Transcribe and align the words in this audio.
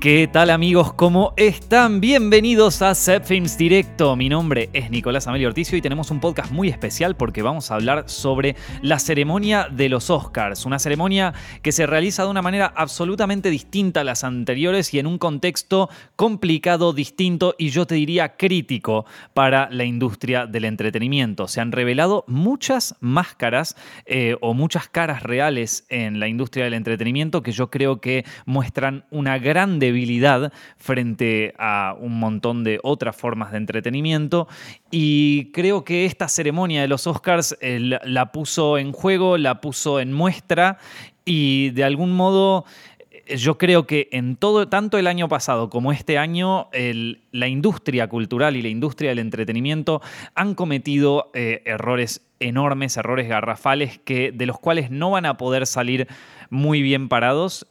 ¿Qué 0.00 0.30
tal 0.32 0.48
amigos? 0.48 0.94
¿Cómo 0.94 1.34
están? 1.36 2.00
Bienvenidos 2.00 2.80
a 2.80 2.94
Set 2.94 3.22
Films 3.26 3.58
Directo. 3.58 4.16
Mi 4.16 4.30
nombre 4.30 4.70
es 4.72 4.90
Nicolás 4.90 5.26
Amelio 5.26 5.48
Orticio 5.48 5.76
y 5.76 5.82
tenemos 5.82 6.10
un 6.10 6.20
podcast 6.20 6.50
muy 6.50 6.70
especial 6.70 7.16
porque 7.16 7.42
vamos 7.42 7.70
a 7.70 7.74
hablar 7.74 8.04
sobre 8.08 8.56
la 8.80 8.98
ceremonia 8.98 9.68
de 9.70 9.90
los 9.90 10.08
Oscars. 10.08 10.64
Una 10.64 10.78
ceremonia 10.78 11.34
que 11.60 11.70
se 11.70 11.86
realiza 11.86 12.24
de 12.24 12.30
una 12.30 12.40
manera 12.40 12.72
absolutamente 12.74 13.50
distinta 13.50 14.00
a 14.00 14.04
las 14.04 14.24
anteriores 14.24 14.94
y 14.94 15.00
en 15.00 15.06
un 15.06 15.18
contexto 15.18 15.90
complicado, 16.16 16.94
distinto 16.94 17.54
y 17.58 17.68
yo 17.68 17.86
te 17.86 17.96
diría 17.96 18.38
crítico 18.38 19.04
para 19.34 19.68
la 19.70 19.84
industria 19.84 20.46
del 20.46 20.64
entretenimiento. 20.64 21.46
Se 21.46 21.60
han 21.60 21.72
revelado 21.72 22.24
muchas 22.26 22.94
máscaras 23.00 23.76
eh, 24.06 24.34
o 24.40 24.54
muchas 24.54 24.88
caras 24.88 25.24
reales 25.24 25.84
en 25.90 26.20
la 26.20 26.26
industria 26.26 26.64
del 26.64 26.72
entretenimiento 26.72 27.42
que 27.42 27.52
yo 27.52 27.68
creo 27.68 28.00
que 28.00 28.24
muestran 28.46 29.04
una 29.10 29.36
gran 29.36 29.78
debilidad 29.90 30.52
frente 30.76 31.54
a 31.58 31.96
un 31.98 32.18
montón 32.18 32.64
de 32.64 32.80
otras 32.82 33.16
formas 33.16 33.52
de 33.52 33.58
entretenimiento. 33.58 34.48
Y 34.90 35.50
creo 35.52 35.84
que 35.84 36.04
esta 36.04 36.28
ceremonia 36.28 36.80
de 36.82 36.88
los 36.88 37.06
Oscars 37.06 37.56
eh, 37.60 37.78
la 37.80 38.32
puso 38.32 38.78
en 38.78 38.92
juego, 38.92 39.38
la 39.38 39.60
puso 39.60 40.00
en 40.00 40.12
muestra 40.12 40.78
y 41.24 41.70
de 41.70 41.84
algún 41.84 42.12
modo 42.12 42.64
eh, 43.10 43.36
yo 43.36 43.58
creo 43.58 43.86
que 43.86 44.08
en 44.12 44.36
todo, 44.36 44.68
tanto 44.68 44.98
el 44.98 45.06
año 45.06 45.28
pasado 45.28 45.70
como 45.70 45.92
este 45.92 46.18
año, 46.18 46.68
la 47.32 47.48
industria 47.48 48.08
cultural 48.08 48.56
y 48.56 48.62
la 48.62 48.68
industria 48.68 49.10
del 49.10 49.20
entretenimiento 49.20 50.00
han 50.34 50.54
cometido 50.54 51.30
eh, 51.34 51.62
errores 51.64 52.22
enormes, 52.40 52.96
errores 52.96 53.28
garrafales, 53.28 53.98
que, 53.98 54.32
de 54.32 54.46
los 54.46 54.58
cuales 54.58 54.90
no 54.90 55.10
van 55.10 55.26
a 55.26 55.36
poder 55.36 55.66
salir 55.66 56.08
muy 56.48 56.80
bien 56.82 57.08
parados 57.08 57.66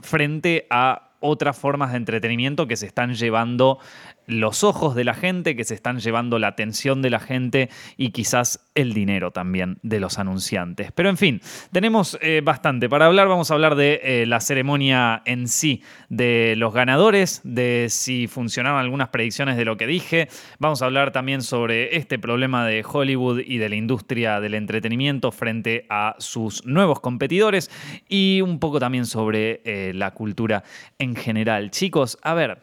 frente 0.00 0.66
a 0.68 1.03
otras 1.24 1.58
formas 1.58 1.92
de 1.92 1.96
entretenimiento 1.96 2.66
que 2.66 2.76
se 2.76 2.86
están 2.86 3.14
llevando 3.14 3.78
los 4.26 4.64
ojos 4.64 4.94
de 4.94 5.04
la 5.04 5.14
gente, 5.14 5.56
que 5.56 5.64
se 5.64 5.74
están 5.74 6.00
llevando 6.00 6.38
la 6.38 6.48
atención 6.48 7.02
de 7.02 7.10
la 7.10 7.20
gente 7.20 7.68
y 7.96 8.10
quizás 8.10 8.60
el 8.74 8.92
dinero 8.92 9.30
también 9.30 9.78
de 9.82 10.00
los 10.00 10.18
anunciantes. 10.18 10.92
Pero 10.92 11.08
en 11.08 11.16
fin, 11.16 11.40
tenemos 11.72 12.18
eh, 12.20 12.40
bastante 12.44 12.88
para 12.88 13.06
hablar. 13.06 13.28
Vamos 13.28 13.50
a 13.50 13.54
hablar 13.54 13.74
de 13.76 14.00
eh, 14.02 14.26
la 14.26 14.40
ceremonia 14.40 15.22
en 15.24 15.48
sí, 15.48 15.82
de 16.08 16.54
los 16.56 16.72
ganadores, 16.72 17.40
de 17.44 17.86
si 17.90 18.26
funcionaron 18.26 18.78
algunas 18.78 19.08
predicciones 19.08 19.56
de 19.56 19.64
lo 19.64 19.76
que 19.76 19.86
dije. 19.86 20.28
Vamos 20.58 20.82
a 20.82 20.86
hablar 20.86 21.12
también 21.12 21.42
sobre 21.42 21.96
este 21.96 22.18
problema 22.18 22.66
de 22.66 22.84
Hollywood 22.84 23.40
y 23.40 23.58
de 23.58 23.68
la 23.68 23.76
industria 23.76 24.40
del 24.40 24.54
entretenimiento 24.54 25.30
frente 25.32 25.86
a 25.88 26.16
sus 26.18 26.64
nuevos 26.66 27.00
competidores 27.00 27.70
y 28.08 28.40
un 28.40 28.58
poco 28.58 28.80
también 28.80 29.06
sobre 29.06 29.60
eh, 29.64 29.92
la 29.94 30.12
cultura 30.12 30.64
en 30.98 31.14
general. 31.16 31.70
Chicos, 31.70 32.18
a 32.22 32.34
ver, 32.34 32.58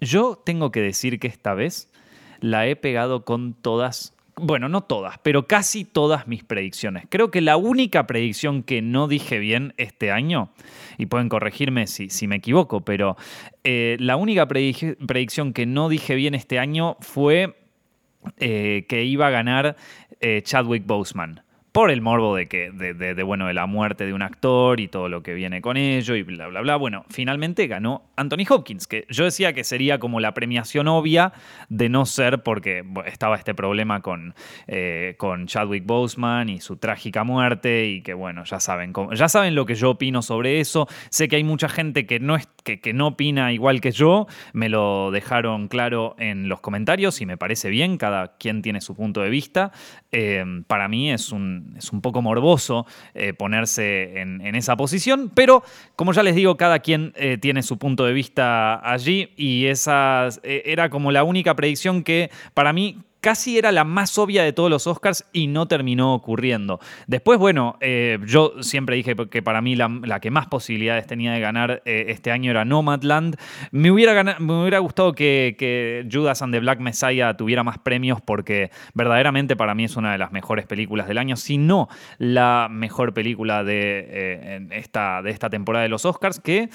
yo 0.00 0.40
tengo 0.44 0.70
que 0.72 0.80
decir 0.80 1.18
que 1.18 1.28
esta 1.28 1.54
vez 1.54 1.92
la 2.40 2.66
he 2.66 2.76
pegado 2.76 3.24
con 3.24 3.54
todas, 3.54 4.14
bueno, 4.36 4.68
no 4.68 4.82
todas, 4.82 5.18
pero 5.18 5.46
casi 5.46 5.84
todas 5.84 6.26
mis 6.26 6.42
predicciones. 6.42 7.04
Creo 7.08 7.30
que 7.30 7.40
la 7.40 7.56
única 7.56 8.06
predicción 8.06 8.62
que 8.62 8.82
no 8.82 9.08
dije 9.08 9.38
bien 9.38 9.74
este 9.76 10.10
año, 10.10 10.50
y 10.98 11.06
pueden 11.06 11.28
corregirme 11.28 11.86
si, 11.86 12.08
si 12.08 12.26
me 12.26 12.36
equivoco, 12.36 12.80
pero 12.82 13.16
eh, 13.64 13.96
la 14.00 14.16
única 14.16 14.48
predicción 14.48 15.52
que 15.52 15.66
no 15.66 15.88
dije 15.88 16.14
bien 16.14 16.34
este 16.34 16.58
año 16.58 16.96
fue 17.00 17.56
eh, 18.38 18.86
que 18.88 19.04
iba 19.04 19.26
a 19.26 19.30
ganar 19.30 19.76
eh, 20.20 20.42
Chadwick 20.42 20.86
Boseman 20.86 21.42
por 21.72 21.90
el 21.90 22.00
morbo 22.00 22.34
de 22.34 22.48
que 22.48 22.70
de, 22.72 23.22
bueno 23.22 23.46
de 23.46 23.54
la 23.54 23.66
muerte 23.66 24.04
de 24.04 24.12
un 24.12 24.22
actor 24.22 24.80
y 24.80 24.88
todo 24.88 25.08
lo 25.08 25.22
que 25.22 25.34
viene 25.34 25.60
con 25.60 25.76
ello 25.76 26.14
y 26.14 26.22
bla 26.22 26.48
bla 26.48 26.60
bla. 26.60 26.76
Bueno 26.76 27.04
finalmente 27.08 27.66
ganó 27.66 28.10
Anthony 28.16 28.44
Hopkins 28.48 28.86
que 28.86 29.06
yo 29.08 29.24
decía 29.24 29.52
que 29.52 29.64
sería 29.64 29.98
como 29.98 30.20
la 30.20 30.34
premiación 30.34 30.88
obvia 30.88 31.32
de 31.68 31.88
no 31.88 32.06
ser 32.06 32.42
porque 32.42 32.84
estaba 33.06 33.36
este 33.36 33.54
problema 33.54 34.00
con, 34.00 34.34
eh, 34.66 35.14
con 35.18 35.46
Chadwick 35.46 35.86
Boseman 35.86 36.48
y 36.48 36.60
su 36.60 36.76
trágica 36.76 37.24
muerte 37.24 37.86
y 37.86 38.02
que 38.02 38.14
bueno 38.14 38.44
ya 38.44 38.58
saben 38.58 38.92
ya 39.14 39.28
saben 39.28 39.54
lo 39.54 39.66
que 39.66 39.74
yo 39.74 39.90
opino 39.90 40.22
sobre 40.22 40.60
eso. 40.60 40.88
Sé 41.10 41.28
que 41.28 41.36
hay 41.36 41.44
mucha 41.44 41.68
gente 41.68 42.06
que 42.06 42.20
no 42.20 42.36
es 42.36 42.48
que, 42.64 42.80
que 42.80 42.92
no 42.92 43.08
opina 43.08 43.52
igual 43.52 43.80
que 43.80 43.92
yo. 43.92 44.26
Me 44.52 44.68
lo 44.68 45.10
dejaron 45.10 45.68
claro 45.68 46.16
en 46.18 46.48
los 46.48 46.60
comentarios 46.60 47.20
y 47.20 47.26
me 47.26 47.36
parece 47.36 47.70
bien 47.70 47.96
cada 47.96 48.36
quien 48.36 48.62
tiene 48.62 48.80
su 48.80 48.94
punto 48.94 49.20
de 49.20 49.30
vista. 49.30 49.72
Eh, 50.12 50.44
para 50.66 50.88
mí 50.88 51.10
es 51.10 51.32
un 51.32 51.59
es 51.76 51.92
un 51.92 52.00
poco 52.00 52.22
morboso 52.22 52.86
eh, 53.14 53.32
ponerse 53.32 54.20
en, 54.20 54.40
esa 54.54 54.76
posición, 54.76 55.30
pero 55.34 55.62
como 55.96 56.12
ya 56.12 56.22
les 56.22 56.34
digo, 56.34 56.56
cada 56.56 56.80
quien 56.80 57.12
eh, 57.16 57.38
tiene 57.38 57.62
su 57.62 57.78
punto 57.78 58.04
de 58.04 58.12
vista 58.12 58.80
allí 58.90 59.32
y 59.36 59.66
esa 59.66 60.28
eh, 60.42 60.62
era 60.66 60.90
como 60.90 61.12
la 61.12 61.24
única 61.24 61.54
predicción 61.54 62.02
que 62.02 62.30
para 62.54 62.72
mí 62.72 62.98
casi 63.20 63.58
era 63.58 63.72
la 63.72 63.84
más 63.84 64.18
obvia 64.18 64.42
de 64.42 64.52
todos 64.52 64.70
los 64.70 64.86
Oscars 64.86 65.24
y 65.32 65.46
no 65.46 65.66
terminó 65.66 66.14
ocurriendo. 66.14 66.80
Después, 67.06 67.38
bueno, 67.38 67.76
eh, 67.80 68.18
yo 68.26 68.54
siempre 68.62 68.96
dije 68.96 69.14
que 69.30 69.42
para 69.42 69.60
mí 69.60 69.76
la, 69.76 70.20
que 70.20 70.30
más 70.30 70.46
posibilidades 70.46 71.06
tenía 71.06 71.32
de 71.32 71.40
ganar 71.40 71.82
eh, 71.84 72.06
este 72.08 72.30
año 72.30 72.50
era 72.50 72.64
Nomadland. 72.64 73.36
Me 73.70 73.90
hubiera, 73.90 74.38
me 74.38 74.60
hubiera 74.60 74.78
gustado 74.78 75.12
que, 75.12 76.06
Judas 76.10 76.42
and 76.42 76.54
the 76.54 76.60
Black 76.60 76.80
Messiah 76.80 77.36
tuviera 77.36 77.62
más 77.62 77.78
premios 77.78 78.20
porque 78.20 78.70
verdaderamente 78.94 79.56
para 79.56 79.74
mí 79.74 79.84
es 79.84 79.96
una 79.96 80.12
de 80.12 80.18
las 80.18 80.32
mejores 80.32 80.66
películas 80.66 81.06
del 81.08 81.18
año, 81.18 81.36
si 81.36 81.58
no 81.58 81.88
la 82.18 82.68
mejor 82.70 83.14
película 83.14 83.64
de, 83.64 84.06
eh, 84.08 84.66
esta, 84.72 85.22
de 85.22 85.30
esta 85.30 85.50
temporada 85.50 85.82
de 85.82 85.88
los 85.88 86.04
Oscars, 86.04 86.40
que 86.40 86.70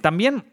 también 0.00 0.44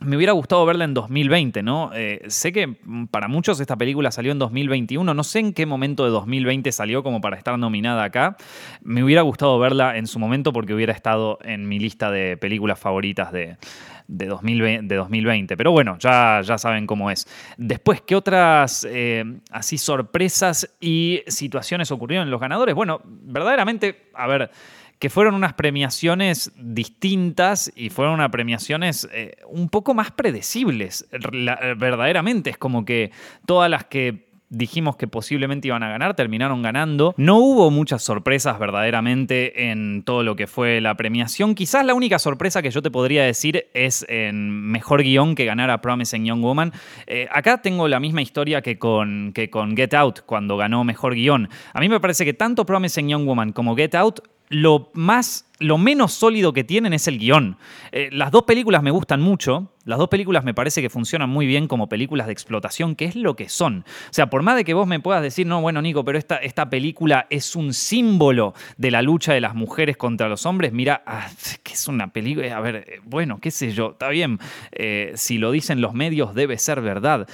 me 0.00 0.16
hubiera 0.16 0.32
gustado 0.32 0.64
verla 0.64 0.84
en 0.84 0.94
2020, 0.94 1.62
¿no? 1.62 1.90
Eh, 1.94 2.22
sé 2.28 2.52
que 2.52 2.76
para 3.10 3.28
muchos 3.28 3.60
esta 3.60 3.76
película 3.76 4.10
salió 4.10 4.32
en 4.32 4.38
2021, 4.38 5.12
no 5.12 5.24
sé 5.24 5.40
en 5.40 5.52
qué 5.52 5.66
momento 5.66 6.04
de 6.04 6.10
2020 6.10 6.72
salió 6.72 7.02
como 7.02 7.20
para 7.20 7.36
estar 7.36 7.58
nominada 7.58 8.04
acá. 8.04 8.36
Me 8.82 9.04
hubiera 9.04 9.22
gustado 9.22 9.58
verla 9.58 9.98
en 9.98 10.06
su 10.06 10.18
momento 10.18 10.52
porque 10.52 10.72
hubiera 10.72 10.94
estado 10.94 11.38
en 11.42 11.68
mi 11.68 11.78
lista 11.78 12.10
de 12.10 12.38
películas 12.38 12.78
favoritas 12.78 13.30
de, 13.30 13.58
de, 14.08 14.26
2020, 14.26 15.56
Pero 15.56 15.70
bueno, 15.70 15.98
ya, 15.98 16.40
ya 16.42 16.56
saben 16.56 16.86
cómo 16.86 17.10
es. 17.10 17.28
Después, 17.58 18.00
¿qué 18.00 18.16
otras 18.16 18.86
eh, 18.88 19.24
así 19.50 19.76
sorpresas 19.76 20.76
y 20.80 21.22
situaciones 21.26 21.90
ocurrieron 21.90 22.26
en 22.26 22.30
los 22.30 22.40
ganadores? 22.40 22.74
Bueno, 22.74 23.02
verdaderamente, 23.04 24.08
a 24.14 24.26
ver 24.26 24.50
que 25.00 25.10
fueron 25.10 25.34
unas 25.34 25.54
premiaciones 25.54 26.52
distintas 26.56 27.72
y 27.74 27.88
fueron 27.88 28.14
unas 28.14 28.28
premiaciones 28.28 29.08
eh, 29.12 29.32
un 29.48 29.70
poco 29.70 29.94
más 29.94 30.10
predecibles, 30.12 31.08
verdaderamente. 31.10 32.50
Es 32.50 32.58
como 32.58 32.84
que 32.84 33.10
todas 33.46 33.70
las 33.70 33.86
que 33.86 34.30
dijimos 34.50 34.96
que 34.96 35.06
posiblemente 35.06 35.68
iban 35.68 35.82
a 35.82 35.88
ganar, 35.88 36.14
terminaron 36.14 36.60
ganando. 36.60 37.14
No 37.16 37.38
hubo 37.38 37.70
muchas 37.70 38.02
sorpresas 38.02 38.58
verdaderamente 38.58 39.70
en 39.70 40.02
todo 40.02 40.22
lo 40.22 40.36
que 40.36 40.46
fue 40.46 40.80
la 40.82 40.96
premiación. 40.96 41.54
Quizás 41.54 41.86
la 41.86 41.94
única 41.94 42.18
sorpresa 42.18 42.60
que 42.60 42.70
yo 42.70 42.82
te 42.82 42.90
podría 42.90 43.24
decir 43.24 43.68
es 43.72 44.04
en 44.08 44.50
mejor 44.50 45.02
guion 45.02 45.34
que 45.34 45.46
ganara 45.46 45.80
Promising 45.80 46.26
Young 46.26 46.42
Woman. 46.42 46.72
Eh, 47.06 47.26
acá 47.32 47.62
tengo 47.62 47.88
la 47.88 48.00
misma 48.00 48.20
historia 48.20 48.60
que 48.60 48.78
con, 48.78 49.32
que 49.32 49.48
con 49.48 49.76
Get 49.76 49.94
Out 49.94 50.20
cuando 50.26 50.58
ganó 50.58 50.84
mejor 50.84 51.14
guion. 51.14 51.48
A 51.72 51.80
mí 51.80 51.88
me 51.88 52.00
parece 52.00 52.24
que 52.26 52.34
tanto 52.34 52.66
Promising 52.66 53.08
Young 53.08 53.24
Woman 53.24 53.52
como 53.52 53.74
Get 53.76 53.94
Out 53.94 54.20
lo 54.50 54.90
más, 54.94 55.48
lo 55.60 55.78
menos 55.78 56.12
sólido 56.12 56.52
que 56.52 56.64
tienen 56.64 56.92
es 56.92 57.06
el 57.06 57.18
guion. 57.18 57.56
Eh, 57.92 58.10
las 58.12 58.32
dos 58.32 58.42
películas 58.42 58.82
me 58.82 58.90
gustan 58.90 59.20
mucho. 59.20 59.72
Las 59.84 59.98
dos 59.98 60.08
películas 60.08 60.44
me 60.44 60.54
parece 60.54 60.82
que 60.82 60.90
funcionan 60.90 61.30
muy 61.30 61.46
bien 61.46 61.68
como 61.68 61.88
películas 61.88 62.26
de 62.26 62.32
explotación, 62.32 62.96
que 62.96 63.04
es 63.04 63.14
lo 63.14 63.36
que 63.36 63.48
son. 63.48 63.84
O 63.86 64.12
sea, 64.12 64.28
por 64.28 64.42
más 64.42 64.56
de 64.56 64.64
que 64.64 64.74
vos 64.74 64.88
me 64.88 64.98
puedas 64.98 65.22
decir, 65.22 65.46
no, 65.46 65.62
bueno, 65.62 65.80
Nico, 65.80 66.04
pero 66.04 66.18
esta, 66.18 66.36
esta 66.36 66.68
película 66.68 67.28
es 67.30 67.54
un 67.54 67.72
símbolo 67.72 68.54
de 68.76 68.90
la 68.90 69.02
lucha 69.02 69.32
de 69.32 69.40
las 69.40 69.54
mujeres 69.54 69.96
contra 69.96 70.28
los 70.28 70.46
hombres, 70.46 70.72
mira, 70.72 71.02
ah, 71.06 71.30
que 71.62 71.72
es 71.74 71.88
una 71.88 72.12
película, 72.12 72.56
a 72.56 72.60
ver, 72.60 72.76
eh, 72.76 73.00
bueno, 73.04 73.38
qué 73.40 73.52
sé 73.52 73.70
yo, 73.72 73.92
está 73.92 74.08
bien, 74.08 74.38
eh, 74.72 75.12
si 75.14 75.38
lo 75.38 75.52
dicen 75.52 75.80
los 75.80 75.94
medios 75.94 76.34
debe 76.34 76.58
ser 76.58 76.80
verdad, 76.80 77.28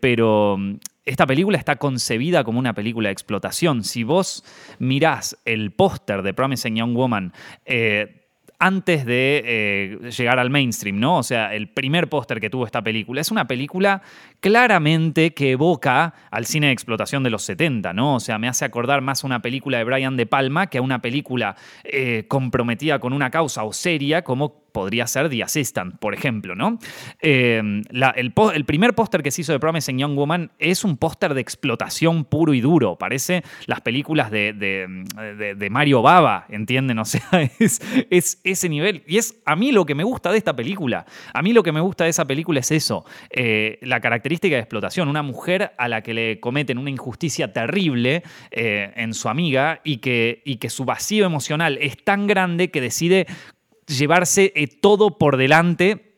pero 0.00 0.58
esta 1.04 1.26
película 1.26 1.58
está 1.58 1.76
concebida 1.76 2.44
como 2.44 2.58
una 2.58 2.74
película 2.74 3.08
de 3.08 3.12
explotación. 3.12 3.84
Si 3.84 4.04
vos 4.04 4.44
mirás 4.78 5.36
el 5.44 5.72
póster 5.72 6.22
de 6.22 6.32
Promising 6.34 6.76
Young 6.76 6.94
Woman, 6.94 7.32
eh, 7.66 8.24
antes 8.58 9.04
de 9.04 9.42
eh, 9.44 10.10
llegar 10.10 10.38
al 10.38 10.48
mainstream, 10.48 10.98
¿no? 10.98 11.18
O 11.18 11.22
sea, 11.22 11.54
el 11.54 11.68
primer 11.68 12.08
póster 12.08 12.40
que 12.40 12.48
tuvo 12.48 12.64
esta 12.64 12.82
película 12.82 13.20
es 13.20 13.30
una 13.30 13.46
película 13.46 14.00
claramente 14.40 15.34
que 15.34 15.50
evoca 15.50 16.14
al 16.30 16.46
cine 16.46 16.68
de 16.68 16.72
explotación 16.72 17.22
de 17.22 17.30
los 17.30 17.42
70, 17.42 17.92
¿no? 17.92 18.14
O 18.14 18.20
sea, 18.20 18.38
me 18.38 18.48
hace 18.48 18.64
acordar 18.64 19.02
más 19.02 19.22
a 19.22 19.26
una 19.26 19.42
película 19.42 19.78
de 19.78 19.84
Brian 19.84 20.16
De 20.16 20.24
Palma 20.24 20.68
que 20.68 20.78
a 20.78 20.82
una 20.82 21.02
película 21.02 21.56
eh, 21.82 22.24
comprometida 22.28 23.00
con 23.00 23.12
una 23.12 23.30
causa 23.30 23.64
o 23.64 23.72
seria 23.72 24.22
como 24.22 24.63
podría 24.74 25.06
ser 25.06 25.30
The 25.30 25.44
Assistant, 25.44 25.98
por 26.00 26.14
ejemplo, 26.14 26.56
¿no? 26.56 26.80
el, 27.20 27.84
el, 27.92 28.64
primer 28.64 28.94
póster 28.94 29.22
que 29.22 29.30
se 29.30 29.42
hizo 29.42 29.52
de 29.52 29.60
Promising 29.60 29.98
Young 29.98 30.16
Woman 30.16 30.50
es 30.58 30.82
un 30.82 30.96
póster 30.96 31.32
de 31.32 31.40
explotación 31.40 32.24
puro 32.24 32.52
y 32.54 32.60
duro. 32.60 32.98
Parece 32.98 33.44
las 33.66 33.80
películas 33.82 34.32
de, 34.32 35.68
Mario 35.70 36.02
Baba, 36.02 36.46
¿entienden? 36.48 36.98
O 36.98 37.04
sea, 37.04 37.22
es, 37.60 37.80
es, 38.10 38.40
ese 38.42 38.68
nivel. 38.68 39.04
Y 39.06 39.18
es 39.18 39.40
a 39.46 39.54
mí 39.54 39.70
lo 39.70 39.86
que 39.86 39.94
me 39.94 40.02
gusta 40.02 40.32
de 40.32 40.38
esta 40.38 40.56
película. 40.56 41.06
A 41.32 41.40
mí 41.40 41.52
lo 41.52 41.62
que 41.62 41.70
me 41.70 41.80
gusta 41.80 42.02
de 42.02 42.10
esa 42.10 42.24
película 42.26 42.58
es 42.58 42.72
eso, 42.72 43.04
eh, 43.30 43.78
la 43.82 44.00
característica 44.00 44.56
de 44.56 44.60
explotación. 44.60 45.08
Una 45.08 45.22
mujer 45.22 45.72
a 45.78 45.86
la 45.86 46.02
que 46.02 46.14
le 46.14 46.40
cometen 46.40 46.78
una 46.78 46.90
injusticia 46.90 47.52
terrible 47.52 48.24
eh, 48.50 48.92
en 48.96 49.14
su 49.14 49.28
amiga 49.28 49.80
y 49.84 49.98
que, 49.98 50.42
y 50.44 50.56
que 50.56 50.68
su 50.68 50.84
vacío 50.84 51.26
emocional 51.26 51.78
es 51.80 52.02
tan 52.02 52.26
grande 52.26 52.72
que 52.72 52.80
decide 52.80 53.28
llevarse 53.86 54.52
eh, 54.54 54.66
todo 54.66 55.18
por 55.18 55.36
delante 55.36 56.14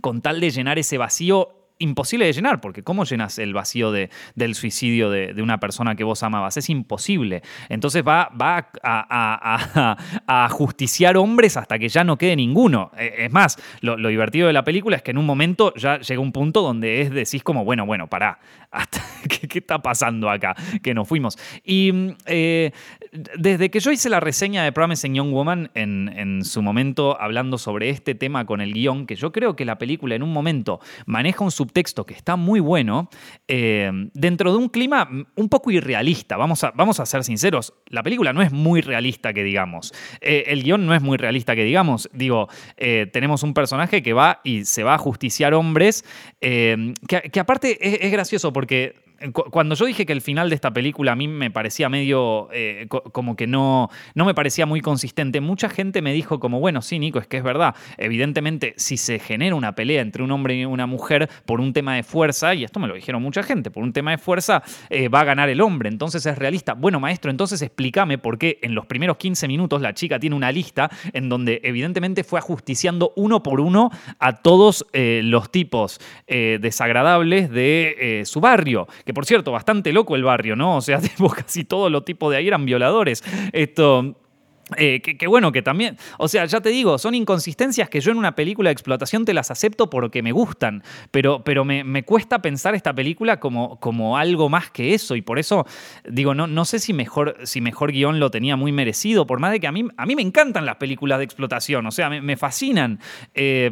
con 0.00 0.22
tal 0.22 0.40
de 0.40 0.50
llenar 0.50 0.78
ese 0.78 0.98
vacío 0.98 1.63
imposible 1.84 2.26
de 2.26 2.32
llenar, 2.32 2.60
porque 2.60 2.82
¿cómo 2.82 3.04
llenas 3.04 3.38
el 3.38 3.54
vacío 3.54 3.92
de, 3.92 4.10
del 4.34 4.54
suicidio 4.54 5.10
de, 5.10 5.40
una 5.42 5.60
persona 5.60 5.94
que 5.94 6.04
vos 6.04 6.22
amabas? 6.22 6.56
Es 6.56 6.70
imposible. 6.70 7.42
Entonces 7.68 8.02
va, 8.06 8.30
va 8.30 8.70
a, 8.82 10.48
justiciar 10.50 11.16
hombres 11.16 11.56
hasta 11.56 11.78
que 11.78 11.88
ya 11.88 12.04
no 12.04 12.16
quede 12.18 12.36
ninguno. 12.36 12.90
E, 12.96 13.26
es 13.26 13.32
más, 13.32 13.58
lo, 13.80 13.96
divertido 13.96 14.46
de 14.46 14.52
la 14.52 14.64
película 14.64 14.96
es 14.96 15.02
que 15.02 15.10
en 15.12 15.18
un 15.18 15.26
momento 15.26 15.72
ya 15.74 15.98
llega 16.00 16.20
un 16.20 16.32
punto 16.32 16.62
donde 16.62 17.02
es 17.02 17.10
decís 17.10 17.42
como, 17.42 17.64
bueno, 17.64 17.86
bueno, 17.86 18.08
pará, 18.08 18.38
¿qué, 19.28 19.58
está 19.58 19.80
pasando 19.80 20.30
acá? 20.30 20.54
Que 20.82 20.94
nos 20.94 21.06
fuimos. 21.06 21.38
Y 21.64 21.92
eh, 22.26 22.72
desde 23.36 23.70
que 23.70 23.80
yo 23.80 23.90
hice 23.90 24.08
la 24.08 24.20
reseña 24.20 24.64
de 24.64 24.72
Promising 24.72 25.14
Young 25.14 25.32
Woman 25.32 25.70
en, 25.74 26.10
en 26.16 26.44
su 26.44 26.62
momento 26.62 27.20
hablando 27.20 27.58
sobre 27.58 27.90
este 27.90 28.14
tema 28.14 28.44
con 28.46 28.60
el 28.60 28.72
guion, 28.72 29.06
que 29.06 29.16
yo 29.16 29.32
creo 29.32 29.56
que 29.56 29.64
la 29.64 29.78
película 29.78 30.14
en 30.14 30.22
un 30.22 30.32
momento 30.32 30.80
maneja 31.06 31.44
un 31.44 31.50
subtexto 31.74 32.06
que 32.06 32.14
está 32.14 32.36
muy 32.36 32.60
bueno, 32.60 33.10
eh, 33.48 33.90
dentro 34.14 34.52
de 34.52 34.58
un 34.58 34.68
clima 34.68 35.08
un 35.34 35.48
poco 35.48 35.72
irrealista. 35.72 36.36
Vamos 36.36 36.62
a, 36.62 36.70
vamos 36.70 37.00
a 37.00 37.06
ser 37.06 37.24
sinceros, 37.24 37.74
la 37.88 38.02
película 38.02 38.32
no 38.32 38.42
es 38.42 38.52
muy 38.52 38.80
realista 38.80 39.32
que 39.32 39.42
digamos. 39.42 39.92
Eh, 40.20 40.44
el 40.46 40.62
guion 40.62 40.86
no 40.86 40.94
es 40.94 41.02
muy 41.02 41.16
realista 41.16 41.56
que 41.56 41.64
digamos. 41.64 42.08
Digo, 42.12 42.48
eh, 42.76 43.08
tenemos 43.12 43.42
un 43.42 43.54
personaje 43.54 44.02
que 44.02 44.12
va 44.12 44.40
y 44.44 44.64
se 44.64 44.84
va 44.84 44.94
a 44.94 44.98
justiciar 44.98 45.52
hombres, 45.54 46.04
que, 46.40 47.40
aparte 47.40 48.06
es 48.06 48.12
gracioso 48.12 48.52
porque 48.52 49.03
cuando 49.32 49.74
yo 49.74 49.86
dije 49.86 50.06
que 50.06 50.12
el 50.12 50.20
final 50.20 50.48
de 50.48 50.54
esta 50.54 50.72
película 50.72 51.12
a 51.12 51.16
mí 51.16 51.28
me 51.28 51.50
parecía 51.50 51.88
medio, 51.88 52.48
eh, 52.52 52.86
como 52.88 53.36
que 53.36 53.46
no, 53.46 53.88
no 54.14 54.24
me 54.24 54.34
parecía 54.34 54.66
muy 54.66 54.80
consistente, 54.80 55.40
mucha 55.40 55.68
gente 55.68 56.02
me 56.02 56.12
dijo 56.12 56.40
como, 56.40 56.60
bueno, 56.60 56.82
sí, 56.82 56.98
Nico, 56.98 57.18
es 57.18 57.26
que 57.26 57.36
es 57.36 57.42
verdad, 57.42 57.74
evidentemente 57.96 58.74
si 58.76 58.96
se 58.96 59.18
genera 59.18 59.54
una 59.54 59.74
pelea 59.74 60.02
entre 60.02 60.22
un 60.22 60.30
hombre 60.32 60.56
y 60.56 60.64
una 60.64 60.86
mujer 60.86 61.28
por 61.46 61.60
un 61.60 61.72
tema 61.72 61.94
de 61.94 62.02
fuerza, 62.02 62.54
y 62.54 62.64
esto 62.64 62.80
me 62.80 62.88
lo 62.88 62.94
dijeron 62.94 63.22
mucha 63.22 63.42
gente, 63.42 63.70
por 63.70 63.82
un 63.82 63.92
tema 63.92 64.10
de 64.10 64.18
fuerza 64.18 64.62
eh, 64.90 65.08
va 65.08 65.20
a 65.20 65.24
ganar 65.24 65.48
el 65.48 65.60
hombre, 65.60 65.88
entonces 65.88 66.26
es 66.26 66.36
realista. 66.36 66.74
Bueno, 66.74 67.00
maestro, 67.00 67.30
entonces 67.30 67.62
explícame 67.62 68.18
por 68.18 68.38
qué 68.38 68.58
en 68.62 68.74
los 68.74 68.86
primeros 68.86 69.16
15 69.16 69.48
minutos 69.48 69.80
la 69.80 69.94
chica 69.94 70.18
tiene 70.18 70.36
una 70.36 70.50
lista 70.50 70.90
en 71.12 71.28
donde 71.28 71.60
evidentemente 71.62 72.24
fue 72.24 72.38
ajusticiando 72.38 73.12
uno 73.16 73.42
por 73.42 73.60
uno 73.60 73.90
a 74.18 74.36
todos 74.42 74.86
eh, 74.92 75.20
los 75.24 75.50
tipos 75.50 76.00
desagradables 76.26 77.50
de 77.50 78.22
su 78.24 78.40
barrio, 78.40 78.86
que 79.04 79.13
por 79.14 79.26
cierto, 79.26 79.52
bastante 79.52 79.92
loco 79.92 80.16
el 80.16 80.24
barrio, 80.24 80.56
¿no? 80.56 80.76
O 80.76 80.80
sea, 80.80 81.00
casi 81.36 81.64
todos 81.64 81.90
los 81.90 82.04
tipos 82.04 82.30
de 82.30 82.38
ahí 82.38 82.48
eran 82.48 82.64
violadores. 82.64 83.22
Esto. 83.52 84.16
Eh, 84.78 85.02
que, 85.02 85.26
bueno, 85.26 85.52
que 85.52 85.60
también, 85.60 85.98
o 86.16 86.26
sea, 86.26 86.46
ya 86.46 86.58
te 86.62 86.70
digo, 86.70 86.96
son 86.96 87.14
inconsistencias 87.14 87.90
que 87.90 88.00
yo 88.00 88.12
en 88.12 88.16
una 88.16 88.34
película 88.34 88.70
de 88.70 88.72
explotación 88.72 89.26
te 89.26 89.34
las 89.34 89.50
acepto 89.50 89.90
porque 89.90 90.22
me 90.22 90.32
gustan, 90.32 90.82
pero, 91.10 91.44
pero 91.44 91.66
me, 91.66 92.02
cuesta 92.04 92.40
pensar 92.40 92.74
esta 92.74 92.94
película 92.94 93.38
como, 93.38 93.78
como, 93.78 94.16
algo 94.16 94.48
más 94.48 94.70
que 94.70 94.94
eso 94.94 95.16
y 95.16 95.22
por 95.22 95.38
eso 95.38 95.66
digo, 96.08 96.34
no, 96.34 96.46
no 96.46 96.64
sé 96.64 96.78
si 96.78 96.94
mejor, 96.94 97.36
si 97.44 97.60
mejor 97.60 97.92
guion 97.92 98.18
lo 98.18 98.30
tenía 98.30 98.56
muy 98.56 98.72
merecido, 98.72 99.26
por 99.26 99.38
más 99.38 99.52
de 99.52 99.60
que 99.60 99.66
a 99.66 99.72
mí, 99.72 99.86
a 99.98 100.06
mí 100.06 100.16
me 100.16 100.22
encantan 100.22 100.64
las 100.64 100.76
películas 100.76 101.18
de 101.18 101.24
explotación, 101.24 101.86
o 101.86 101.90
sea, 101.90 102.08
me, 102.08 102.36
fascinan. 102.38 103.00
Eh, 103.34 103.70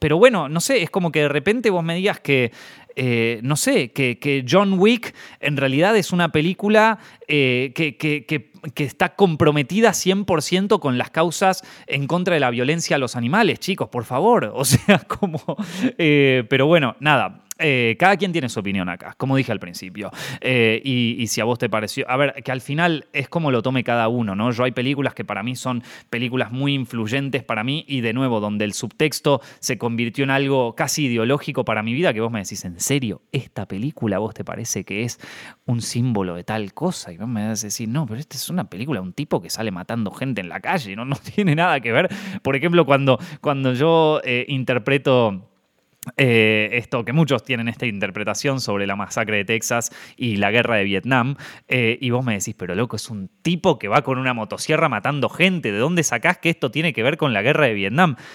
pero 0.00 0.18
bueno, 0.18 0.48
no 0.48 0.60
sé, 0.60 0.82
es 0.82 0.90
como 0.90 1.10
que 1.10 1.20
de 1.20 1.28
repente 1.28 1.70
vos 1.70 1.82
me 1.82 1.94
digas 1.94 2.20
que 2.20 2.52
eh, 3.00 3.38
no 3.44 3.54
sé, 3.54 3.92
que, 3.92 4.44
John 4.48 4.76
Wick 4.76 5.14
en 5.38 5.56
realidad 5.56 5.96
es 5.96 6.12
una 6.12 6.32
película 6.32 6.98
eh, 7.28 7.70
que, 7.72 8.50
está 8.76 9.14
comprometida 9.14 9.90
100% 9.90 10.80
con 10.80 10.98
las 10.98 11.10
causas 11.10 11.62
en 11.86 12.06
contra 12.06 12.34
de 12.34 12.40
la 12.40 12.50
violencia 12.50 12.96
a 12.96 12.98
los 12.98 13.16
animales, 13.16 13.60
chicos, 13.60 13.88
por 13.88 14.04
favor. 14.04 14.52
O 14.58 14.64
sea, 14.64 14.98
como... 14.98 15.40
Eh, 15.98 16.44
pero 16.48 16.66
bueno, 16.66 16.96
nada. 16.98 17.44
Eh, 17.58 17.96
cada 17.98 18.16
quien 18.16 18.32
tiene 18.32 18.48
su 18.48 18.60
opinión 18.60 18.88
acá, 18.88 19.14
como 19.16 19.36
dije 19.36 19.50
al 19.50 19.58
principio. 19.58 20.10
Eh, 20.40 20.80
y, 20.84 21.26
si 21.26 21.40
a 21.40 21.44
vos 21.44 21.58
te 21.58 21.68
pareció. 21.68 22.08
A 22.08 22.16
ver, 22.16 22.34
que 22.44 22.52
al 22.52 22.60
final 22.60 23.06
es 23.12 23.28
como 23.28 23.50
lo 23.50 23.62
tome 23.62 23.82
cada 23.84 24.08
uno, 24.08 24.34
¿no? 24.34 24.50
Yo 24.52 24.64
hay 24.64 24.70
películas 24.70 25.14
que 25.14 25.24
para 25.24 25.42
mí 25.42 25.56
son 25.56 25.82
películas 26.08 26.52
muy 26.52 26.74
influyentes 26.74 27.42
para 27.42 27.64
mí 27.64 27.84
y 27.88 28.00
de 28.00 28.12
nuevo, 28.12 28.40
donde 28.40 28.64
el 28.64 28.72
subtexto 28.72 29.40
se 29.58 29.76
convirtió 29.76 30.24
en 30.24 30.30
algo 30.30 30.74
casi 30.74 31.06
ideológico 31.06 31.64
para 31.64 31.82
mi 31.82 31.92
vida, 31.94 32.14
que 32.14 32.20
vos 32.20 32.30
me 32.30 32.40
decís, 32.40 32.64
¿en 32.64 32.78
serio? 32.78 33.22
¿Esta 33.32 33.66
película 33.66 34.16
a 34.16 34.18
vos 34.20 34.34
te 34.34 34.44
parece 34.44 34.84
que 34.84 35.02
es 35.02 35.18
un 35.66 35.82
símbolo 35.82 36.36
de 36.36 36.44
tal 36.44 36.72
cosa? 36.74 37.12
Y 37.12 37.16
vos 37.16 37.28
me 37.28 37.46
vas 37.46 37.64
a 37.64 37.68
no, 37.86 38.06
pero 38.06 38.20
esta 38.20 38.36
es 38.36 38.47
una 38.50 38.68
película, 38.68 39.00
un 39.00 39.12
tipo 39.12 39.40
que 39.40 39.50
sale 39.50 39.70
matando 39.70 40.10
gente 40.10 40.40
en 40.40 40.48
la 40.48 40.60
calle, 40.60 40.96
no, 40.96 41.04
no 41.06 41.16
tiene 41.16 41.54
nada 41.54 41.80
que 41.80 41.92
ver. 41.92 42.08
Por 42.42 42.56
ejemplo, 42.56 42.84
cuando, 42.84 43.18
cuando 43.40 43.72
yo 43.72 44.20
eh, 44.24 44.44
interpreto 44.48 45.48
eh, 46.16 46.70
esto 46.72 47.04
que 47.04 47.12
muchos 47.12 47.42
tienen 47.42 47.68
esta 47.68 47.86
interpretación 47.86 48.60
sobre 48.60 48.86
la 48.86 48.96
masacre 48.96 49.38
de 49.38 49.44
Texas 49.44 49.90
y 50.16 50.36
la 50.36 50.50
guerra 50.50 50.76
de 50.76 50.84
Vietnam, 50.84 51.36
eh, 51.68 51.98
y 52.00 52.10
vos 52.10 52.24
me 52.24 52.34
decís, 52.34 52.54
pero 52.56 52.74
loco, 52.74 52.96
es 52.96 53.10
un 53.10 53.28
tipo 53.42 53.78
que 53.78 53.88
va 53.88 54.02
con 54.02 54.18
una 54.18 54.32
motosierra 54.32 54.88
matando 54.88 55.28
gente, 55.28 55.72
¿de 55.72 55.78
dónde 55.78 56.02
sacás 56.02 56.38
que 56.38 56.50
esto 56.50 56.70
tiene 56.70 56.92
que 56.92 57.02
ver 57.02 57.16
con 57.16 57.32
la 57.32 57.42
guerra 57.42 57.66
de 57.66 57.74
Vietnam? 57.74 58.16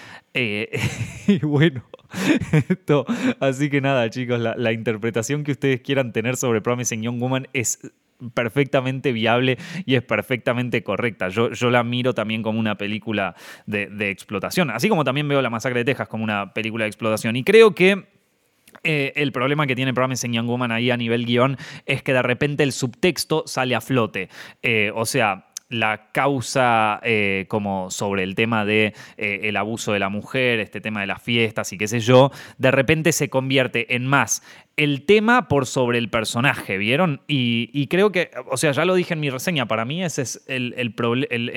Y 1.26 1.38
bueno, 1.38 1.84
esto, 2.68 3.06
así 3.38 3.70
que 3.70 3.80
nada, 3.80 4.10
chicos, 4.10 4.40
la, 4.40 4.56
la 4.56 4.72
interpretación 4.72 5.44
que 5.44 5.52
ustedes 5.52 5.80
quieran 5.80 6.12
tener 6.12 6.36
sobre 6.36 6.60
Promising 6.60 7.02
Young 7.02 7.20
Woman 7.20 7.46
es 7.52 7.78
perfectamente 8.32 9.12
viable 9.12 9.58
y 9.86 9.94
es 9.94 10.02
perfectamente 10.02 10.82
correcta. 10.82 11.28
Yo, 11.28 11.50
yo 11.50 11.70
la 11.70 11.84
miro 11.84 12.14
también 12.14 12.42
como 12.42 12.58
una 12.58 12.76
película 12.76 13.34
de, 13.66 14.10
explotación, 14.10 14.70
así 14.70 14.88
como 14.88 15.04
también 15.04 15.28
veo 15.28 15.42
La 15.42 15.50
Masacre 15.50 15.80
de 15.80 15.84
Texas 15.84 16.08
como 16.08 16.24
una 16.24 16.52
película 16.52 16.84
de 16.84 16.88
explotación. 16.88 17.36
Y 17.36 17.44
creo 17.44 17.74
que 17.74 18.06
eh, 18.82 19.12
el 19.16 19.32
problema 19.32 19.66
que 19.66 19.76
tiene 19.76 19.94
Promising 19.94 20.32
Young 20.32 20.46
Woman 20.46 20.72
ahí 20.72 20.90
a 20.90 20.96
nivel 20.96 21.26
guion 21.26 21.56
es 21.86 22.02
que 22.02 22.12
de 22.12 22.22
repente 22.22 22.62
el 22.62 22.72
subtexto 22.72 23.44
sale 23.46 23.74
a 23.74 23.80
flote. 23.80 24.28
Eh, 24.62 24.90
o 24.94 25.06
sea, 25.06 25.48
la 25.70 26.10
causa 26.12 27.00
eh, 27.02 27.46
como 27.48 27.90
sobre 27.90 28.22
el 28.22 28.34
tema 28.34 28.64
de 28.64 28.94
el 29.16 29.56
abuso 29.56 29.92
de 29.92 29.98
la 29.98 30.08
mujer, 30.08 30.60
este 30.60 30.80
tema 30.80 31.00
de 31.00 31.06
las 31.06 31.22
fiestas 31.22 31.72
y 31.72 31.78
qué 31.78 31.88
sé 31.88 32.00
yo, 32.00 32.30
de 32.58 32.70
repente 32.70 33.12
se 33.12 33.28
convierte 33.28 33.94
en 33.94 34.06
más 34.06 34.42
el 34.76 35.04
tema 35.06 35.46
por 35.48 35.66
sobre 35.66 35.98
el 35.98 36.08
personaje, 36.10 36.78
¿vieron? 36.78 37.20
Y, 37.28 37.86
creo 37.86 38.10
que, 38.10 38.30
o 38.50 38.56
sea, 38.56 38.72
ya 38.72 38.84
lo 38.84 38.94
dije 38.94 39.14
en 39.14 39.20
mi 39.20 39.30
reseña, 39.30 39.66
para 39.66 39.84
mí 39.84 40.02
ese 40.02 40.22
es 40.22 40.42
el, 40.46 40.74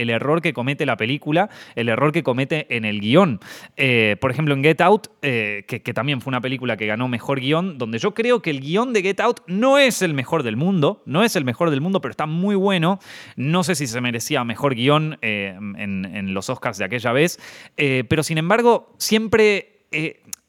error 0.10 0.42
que 0.42 0.54
comete 0.54 0.86
la 0.86 0.98
película, 0.98 1.50
el 1.76 1.90
error 1.90 2.12
que 2.12 2.22
comete 2.22 2.68
en 2.76 2.86
el 2.86 3.00
guion. 3.00 3.40
Eh, 3.76 4.18
por 4.22 4.30
ejemplo, 4.32 4.54
en 4.54 4.64
Get 4.64 4.82
Out, 4.82 5.08
eh, 5.22 5.66
que, 5.68 5.80
también 5.94 6.22
fue 6.22 6.30
una 6.30 6.42
película 6.42 6.78
que 6.78 6.86
ganó 6.86 7.08
mejor 7.08 7.40
guion, 7.40 7.78
donde 7.78 7.98
yo 7.98 8.14
creo 8.14 8.42
que 8.42 8.52
el 8.52 8.62
guion 8.62 8.94
de 8.94 9.02
Get 9.02 9.20
Out 9.20 9.42
no 9.48 9.80
es 9.80 10.02
el 10.02 10.14
mejor 10.14 10.44
del 10.44 10.56
mundo, 10.56 11.02
no 11.06 11.24
es 11.24 11.36
el 11.36 11.44
mejor 11.44 11.72
del 11.72 11.82
mundo, 11.82 12.02
pero 12.02 12.12
está 12.12 12.28
muy 12.28 12.56
bueno. 12.56 13.00
No 13.36 13.64
sé 13.64 13.74
si 13.74 13.88
se 13.88 14.00
merecía 14.00 14.44
mejor 14.44 14.76
guion 14.76 15.18
eh, 15.22 15.58
en, 15.58 16.34
los 16.34 16.50
Oscars 16.50 16.78
de 16.78 16.86
aquella 16.86 17.14
vez, 17.14 17.40
pero 17.76 18.22
sin 18.22 18.38
embargo, 18.38 18.94
siempre 18.98 19.78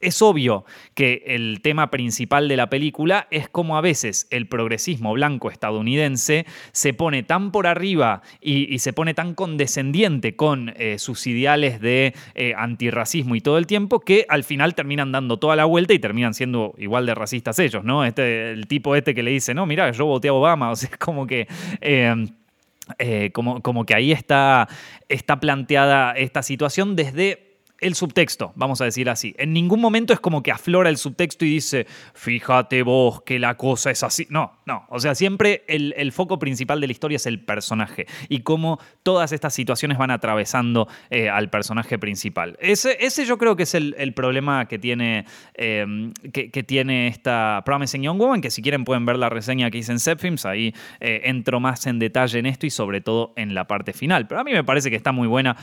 es 0.00 0.22
obvio 0.22 0.64
que 0.94 1.24
el 1.26 1.60
tema 1.62 1.90
principal 1.90 2.48
de 2.48 2.56
la 2.56 2.70
película 2.70 3.26
es 3.30 3.48
cómo 3.48 3.76
a 3.76 3.80
veces 3.80 4.28
el 4.30 4.46
progresismo 4.46 5.12
blanco 5.12 5.50
estadounidense 5.50 6.46
se 6.72 6.94
pone 6.94 7.24
tan 7.24 7.50
por 7.50 7.66
arriba 7.66 8.22
y, 8.40 8.78
se 8.78 8.92
pone 8.92 9.12
tan 9.12 9.34
condescendiente 9.34 10.36
con 10.36 10.72
eh, 10.76 10.98
sus 10.98 11.26
ideales 11.26 11.80
de 11.80 12.14
eh, 12.34 12.54
antirracismo 12.56 13.34
y 13.34 13.40
todo 13.40 13.58
el 13.58 13.66
tiempo 13.66 14.00
que 14.00 14.24
al 14.28 14.44
final 14.44 14.76
terminan 14.76 15.10
dando 15.10 15.38
toda 15.38 15.56
la 15.56 15.64
vuelta 15.64 15.94
y 15.94 15.98
terminan 15.98 16.32
siendo 16.32 16.74
igual 16.78 17.04
de 17.04 17.14
racistas 17.14 17.58
ellos, 17.58 17.82
¿no? 17.82 18.04
Este, 18.04 18.52
el 18.52 18.68
tipo 18.68 18.94
este 18.94 19.14
que 19.14 19.24
le 19.24 19.32
dice, 19.32 19.52
no, 19.52 19.66
mira, 19.66 19.90
yo 19.90 20.06
voté 20.06 20.28
a 20.28 20.32
Obama, 20.32 20.70
o 20.72 20.76
sea, 20.76 20.90
es 20.90 20.98
como 20.98 21.26
que... 21.26 21.48
Eh, 21.80 23.32
como, 23.34 23.60
como, 23.60 23.84
que 23.84 23.94
ahí 23.94 24.12
está, 24.12 24.66
está 25.10 25.40
planteada 25.40 26.12
esta 26.12 26.42
situación 26.42 26.96
desde 26.96 27.47
el 27.80 27.94
subtexto, 27.94 28.52
vamos 28.56 28.80
a 28.80 28.84
decir 28.84 29.08
así. 29.08 29.34
En 29.38 29.52
ningún 29.52 29.80
momento 29.80 30.12
es 30.12 30.20
como 30.20 30.42
que 30.42 30.50
aflora 30.50 30.90
el 30.90 30.96
subtexto 30.96 31.44
y 31.44 31.50
dice, 31.50 31.86
fíjate 32.14 32.82
vos 32.82 33.22
que 33.22 33.38
la 33.38 33.56
cosa 33.56 33.90
es 33.90 34.02
así. 34.02 34.26
No, 34.30 34.58
no. 34.66 34.84
O 34.88 34.98
sea, 34.98 35.14
siempre 35.14 35.64
el, 35.68 36.12
foco 36.12 36.38
principal 36.38 36.80
de 36.80 36.86
la 36.86 36.92
historia 36.92 37.16
es 37.16 37.26
el 37.26 37.40
personaje 37.40 38.06
y 38.28 38.40
cómo 38.40 38.80
todas 39.02 39.32
estas 39.32 39.54
situaciones 39.54 39.98
van 39.98 40.10
atravesando 40.10 40.88
eh, 41.10 41.28
al 41.28 41.50
personaje 41.50 41.98
principal. 41.98 42.56
Ese, 42.60 42.96
ese, 43.00 43.24
yo 43.24 43.38
creo 43.38 43.54
que 43.56 43.62
es 43.64 43.74
el, 43.74 43.94
problema 44.14 44.66
que 44.66 44.78
tiene, 44.78 45.26
em, 45.54 46.12
que, 46.32 46.62
tiene 46.62 47.08
esta 47.08 47.62
Promising 47.64 48.02
Young 48.02 48.18
Woman, 48.18 48.40
que 48.40 48.50
si 48.50 48.62
quieren 48.62 48.84
pueden 48.84 49.06
ver 49.06 49.16
la 49.18 49.28
reseña 49.28 49.70
que 49.70 49.78
hice 49.78 49.92
en 49.92 50.00
Zepfilms, 50.00 50.46
ahí 50.46 50.74
eh, 50.98 51.20
entro 51.24 51.60
más 51.60 51.86
en 51.86 51.98
detalle 51.98 52.38
en 52.38 52.46
esto 52.46 52.66
y 52.66 52.70
sobre 52.70 53.00
todo 53.00 53.32
en 53.36 53.54
la 53.54 53.68
parte 53.68 53.92
final. 53.92 54.26
Pero 54.26 54.40
a 54.40 54.44
mí 54.44 54.52
me 54.52 54.64
parece 54.64 54.90
que 54.90 54.96
está 54.96 55.12
muy 55.12 55.28
buena. 55.28 55.56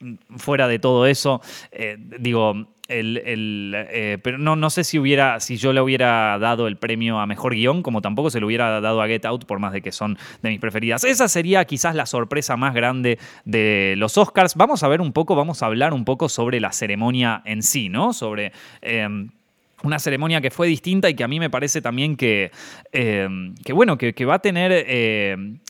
Eh, 0.00 0.16
fuera 0.36 0.68
de 0.68 0.78
todo 0.78 1.06
eso, 1.06 1.40
eh, 1.70 1.96
digo, 2.18 2.54
el, 2.88 3.72
eh, 3.74 4.18
pero 4.22 4.38
no, 4.38 4.56
no 4.56 4.68
sé 4.68 4.84
si 4.84 4.98
hubiera, 4.98 5.40
si 5.40 5.56
yo 5.56 5.72
le 5.72 5.80
hubiera 5.80 6.38
dado 6.38 6.66
el 6.66 6.76
premio 6.76 7.18
a 7.18 7.26
mejor 7.26 7.54
guion, 7.54 7.82
como 7.82 8.02
tampoco 8.02 8.30
se 8.30 8.40
lo 8.40 8.46
hubiera 8.46 8.80
dado 8.80 9.00
a 9.00 9.06
Get 9.06 9.24
Out, 9.24 9.46
por 9.46 9.58
más 9.58 9.72
de 9.72 9.80
que 9.80 9.92
son 9.92 10.18
de 10.42 10.50
mis 10.50 10.60
preferidas. 10.60 11.04
Esa 11.04 11.28
sería 11.28 11.64
quizás 11.64 11.94
la 11.94 12.06
sorpresa 12.06 12.56
más 12.56 12.74
grande 12.74 13.18
de 13.44 13.94
los 13.96 14.18
Oscars. 14.18 14.54
Vamos 14.56 14.82
a 14.82 14.88
ver 14.88 15.00
un 15.00 15.12
poco, 15.12 15.34
vamos 15.34 15.62
a 15.62 15.66
hablar 15.66 15.94
un 15.94 16.04
poco 16.04 16.28
sobre 16.28 16.60
la 16.60 16.72
ceremonia 16.72 17.42
en 17.44 17.62
sí, 17.62 17.88
¿no? 17.88 18.12
Sobre. 18.12 18.52
Em, 18.82 19.30
una 19.82 19.98
ceremonia 19.98 20.40
que 20.40 20.50
fue 20.50 20.66
distinta 20.66 21.10
y 21.10 21.14
que 21.14 21.24
a 21.24 21.28
mí 21.28 21.38
me 21.38 21.50
parece 21.50 21.82
también 21.82 22.16
que, 22.16 22.50
que 22.90 23.72
bueno, 23.74 23.98
que, 23.98 24.24
va 24.24 24.36
a 24.36 24.38
tener, 24.38 24.86
que 24.86 25.62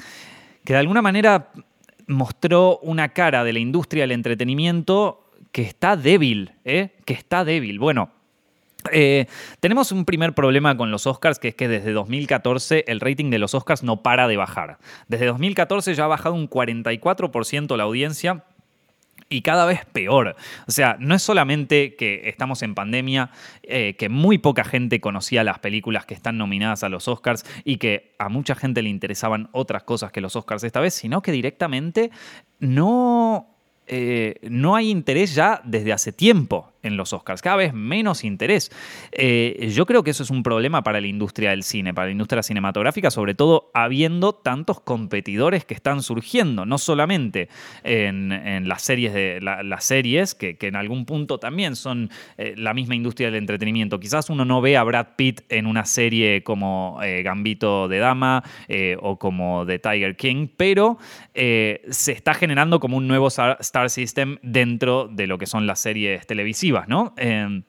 de 0.72 0.76
alguna 0.76 1.02
manera 1.02 1.50
mostró 2.06 2.78
una 2.82 3.10
cara 3.10 3.44
de 3.44 3.52
la 3.52 3.58
industria 3.58 4.04
del 4.04 4.12
entretenimiento 4.12 5.30
que 5.52 5.62
está 5.62 5.96
débil, 5.96 6.52
¿eh? 6.64 6.90
que 7.04 7.14
está 7.14 7.44
débil. 7.44 7.78
Bueno, 7.78 8.10
eh, 8.92 9.26
tenemos 9.60 9.92
un 9.92 10.04
primer 10.04 10.34
problema 10.34 10.76
con 10.76 10.90
los 10.90 11.06
Oscars, 11.06 11.38
que 11.38 11.48
es 11.48 11.54
que 11.54 11.68
desde 11.68 11.92
2014 11.92 12.84
el 12.88 13.00
rating 13.00 13.30
de 13.30 13.38
los 13.38 13.54
Oscars 13.54 13.82
no 13.82 14.02
para 14.02 14.28
de 14.28 14.36
bajar. 14.36 14.78
Desde 15.08 15.26
2014 15.26 15.94
ya 15.94 16.04
ha 16.04 16.08
bajado 16.08 16.34
un 16.34 16.50
44% 16.50 17.76
la 17.76 17.84
audiencia 17.84 18.44
y 19.28 19.42
cada 19.42 19.66
vez 19.66 19.84
peor. 19.86 20.36
O 20.66 20.72
sea, 20.72 20.96
no 21.00 21.14
es 21.14 21.22
solamente 21.22 21.94
que 21.96 22.28
estamos 22.28 22.62
en 22.62 22.74
pandemia, 22.74 23.30
eh, 23.62 23.94
que 23.98 24.08
muy 24.08 24.38
poca 24.38 24.64
gente 24.64 25.00
conocía 25.00 25.44
las 25.44 25.58
películas 25.58 26.06
que 26.06 26.14
están 26.14 26.38
nominadas 26.38 26.84
a 26.84 26.88
los 26.88 27.08
Oscars 27.08 27.44
y 27.64 27.78
que 27.78 28.14
a 28.18 28.28
mucha 28.28 28.54
gente 28.54 28.82
le 28.82 28.90
interesaban 28.90 29.48
otras 29.52 29.82
cosas 29.82 30.12
que 30.12 30.20
los 30.20 30.36
Oscars 30.36 30.64
esta 30.64 30.80
vez, 30.80 30.94
sino 30.94 31.22
que 31.22 31.32
directamente 31.32 32.10
no, 32.58 33.48
eh, 33.86 34.36
no 34.42 34.76
hay 34.76 34.90
interés 34.90 35.34
ya 35.34 35.60
desde 35.64 35.92
hace 35.92 36.12
tiempo 36.12 36.73
en 36.84 36.96
los 36.96 37.12
Oscars, 37.12 37.42
cada 37.42 37.56
vez 37.56 37.74
menos 37.74 38.24
interés. 38.24 38.70
Eh, 39.12 39.70
yo 39.74 39.86
creo 39.86 40.04
que 40.04 40.10
eso 40.10 40.22
es 40.22 40.30
un 40.30 40.42
problema 40.42 40.82
para 40.82 41.00
la 41.00 41.06
industria 41.06 41.50
del 41.50 41.62
cine, 41.62 41.92
para 41.92 42.06
la 42.06 42.12
industria 42.12 42.42
cinematográfica, 42.42 43.10
sobre 43.10 43.34
todo 43.34 43.70
habiendo 43.74 44.34
tantos 44.34 44.80
competidores 44.80 45.64
que 45.64 45.74
están 45.74 46.02
surgiendo, 46.02 46.66
no 46.66 46.78
solamente 46.78 47.48
en, 47.82 48.68
las 48.68 48.82
series, 48.82 49.42
las 49.42 49.84
series 49.84 50.34
que, 50.34 50.56
en 50.60 50.76
algún 50.76 51.04
punto 51.04 51.38
también 51.38 51.76
son 51.76 52.10
eh, 52.38 52.54
la 52.56 52.74
misma 52.74 52.94
industria 52.94 53.30
del 53.30 53.36
entretenimiento. 53.36 54.00
Quizás 54.00 54.30
uno 54.30 54.44
no 54.44 54.60
ve 54.60 54.76
a 54.76 54.82
Brad 54.82 55.08
Pitt 55.16 55.42
en 55.48 55.66
una 55.66 55.84
serie 55.84 56.42
como 56.42 57.00
eh, 57.02 57.22
Gambito 57.22 57.88
de 57.88 57.98
Dama 57.98 58.42
o 59.00 59.18
como 59.18 59.64
The 59.66 59.78
Tiger 59.78 60.16
King, 60.16 60.48
pero 60.56 60.98
se 61.34 62.12
está 62.12 62.34
generando 62.34 62.80
como 62.80 62.96
un 62.96 63.08
nuevo 63.08 63.28
Star 63.28 63.90
System 63.90 64.36
dentro 64.42 65.08
de 65.08 65.26
lo 65.26 65.38
que 65.38 65.46
son 65.46 65.66
las 65.66 65.80
series 65.80 66.26
televisivas. 66.26 66.73
¿No? 66.88 67.14
Em, 67.16 67.62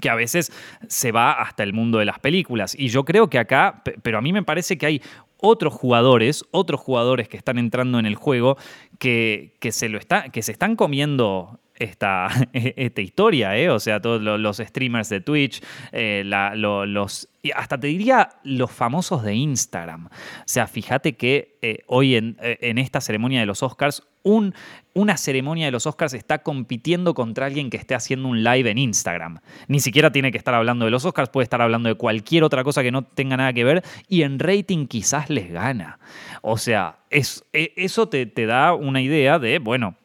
que 0.00 0.10
a 0.10 0.14
veces 0.14 0.52
se 0.88 1.12
va 1.12 1.32
hasta 1.32 1.62
el 1.62 1.72
mundo 1.72 1.98
de 1.98 2.04
las 2.04 2.18
películas. 2.18 2.74
Y 2.78 2.88
yo 2.88 3.04
creo 3.04 3.30
que 3.30 3.38
acá, 3.38 3.82
pero 4.02 4.18
a 4.18 4.20
mí 4.20 4.32
me 4.32 4.42
parece 4.42 4.76
que 4.76 4.86
hay 4.86 5.02
otros 5.38 5.74
jugadores, 5.74 6.44
otros 6.50 6.80
jugadores 6.80 7.28
que 7.28 7.36
están 7.36 7.58
entrando 7.58 7.98
en 7.98 8.06
el 8.06 8.14
juego 8.14 8.56
que, 8.98 9.54
que 9.60 9.72
se, 9.72 9.88
lo 9.88 9.98
está, 9.98 10.30
que 10.30 10.42
se 10.42 10.52
están 10.52 10.74
comiendo 10.74 11.60
esta, 11.76 12.28
esta 12.52 13.00
historia, 13.00 13.56
¿eh? 13.56 13.70
o 13.70 13.80
sea, 13.80 14.00
todos 14.00 14.20
los, 14.20 14.56
streamers 14.58 15.08
de 15.08 15.20
Twitch, 15.20 15.62
eh, 15.92 16.22
los, 16.24 17.28
hasta 17.54 17.78
te 17.78 17.86
diría 17.88 18.30
los 18.44 18.70
famosos 18.70 19.22
de 19.22 19.34
Instagram. 19.34 20.06
O 20.06 20.10
sea, 20.46 20.66
fíjate 20.66 21.14
que 21.14 21.58
eh, 21.62 21.78
hoy 21.86 22.16
en, 22.16 22.36
en, 22.40 22.78
esta 22.78 23.00
ceremonia 23.00 23.40
de 23.40 23.46
los 23.46 23.62
Oscars, 23.62 24.02
un, 24.22 24.54
una 24.94 25.18
ceremonia 25.18 25.66
de 25.66 25.72
los 25.72 25.86
Oscars 25.86 26.14
está 26.14 26.38
compitiendo 26.42 27.12
contra 27.12 27.46
alguien 27.46 27.68
que 27.68 27.76
esté 27.76 27.94
haciendo 27.94 28.28
un 28.28 28.42
live 28.42 28.70
en 28.70 28.78
Instagram. 28.78 29.40
Ni 29.68 29.80
siquiera 29.80 30.12
tiene 30.12 30.32
que 30.32 30.38
estar 30.38 30.54
hablando 30.54 30.86
de 30.86 30.90
los 30.90 31.04
Oscars, 31.04 31.28
puede 31.28 31.44
estar 31.44 31.60
hablando 31.60 31.90
de 31.90 31.96
cualquier 31.96 32.44
otra 32.44 32.64
cosa 32.64 32.82
que 32.82 32.90
no 32.90 33.02
tenga 33.02 33.36
nada 33.36 33.52
que 33.52 33.64
ver 33.64 33.82
y 34.08 34.22
en 34.22 34.38
rating 34.38 34.86
quizás 34.86 35.28
les 35.28 35.52
gana. 35.52 35.98
O 36.40 36.56
sea, 36.56 37.00
es, 37.10 37.44
e, 37.52 37.74
eso 37.76 38.08
te, 38.08 38.24
te 38.24 38.46
da 38.46 38.72
una 38.72 39.02
idea 39.02 39.38
de, 39.38 39.58
bueno, 39.58 39.96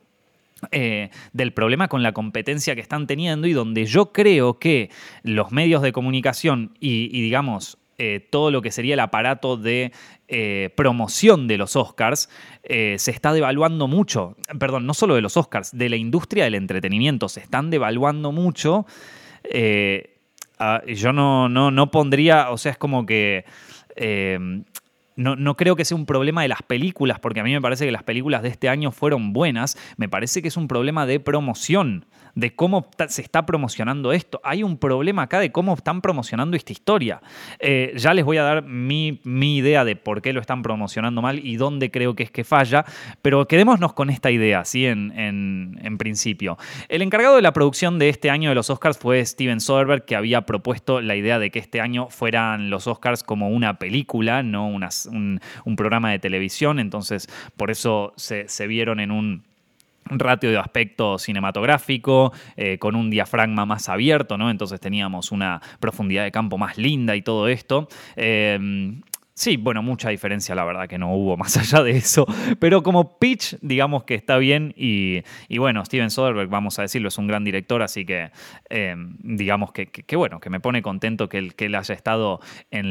eh, 0.72 1.10
del 1.34 1.54
problema 1.54 1.88
con 1.88 2.04
la 2.04 2.12
competencia 2.12 2.76
que 2.76 2.82
están 2.82 3.08
teniendo 3.08 3.48
y 3.48 3.54
donde 3.54 3.86
yo 3.86 4.12
creo 4.12 4.60
que 4.60 4.90
los 5.24 5.52
medios 5.52 5.82
de 5.82 5.92
comunicación 5.92 6.74
y, 6.80 7.08
digamos, 7.22 7.78
eh, 7.98 8.26
todo 8.30 8.52
lo 8.52 8.62
que 8.62 8.72
sería 8.72 8.94
el 8.94 9.00
aparato 9.00 9.58
de 9.58 9.92
eh, 10.28 10.70
promoción 10.76 11.48
de 11.48 11.58
los 11.58 11.76
Oscars 11.76 12.30
se 12.64 13.12
está 13.12 13.34
devaluando 13.34 13.88
mucho. 13.88 14.38
Perdón, 14.60 14.86
no 14.86 14.94
solo 14.94 15.16
de 15.16 15.22
los 15.22 15.38
Oscars, 15.38 15.76
de 15.78 15.90
la 15.90 15.96
industria 15.96 16.44
del 16.44 16.56
entretenimiento. 16.56 17.30
Se 17.30 17.40
están 17.40 17.70
devaluando 17.70 18.32
mucho. 18.32 18.86
Ah, 20.60 20.82
yo 20.86 21.14
no, 21.14 21.50
no, 21.50 21.72
no, 21.72 21.90
pondría, 21.90 22.52
o 22.52 22.58
sea, 22.58 22.74
es 22.74 22.78
como 22.78 23.06
que 23.06 23.46
no, 25.20 25.58
creo 25.58 25.76
que 25.76 25.84
sea 25.84 25.98
un 25.98 26.06
problema 26.06 26.42
de 26.42 26.48
las 26.48 26.62
películas, 26.62 27.20
porque 27.20 27.42
a 27.42 27.44
mí 27.44 27.52
me 27.52 27.62
parece 27.62 27.86
que 27.86 27.92
las 27.92 28.04
películas 28.04 28.42
de 28.42 28.48
este 28.48 28.70
año 28.70 28.92
fueron 28.92 29.34
buenas. 29.34 29.78
Me 29.98 30.08
parece 30.08 30.42
que 30.42 30.48
es 30.48 30.56
un 30.56 30.70
problema 30.70 31.06
de 31.06 31.20
promoción 31.20 32.06
de 32.36 32.56
cómo 32.56 32.90
se 33.08 33.22
está 33.22 33.46
promocionando 33.46 34.12
esto. 34.12 34.40
Hay 34.44 34.64
un 34.64 34.78
problema 34.78 35.24
acá 35.24 35.40
de 35.40 35.52
cómo 35.52 35.74
están 35.74 36.02
promocionando 36.02 36.56
esta 36.56 36.72
historia. 36.72 37.22
Eh, 37.60 37.94
ya 37.96 38.14
les 38.14 38.26
voy 38.26 38.38
a 38.38 38.44
dar 38.44 38.64
mi, 38.64 39.20
idea 39.26 39.84
de 39.84 39.96
por 39.96 40.22
qué 40.22 40.34
lo 40.34 40.42
están 40.42 40.62
promocionando 40.62 41.22
mal 41.22 41.40
y 41.46 41.58
dónde 41.58 41.92
creo 41.92 42.16
que 42.16 42.24
es 42.24 42.32
que 42.32 42.44
falla, 42.44 42.86
pero 43.22 43.48
quedémonos 43.48 43.94
con 43.94 44.10
esta 44.10 44.32
idea, 44.32 44.64
¿sí? 44.66 44.86
En, 44.86 45.12
en, 45.18 45.98
principio. 45.98 46.58
El 46.88 47.02
encargado 47.02 47.36
de 47.36 47.42
la 47.42 47.52
producción 47.52 48.00
de 48.00 48.10
este 48.10 48.30
año 48.30 48.50
de 48.50 48.56
los 48.56 48.70
Oscars 48.70 48.98
fue 48.98 49.26
Steven 49.26 49.60
Soderbergh, 49.60 50.06
que 50.06 50.16
había 50.16 50.42
propuesto 50.42 51.02
la 51.02 51.16
idea 51.16 51.40
de 51.40 51.52
que 51.52 51.60
este 51.60 51.82
año 51.82 52.08
fueran 52.10 52.70
los 52.70 52.88
Oscars 52.88 53.24
como 53.24 53.50
una 53.50 53.80
película, 53.80 54.44
no 54.44 54.68
un, 54.68 55.40
programa 55.76 56.12
de 56.12 56.20
televisión, 56.20 56.80
entonces 56.80 57.28
por 57.58 57.72
eso 57.72 58.14
se 58.16 58.68
vieron 58.68 59.00
en 59.00 59.12
un 59.12 59.49
ratio 60.18 60.50
de 60.50 60.58
aspecto 60.58 61.18
cinematográfico, 61.20 62.34
eh, 62.56 62.80
con 62.80 62.96
un 62.96 63.10
diafragma 63.10 63.66
más 63.66 63.90
abierto, 63.90 64.38
¿no? 64.38 64.50
Entonces 64.50 64.80
teníamos 64.80 65.32
una 65.32 65.62
profundidad 65.80 66.24
de 66.24 66.32
campo 66.32 66.58
más 66.58 66.78
linda 66.78 67.16
y 67.16 67.22
todo 67.22 67.48
esto. 67.48 67.88
Em, 68.16 69.02
sí, 69.40 69.56
bueno, 69.56 69.82
mucha 69.82 70.10
diferencia, 70.10 70.54
la 70.54 70.66
verdad 70.66 70.88
que 70.88 70.98
no 70.98 71.14
hubo 71.16 71.38
más 71.38 71.56
allá 71.58 71.82
de 71.84 71.92
eso. 71.92 72.26
Pero 72.60 72.84
como 72.84 73.18
pitch, 73.18 73.58
digamos 73.62 74.04
que 74.04 74.16
está 74.16 74.38
bien. 74.38 74.74
Y, 74.76 75.24
bueno, 75.58 75.84
Steven 75.86 76.10
Soderbergh, 76.10 76.50
vamos 76.50 76.78
a 76.80 76.84
decirlo, 76.84 77.08
es 77.08 77.18
un 77.18 77.28
gran 77.28 77.44
director, 77.44 77.82
así 77.82 78.06
que 78.06 78.32
em, 78.70 79.16
digamos 79.22 79.72
que, 79.72 80.16
bueno, 80.16 80.40
que 80.40 80.50
me 80.50 80.60
pone 80.60 80.82
contento 80.82 81.30
que 81.30 81.54
él, 81.58 81.76
haya 81.76 81.96
estado 81.96 82.42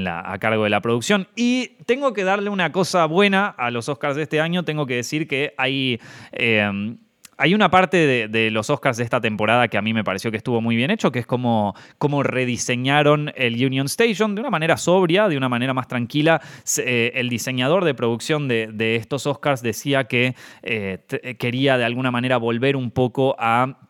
a 0.06 0.38
cargo 0.38 0.64
de 0.64 0.70
la 0.70 0.80
producción. 0.80 1.28
Y 1.36 1.76
tengo 1.84 2.12
que 2.12 2.24
darle 2.24 2.48
una 2.48 2.72
cosa 2.72 3.04
buena 3.06 3.48
a 3.48 3.70
los 3.70 3.88
Oscars 3.88 4.16
de 4.16 4.22
este 4.22 4.40
año. 4.40 4.64
Tengo 4.64 4.86
que 4.86 4.94
decir 4.94 5.28
que 5.28 5.54
hay. 5.58 6.00
Em, 6.32 6.98
hay 7.38 7.54
una 7.54 7.70
parte 7.70 8.28
de, 8.28 8.50
los 8.50 8.68
Oscars 8.68 8.96
de 8.96 9.04
esta 9.04 9.20
temporada 9.20 9.68
que 9.68 9.78
a 9.78 9.82
mí 9.82 9.94
me 9.94 10.02
pareció 10.02 10.30
que 10.30 10.36
estuvo 10.36 10.60
muy 10.60 10.74
bien 10.74 10.90
hecho, 10.90 11.12
que 11.12 11.20
es 11.20 11.26
como, 11.26 11.74
como 11.96 12.24
rediseñaron 12.24 13.32
el 13.36 13.64
Union 13.64 13.86
Station 13.86 14.34
de 14.34 14.40
una 14.40 14.50
manera 14.50 14.76
sobria, 14.76 15.28
de 15.28 15.36
una 15.36 15.48
manera 15.48 15.72
más 15.72 15.86
tranquila. 15.86 16.42
Eh, 16.78 17.12
el 17.14 17.28
diseñador 17.28 17.84
de 17.84 17.94
producción 17.94 18.48
de, 18.48 18.96
estos 18.96 19.26
Oscars 19.26 19.62
decía 19.62 20.04
que 20.04 20.34
eh, 20.62 20.98
quería 21.38 21.78
de 21.78 21.84
alguna 21.84 22.10
manera 22.10 22.38
volver 22.38 22.74
un 22.74 22.90
poco 22.90 23.36
a 23.38 23.87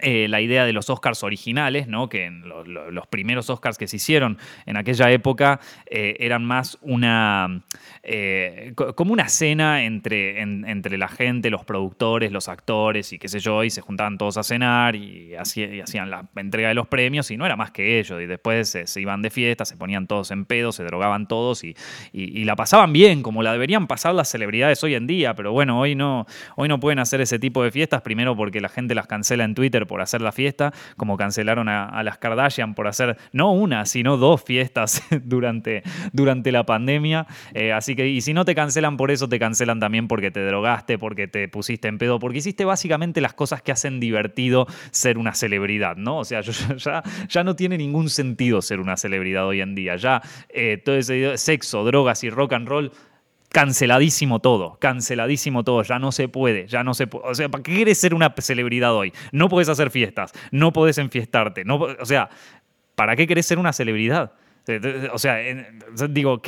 eh, 0.00 0.26
la 0.28 0.40
idea 0.40 0.64
de 0.64 0.72
los 0.72 0.88
Oscars 0.88 1.22
originales, 1.22 1.86
¿no? 1.86 2.08
que 2.08 2.30
los 2.30 3.06
primeros 3.08 3.50
Oscars 3.50 3.76
que 3.76 3.86
se 3.86 3.96
hicieron 3.96 4.38
en 4.64 4.76
aquella 4.78 5.10
época 5.10 5.60
eh, 5.86 6.16
eran 6.18 6.44
más 6.44 6.78
una 6.80 7.62
eh, 8.02 8.72
como 8.96 9.12
una 9.12 9.28
cena 9.28 9.84
entre, 9.84 10.40
entre 10.40 10.96
la 10.96 11.08
gente, 11.08 11.50
los 11.50 11.64
productores, 11.64 12.32
los 12.32 12.48
actores 12.48 13.12
y 13.12 13.18
qué 13.18 13.28
sé 13.28 13.38
yo, 13.38 13.64
y 13.64 13.70
se 13.70 13.80
juntaban 13.80 14.18
todos 14.18 14.38
a 14.38 14.42
cenar 14.42 14.96
y, 14.96 15.34
hacían 15.36 16.10
la 16.10 16.26
entrega 16.36 16.68
de 16.68 16.74
los 16.74 16.86
premios 16.88 17.30
y 17.30 17.36
no 17.36 17.44
era 17.44 17.56
más 17.56 17.70
que 17.70 17.98
ello, 17.98 18.20
y 18.20 18.26
después 18.26 18.70
se, 18.70 19.00
iban 19.00 19.22
de 19.22 19.30
fiesta, 19.30 19.64
se 19.64 19.76
ponían 19.76 20.06
todos 20.06 20.30
en 20.30 20.46
pedo, 20.46 20.72
se 20.72 20.84
drogaban 20.84 21.28
todos 21.28 21.64
y, 21.64 21.76
y, 22.12 22.44
la 22.44 22.56
pasaban 22.56 22.92
bien, 22.92 23.22
como 23.22 23.42
la 23.42 23.52
deberían 23.52 23.86
pasar 23.86 24.14
las 24.14 24.28
celebridades 24.28 24.82
hoy 24.82 24.94
en 24.94 25.06
día, 25.06 25.34
pero 25.34 25.52
bueno, 25.52 25.78
hoy 25.78 25.94
no, 25.94 26.26
hoy 26.56 26.68
no 26.68 26.80
pueden 26.80 26.98
hacer 26.98 27.20
ese 27.20 27.38
tipo 27.38 27.62
de 27.62 27.70
fiestas, 27.70 28.02
primero 28.02 28.34
porque 28.36 28.60
la 28.60 28.68
gente 28.68 28.94
las 28.94 29.06
cancela 29.06 29.44
en 29.44 29.54
Twitter 29.54 29.81
por 29.86 30.00
hacer 30.00 30.20
la 30.20 30.32
fiesta, 30.32 30.72
como 30.96 31.16
cancelaron 31.16 31.68
a, 31.68 32.02
las 32.02 32.18
Kardashian 32.18 32.74
por 32.74 32.88
hacer 32.88 33.16
no 33.32 33.52
una, 33.52 33.86
sino 33.86 34.16
dos 34.16 34.42
fiestas 34.42 35.02
durante, 35.24 35.82
durante 36.12 36.52
la 36.52 36.64
pandemia. 36.64 37.26
Eh, 37.54 37.72
así 37.72 37.94
que, 37.94 38.08
y 38.08 38.20
si 38.20 38.34
no 38.34 38.44
te 38.44 38.54
cancelan 38.54 38.96
por 38.96 39.10
eso, 39.10 39.28
te 39.28 39.38
cancelan 39.38 39.80
también 39.80 40.08
porque 40.08 40.30
te 40.30 40.44
drogaste, 40.44 40.98
porque 40.98 41.28
te 41.28 41.48
pusiste 41.48 41.88
en 41.88 41.98
pedo, 41.98 42.18
porque 42.18 42.38
hiciste 42.38 42.64
básicamente 42.64 43.20
las 43.20 43.34
cosas 43.34 43.62
que 43.62 43.72
hacen 43.72 44.00
divertido 44.00 44.66
ser 44.90 45.18
una 45.18 45.34
celebridad, 45.34 45.96
¿no? 45.96 46.18
O 46.18 46.24
sea, 46.24 46.40
ya, 46.40 47.02
ya 47.28 47.44
no 47.44 47.56
tiene 47.56 47.78
ningún 47.78 48.08
sentido 48.08 48.62
ser 48.62 48.80
una 48.80 48.96
celebridad 48.96 49.46
hoy 49.46 49.60
en 49.60 49.74
día. 49.74 49.96
Ya 49.96 50.22
eh, 50.48 50.80
todo 50.82 50.96
ese 50.96 51.36
sexo, 51.36 51.84
drogas 51.84 52.24
y 52.24 52.30
rock 52.30 52.52
and 52.54 52.68
roll 52.68 52.92
canceladísimo 53.52 54.40
todo, 54.40 54.78
canceladísimo 54.80 55.62
todo, 55.62 55.82
ya 55.82 55.98
no 55.98 56.10
se 56.10 56.28
puede, 56.28 56.66
ya 56.66 56.82
no 56.82 56.94
se 56.94 57.06
puede. 57.06 57.26
O 57.28 57.34
sea, 57.34 57.48
¿para 57.48 57.62
qué 57.62 57.74
quieres 57.74 57.98
ser 57.98 58.14
una 58.14 58.34
celebridad 58.38 58.94
hoy? 58.94 59.12
No 59.30 59.48
puedes 59.48 59.68
hacer 59.68 59.90
fiestas, 59.90 60.32
no 60.50 60.72
puedes 60.72 60.98
enfiestarte, 60.98 61.64
no, 61.64 61.76
o 61.76 62.04
sea, 62.04 62.30
¿para 62.94 63.14
qué 63.16 63.26
querés 63.26 63.46
ser 63.46 63.58
una 63.58 63.72
celebridad? 63.72 64.32
O 65.12 65.18
sea, 65.18 65.38
digo, 66.08 66.40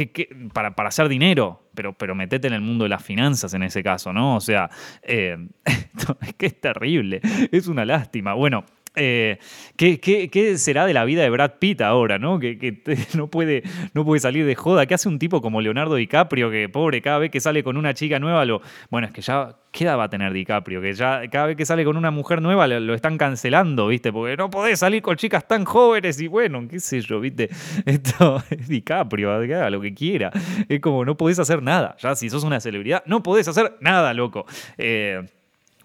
para, 0.52 0.76
para, 0.76 0.88
hacer 0.88 1.08
dinero, 1.08 1.68
pero, 1.75 1.94
pero 1.94 2.14
metete 2.14 2.46
en 2.46 2.54
el 2.54 2.61
mundo 2.61 2.84
de 2.84 2.88
las 2.88 3.02
finanzas 3.02 3.52
en 3.54 3.64
ese 3.64 3.82
caso, 3.82 4.12
¿no? 4.12 4.37
O 4.37 4.40
sea, 4.40 4.70
eh, 5.02 5.37
es 6.23 6.34
que 6.34 6.46
es 6.46 6.61
terrible, 6.61 7.20
es 7.50 7.66
una 7.66 7.84
lástima. 7.84 8.34
Bueno, 8.34 8.64
eh, 8.96 9.38
¿qué, 9.76 10.54
será 10.58 10.86
de 10.86 10.94
la 10.94 11.04
vida 11.04 11.22
de 11.22 11.30
Brad 11.30 11.54
Pitt 11.58 11.80
ahora, 11.80 12.18
no? 12.18 12.38
Que, 12.38 12.82
no, 13.14 13.28
puede, 13.28 13.62
no 13.92 14.04
puede 14.04 14.20
salir 14.20 14.46
de 14.46 14.54
joda. 14.54 14.86
¿Qué 14.86 14.94
hace 14.94 15.08
un 15.08 15.18
tipo 15.18 15.40
como 15.40 15.60
Leonardo 15.60 15.96
DiCaprio 15.96 16.50
que, 16.50 16.68
pobre, 16.68 17.02
cada 17.02 17.18
vez 17.18 17.30
que 17.30 17.40
sale 17.40 17.64
con 17.64 17.76
una 17.76 17.94
chica 17.94 18.18
nueva, 18.18 18.44
lo. 18.44 18.60
Bueno, 18.90 19.06
es 19.06 19.12
que 19.12 19.22
ya. 19.22 19.56
¿Qué 19.72 19.82
edad 19.82 19.98
va 19.98 20.04
a 20.04 20.08
tener 20.08 20.32
DiCaprio? 20.32 20.80
Que 20.80 20.92
ya 20.92 21.28
cada 21.28 21.46
vez 21.46 21.56
que 21.56 21.66
sale 21.66 21.84
con 21.84 21.96
una 21.96 22.12
mujer 22.12 22.40
nueva 22.40 22.68
lo, 22.68 22.94
están 22.94 23.18
cancelando, 23.18 23.88
¿viste? 23.88 24.12
Porque 24.12 24.36
no 24.36 24.48
podés 24.48 24.78
salir 24.78 25.02
con 25.02 25.16
chicas 25.16 25.48
tan 25.48 25.64
jóvenes 25.64 26.20
y 26.20 26.28
bueno, 26.28 26.68
qué 26.68 26.78
sé 26.78 27.00
yo, 27.00 27.18
¿viste? 27.18 27.50
Esto 27.84 28.40
es 28.50 28.68
DiCaprio, 28.68 29.40
lo 29.70 29.80
que 29.80 29.92
quiera. 29.92 30.30
Es 30.68 30.78
como 30.78 31.04
no 31.04 31.16
podés 31.16 31.40
hacer 31.40 31.60
nada. 31.60 31.96
Ya 31.98 32.14
si 32.14 32.30
sos 32.30 32.44
una 32.44 32.60
celebridad, 32.60 33.02
no 33.06 33.24
podés 33.24 33.48
hacer 33.48 33.76
nada, 33.80 34.14
loco. 34.14 34.46
Eh, 34.78 35.24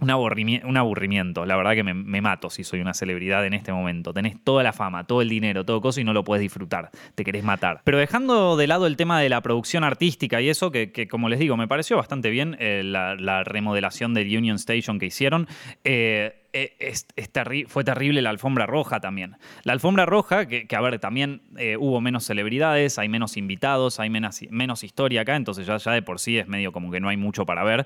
un, 0.01 0.09
aburrimiento, 0.09 1.45
La 1.45 1.55
verdad 1.55 1.73
que 1.73 1.83
me, 1.83 2.21
mato 2.21 2.49
si 2.49 2.63
soy 2.63 2.79
una 2.81 2.93
celebridad 2.93 3.45
en 3.45 3.53
este 3.53 3.71
momento. 3.73 4.13
Tenés 4.13 4.41
toda 4.43 4.63
la 4.63 4.73
fama, 4.73 5.05
todo 5.05 5.21
el 5.21 5.29
dinero, 5.29 5.65
todo 5.65 5.81
coso 5.81 5.99
y 5.99 6.03
no 6.03 6.13
lo 6.13 6.23
puedes 6.23 6.41
disfrutar. 6.41 6.89
Te 7.15 7.23
querés 7.23 7.43
matar. 7.43 7.81
Pero 7.83 7.97
dejando 7.97 8.57
de 8.57 8.67
lado 8.67 8.87
el 8.87 8.95
tema 8.97 9.19
de 9.19 9.29
la 9.29 9.41
producción 9.41 9.83
artística 9.83 10.41
y 10.41 10.49
eso, 10.49 10.71
que, 10.71 11.07
como 11.09 11.29
les 11.29 11.39
digo, 11.39 11.57
me 11.57 11.67
pareció 11.67 11.97
bastante 11.97 12.29
bien 12.29 12.55
eh, 12.59 12.81
la, 12.83 13.43
remodelación 13.43 14.13
del 14.13 14.35
Union 14.35 14.55
Station 14.55 14.99
que 14.99 15.07
hicieron. 15.07 15.47
Eh, 15.83 16.35
eh, 16.53 17.65
fue 17.67 17.83
terrible 17.83 18.21
la 18.21 18.29
alfombra 18.29 18.65
roja 18.65 18.99
también. 18.99 19.35
La 19.63 19.73
alfombra 19.73 20.05
roja, 20.05 20.47
que, 20.47 20.67
a 20.75 20.81
ver, 20.81 20.99
también 20.99 21.41
hubo 21.77 22.01
menos 22.01 22.25
celebridades, 22.25 22.97
hay 22.97 23.09
menos 23.09 23.37
invitados, 23.37 23.99
hay 23.99 24.09
menos, 24.09 24.39
menos 24.49 24.83
historia 24.83 25.21
acá, 25.21 25.35
entonces 25.35 25.67
ya, 25.67 25.77
ya 25.77 25.91
de 25.91 26.01
por 26.01 26.19
sí 26.19 26.37
es 26.37 26.47
medio 26.47 26.71
como 26.71 26.89
que 26.91 26.99
no 26.99 27.09
hay 27.09 27.17
mucho 27.17 27.45
para 27.45 27.63
ver. 27.63 27.85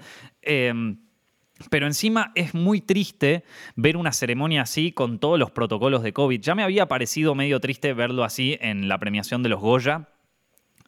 Pero 1.70 1.88
encima 1.88 2.32
es 2.36 2.54
muy 2.54 2.82
triste 2.82 3.44
ver 3.76 3.98
una 3.98 4.12
ceremonia 4.12 4.64
así 4.64 4.92
con 4.92 5.20
todos 5.20 5.40
los 5.40 5.52
protocolos 5.52 6.04
de 6.04 6.14
COVID. 6.14 6.42
Ya 6.42 6.56
me 6.56 6.64
había 6.64 6.88
parecido 6.88 7.36
medio 7.36 7.60
triste 7.60 7.94
verlo 7.94 8.24
así 8.24 8.58
en 8.62 8.88
la 8.88 9.00
premiación 9.00 9.44
de 9.44 9.50
los 9.50 9.62
Goya, 9.62 10.10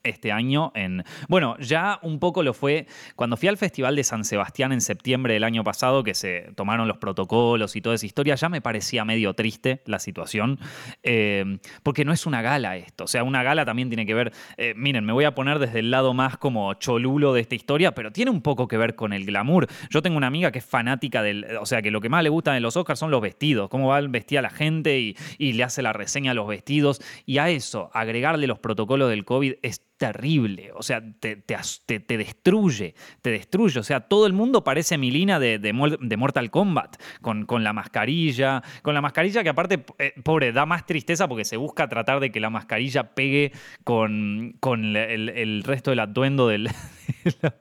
este 0.05 0.31
año 0.31 0.71
en... 0.75 1.03
Bueno, 1.27 1.57
ya 1.59 1.99
un 2.01 2.19
poco 2.19 2.43
lo 2.43 2.53
fue 2.53 2.87
cuando 3.15 3.35
fui 3.35 3.49
al 3.49 3.57
Festival 3.57 3.95
de 3.95 4.03
San 4.03 4.23
Sebastián 4.23 4.71
en 4.71 4.81
septiembre 4.81 5.33
del 5.33 5.43
año 5.43 5.63
pasado, 5.63 6.03
que 6.03 6.13
se 6.13 6.51
tomaron 6.55 6.87
los 6.87 6.97
protocolos 6.97 7.75
y 7.75 7.81
toda 7.81 7.95
esa 7.95 8.05
historia, 8.05 8.35
ya 8.35 8.47
me 8.49 8.61
parecía 8.61 9.03
medio 9.03 9.33
triste 9.33 9.81
la 9.85 9.99
situación, 9.99 10.59
eh, 11.03 11.59
porque 11.83 12.05
no 12.05 12.13
es 12.13 12.25
una 12.25 12.41
gala 12.41 12.77
esto, 12.77 13.03
o 13.03 13.07
sea, 13.07 13.23
una 13.23 13.43
gala 13.43 13.65
también 13.65 13.89
tiene 13.89 14.05
que 14.05 14.13
ver, 14.13 14.31
eh, 14.57 14.73
miren, 14.77 15.05
me 15.05 15.13
voy 15.13 15.25
a 15.25 15.35
poner 15.35 15.59
desde 15.59 15.79
el 15.79 15.91
lado 15.91 16.13
más 16.13 16.37
como 16.37 16.73
cholulo 16.75 17.33
de 17.33 17.41
esta 17.41 17.55
historia, 17.55 17.93
pero 17.93 18.11
tiene 18.11 18.31
un 18.31 18.41
poco 18.41 18.67
que 18.67 18.77
ver 18.77 18.95
con 18.95 19.11
el 19.13 19.25
glamour. 19.25 19.67
Yo 19.89 20.01
tengo 20.01 20.17
una 20.17 20.27
amiga 20.27 20.51
que 20.51 20.59
es 20.59 20.65
fanática 20.65 21.21
del, 21.21 21.45
o 21.59 21.65
sea, 21.65 21.81
que 21.81 21.91
lo 21.91 22.01
que 22.01 22.09
más 22.09 22.23
le 22.23 22.29
gusta 22.29 22.53
de 22.53 22.59
los 22.59 22.77
Oscars 22.77 22.99
son 22.99 23.11
los 23.11 23.21
vestidos, 23.21 23.69
cómo 23.69 23.87
va 23.87 24.01
vestir 24.01 24.39
a 24.39 24.41
la 24.41 24.49
gente 24.49 24.99
y, 24.99 25.17
y 25.37 25.53
le 25.53 25.63
hace 25.63 25.81
la 25.81 25.93
reseña 25.93 26.31
a 26.31 26.33
los 26.33 26.47
vestidos, 26.47 27.01
y 27.25 27.37
a 27.37 27.49
eso, 27.49 27.89
agregarle 27.93 28.47
los 28.47 28.59
protocolos 28.59 29.09
del 29.09 29.25
COVID 29.25 29.55
es 29.61 29.81
terrible, 29.97 30.71
o 30.75 30.83
sea, 30.83 31.01
te, 31.19 31.37
te, 31.37 32.17
destruye, 32.17 32.95
te 33.21 33.29
destruye, 33.29 33.79
o 33.79 33.83
sea, 33.83 34.01
todo 34.01 34.27
el 34.27 34.33
mundo 34.33 34.63
parece 34.63 34.97
Milina 34.97 35.39
de, 35.39 35.57
de, 35.57 36.17
Mortal 36.17 36.51
Kombat, 36.51 36.97
con, 37.21 37.45
con, 37.45 37.63
la 37.63 37.71
mascarilla, 37.71 38.61
con 38.81 38.93
la 38.93 39.01
mascarilla 39.01 39.41
que 39.41 39.49
aparte, 39.49 39.85
eh, 39.99 40.13
pobre, 40.23 40.51
da 40.51 40.65
más 40.65 40.85
tristeza 40.85 41.27
porque 41.29 41.45
se 41.45 41.55
busca 41.55 41.87
tratar 41.87 42.19
de 42.19 42.31
que 42.31 42.41
la 42.41 42.49
mascarilla 42.49 43.15
pegue 43.15 43.53
con, 43.85 44.57
con 44.59 44.97
el, 44.97 45.63
resto 45.63 45.91
del 45.91 45.99
atuendo 45.99 46.47
de 46.49 46.57
la 46.59 46.73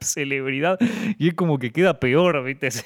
celebridad 0.00 0.78
y 1.18 1.28
es 1.28 1.35
como 1.35 1.58
que 1.58 1.70
queda 1.70 2.00
peor, 2.00 2.42
¿viste? 2.42 2.68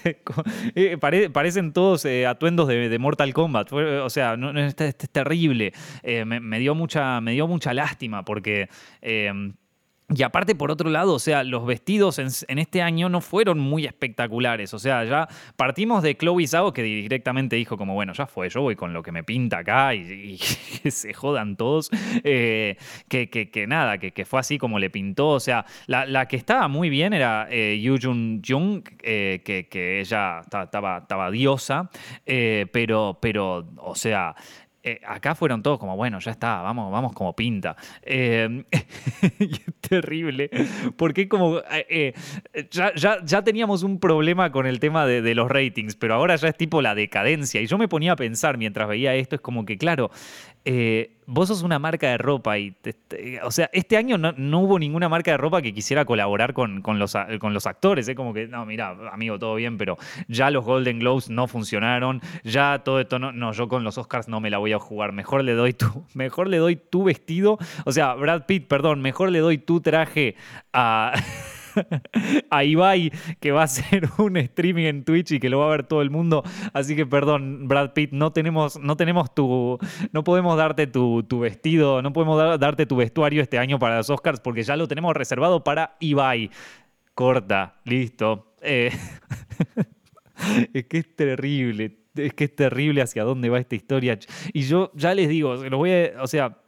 Eh, 0.75 0.97
parecen 1.33 1.73
todos 1.73 2.05
eh, 2.05 2.27
atuendos 2.27 2.69
de, 2.69 2.99
Mortal 2.99 3.33
Kombat, 3.33 3.73
o 3.73 4.11
sea, 4.11 4.37
es, 4.55 4.77
terrible, 4.77 5.73
me, 6.25 6.59
dio 6.59 6.75
mucha, 6.75 7.21
me 7.21 7.33
dio 7.33 7.47
mucha 7.47 7.73
lástima 7.73 8.25
porque... 8.25 8.69
Y 10.15 10.23
aparte, 10.23 10.55
por 10.55 10.71
otro 10.71 10.89
lado, 10.89 11.13
o 11.13 11.19
sea, 11.19 11.45
los 11.45 11.67
vestidos 11.67 12.19
en, 12.19 12.59
este 12.59 12.81
año 12.81 13.11
no 13.11 13.21
fueron 13.21 13.59
muy 13.59 13.85
espectaculares. 13.85 14.73
O 14.73 14.79
sea, 14.79 15.05
ya 15.05 15.29
partimos 15.57 16.03
de 16.03 16.17
Chloe 16.17 16.47
Zhao, 16.47 16.73
que 16.73 16.83
directamente 16.83 17.57
dijo 17.57 17.77
como, 17.77 17.93
bueno, 17.93 18.15
ya 18.15 18.27
fue, 18.27 18.49
yo 18.49 18.63
voy 18.63 18.75
con 18.75 18.95
lo 18.95 19.03
que 19.03 19.13
me 19.13 19.23
pinta 19.23 19.59
acá 19.59 19.95
y, 19.95 20.39
que 20.83 20.91
se 20.91 21.13
jodan 21.13 21.57
todos. 21.57 21.91
Eh, 22.25 22.79
que, 23.09 23.29
que, 23.29 23.67
nada, 23.67 23.99
que, 23.99 24.25
fue 24.25 24.41
así 24.41 24.57
como 24.57 24.79
le 24.79 24.89
pintó. 24.89 25.29
O 25.29 25.41
sea, 25.41 25.67
la, 25.87 26.27
que 26.27 26.37
estaba 26.37 26.69
muy 26.69 26.89
bien 26.89 27.13
era 27.13 27.47
eh, 27.51 27.79
Yu 27.79 27.99
Jun 28.01 28.41
Jung, 28.47 28.89
eh, 29.03 29.43
que, 29.45 30.01
ella 30.01 30.41
estaba, 30.41 30.99
estaba 30.99 31.31
diosa, 31.31 31.91
pero, 32.25 33.19
pero, 33.21 33.69
o 33.77 33.95
sea, 33.95 34.35
eh, 34.89 35.01
acá 35.07 35.35
fueron 35.35 35.63
todos 35.63 35.79
como, 35.79 35.97
bueno, 35.97 36.19
ya 36.19 36.31
está, 36.31 36.63
vamos, 36.63 36.91
vamos 36.91 37.13
como 37.13 37.35
pinta. 37.35 37.77
Eh, 38.11 38.65
es 39.39 39.81
terrible, 39.81 40.51
porque 40.97 41.29
como, 41.29 41.61
eh, 41.89 42.15
ya, 42.71 42.93
ya, 42.95 43.43
teníamos 43.43 43.83
un 43.83 44.01
problema 44.01 44.51
con 44.51 44.67
el 44.67 44.81
tema 44.81 45.05
de, 45.05 45.35
los 45.35 45.51
ratings, 45.51 45.95
pero 45.97 46.15
ahora 46.15 46.37
ya 46.37 46.49
es 46.49 46.57
tipo 46.57 46.81
la 46.81 46.95
decadencia. 46.95 47.61
Y 47.61 47.67
yo 47.67 47.77
me 47.77 47.87
ponía 47.87 48.13
a 48.13 48.17
pensar 48.17 48.57
mientras 48.57 48.89
veía 48.89 49.15
esto, 49.15 49.37
es 49.37 49.43
como 49.43 49.67
que, 49.67 49.77
claro, 49.77 50.11
eh, 50.71 51.17
vos 51.25 51.49
sos 51.49 51.63
una 51.63 51.79
marca 51.79 52.11
de 52.11 52.19
ropa 52.19 52.59
y, 52.59 52.77
o 53.43 53.51
sea, 53.51 53.71
este 53.73 53.97
año 53.97 54.19
no, 54.19 54.61
hubo 54.61 54.79
ninguna 54.79 55.09
marca 55.09 55.31
de 55.31 55.39
ropa 55.39 55.63
que 55.63 55.73
quisiera 55.73 56.05
colaborar 56.05 56.53
con, 56.53 56.83
los, 56.99 57.17
con 57.41 57.55
los 57.55 57.67
actores. 57.67 58.07
Es 58.07 58.15
como 58.15 58.35
que, 58.35 58.49
no, 58.49 58.67
mira, 58.67 58.95
amigo, 59.11 59.39
todo 59.39 59.55
bien, 59.55 59.79
pero 59.79 59.97
ya 60.29 60.51
los 60.51 60.67
Golden 60.67 60.99
Globes 60.99 61.31
no 61.31 61.47
funcionaron, 61.47 62.21
ya 62.45 62.83
todo 62.85 63.01
esto 63.01 63.19
no, 63.19 63.33
no, 63.33 63.53
yo 63.53 63.67
con 63.67 63.83
los 63.83 63.97
Oscars 63.97 64.29
no 64.29 64.41
me 64.41 64.51
la 64.51 64.59
voy 64.59 64.75
a 64.75 64.79
jugar. 64.79 65.13
Mejor 65.13 65.43
le 65.43 65.55
doy 65.55 65.73
tu, 65.73 66.05
mejor 66.13 66.49
le 66.49 66.59
doy 66.59 66.77
tu 66.77 67.03
vestido, 67.03 67.57
o 67.87 67.93
sea, 67.93 68.13
Brad 68.13 68.45
Pitt, 68.45 68.69
perdón, 68.69 69.01
mejor 69.01 69.31
le 69.31 69.39
doy 69.39 69.57
tu 69.57 69.81
traje 69.81 70.37
a 70.75 71.15
a 72.51 72.65
Ibai, 72.65 73.13
que 73.41 73.53
va 73.53 73.63
a 73.63 73.65
hacer 73.65 74.09
un 74.19 74.37
streaming 74.37 74.85
en 74.85 75.05
Twitch 75.05 75.33
y 75.33 75.41
que 75.41 75.51
lo 75.51 75.61
va 75.61 75.67
a 75.67 75.71
ver 75.71 75.85
todo 75.85 76.03
el 76.03 76.11
mundo. 76.11 76.43
Así 76.73 76.97
que 76.97 77.07
perdón, 77.07 77.69
Brad 77.69 77.93
Pitt, 77.93 78.13
no 78.13 78.33
tenemos, 78.33 78.79
no 78.79 78.97
tenemos 78.97 79.35
tu. 79.35 79.79
No 80.13 80.25
podemos 80.25 80.57
darte 80.57 80.87
tu, 80.87 81.25
vestido, 81.41 82.03
no 82.03 82.13
podemos 82.13 82.59
darte 82.59 82.87
tu 82.87 82.97
vestuario 82.97 83.43
este 83.43 83.59
año 83.59 83.79
para 83.79 83.99
los 83.99 84.11
Oscars 84.11 84.41
porque 84.41 84.63
ya 84.63 84.77
lo 84.77 84.89
tenemos 84.89 85.15
reservado 85.15 85.65
para 85.65 85.97
Ibai. 86.01 86.51
Corta, 87.15 87.81
listo. 87.85 88.55
Eh, 88.63 88.93
es 90.73 90.85
que 90.87 90.99
es 90.99 91.17
terrible. 91.17 91.99
Es 92.15 92.35
que 92.35 92.45
es 92.45 92.57
terrible 92.57 93.03
hacia 93.03 93.25
dónde 93.25 93.49
va 93.49 93.59
esta 93.59 93.77
historia. 93.77 94.19
Y 94.53 94.63
yo 94.63 94.91
ya 94.95 95.15
les 95.15 95.29
digo, 95.29 95.57
lo 95.57 95.79
voy 95.79 95.93
a, 95.93 96.23
o 96.23 96.27
sea, 96.27 96.59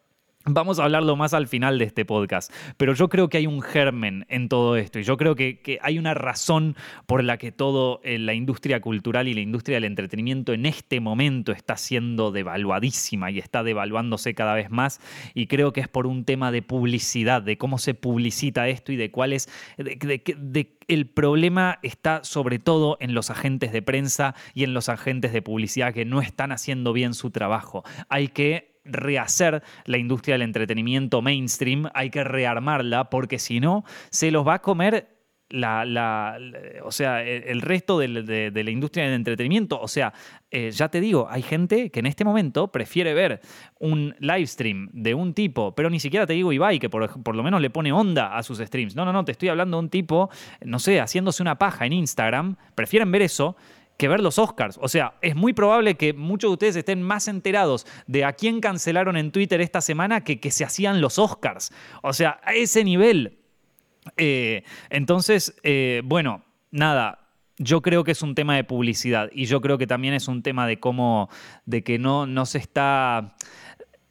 Vamos 0.53 0.81
a 0.81 0.85
hablarlo 0.85 1.15
más 1.15 1.33
al 1.33 1.47
final 1.47 1.79
de 1.79 1.85
este 1.85 2.05
podcast, 2.05 2.53
pero 2.77 2.93
yo 2.93 3.09
creo 3.09 3.29
que 3.29 3.39
hay 3.39 3.47
un 3.47 3.63
germen 3.63 4.27
en 4.29 4.49
todo 4.49 4.77
esto 4.77 4.99
y 4.99 5.05
yo 5.05 5.17
creo 5.17 5.37
que, 5.37 5.79
hay 5.81 5.97
una 5.97 6.13
razón 6.13 6.75
por 7.07 7.23
la 7.23 7.39
que 7.39 7.53
todo 7.53 8.01
eh, 8.03 8.19
la 8.19 8.35
industria 8.35 8.81
cultural 8.81 9.29
y 9.29 9.35
la 9.35 9.43
industria 9.43 9.77
del 9.77 9.85
entretenimiento 9.85 10.53
en 10.53 10.67
este 10.67 10.99
momento 10.99 11.53
está 11.53 11.77
siendo 11.77 12.33
devaluadísima 12.33 13.31
y 13.31 13.39
está 13.39 13.63
devaluándose 13.63 14.35
cada 14.35 14.55
vez 14.55 14.71
más 14.71 15.01
y 15.35 15.47
creo 15.47 15.73
que 15.73 15.83
es 15.83 15.89
por 15.89 16.09
un 16.09 16.25
tema 16.25 16.51
de 16.51 16.63
publicidad, 16.63 17.43
de 17.43 17.57
cómo 17.57 17.79
se 17.79 17.95
publicita 17.95 18.67
esto 18.69 18.91
y 18.91 18.97
de 18.97 19.13
cuál 19.13 19.33
es, 19.33 19.49
de, 19.79 20.77
el 20.89 21.07
problema 21.07 21.79
está 21.83 22.25
sobre 22.25 22.59
todo 22.59 22.97
en 22.99 23.15
los 23.15 23.31
agentes 23.31 23.71
de 23.71 23.83
prensa 23.83 24.35
y 24.53 24.65
en 24.65 24.75
los 24.75 24.89
agentes 24.89 25.33
de 25.33 25.43
publicidad 25.43 25.95
que 25.95 26.05
no 26.05 26.21
están 26.21 26.51
haciendo 26.51 26.93
bien 26.93 27.15
su 27.15 27.31
trabajo. 27.31 27.85
Hay 28.09 28.29
que 28.29 28.70
rehacer 28.85 29.63
la 29.85 29.99
industria 29.99 30.35
del 30.35 30.43
entretenimiento 30.43 31.23
mainstream, 31.23 31.89
hay 31.95 32.11
que 32.11 32.25
rearmarla, 32.25 33.11
porque 33.11 33.39
si 33.39 33.61
no, 33.61 33.85
se 34.11 34.31
los 34.31 34.47
va 34.47 34.55
a 34.55 34.63
comer 34.63 35.21
la, 35.51 36.39
o 36.85 36.93
sea, 36.93 37.23
el 37.23 37.61
resto 37.61 37.99
de, 37.99 38.09
la 38.09 38.71
industria 38.71 39.05
del 39.05 39.15
entretenimiento. 39.15 39.81
O 39.81 39.89
sea, 39.89 40.13
eh, 40.51 40.71
ya 40.71 40.89
te 40.89 41.01
digo, 41.01 41.27
hay 41.29 41.43
gente 41.43 41.91
que 41.91 42.01
en 42.01 42.07
este 42.07 42.25
momento 42.25 42.71
prefiere 42.71 43.15
ver 43.15 43.41
un 43.79 44.15
live 44.21 44.47
stream 44.47 44.89
de 44.93 45.15
un 45.15 45.35
tipo, 45.35 45.75
pero 45.75 45.91
ni 45.91 46.01
siquiera 46.01 46.27
te 46.27 46.35
digo 46.35 46.53
Ibai, 46.53 46.79
que 46.79 46.89
por, 46.89 47.23
por, 47.23 47.35
lo 47.35 47.43
menos 47.43 47.61
le 47.61 47.71
pone 47.71 47.93
onda 47.93 48.37
a 48.37 48.43
sus 48.43 48.59
streams. 48.59 48.95
No, 48.95 49.05
no, 49.05 49.13
no, 49.13 49.25
te 49.25 49.33
estoy 49.33 49.49
hablando 49.49 49.77
de 49.77 49.83
un 49.83 49.91
tipo, 49.91 50.31
no 50.65 50.79
sé, 50.79 51.01
haciéndose 51.01 51.43
una 51.43 51.59
paja 51.59 51.87
en 51.87 51.93
Instagram. 51.93 52.57
Prefieren 52.75 53.11
ver 53.11 53.23
eso 53.23 53.57
que 54.01 54.09
ver 54.09 54.21
los 54.21 54.39
Oscars. 54.39 54.79
O 54.81 54.89
sea, 54.89 55.13
es 55.21 55.37
muy 55.37 55.53
probable 55.53 55.97
que 55.97 56.15
muchos 56.15 56.49
de 56.49 56.53
ustedes 56.55 56.77
estén 56.77 57.03
más 57.03 57.29
enterados 57.29 57.87
de 58.07 58.25
a 58.25 58.33
quién 58.33 58.61
cancelaron 58.61 59.19
en 59.19 59.31
Twitter 59.31 59.61
esta 59.61 59.83
semana 59.83 60.25
que 60.25 60.41
que 60.41 60.51
se 60.51 60.65
hacían 60.65 61.03
los 61.03 61.19
Oscars. 61.19 61.71
O 62.03 62.15
sea, 62.15 62.41
a 62.43 62.55
ese 62.55 62.83
nivel. 62.83 63.39
Eh, 64.17 64.65
entonces, 64.89 65.55
eh, 65.63 66.01
bueno, 66.05 66.43
nada, 66.71 67.29
yo 67.59 67.83
creo 67.83 68.03
que 68.03 68.13
es 68.13 68.23
un 68.23 68.35
tema 68.35 68.57
de 68.57 68.65
publicidad 68.65 69.29
y 69.35 69.45
yo 69.45 69.61
creo 69.61 69.77
que 69.77 69.87
también 69.87 70.15
es 70.15 70.29
un 70.29 70.43
tema 70.43 70.67
de 70.67 70.81
cómo, 70.81 71.29
de 71.67 71.85
que 71.85 71.99
no, 71.99 72.27
no 72.27 72.47
se 72.47 72.57
está 72.57 73.37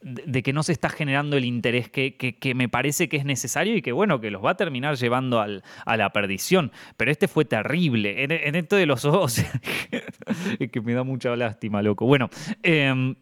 de 0.02 0.44
que 0.44 0.54
no 0.54 0.64
se 0.64 0.72
está 0.72 0.90
generando 0.90 1.38
el 1.38 1.46
interés 1.46 1.90
que, 1.90 2.54
me 2.56 2.70
parece 2.70 3.10
que 3.10 3.18
es 3.18 3.26
necesario 3.26 3.76
y 3.76 3.82
que 3.82 3.92
bueno, 3.92 4.22
que 4.22 4.32
los 4.32 4.44
va 4.44 4.52
a 4.52 4.56
terminar 4.56 4.96
llevando 4.96 5.40
al, 5.42 5.64
a 5.86 5.98
la 5.98 6.12
perdición. 6.12 6.72
Pero 6.98 7.12
este 7.12 7.28
fue 7.28 7.46
terrible. 7.46 8.24
En, 8.24 8.56
esto 8.56 8.76
de 8.76 8.86
los 8.86 9.06
ojos, 9.06 9.44
que 10.72 10.82
me 10.82 10.94
da 10.94 11.04
mucha 11.04 11.36
lástima, 11.36 11.82
loco. 11.82 12.06
Bueno, 12.06 12.30
eh, 12.64 13.16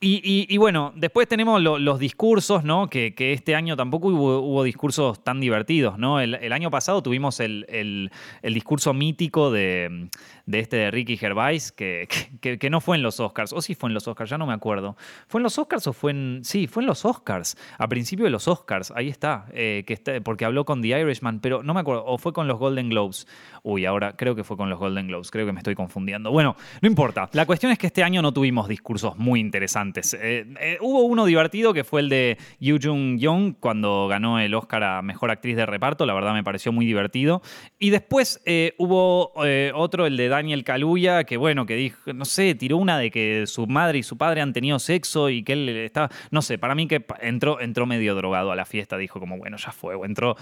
y, 0.00 0.56
bueno, 0.58 0.92
después 0.94 1.26
tenemos 1.26 1.62
los 1.62 1.98
discursos, 1.98 2.62
¿no? 2.62 2.88
Que, 2.88 3.14
este 3.16 3.54
año 3.54 3.76
tampoco 3.76 4.08
hubo, 4.08 4.62
discursos 4.64 5.24
tan 5.24 5.40
divertidos, 5.40 5.98
¿no? 5.98 6.20
El, 6.20 6.52
año 6.52 6.70
pasado 6.70 7.02
tuvimos 7.02 7.40
el, 7.40 8.10
discurso 8.42 8.92
mítico 8.92 9.50
de, 9.50 10.08
este 10.46 10.76
de 10.76 10.90
Ricky 10.90 11.16
Gervais, 11.16 11.72
que, 11.72 12.06
que, 12.40 12.70
no 12.70 12.80
fue 12.80 12.96
en 12.96 13.02
los 13.02 13.18
Oscars, 13.18 13.52
o 13.52 13.62
sí 13.62 13.74
fue 13.74 13.88
en 13.88 13.94
los 13.94 14.06
Oscars, 14.06 14.30
ya 14.30 14.38
no 14.38 14.46
me 14.46 14.52
acuerdo. 14.52 14.96
¿Fue 15.26 15.38
en 15.38 15.44
los 15.44 15.58
Oscars 15.58 15.86
o 15.86 15.92
fue 15.92 16.10
en...? 16.10 16.40
Sí, 16.44 16.66
fue 16.66 16.82
en 16.82 16.86
los 16.86 17.04
Oscars, 17.04 17.56
a 17.78 17.88
principio 17.88 18.26
de 18.26 18.30
los 18.30 18.46
Oscars, 18.46 18.92
ahí 18.94 19.08
está, 19.08 19.46
eh, 19.52 19.84
que 19.86 19.94
está, 19.94 20.20
porque 20.20 20.44
habló 20.44 20.64
con 20.64 20.82
The 20.82 20.88
Irishman, 20.88 21.40
pero 21.40 21.62
no 21.62 21.72
me 21.72 21.80
acuerdo, 21.80 22.04
o 22.06 22.18
fue 22.18 22.32
con 22.32 22.46
los 22.46 22.58
Golden 22.58 22.90
Globes. 22.90 23.26
Uy, 23.62 23.86
ahora 23.86 24.14
creo 24.16 24.34
que 24.34 24.44
fue 24.44 24.58
con 24.58 24.68
los 24.68 24.78
Golden 24.78 25.08
Globes, 25.08 25.30
creo 25.30 25.46
que 25.46 25.52
me 25.52 25.60
estoy 25.60 25.74
confundiendo. 25.74 26.30
Bueno, 26.30 26.56
no 26.82 26.88
importa. 26.88 27.30
La 27.32 27.46
cuestión 27.46 27.72
es 27.72 27.78
que 27.78 27.86
este 27.86 28.02
año 28.02 28.20
no 28.20 28.32
tuvimos 28.32 28.68
discursos 28.68 29.16
muy 29.16 29.40
interesantes 29.40 29.53
eh, 29.54 30.46
eh, 30.60 30.78
hubo 30.80 31.02
uno 31.02 31.24
divertido 31.24 31.72
que 31.72 31.84
fue 31.84 32.00
el 32.00 32.08
de 32.08 32.38
Yu 32.60 32.78
Jung 32.82 33.18
Young 33.18 33.54
cuando 33.60 34.08
ganó 34.08 34.38
el 34.40 34.54
Oscar 34.54 34.82
a 34.82 35.02
Mejor 35.02 35.30
Actriz 35.30 35.56
de 35.56 35.66
Reparto, 35.66 36.06
la 36.06 36.14
verdad 36.14 36.32
me 36.32 36.42
pareció 36.42 36.72
muy 36.72 36.86
divertido. 36.86 37.42
Y 37.78 37.90
después 37.90 38.42
eh, 38.46 38.74
hubo 38.78 39.32
otro, 39.74 40.06
el 40.06 40.16
de 40.16 40.28
Daniel 40.28 40.64
Kaluuya, 40.64 41.24
que 41.24 41.36
bueno, 41.36 41.66
que 41.66 41.76
dijo, 41.76 42.12
no 42.12 42.24
sé, 42.24 42.54
tiró 42.54 42.78
una 42.78 42.98
de 42.98 43.10
que 43.10 43.44
su 43.46 43.66
madre 43.66 43.98
y 43.98 44.02
su 44.02 44.18
padre 44.18 44.40
han 44.40 44.52
tenido 44.52 44.78
sexo 44.78 45.30
y 45.30 45.42
que 45.42 45.52
él 45.52 45.68
estaba, 45.68 46.10
no 46.30 46.42
sé, 46.42 46.58
para 46.58 46.74
mí 46.74 46.86
que 46.88 47.04
entró, 47.20 47.60
entró 47.60 47.86
medio 47.86 48.14
drogado 48.14 48.50
a 48.50 48.56
la 48.56 48.64
fiesta, 48.64 48.96
dijo 48.96 49.20
como, 49.20 49.38
bueno, 49.38 49.56
ya 49.56 49.72
fue, 49.72 49.94
o 49.94 50.04
entró, 50.04 50.36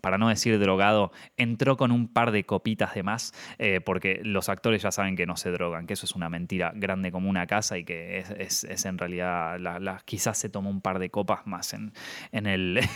para 0.00 0.18
no 0.18 0.28
decir 0.28 0.58
drogado, 0.58 1.12
entró 1.36 1.76
con 1.76 1.92
un 1.92 2.08
par 2.08 2.30
de 2.30 2.44
copitas 2.44 2.94
de 2.94 3.02
más, 3.02 3.32
porque 3.84 4.20
los 4.22 4.48
actores 4.48 4.82
ya 4.82 4.90
saben 4.90 5.16
que 5.16 5.26
no 5.26 5.36
se 5.36 5.50
drogan, 5.50 5.86
que 5.86 5.94
eso 5.94 6.06
es 6.06 6.14
una 6.14 6.28
mentira 6.28 6.72
grande 6.74 7.12
como 7.12 7.30
una 7.30 7.46
casa 7.46 7.78
y 7.78 7.84
que 7.84 8.24
es 8.38 8.55
en 8.64 8.98
realidad 8.98 9.58
la, 9.58 10.02
quizás 10.04 10.38
se 10.38 10.48
tomó 10.48 10.70
un 10.70 10.80
par 10.80 10.98
de 10.98 11.10
copas 11.10 11.46
más 11.46 11.74
en, 11.74 11.92
en 12.32 12.46
el... 12.46 12.80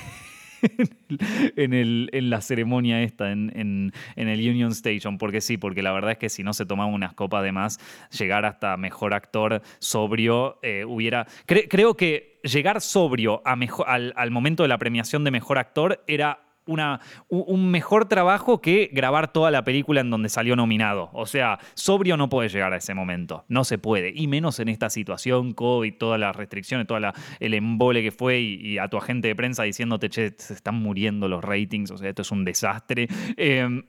en, 1.56 1.72
el, 1.72 2.10
en 2.12 2.28
la 2.28 2.42
ceremonia 2.42 3.02
esta, 3.02 3.32
en, 3.32 3.92
el 4.14 4.40
Union 4.40 4.72
Station, 4.72 5.16
porque 5.16 5.40
sí, 5.40 5.56
porque 5.56 5.82
la 5.82 5.90
verdad 5.90 6.12
es 6.12 6.18
que 6.18 6.28
si 6.28 6.42
no 6.42 6.52
se 6.52 6.66
tomaba 6.66 6.90
unas 6.90 7.14
copas 7.14 7.42
de 7.42 7.50
más, 7.50 7.80
llegar 8.10 8.44
hasta 8.44 8.76
mejor 8.76 9.14
actor 9.14 9.62
sobrio 9.78 10.58
eh, 10.62 10.84
hubiera... 10.84 11.26
creo 11.46 11.94
que 11.94 12.40
llegar 12.42 12.82
sobrio 12.82 13.40
a 13.46 13.56
mejor, 13.56 13.86
al 13.88 14.30
momento 14.30 14.62
de 14.62 14.68
la 14.68 14.76
premiación 14.76 15.24
de 15.24 15.30
mejor 15.30 15.56
actor 15.58 16.04
era 16.06 16.49
una, 16.66 17.00
un 17.28 17.70
mejor 17.70 18.06
trabajo 18.06 18.60
que 18.60 18.90
grabar 18.92 19.32
toda 19.32 19.50
la 19.50 19.64
película 19.64 20.00
en 20.00 20.10
donde 20.10 20.28
salió 20.28 20.56
nominado. 20.56 21.10
O 21.12 21.26
sea, 21.26 21.58
sobrio 21.74 22.16
no 22.16 22.28
puede 22.28 22.48
llegar 22.48 22.72
a 22.72 22.76
ese 22.76 22.94
momento. 22.94 23.44
No 23.48 23.64
se 23.64 23.78
puede. 23.78 24.12
Y 24.14 24.26
menos 24.26 24.60
en 24.60 24.68
esta 24.68 24.90
situación, 24.90 25.52
COVID, 25.52 25.94
todas 25.94 26.20
las 26.20 26.36
restricciones, 26.36 26.86
todo 26.86 26.98
el 27.40 27.54
embole 27.54 28.02
que 28.02 28.10
fue 28.10 28.40
y, 28.40 28.78
a 28.78 28.88
tu 28.88 28.96
agente 28.96 29.28
de 29.28 29.36
prensa 29.36 29.62
diciéndote, 29.64 30.08
che, 30.08 30.34
se 30.36 30.54
están 30.54 30.76
muriendo 30.76 31.28
los 31.28 31.42
ratings. 31.42 31.90
O 31.90 31.98
sea, 31.98 32.08
esto 32.08 32.22
es 32.22 32.30
un 32.30 32.44
desastre. 32.44 33.08
Em, 33.36 33.84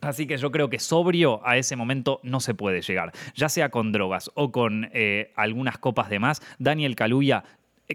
así 0.00 0.26
que 0.26 0.36
yo 0.36 0.50
creo 0.50 0.68
que 0.68 0.78
sobrio 0.78 1.40
a 1.46 1.56
ese 1.56 1.76
momento 1.76 2.20
no 2.22 2.40
se 2.40 2.54
puede 2.54 2.82
llegar, 2.82 3.12
ya 3.34 3.48
sea 3.48 3.70
con 3.70 3.92
drogas 3.92 4.30
o 4.34 4.52
con 4.52 4.88
eh, 4.92 5.32
algunas 5.36 5.78
copas 5.78 6.10
de 6.10 6.18
más. 6.18 6.42
Daniel 6.58 6.96
Kaluuya 6.96 7.44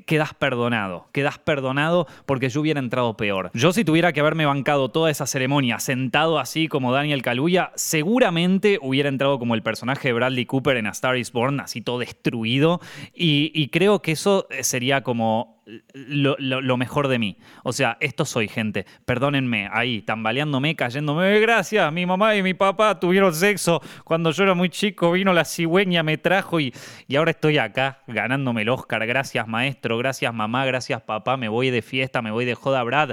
quedas 0.05 0.33
perdonado, 0.33 1.07
quedas 1.11 1.37
perdonado 1.39 2.07
porque 2.25 2.49
yo 2.49 2.61
hubiera 2.61 2.79
entrado 2.79 3.17
peor. 3.17 3.51
Yo 3.53 3.73
si 3.73 3.83
tuviera 3.83 4.13
que 4.13 4.19
haberme 4.19 4.45
bancado 4.45 4.89
toda 4.89 5.09
esa 5.09 5.25
ceremonia 5.25 5.79
sentado 5.79 6.39
así 6.39 6.67
como 6.67 6.91
Daniel 6.91 7.21
Kaluuya, 7.21 7.71
seguramente 7.75 8.79
hubiera 8.81 9.09
entrado 9.09 9.39
como 9.39 9.55
el 9.55 9.63
personaje 9.63 10.09
de 10.09 10.13
Bradley 10.13 10.45
Cooper 10.45 10.77
en 10.77 10.87
A 10.87 10.91
Star 10.91 11.17
is 11.17 11.31
Born, 11.31 11.59
así 11.59 11.81
todo 11.81 11.99
destruido, 11.99 12.79
y 13.13 13.67
creo 13.69 14.01
que 14.01 14.13
eso 14.13 14.47
sería 14.61 15.01
como 15.01 15.58
lo, 15.93 16.77
mejor 16.77 17.07
de 17.07 17.19
mí. 17.19 17.37
O 17.63 17.73
sea, 17.73 17.97
esto 17.99 18.25
soy 18.25 18.47
gente. 18.47 18.85
Perdónenme, 19.05 19.69
ahí, 19.71 20.01
tambaleándome, 20.01 20.75
cayéndome. 20.75 21.39
Gracias, 21.39 21.91
mi 21.93 22.05
mamá 22.05 22.35
y 22.35 22.43
mi 22.43 22.53
papá 22.53 22.99
tuvieron 22.99 23.33
sexo 23.33 23.81
cuando 24.03 24.31
yo 24.31 24.43
era 24.43 24.53
muy 24.53 24.69
chico. 24.69 25.11
Vino 25.11 25.33
la 25.33 25.45
cigüeña, 25.45 26.03
me 26.03 26.17
trajo 26.17 26.59
y, 26.59 26.73
y 27.07 27.15
ahora 27.15 27.31
estoy 27.31 27.57
acá 27.57 28.01
ganándome 28.07 28.63
el 28.63 28.69
Oscar. 28.69 29.05
Gracias, 29.05 29.47
maestro. 29.47 29.97
Gracias, 29.97 30.33
mamá. 30.33 30.65
Gracias, 30.65 31.01
papá. 31.01 31.37
Me 31.37 31.49
voy 31.49 31.69
de 31.69 31.81
fiesta, 31.81 32.21
me 32.21 32.31
voy 32.31 32.45
de 32.45 32.55
joda, 32.55 32.83
Brad. 32.83 33.11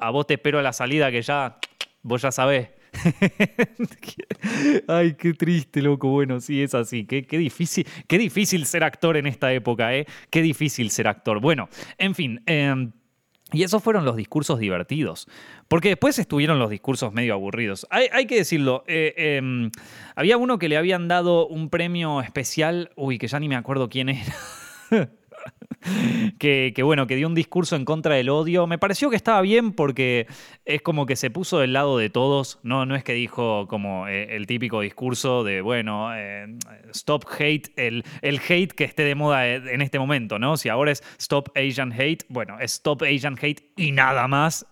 A 0.00 0.10
vos 0.10 0.26
te 0.26 0.34
espero 0.34 0.58
a 0.58 0.62
la 0.62 0.72
salida 0.72 1.10
que 1.10 1.22
ya, 1.22 1.58
vos 2.02 2.22
ya 2.22 2.30
sabés. 2.30 2.75
Ay, 4.88 5.14
qué 5.14 5.34
triste, 5.34 5.82
loco. 5.82 6.08
Bueno, 6.08 6.40
sí, 6.40 6.62
es 6.62 6.74
así. 6.74 7.04
Qué, 7.04 7.22
difícil, 7.22 7.86
qué 8.06 8.18
difícil 8.18 8.66
ser 8.66 8.84
actor 8.84 9.16
en 9.16 9.26
esta 9.26 9.52
época, 9.52 9.94
¿eh? 9.94 10.06
Qué 10.30 10.42
difícil 10.42 10.90
ser 10.90 11.08
actor. 11.08 11.40
Bueno, 11.40 11.68
en 11.98 12.14
fin. 12.14 12.42
Em, 12.46 12.92
y 13.52 13.62
esos 13.62 13.82
fueron 13.82 14.04
los 14.04 14.16
discursos 14.16 14.58
divertidos. 14.58 15.28
Porque 15.68 15.90
después 15.90 16.18
estuvieron 16.18 16.58
los 16.58 16.70
discursos 16.70 17.12
medio 17.12 17.34
aburridos. 17.34 17.86
Hay, 17.90 18.26
que 18.26 18.36
decirlo. 18.36 18.84
Eh, 18.86 19.14
em, 19.16 19.70
había 20.14 20.36
uno 20.36 20.58
que 20.58 20.68
le 20.68 20.76
habían 20.76 21.08
dado 21.08 21.46
un 21.46 21.70
premio 21.70 22.20
especial. 22.20 22.90
Uy, 22.96 23.18
que 23.18 23.28
ya 23.28 23.38
ni 23.38 23.48
me 23.48 23.56
acuerdo 23.56 23.88
quién 23.88 24.08
era. 24.08 24.34
que, 26.38 26.72
bueno, 26.82 27.06
que 27.06 27.16
dio 27.16 27.26
un 27.26 27.34
discurso 27.34 27.76
en 27.76 27.84
contra 27.84 28.14
del 28.14 28.28
odio. 28.28 28.66
Me 28.66 28.78
pareció 28.78 29.10
que 29.10 29.16
estaba 29.16 29.40
bien 29.40 29.72
porque 29.72 30.26
es 30.64 30.82
como 30.82 31.06
que 31.06 31.16
se 31.16 31.30
puso 31.30 31.58
del 31.58 31.72
lado 31.72 31.98
de 31.98 32.10
todos. 32.10 32.58
No, 32.62 32.86
no 32.86 32.94
es 32.94 33.04
que 33.04 33.12
dijo 33.12 33.66
como 33.68 34.08
eh, 34.08 34.36
el 34.36 34.46
típico 34.46 34.80
discurso 34.80 35.44
de, 35.44 35.60
bueno, 35.60 36.14
eh, 36.14 36.46
stop 36.92 37.24
hate, 37.38 37.68
el, 37.76 38.04
el 38.22 38.40
hate 38.48 38.72
que 38.72 38.84
esté 38.84 39.04
de 39.04 39.14
moda 39.14 39.46
eh, 39.46 39.62
en 39.72 39.82
este 39.82 39.98
momento, 39.98 40.38
¿no? 40.38 40.56
Si 40.56 40.68
ahora 40.68 40.92
es 40.92 41.02
stop 41.18 41.50
Asian 41.56 41.92
hate, 41.92 42.24
bueno, 42.28 42.58
es 42.60 42.72
stop 42.74 43.02
Asian 43.02 43.36
hate 43.40 43.62
y 43.76 43.92
nada 43.92 44.28
más. 44.28 44.66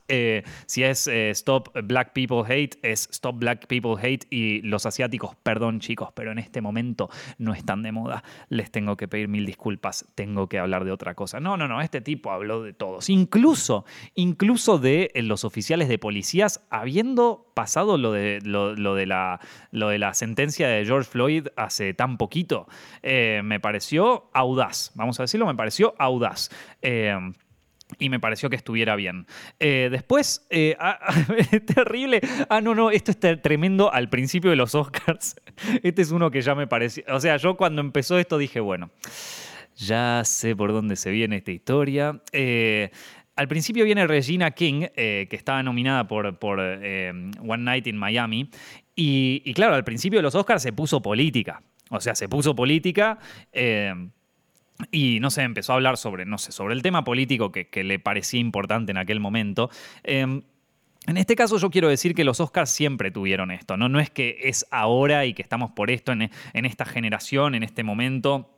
si 0.66 0.82
es 0.82 1.06
stop 1.08 1.70
black 1.84 2.12
people 2.12 2.42
hate, 2.46 2.76
es 2.82 3.08
stop 3.10 3.38
black 3.38 3.66
people 3.66 3.94
hate 4.00 4.26
y 4.30 4.62
los 4.62 4.86
asiáticos, 4.86 5.36
perdón 5.42 5.80
chicos, 5.80 6.10
pero 6.14 6.32
en 6.32 6.38
este 6.38 6.60
momento 6.60 7.10
no 7.38 7.54
están 7.54 7.82
de 7.82 7.92
moda. 7.92 8.24
Les 8.48 8.70
tengo 8.70 8.96
que 8.96 9.08
pedir 9.08 9.28
mil 9.28 9.46
disculpas, 9.46 10.06
tengo 10.14 10.48
que 10.48 10.58
hablar 10.58 10.84
de 10.84 10.92
otra 10.92 11.03
cosa. 11.12 11.40
No, 11.40 11.58
no, 11.58 11.68
no, 11.68 11.82
este 11.82 12.00
tipo 12.00 12.32
habló 12.32 12.62
de 12.62 12.72
todos, 12.72 13.10
incluso, 13.10 13.84
incluso 14.14 14.78
de 14.78 15.10
eh, 15.12 15.22
los 15.22 15.44
oficiales 15.44 15.88
de 15.88 15.98
policías, 15.98 16.64
habiendo 16.70 17.52
pasado 17.54 17.98
lo 17.98 18.12
de, 18.12 18.40
lo, 18.42 18.94
de, 18.94 19.06
la, 19.06 19.40
lo 19.70 19.90
de 19.90 19.98
la 19.98 20.14
sentencia 20.14 20.66
de 20.68 20.86
George 20.86 21.10
Floyd 21.10 21.48
hace 21.56 21.92
tan 21.92 22.16
poquito. 22.16 22.66
Eh, 23.02 23.42
me 23.44 23.60
pareció 23.60 24.30
audaz, 24.32 24.92
vamos 24.94 25.20
a 25.20 25.24
decirlo, 25.24 25.44
me 25.46 25.54
pareció 25.54 25.94
audaz. 25.98 26.48
Eh, 26.80 27.14
y 27.98 28.08
me 28.08 28.18
pareció 28.18 28.48
que 28.48 28.56
estuviera 28.56 28.96
bien. 28.96 29.26
Después, 29.60 30.48
ah, 30.78 31.14
terrible. 31.66 32.22
Ah, 32.48 32.62
no, 32.62 32.74
no, 32.74 32.90
esto 32.90 33.12
es 33.12 33.42
tremendo 33.42 33.92
al 33.92 34.08
principio 34.08 34.48
de 34.48 34.56
los 34.56 34.74
Oscars. 34.74 35.36
Este 35.82 36.02
es 36.02 36.10
uno 36.10 36.30
que 36.30 36.42
ya 36.42 36.54
me 36.54 36.66
pareció. 36.66 37.04
O 37.08 37.20
sea, 37.20 37.36
yo 37.36 37.56
cuando 37.56 37.80
empezó 37.80 38.18
esto 38.18 38.38
dije, 38.38 38.60
bueno, 38.60 38.90
ya 39.76 40.22
sé 40.24 40.54
por 40.54 40.72
dónde 40.72 40.96
se 40.96 41.10
viene 41.10 41.36
esta 41.36 41.52
historia. 41.52 42.20
Eh, 42.32 42.90
al 43.36 43.48
principio 43.48 43.84
viene 43.84 44.06
Regina 44.06 44.52
King, 44.52 44.86
que 44.94 45.28
estaba 45.32 45.62
nominada 45.62 46.06
por, 46.06 46.38
por 46.38 46.60
One 46.60 47.58
Night 47.58 47.86
in 47.88 47.96
Miami. 47.96 48.48
Y, 48.94 49.52
claro, 49.54 49.74
al 49.74 49.82
principio 49.82 50.20
de 50.20 50.22
los 50.22 50.36
Oscars 50.36 50.62
se 50.62 50.72
puso 50.72 51.02
política. 51.02 51.60
O 51.90 52.00
sea, 52.00 52.14
se 52.14 52.28
puso 52.28 52.54
política. 52.54 53.18
Y 54.92 55.18
no 55.18 55.30
sé, 55.30 55.42
empezó 55.42 55.72
a 55.72 55.74
hablar 55.74 55.96
sobre, 55.96 56.26
no 56.26 56.38
sé, 56.38 56.52
sobre 56.52 56.74
el 56.74 56.82
tema 56.82 57.02
político 57.02 57.50
que, 57.50 57.82
le 57.82 57.98
parecía 57.98 58.38
importante 58.38 58.92
en 58.92 58.98
aquel 58.98 59.18
momento. 59.18 59.68
En 61.06 61.18
este 61.18 61.36
caso 61.36 61.58
yo 61.58 61.70
quiero 61.70 61.88
decir 61.88 62.14
que 62.14 62.24
los 62.24 62.40
Oscars 62.40 62.70
siempre 62.70 63.10
tuvieron 63.10 63.50
esto, 63.50 63.76
¿no? 63.76 63.88
No 63.88 64.00
es 64.00 64.08
que 64.08 64.38
es 64.44 64.66
ahora 64.70 65.26
y 65.26 65.34
que 65.34 65.42
estamos 65.42 65.72
por 65.72 65.90
esto 65.90 66.12
en, 66.12 66.30
en 66.52 66.64
esta 66.64 66.86
generación, 66.86 67.54
en 67.54 67.62
este 67.62 67.84
momento 67.84 68.53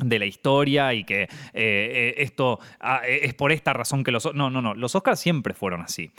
de 0.00 0.18
la 0.18 0.26
historia 0.26 0.94
y 0.94 1.04
que 1.04 1.22
eh, 1.22 1.28
eh, 1.54 2.14
esto 2.18 2.60
ah, 2.80 3.00
eh, 3.06 3.20
es 3.24 3.34
por 3.34 3.52
esta 3.52 3.72
razón 3.72 4.04
que 4.04 4.12
los... 4.12 4.32
No, 4.34 4.50
no, 4.50 4.62
no, 4.62 4.74
los 4.74 4.94
Oscars 4.94 5.18
siempre 5.18 5.54
fueron 5.54 5.82
así. 5.82 6.10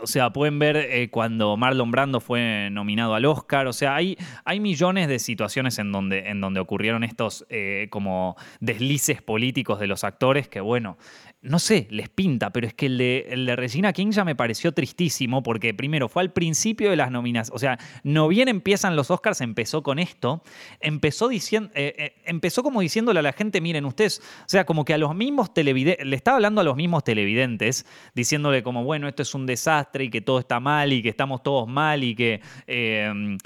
o 0.00 0.06
sea, 0.06 0.30
pueden 0.30 0.58
ver 0.58 1.10
cuando 1.10 1.56
Marlon 1.56 1.90
Brando 1.90 2.20
fue 2.20 2.68
nominado 2.70 3.14
al 3.14 3.24
Oscar, 3.24 3.66
o 3.66 3.72
sea, 3.72 3.96
hay, 3.96 4.16
hay 4.44 4.60
millones 4.60 5.08
de 5.08 5.18
situaciones 5.18 5.78
en 5.78 5.92
donde, 5.92 6.28
en 6.28 6.40
donde 6.40 6.60
ocurrieron 6.60 7.04
estos 7.04 7.46
como 7.90 8.36
deslices 8.60 9.22
políticos 9.22 9.80
de 9.80 9.86
los 9.86 10.04
actores 10.04 10.48
que, 10.48 10.60
bueno, 10.60 10.98
no 11.40 11.60
sé, 11.60 11.86
les 11.90 12.08
pinta, 12.08 12.50
pero 12.50 12.66
es 12.66 12.74
que 12.74 12.86
el 12.86 12.98
de, 12.98 13.26
el 13.30 13.46
de, 13.46 13.54
Regina 13.54 13.92
King 13.92 14.10
ya 14.10 14.24
me 14.24 14.34
pareció 14.34 14.72
tristísimo 14.72 15.42
porque 15.42 15.72
primero 15.72 16.08
fue 16.08 16.22
al 16.22 16.32
principio 16.32 16.90
de 16.90 16.96
las 16.96 17.12
nominaciones, 17.12 17.54
o 17.54 17.58
sea, 17.60 17.78
no 18.02 18.26
bien 18.26 18.48
empiezan 18.48 18.96
los 18.96 19.10
Oscars, 19.10 19.40
empezó 19.40 19.82
con 19.84 20.00
esto, 20.00 20.42
empezó, 20.80 21.28
diciendo, 21.28 21.70
empezó 21.74 22.62
como 22.68 22.82
diciéndole 22.82 23.20
a 23.20 23.22
la 23.22 23.32
gente, 23.32 23.62
miren 23.62 23.86
ustedes, 23.86 24.20
o 24.40 24.48
sea, 24.48 24.66
como 24.66 24.84
que 24.84 24.92
a 24.92 24.98
los 24.98 25.14
mismos 25.14 25.54
televidentes, 25.54 26.04
le 26.04 26.16
estaba 26.16 26.34
hablando 26.34 26.60
a 26.60 26.64
los 26.64 26.76
mismos 26.76 27.02
televidentes, 27.02 27.86
diciéndole 28.14 28.62
como, 28.62 28.84
bueno, 28.84 29.08
esto 29.08 29.22
es 29.22 29.34
un 29.34 29.46
desastre 29.46 30.04
y 30.04 30.10
que 30.10 30.20
todo 30.20 30.38
está 30.38 30.60
mal 30.60 30.92
y 30.92 31.02
que 31.02 31.08
estamos 31.08 31.42
todos 31.42 31.66
mal 31.66 32.04
y 32.04 32.14
que 32.14 32.42
eh, 32.66 33.38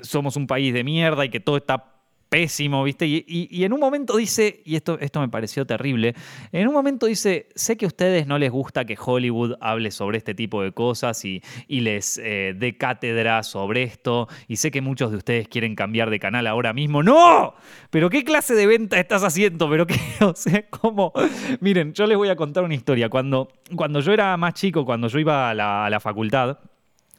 somos 0.00 0.36
un 0.36 0.46
país 0.46 0.72
de 0.72 0.82
mierda 0.82 1.26
y 1.26 1.28
que 1.28 1.40
todo 1.40 1.58
está 1.58 1.93
pésimo, 2.34 2.82
¿viste? 2.82 3.06
Y, 3.06 3.62
en 3.62 3.72
un 3.72 3.78
momento 3.78 4.16
dice, 4.16 4.60
y 4.64 4.74
esto, 4.74 4.98
esto 4.98 5.20
me 5.20 5.28
pareció 5.28 5.64
terrible, 5.68 6.16
en 6.50 6.66
un 6.66 6.74
momento 6.74 7.06
dice, 7.06 7.46
sé 7.54 7.76
que 7.76 7.84
a 7.84 7.88
ustedes 7.88 8.26
no 8.26 8.38
les 8.38 8.50
gusta 8.50 8.84
que 8.84 8.98
Hollywood 8.98 9.54
hable 9.60 9.92
sobre 9.92 10.18
este 10.18 10.34
tipo 10.34 10.60
de 10.60 10.72
cosas 10.72 11.24
y, 11.24 11.40
les 11.68 12.18
eh, 12.18 12.52
dé 12.56 12.76
cátedra 12.76 13.44
sobre 13.44 13.84
esto, 13.84 14.26
y 14.48 14.56
sé 14.56 14.72
que 14.72 14.80
muchos 14.80 15.12
de 15.12 15.18
ustedes 15.18 15.46
quieren 15.46 15.76
cambiar 15.76 16.10
de 16.10 16.18
canal 16.18 16.48
ahora 16.48 16.72
mismo. 16.72 17.04
¡No! 17.04 17.54
¿Pero 17.90 18.10
qué 18.10 18.24
clase 18.24 18.56
de 18.56 18.66
venta 18.66 18.98
estás 18.98 19.22
haciendo? 19.22 19.70
¿Pero 19.70 19.86
qué? 19.86 19.94
O 20.24 20.34
sea, 20.34 20.68
¿cómo? 20.70 21.12
Miren, 21.60 21.92
yo 21.92 22.04
les 22.06 22.16
voy 22.16 22.30
a 22.30 22.34
contar 22.34 22.64
una 22.64 22.74
historia. 22.74 23.08
Cuando, 23.08 23.48
cuando 23.76 24.00
yo 24.00 24.12
era 24.12 24.36
más 24.36 24.54
chico, 24.54 24.84
cuando 24.84 25.06
yo 25.06 25.20
iba 25.20 25.50
a 25.50 25.54
la 25.54 26.00
facultad, 26.00 26.58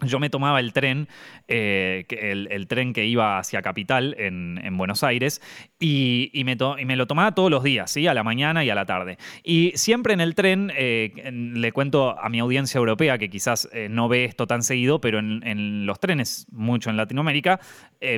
yo 0.01 0.19
me 0.19 0.29
tomaba 0.29 0.59
el 0.59 0.73
tren, 0.73 1.07
eh, 1.47 2.05
el, 2.09 2.67
tren 2.67 2.93
que 2.93 3.05
iba 3.05 3.37
hacia 3.37 3.61
Capital 3.61 4.15
en, 4.17 4.77
Buenos 4.77 5.03
Aires, 5.03 5.41
y, 5.79 6.31
me 6.43 6.95
lo 6.95 7.07
tomaba 7.07 7.33
todos 7.33 7.49
los 7.49 7.63
días, 7.63 7.91
¿sí? 7.91 8.07
a 8.07 8.13
la 8.13 8.23
mañana 8.23 8.63
y 8.63 8.69
a 8.69 8.75
la 8.75 8.85
tarde. 8.85 9.17
Y 9.43 9.71
siempre 9.75 10.13
en 10.13 10.21
el 10.21 10.35
tren, 10.35 10.71
eh, 10.75 11.13
le 11.31 11.71
cuento 11.71 12.19
a 12.19 12.29
mi 12.29 12.39
audiencia 12.39 12.77
europea, 12.77 13.17
que 13.17 13.29
quizás 13.29 13.69
eh, 13.71 13.87
no 13.89 14.07
ve 14.07 14.25
esto 14.25 14.47
tan 14.47 14.63
seguido, 14.63 14.99
pero 14.99 15.19
en, 15.19 15.45
en 15.45 15.85
los 15.85 15.99
trenes, 15.99 16.47
mucho 16.51 16.89
en 16.89 16.97
Latinoamérica, 16.97 17.59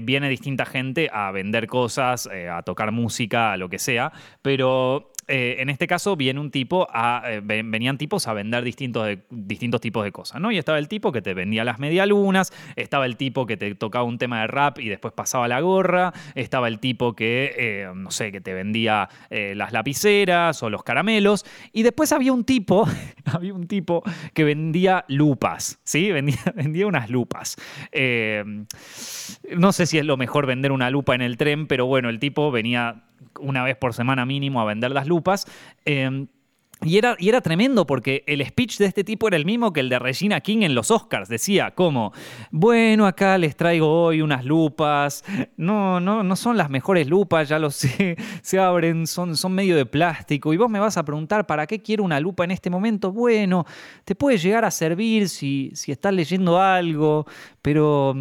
viene 0.02 0.28
distinta 0.28 0.66
gente 0.66 1.10
a 1.14 1.32
vender 1.32 1.68
cosas, 1.68 2.28
a 2.28 2.62
tocar 2.64 2.92
música, 2.92 3.54
a 3.54 3.58
lo 3.58 3.70
que 3.70 3.80
sea, 3.80 4.12
pero 4.42 5.14
eh, 5.28 5.58
en 5.60 5.70
este 5.70 5.88
caso 5.88 6.18
eh, 6.18 7.42
venían 7.44 7.98
tipos 7.98 8.28
a 8.28 8.34
vender 8.34 8.64
distintos, 8.64 9.82
tipos 9.82 10.04
de 10.06 10.12
cosas, 10.12 10.40
¿no? 10.40 10.52
Y 10.52 10.58
estaba 10.58 10.80
el 10.80 10.88
tipo 10.88 11.12
que 11.12 11.22
te 11.22 11.34
vendía 11.34 11.66
las 11.66 11.80
medialunas, 11.80 12.54
estaba 12.76 13.06
el 13.06 13.18
tipo 13.18 13.46
que 13.46 13.58
te 13.58 13.76
tocaba 13.76 14.06
un 14.06 14.18
tema 14.18 14.42
de 14.42 14.48
rap 14.48 14.80
y 14.80 14.88
después 14.88 15.14
pasaba 15.14 15.48
la 15.48 15.60
gorra, 15.60 16.14
estaba 16.36 16.70
el 16.70 16.80
tipo 16.80 17.14
que, 17.14 17.54
eh, 17.58 17.92
no 17.94 18.10
sé, 18.12 18.32
que 18.32 18.40
te 18.40 18.54
vendía 18.54 19.10
las 19.30 19.74
lapiceras 19.74 20.64
o 20.64 20.70
los 20.70 20.84
caramelos, 20.84 21.46
y 21.74 21.84
después 21.84 22.12
había 22.12 22.32
un 22.32 22.44
tipo, 22.44 22.88
había 23.26 23.54
un 23.54 23.68
tipo 23.68 24.04
que 24.34 24.44
vendía 24.44 25.04
lupas, 25.08 25.80
¿sí? 25.84 26.12
Vendía 26.12 26.88
unas 26.88 27.10
lupas. 27.10 27.58
no 29.56 29.72
sé 29.74 29.86
si 29.86 29.98
es 29.98 30.06
lo 30.06 30.18
mejor 30.18 30.46
vender 30.46 30.72
una 30.72 30.90
lupa 30.90 31.16
en 31.16 31.22
el 31.22 31.38
tren, 31.38 31.68
pero 31.68 31.86
bueno, 31.86 32.10
el 32.10 32.20
tipo 32.20 32.52
venía 32.52 33.04
una 33.40 33.64
vez 33.64 33.78
por 33.78 33.94
semana 33.94 34.26
mínimo 34.26 34.62
a 34.62 34.66
vender 34.66 34.92
las 34.92 35.08
lupas. 35.08 35.46
Em, 35.86 36.28
y 36.86 37.00
era, 37.00 37.16
y 37.18 37.28
era, 37.28 37.42
tremendo 37.42 37.88
porque 37.88 38.24
el 38.28 38.46
speech 38.46 38.78
de 38.78 38.86
este 38.86 39.04
tipo 39.04 39.28
era 39.28 39.36
el 39.36 39.46
mismo 39.46 39.74
que 39.74 39.80
el 39.80 39.90
de 39.90 39.98
Regina 39.98 40.42
King 40.42 40.60
en 40.62 40.76
los 40.76 40.92
Oscars. 40.92 41.28
Decía 41.28 41.72
como, 41.72 42.14
bueno, 42.52 43.08
acá 43.08 43.38
les 43.40 43.56
traigo 43.56 44.04
hoy 44.04 44.22
unas 44.22 44.46
lupas. 44.46 45.24
No, 45.58 46.00
no, 46.00 46.22
no 46.22 46.36
son 46.36 46.56
las 46.56 46.70
mejores 46.70 47.08
lupas, 47.08 47.50
ya 47.50 47.58
lo 47.58 47.72
sé. 47.72 48.16
Se 48.44 48.60
abren, 48.60 49.08
son, 49.08 49.36
son 49.36 49.54
medio 49.54 49.76
de 49.76 49.88
plástico. 49.88 50.54
Y 50.54 50.58
vos 50.58 50.70
me 50.70 50.80
vas 50.80 50.98
a 50.98 51.04
preguntar, 51.04 51.48
¿para 51.48 51.66
qué 51.66 51.82
quiero 51.82 52.04
una 52.04 52.20
lupa 52.20 52.44
en 52.44 52.52
este 52.52 52.70
momento? 52.70 53.12
Bueno, 53.12 53.66
te 54.06 54.14
puede 54.14 54.38
llegar 54.38 54.64
a 54.64 54.70
servir 54.70 55.30
si, 55.30 55.72
si 55.74 55.92
estás 55.92 56.14
leyendo 56.14 56.62
algo, 56.62 57.26
pero 57.64 58.16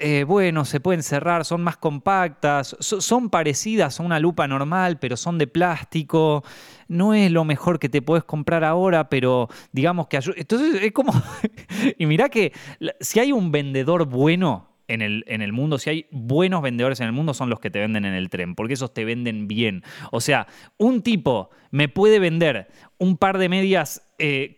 eh, 0.00 0.24
bueno, 0.24 0.64
se 0.64 0.80
pueden 0.80 1.02
cerrar, 1.02 1.44
son 1.44 1.62
más 1.62 1.76
compactas, 1.76 2.74
son 2.80 3.28
parecidas 3.28 4.00
a 4.00 4.02
una 4.02 4.18
lupa 4.18 4.48
normal, 4.48 4.98
pero 4.98 5.16
son 5.16 5.36
de 5.36 5.46
plástico. 5.46 6.42
No 6.88 7.12
es 7.12 7.30
lo 7.30 7.44
mejor 7.44 7.78
que 7.78 7.90
te 7.90 8.00
puedes 8.00 8.24
comprar 8.24 8.64
ahora, 8.64 9.10
pero 9.10 9.48
digamos 9.72 10.06
que. 10.08 10.18
Entonces 10.36 10.82
es 10.82 10.92
como. 10.92 11.12
y 11.98 12.06
mirá 12.06 12.30
que 12.30 12.52
si 13.00 13.20
hay 13.20 13.32
un 13.32 13.52
vendedor 13.52 14.06
bueno 14.06 14.73
en 14.88 15.02
el, 15.02 15.24
en 15.26 15.42
el 15.42 15.52
mundo, 15.52 15.78
si 15.78 15.90
hay 15.90 16.06
buenos 16.10 16.62
vendedores 16.62 17.00
en 17.00 17.06
el 17.06 17.12
mundo, 17.12 17.34
son 17.34 17.50
los 17.50 17.60
que 17.60 17.70
te 17.70 17.78
venden 17.78 18.04
en 18.04 18.14
el 18.14 18.30
tren, 18.30 18.54
porque 18.54 18.74
esos 18.74 18.92
te 18.92 19.04
venden 19.04 19.48
bien. 19.48 19.82
O 20.10 20.20
sea, 20.20 20.46
un 20.76 21.02
tipo 21.02 21.50
me 21.70 21.88
puede 21.88 22.18
vender 22.18 22.68
un 22.98 23.16
par 23.16 23.38
de 23.38 23.48
medias. 23.48 24.06
Eh, 24.18 24.54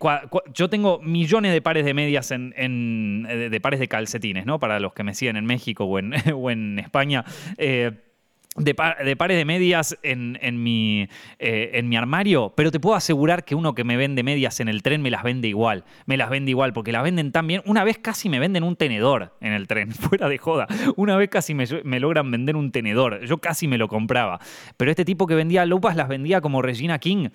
yo 0.53 0.69
tengo 0.69 0.99
millones 0.99 1.51
de 1.51 1.61
pares 1.61 1.85
de 1.85 1.93
medias 1.93 2.31
en, 2.31 3.25
eh, 3.29 3.49
de 3.49 3.61
pares 3.61 3.79
de 3.79 3.87
calcetines, 3.87 4.45
¿no? 4.45 4.59
Para 4.59 4.79
los 4.79 4.93
que 4.93 5.03
me 5.03 5.13
siguen 5.13 5.37
en 5.37 5.45
México 5.45 5.85
o 5.85 5.99
en, 5.99 6.13
o 6.35 6.51
en 6.51 6.79
España. 6.79 7.25
Eh, 7.57 7.91
de, 8.57 8.73
pares 8.73 9.37
de 9.37 9.45
medias 9.45 9.97
en, 10.03 10.63
mi, 10.63 11.07
eh, 11.39 11.71
en 11.73 11.89
mi 11.89 11.95
armario, 11.95 12.53
pero 12.55 12.71
te 12.71 12.79
puedo 12.79 12.95
asegurar 12.95 13.45
que 13.45 13.55
uno 13.55 13.75
que 13.75 13.83
me 13.83 13.97
vende 13.97 14.23
medias 14.23 14.59
en 14.59 14.67
el 14.67 14.81
tren 14.81 15.01
me 15.01 15.11
las 15.11 15.23
vende 15.23 15.47
igual. 15.47 15.85
Me 16.05 16.17
las 16.17 16.29
vende 16.29 16.51
igual, 16.51 16.73
porque 16.73 16.91
las 16.91 17.03
venden 17.03 17.31
tan 17.31 17.47
bien. 17.47 17.61
Una 17.65 17.83
vez 17.83 17.97
casi 17.99 18.29
me 18.29 18.39
venden 18.39 18.63
un 18.63 18.75
tenedor 18.75 19.35
en 19.41 19.53
el 19.53 19.67
tren, 19.67 19.91
fuera 19.93 20.27
de 20.27 20.37
joda. 20.37 20.67
Una 20.95 21.15
vez 21.17 21.29
casi 21.29 21.53
me, 21.53 21.65
me 21.83 21.99
logran 21.99 22.31
vender 22.31 22.55
un 22.55 22.71
tenedor. 22.71 23.23
Yo 23.25 23.37
casi 23.37 23.67
me 23.67 23.77
lo 23.77 23.87
compraba. 23.87 24.39
Pero 24.75 24.91
este 24.91 25.05
tipo 25.05 25.27
que 25.27 25.35
vendía 25.35 25.65
lupas 25.65 25.95
las 25.95 26.07
vendía 26.07 26.41
como 26.41 26.61
Regina 26.61 26.99
King. 26.99 27.29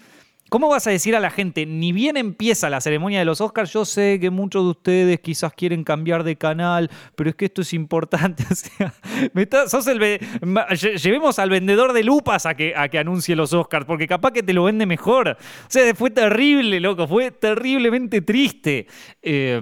¿Cómo 0.53 0.69
vas 0.69 0.87
a 0.87 0.91
decir 0.91 1.17
a 1.17 1.21
la 1.21 1.31
gente, 1.31 1.65
ni 1.65 1.93
bien 1.93 2.19
empieza 2.19 2.69
la 2.69 2.83
ceremonia 2.83 3.19
de 3.19 3.25
los 3.25 3.41
Oscars, 3.41 3.73
yo 3.73 3.87
sé 3.87 4.19
que 4.21 4.29
muchos 4.29 4.65
de 4.65 4.71
ustedes 4.73 5.21
quizás 5.21 5.55
quieren 5.55 5.83
cambiar 5.83 6.25
de 6.25 6.37
canal, 6.37 6.91
pero 7.15 7.31
es 7.31 7.37
que 7.37 7.47
esto 7.47 7.63
es 7.63 7.73
importante? 7.73 8.45
O 9.33 9.81
sea, 9.81 10.95
llevemos 10.97 11.39
al 11.39 11.49
vendedor 11.49 11.95
de 11.95 12.05
lupas 12.05 12.45
a 12.45 12.55
que, 12.55 12.75
anuncie 12.99 13.35
los 13.35 13.55
Oscars, 13.55 13.87
porque 13.87 14.07
capaz 14.07 14.33
que 14.33 14.43
te 14.43 14.53
lo 14.53 14.65
vende 14.65 14.85
mejor. 14.85 15.39
O 15.39 15.71
sea, 15.71 15.95
fue 15.95 16.11
terrible, 16.11 16.81
loco, 16.81 17.09
fue 17.09 17.31
terriblemente 17.31 18.21
triste. 18.21 18.87
Eh, 19.23 19.59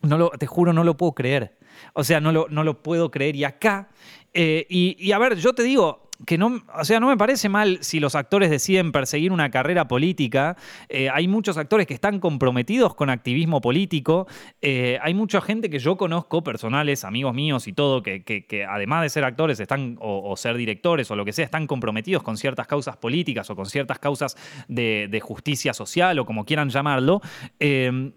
no 0.00 0.16
lo, 0.16 0.30
te 0.30 0.46
juro, 0.46 0.72
no 0.72 0.84
lo 0.84 0.96
puedo 0.96 1.12
creer. 1.12 1.58
O 1.92 2.02
sea, 2.02 2.18
no 2.18 2.32
lo, 2.32 2.46
no 2.48 2.64
lo 2.64 2.82
puedo 2.82 3.10
creer. 3.10 3.36
Y 3.36 3.44
acá, 3.44 3.90
eh, 4.32 4.64
y 4.70 5.12
a 5.12 5.18
ver, 5.18 5.36
yo 5.36 5.52
te 5.52 5.64
digo, 5.64 6.07
que 6.26 6.36
no, 6.36 6.62
o 6.76 6.84
sea, 6.84 6.98
no 7.00 7.08
me 7.08 7.16
parece 7.16 7.48
mal 7.48 7.78
si 7.80 8.00
los 8.00 8.14
actores 8.14 8.50
deciden 8.50 8.90
perseguir 8.90 9.30
una 9.30 9.50
carrera 9.50 9.86
política. 9.86 10.56
Eh, 10.88 11.08
hay 11.10 11.28
muchos 11.28 11.56
actores 11.56 11.86
que 11.86 11.94
están 11.94 12.18
comprometidos 12.18 12.94
con 12.94 13.08
activismo 13.08 13.60
político. 13.60 14.26
Eh, 14.60 14.98
hay 15.00 15.14
mucha 15.14 15.40
gente 15.40 15.70
que 15.70 15.78
yo 15.78 15.96
conozco, 15.96 16.42
personales, 16.42 17.04
amigos 17.04 17.34
míos 17.34 17.68
y 17.68 17.72
todo, 17.72 18.02
que, 18.02 18.66
además 18.68 19.02
de 19.02 19.10
ser 19.10 19.24
actores 19.24 19.60
están, 19.60 19.96
o, 20.00 20.36
ser 20.36 20.56
directores 20.56 21.10
o 21.10 21.16
lo 21.16 21.24
que 21.24 21.32
sea, 21.32 21.44
están 21.44 21.66
comprometidos 21.66 22.22
con 22.22 22.36
ciertas 22.36 22.66
causas 22.66 22.96
políticas 22.96 23.48
o 23.50 23.56
con 23.56 23.66
ciertas 23.66 23.98
causas 23.98 24.36
de, 24.66 25.18
justicia 25.22 25.74
social 25.74 26.18
o 26.18 26.26
como 26.26 26.44
quieran 26.44 26.70
llamarlo. 26.70 27.20
Eh, 27.60 28.12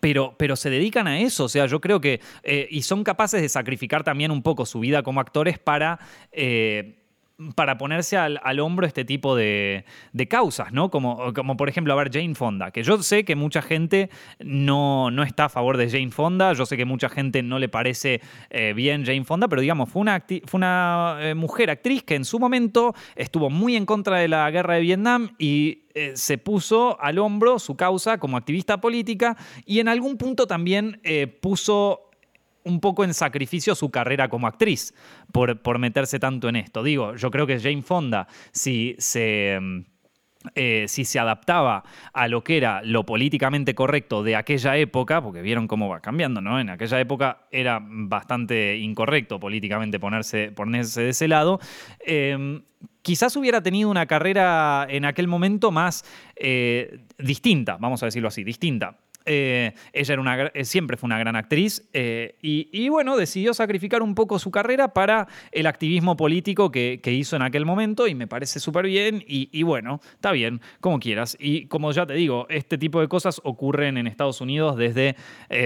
pero, 0.00 0.34
pero, 0.38 0.56
se 0.56 0.70
dedican 0.70 1.06
a 1.06 1.20
eso, 1.20 1.44
o 1.44 1.48
sea, 1.48 1.66
yo 1.66 1.80
creo 1.80 2.00
que, 2.00 2.20
y 2.70 2.82
son 2.82 3.04
capaces 3.04 3.40
de 3.40 3.48
sacrificar 3.48 4.04
también 4.04 4.30
un 4.30 4.42
poco 4.42 4.66
su 4.66 4.80
vida 4.80 5.02
como 5.02 5.20
actores 5.20 5.58
para 5.58 5.98
para 7.54 7.78
ponerse 7.78 8.16
al, 8.16 8.60
hombro 8.60 8.84
este 8.86 9.04
tipo 9.04 9.36
de, 9.36 9.84
causas, 10.28 10.72
¿no? 10.72 10.90
Como, 10.90 11.32
como, 11.34 11.56
por 11.56 11.68
ejemplo, 11.68 11.92
a 11.92 11.96
ver, 11.96 12.10
Jane 12.12 12.34
Fonda, 12.34 12.72
que 12.72 12.82
yo 12.82 13.00
sé 13.02 13.24
que 13.24 13.36
mucha 13.36 13.62
gente 13.62 14.10
no, 14.40 15.10
no 15.12 15.22
está 15.22 15.44
a 15.44 15.48
favor 15.48 15.76
de 15.76 15.88
Jane 15.88 16.10
Fonda, 16.10 16.52
yo 16.52 16.66
sé 16.66 16.76
que 16.76 16.84
mucha 16.84 17.08
gente 17.08 17.42
no 17.42 17.60
le 17.60 17.68
parece 17.68 18.20
eh, 18.50 18.72
bien 18.74 19.04
Jane 19.06 19.24
Fonda, 19.24 19.46
pero 19.46 19.62
digamos, 19.62 19.88
fue 19.88 20.02
una, 20.02 20.24
fue 20.46 20.58
una 20.58 21.18
eh, 21.20 21.34
mujer 21.34 21.70
actriz 21.70 22.02
que 22.02 22.16
en 22.16 22.24
su 22.24 22.40
momento 22.40 22.94
estuvo 23.14 23.50
muy 23.50 23.76
en 23.76 23.86
contra 23.86 24.18
de 24.18 24.26
la 24.26 24.50
guerra 24.50 24.74
de 24.74 24.80
Vietnam 24.80 25.30
y 25.38 25.84
eh, 25.94 26.12
se 26.16 26.38
puso 26.38 27.00
al 27.00 27.18
hombro 27.18 27.60
su 27.60 27.76
causa 27.76 28.18
como 28.18 28.36
activista 28.36 28.80
política 28.80 29.36
y 29.64 29.78
en 29.78 29.88
algún 29.88 30.16
punto 30.16 30.46
también 30.46 31.00
puso 31.40 32.07
un 32.68 32.80
poco 32.80 33.04
en 33.04 33.14
sacrificio 33.14 33.74
su 33.74 33.90
carrera 33.90 34.28
como 34.28 34.46
actriz 34.46 34.94
por, 35.32 35.60
por 35.60 35.78
meterse 35.78 36.18
tanto 36.18 36.48
en 36.48 36.56
esto. 36.56 36.82
Digo, 36.82 37.16
yo 37.16 37.30
creo 37.30 37.46
que 37.46 37.58
Jane 37.58 37.82
Fonda, 37.82 38.28
si 38.52 38.94
se... 38.98 39.58
Mm, 39.60 39.80
eh, 40.54 40.84
si 40.86 41.04
se 41.04 41.18
adaptaba 41.18 41.82
a 42.12 42.28
lo 42.28 42.44
que 42.44 42.56
era 42.56 42.80
lo 42.82 43.04
políticamente 43.04 43.74
correcto 43.74 44.22
de 44.22 44.36
aquella 44.36 44.76
época, 44.76 45.20
porque 45.20 45.42
vieron 45.42 45.66
cómo 45.66 45.88
va 45.88 45.98
cambiando, 46.00 46.40
¿no? 46.40 46.60
En 46.60 46.70
aquella 46.70 47.00
época 47.00 47.48
era 47.50 47.80
bastante 47.82 48.76
incorrecto 48.76 49.40
políticamente 49.40 49.98
ponerse, 49.98 50.52
ponerse 50.52 51.02
de 51.02 51.08
ese 51.08 51.26
lado. 51.26 51.58
Em, 51.98 52.62
quizás 53.02 53.34
hubiera 53.36 53.62
tenido 53.62 53.90
una 53.90 54.06
carrera 54.06 54.86
en 54.88 55.06
aquel 55.06 55.26
momento 55.26 55.72
más 55.72 56.04
eh, 56.36 57.00
distinta, 57.18 57.76
vamos 57.80 58.04
a 58.04 58.06
decirlo 58.06 58.28
así, 58.28 58.44
distinta. 58.44 58.96
Eh, 59.28 59.74
ella 59.92 60.12
era 60.14 60.22
una, 60.22 60.46
eh, 60.46 60.64
siempre 60.64 60.96
fue 60.96 61.06
una 61.06 61.18
gran 61.18 61.36
actriz 61.36 61.86
eh, 61.92 62.36
y, 62.40 62.88
bueno, 62.88 63.16
decidió 63.16 63.52
sacrificar 63.52 64.00
un 64.02 64.14
poco 64.14 64.38
su 64.38 64.50
carrera 64.50 64.94
para 64.94 65.28
el 65.52 65.66
activismo 65.66 66.16
político 66.16 66.70
que, 66.70 67.00
hizo 67.08 67.36
en 67.36 67.42
aquel 67.42 67.64
momento 67.64 68.06
y 68.06 68.14
me 68.14 68.26
parece 68.26 68.60
súper 68.60 68.86
bien 68.86 69.24
y, 69.26 69.62
bueno, 69.62 70.00
está 70.14 70.30
bien, 70.30 70.60
como 70.80 71.00
quieras. 71.00 71.36
Y 71.40 71.66
como 71.66 71.90
ya 71.90 72.06
te 72.06 72.12
digo, 72.12 72.46
este 72.50 72.76
tipo 72.76 73.00
de 73.00 73.08
cosas 73.08 73.40
ocurren 73.44 73.96
en 73.96 74.06
Estados 74.06 74.40
Unidos 74.42 74.76
desde, 74.76 75.16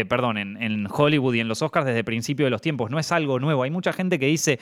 perdón, 0.09 0.39
en, 0.39 0.87
Hollywood 0.89 1.35
y 1.35 1.41
en 1.41 1.49
los 1.49 1.63
Oscars 1.63 1.85
desde 1.85 1.99
el 1.99 2.05
principio 2.05 2.47
de 2.47 2.51
los 2.51 2.63
tiempos. 2.63 2.91
No 2.91 2.99
es 2.99 3.11
algo 3.13 3.39
nuevo. 3.41 3.65
Hay 3.65 3.71
mucha 3.71 3.93
gente 3.93 4.19
que 4.19 4.27
dice, 4.27 4.61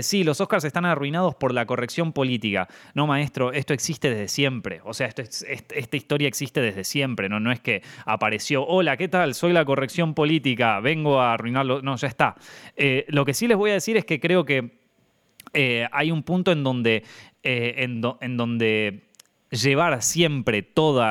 sí, 0.00 0.24
los 0.24 0.40
Oscars 0.40 0.64
están 0.64 0.86
arruinados 0.86 1.34
por 1.34 1.52
la 1.52 1.66
corrección 1.66 2.12
política. 2.12 2.66
No, 2.94 3.06
maestro, 3.06 3.52
esto 3.52 3.74
existe 3.74 4.08
desde 4.08 4.28
siempre. 4.28 4.80
O 4.84 4.94
sea, 4.94 5.06
esta 5.08 5.96
historia 5.96 6.28
existe 6.28 6.60
desde 6.60 6.84
siempre, 6.84 7.28
¿no? 7.28 7.40
No 7.40 7.52
es 7.52 7.60
que 7.60 7.82
apareció 8.06 8.41
hola, 8.50 8.96
¿qué 8.96 9.08
tal? 9.08 9.34
Soy 9.34 9.52
la 9.52 9.64
corrección 9.64 10.14
política, 10.14 10.80
vengo 10.80 11.20
a 11.20 11.34
arruinarlo. 11.34 11.82
No, 11.82 11.96
ya 11.96 12.08
está. 12.08 12.34
Eh, 12.76 13.04
lo 13.08 13.24
que 13.24 13.34
sí 13.34 13.46
les 13.46 13.56
voy 13.56 13.70
a 13.70 13.74
decir 13.74 13.96
es 13.96 14.04
que 14.04 14.20
creo 14.20 14.44
que 14.44 14.78
eh, 15.52 15.86
hay 15.92 16.10
un 16.10 16.22
punto 16.22 16.52
en 16.52 16.64
donde, 16.64 17.04
eh, 17.42 17.74
en, 17.78 18.00
donde 18.36 19.02
llevar 19.50 20.02
siempre 20.02 20.62
todo 20.62 21.04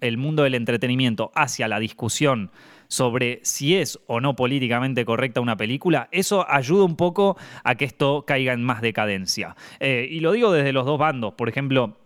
el 0.00 0.16
mundo 0.18 0.42
del 0.42 0.54
entretenimiento 0.54 1.30
hacia 1.34 1.68
la 1.68 1.78
discusión 1.78 2.50
sobre 2.88 3.40
si 3.42 3.76
es 3.76 4.00
o 4.06 4.20
no 4.20 4.34
políticamente 4.34 5.04
correcta 5.04 5.40
una 5.40 5.56
película, 5.56 6.08
eso 6.10 6.44
ayuda 6.50 6.84
un 6.84 6.96
poco 6.96 7.36
a 7.62 7.76
que 7.76 7.84
esto 7.84 8.24
caiga 8.26 8.52
en 8.52 8.64
más 8.64 8.82
decadencia. 8.82 9.54
y 9.80 10.18
lo 10.20 10.32
digo 10.32 10.52
desde 10.52 10.72
los 10.72 10.84
dos 10.84 10.98
bandos. 10.98 11.34
Por 11.34 11.48
ejemplo, 11.48 11.99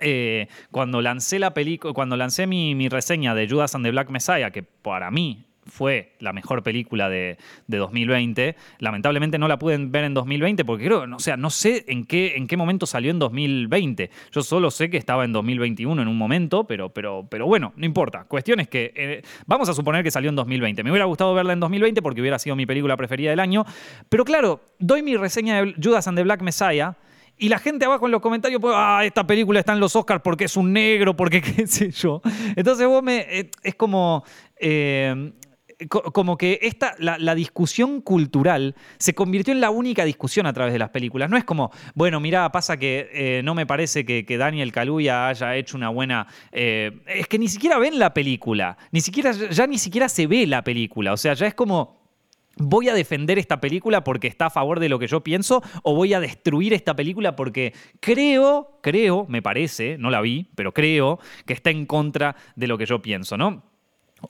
eh, 0.00 0.48
cuando 0.70 1.00
lancé 1.00 1.38
la 1.38 1.54
película, 1.54 1.94
cuando 1.94 2.16
lancé 2.16 2.46
mi, 2.46 2.88
reseña 2.88 3.34
de 3.34 3.48
Judas 3.48 3.74
and 3.74 3.84
the 3.84 3.90
Black 3.90 4.10
Messiah, 4.10 4.50
que 4.50 4.62
para 4.62 5.10
mí 5.10 5.44
fue 5.66 6.14
la 6.18 6.32
mejor 6.32 6.62
película 6.62 7.10
de, 7.10 7.36
2020. 7.66 8.56
Lamentablemente 8.78 9.38
no 9.38 9.48
la 9.48 9.58
pude 9.58 9.76
ver 9.76 10.04
en 10.04 10.14
2020 10.14 10.64
porque 10.64 10.86
creo, 10.86 11.04
o 11.14 11.18
sea, 11.18 11.36
no 11.36 11.50
sé 11.50 11.84
en 11.88 12.06
qué, 12.06 12.36
en 12.36 12.46
qué 12.46 12.56
momento 12.56 12.86
salió 12.86 13.10
en 13.10 13.18
2020. 13.18 14.10
Yo 14.32 14.42
solo 14.42 14.70
sé 14.70 14.88
que 14.88 14.96
estaba 14.96 15.26
en 15.26 15.32
2021 15.32 16.00
en 16.00 16.08
un 16.08 16.16
momento, 16.16 16.66
pero 16.66 16.90
bueno, 17.46 17.74
no 17.76 17.84
importa. 17.84 18.24
Cuestión 18.24 18.60
es 18.60 18.68
que 18.68 18.92
eh, 18.96 19.22
vamos 19.46 19.68
a 19.68 19.74
suponer 19.74 20.02
que 20.02 20.10
salió 20.10 20.30
en 20.30 20.36
2020. 20.36 20.82
Me 20.82 20.90
hubiera 20.90 21.04
gustado 21.04 21.34
verla 21.34 21.52
en 21.52 21.60
2020 21.60 22.00
porque 22.00 22.22
hubiera 22.22 22.38
sido 22.38 22.56
mi 22.56 22.64
película 22.64 22.96
preferida 22.96 23.30
del 23.30 23.40
año. 23.40 23.66
Pero 24.08 24.24
claro, 24.24 24.62
doy 24.78 25.02
mi 25.02 25.16
reseña 25.16 25.62
de 25.62 25.74
Judas 25.82 26.08
and 26.08 26.16
the 26.16 26.24
Black 26.24 26.40
Messiah 26.40 26.96
y 27.38 27.48
la 27.48 27.58
gente 27.58 27.84
abajo 27.84 28.06
en 28.06 28.12
los 28.12 28.20
comentarios, 28.20 28.60
pues, 28.60 28.74
ah, 28.76 29.02
esta 29.04 29.26
película 29.26 29.60
está 29.60 29.72
en 29.72 29.80
los 29.80 29.94
Oscars 29.94 30.20
porque 30.22 30.44
es 30.44 30.56
un 30.56 30.72
negro, 30.72 31.16
porque 31.16 31.40
qué 31.42 31.66
sé 31.66 31.90
yo. 31.90 32.20
Entonces 32.56 32.86
vos 32.86 33.02
me. 33.02 33.26
Eh, 33.28 33.50
es 33.62 33.74
como. 33.74 34.24
Eh, 34.58 35.32
como 35.86 36.36
que 36.36 36.58
esta, 36.62 36.96
la, 36.98 37.34
discusión 37.36 38.00
cultural 38.00 38.74
se 38.98 39.14
convirtió 39.14 39.54
en 39.54 39.60
la 39.60 39.70
única 39.70 40.04
discusión 40.04 40.46
a 40.46 40.52
través 40.52 40.72
de 40.72 40.80
las 40.80 40.90
películas. 40.90 41.30
No 41.30 41.36
es 41.36 41.44
como, 41.44 41.70
bueno, 41.94 42.18
mira, 42.18 42.50
pasa 42.50 42.76
que 42.76 43.08
eh, 43.12 43.42
no 43.44 43.54
me 43.54 43.64
parece 43.64 44.04
que, 44.04 44.24
Daniel 44.36 44.72
Kaluuya 44.72 45.28
haya 45.28 45.54
hecho 45.54 45.76
una 45.76 45.90
buena. 45.90 46.26
es 46.50 47.28
que 47.28 47.38
ni 47.38 47.46
siquiera 47.46 47.78
ven 47.78 47.96
la 47.96 48.12
película. 48.12 48.76
Ni 48.90 49.00
siquiera, 49.00 49.30
ya 49.30 49.68
ni 49.68 49.78
siquiera 49.78 50.08
se 50.08 50.26
ve 50.26 50.48
la 50.48 50.64
película. 50.64 51.12
O 51.12 51.16
sea, 51.16 51.34
ya 51.34 51.46
es 51.46 51.54
como 51.54 51.97
¿Voy 52.60 52.88
a 52.88 52.94
defender 52.94 53.38
esta 53.38 53.60
película 53.60 54.04
porque 54.04 54.26
está 54.26 54.46
a 54.46 54.50
favor 54.50 54.80
de 54.80 54.88
lo 54.88 54.98
que 54.98 55.06
yo 55.06 55.22
pienso 55.22 55.62
o 55.82 55.94
voy 55.94 56.14
a 56.14 56.20
destruir 56.20 56.72
esta 56.72 56.94
película 56.96 57.36
porque 57.36 57.72
creo, 58.00 58.78
creo, 58.82 59.26
me 59.28 59.42
parece, 59.42 59.96
no 59.98 60.10
la 60.10 60.20
vi, 60.20 60.48
pero 60.54 60.72
creo 60.72 61.18
que 61.46 61.52
está 61.52 61.70
en 61.70 61.86
contra 61.86 62.36
de 62.56 62.66
lo 62.66 62.76
que 62.76 62.86
yo 62.86 63.00
pienso, 63.00 63.36
¿no? 63.36 63.62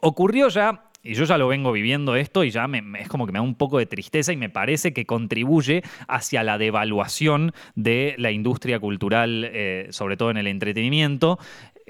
Ocurrió 0.00 0.48
ya 0.48 0.88
y 1.02 1.14
yo 1.14 1.24
ya 1.24 1.38
lo 1.38 1.48
vengo 1.48 1.72
viviendo 1.72 2.16
esto 2.16 2.44
y 2.44 2.50
ya 2.50 2.68
es 2.98 3.08
como 3.08 3.24
que 3.24 3.32
me 3.32 3.38
da 3.38 3.42
un 3.42 3.54
poco 3.54 3.78
de 3.78 3.86
tristeza 3.86 4.32
y 4.32 4.36
me 4.36 4.50
parece 4.50 4.92
que 4.92 5.06
contribuye 5.06 5.82
hacia 6.08 6.42
la 6.42 6.58
devaluación 6.58 7.52
de 7.76 8.14
la 8.18 8.30
industria 8.30 8.80
cultural, 8.80 9.48
eh, 9.50 9.86
sobre 9.90 10.16
todo 10.16 10.30
en 10.30 10.38
el 10.38 10.48
entretenimiento. 10.48 11.38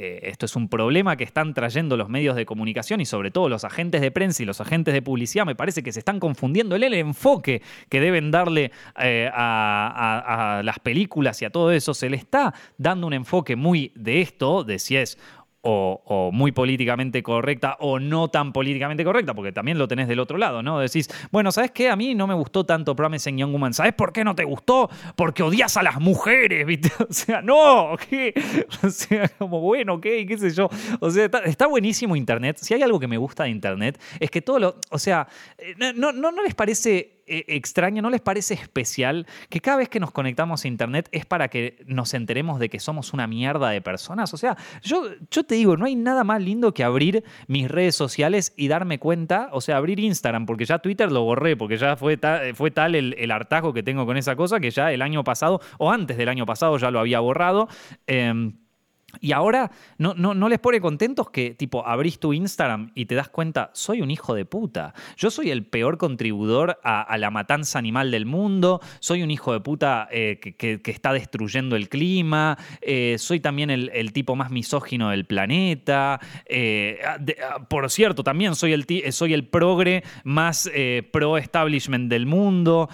Eh, 0.00 0.30
esto 0.30 0.46
es 0.46 0.54
un 0.54 0.68
problema 0.68 1.16
que 1.16 1.24
están 1.24 1.54
trayendo 1.54 1.96
los 1.96 2.08
medios 2.08 2.36
de 2.36 2.46
comunicación 2.46 3.00
y 3.00 3.04
sobre 3.04 3.32
todo 3.32 3.48
los 3.48 3.64
agentes 3.64 4.00
de 4.00 4.12
prensa 4.12 4.44
y 4.44 4.46
los 4.46 4.60
agentes 4.60 4.94
de 4.94 5.02
publicidad. 5.02 5.44
Me 5.44 5.56
parece 5.56 5.82
que 5.82 5.90
se 5.90 5.98
están 5.98 6.20
confundiendo 6.20 6.76
el, 6.76 6.84
enfoque 6.94 7.62
que 7.88 7.98
deben 7.98 8.30
darle 8.30 8.70
eh, 8.96 9.28
a, 9.34 10.58
a 10.58 10.62
las 10.62 10.78
películas 10.78 11.42
y 11.42 11.46
a 11.46 11.50
todo 11.50 11.72
eso. 11.72 11.94
Se 11.94 12.08
le 12.08 12.16
está 12.16 12.54
dando 12.76 13.08
un 13.08 13.12
enfoque 13.12 13.56
muy 13.56 13.90
de 13.96 14.20
esto, 14.20 14.62
de 14.62 14.78
si 14.78 14.96
es 14.96 15.18
o, 15.70 16.30
muy 16.32 16.52
políticamente 16.52 17.22
correcta 17.22 17.76
o 17.80 17.98
no 17.98 18.28
tan 18.28 18.52
políticamente 18.52 19.04
correcta, 19.04 19.34
porque 19.34 19.52
también 19.52 19.78
lo 19.78 19.88
tenés 19.88 20.08
del 20.08 20.20
otro 20.20 20.38
lado, 20.38 20.62
¿no? 20.62 20.80
Decís, 20.80 21.08
bueno, 21.30 21.52
¿sabes 21.52 21.70
qué? 21.70 21.90
A 21.90 21.96
mí 21.96 22.14
no 22.14 22.26
me 22.26 22.34
gustó 22.34 22.64
tanto 22.64 22.96
Promising 22.96 23.36
Young 23.36 23.52
Woman. 23.52 23.74
¿Sabes 23.74 23.92
por 23.92 24.12
qué 24.12 24.24
no 24.24 24.34
te 24.34 24.44
gustó? 24.44 24.88
Porque 25.16 25.42
odias 25.42 25.76
a 25.76 25.82
las 25.82 26.00
mujeres, 26.00 26.66
¿viste? 26.66 26.90
O 27.08 27.12
sea, 27.12 27.42
no, 27.42 27.96
¿qué? 28.08 28.34
O 28.82 28.90
sea, 28.90 29.28
como, 29.38 29.60
bueno, 29.60 30.00
¿qué? 30.00 30.26
¿Qué 30.26 30.38
sé 30.38 30.50
yo? 30.50 30.68
O 31.00 31.10
sea, 31.10 31.30
está, 31.44 31.66
buenísimo 31.66 32.16
Internet. 32.16 32.58
Si 32.60 32.74
hay 32.74 32.82
algo 32.82 33.00
que 33.00 33.08
me 33.08 33.16
gusta 33.16 33.44
de 33.44 33.50
Internet, 33.50 34.00
es 34.20 34.30
que 34.30 34.42
todo 34.42 34.58
lo. 34.58 34.76
O 34.90 34.98
sea, 34.98 35.26
eh, 35.58 35.74
no, 35.94 36.12
no, 36.12 36.32
no 36.32 36.42
les 36.42 36.54
parece 36.54 37.17
extraño, 37.28 38.02
¿no 38.02 38.10
les 38.10 38.20
parece 38.20 38.54
especial 38.54 39.26
que 39.48 39.60
cada 39.60 39.78
vez 39.78 39.88
que 39.88 40.00
nos 40.00 40.10
conectamos 40.10 40.64
a 40.64 40.68
Internet 40.68 41.08
es 41.12 41.26
para 41.26 41.48
que 41.48 41.82
nos 41.86 42.14
enteremos 42.14 42.58
de 42.58 42.68
que 42.68 42.80
somos 42.80 43.12
una 43.12 43.26
mierda 43.26 43.70
de 43.70 43.80
personas? 43.80 44.32
O 44.34 44.36
sea, 44.36 44.56
yo, 44.82 45.04
yo 45.30 45.44
te 45.44 45.54
digo, 45.54 45.76
no 45.76 45.86
hay 45.86 45.94
nada 45.94 46.24
más 46.24 46.42
lindo 46.42 46.72
que 46.74 46.84
abrir 46.84 47.24
mis 47.46 47.68
redes 47.68 47.94
sociales 47.94 48.52
y 48.56 48.68
darme 48.68 48.98
cuenta, 48.98 49.48
o 49.52 49.60
sea, 49.60 49.76
abrir 49.76 50.00
Instagram, 50.00 50.46
porque 50.46 50.64
ya 50.64 50.78
Twitter 50.78 51.10
lo 51.10 51.22
borré, 51.22 51.56
porque 51.56 51.76
ya 51.76 51.96
fue, 51.96 52.18
fue 52.54 52.70
tal 52.70 52.94
el, 52.94 53.14
el, 53.18 53.30
hartazgo 53.30 53.72
que 53.72 53.82
tengo 53.82 54.06
con 54.06 54.16
esa 54.16 54.36
cosa 54.36 54.60
que 54.60 54.70
ya 54.70 54.92
el 54.92 55.02
año 55.02 55.24
pasado, 55.24 55.60
o 55.78 55.90
antes 55.90 56.16
del 56.16 56.28
año 56.28 56.46
pasado, 56.46 56.76
ya 56.78 56.90
lo 56.90 57.00
había 57.00 57.20
borrado. 57.20 57.68
Em, 58.06 58.54
y 59.20 59.32
ahora 59.32 59.70
no, 59.96 60.12
no, 60.14 60.34
no, 60.34 60.50
les 60.50 60.58
pone 60.58 60.82
contentos 60.82 61.30
que, 61.30 61.54
tipo, 61.54 61.86
abrís 61.86 62.18
tu 62.18 62.34
Instagram 62.34 62.90
y 62.94 63.06
te 63.06 63.14
das 63.14 63.30
cuenta, 63.30 63.70
soy 63.72 64.02
un 64.02 64.10
hijo 64.10 64.34
de 64.34 64.44
puta. 64.44 64.92
Yo 65.16 65.30
soy 65.30 65.50
el 65.50 65.64
peor 65.64 65.96
contribuidor 65.96 66.78
a, 66.84 67.16
la 67.16 67.30
matanza 67.30 67.78
animal 67.78 68.10
del 68.10 68.26
mundo, 68.26 68.80
soy 69.00 69.22
un 69.22 69.30
hijo 69.30 69.54
de 69.54 69.60
puta 69.60 70.08
eh, 70.12 70.38
que, 70.38 70.80
está 70.84 71.14
destruyendo 71.14 71.74
el 71.74 71.88
clima, 71.88 72.58
eh, 72.82 73.16
soy 73.18 73.40
también 73.40 73.70
el, 73.70 74.12
tipo 74.12 74.36
más 74.36 74.50
misógino 74.50 75.08
del 75.08 75.24
planeta. 75.24 76.20
Eh, 76.44 76.98
ah, 77.04 77.66
por 77.66 77.90
cierto, 77.90 78.22
también 78.22 78.54
soy 78.54 78.74
el, 78.74 78.86
soy 79.12 79.32
el 79.32 79.46
progre 79.46 80.04
más 80.24 80.70
pro-establishment 81.12 82.10
del 82.10 82.26
mundo. 82.26 82.90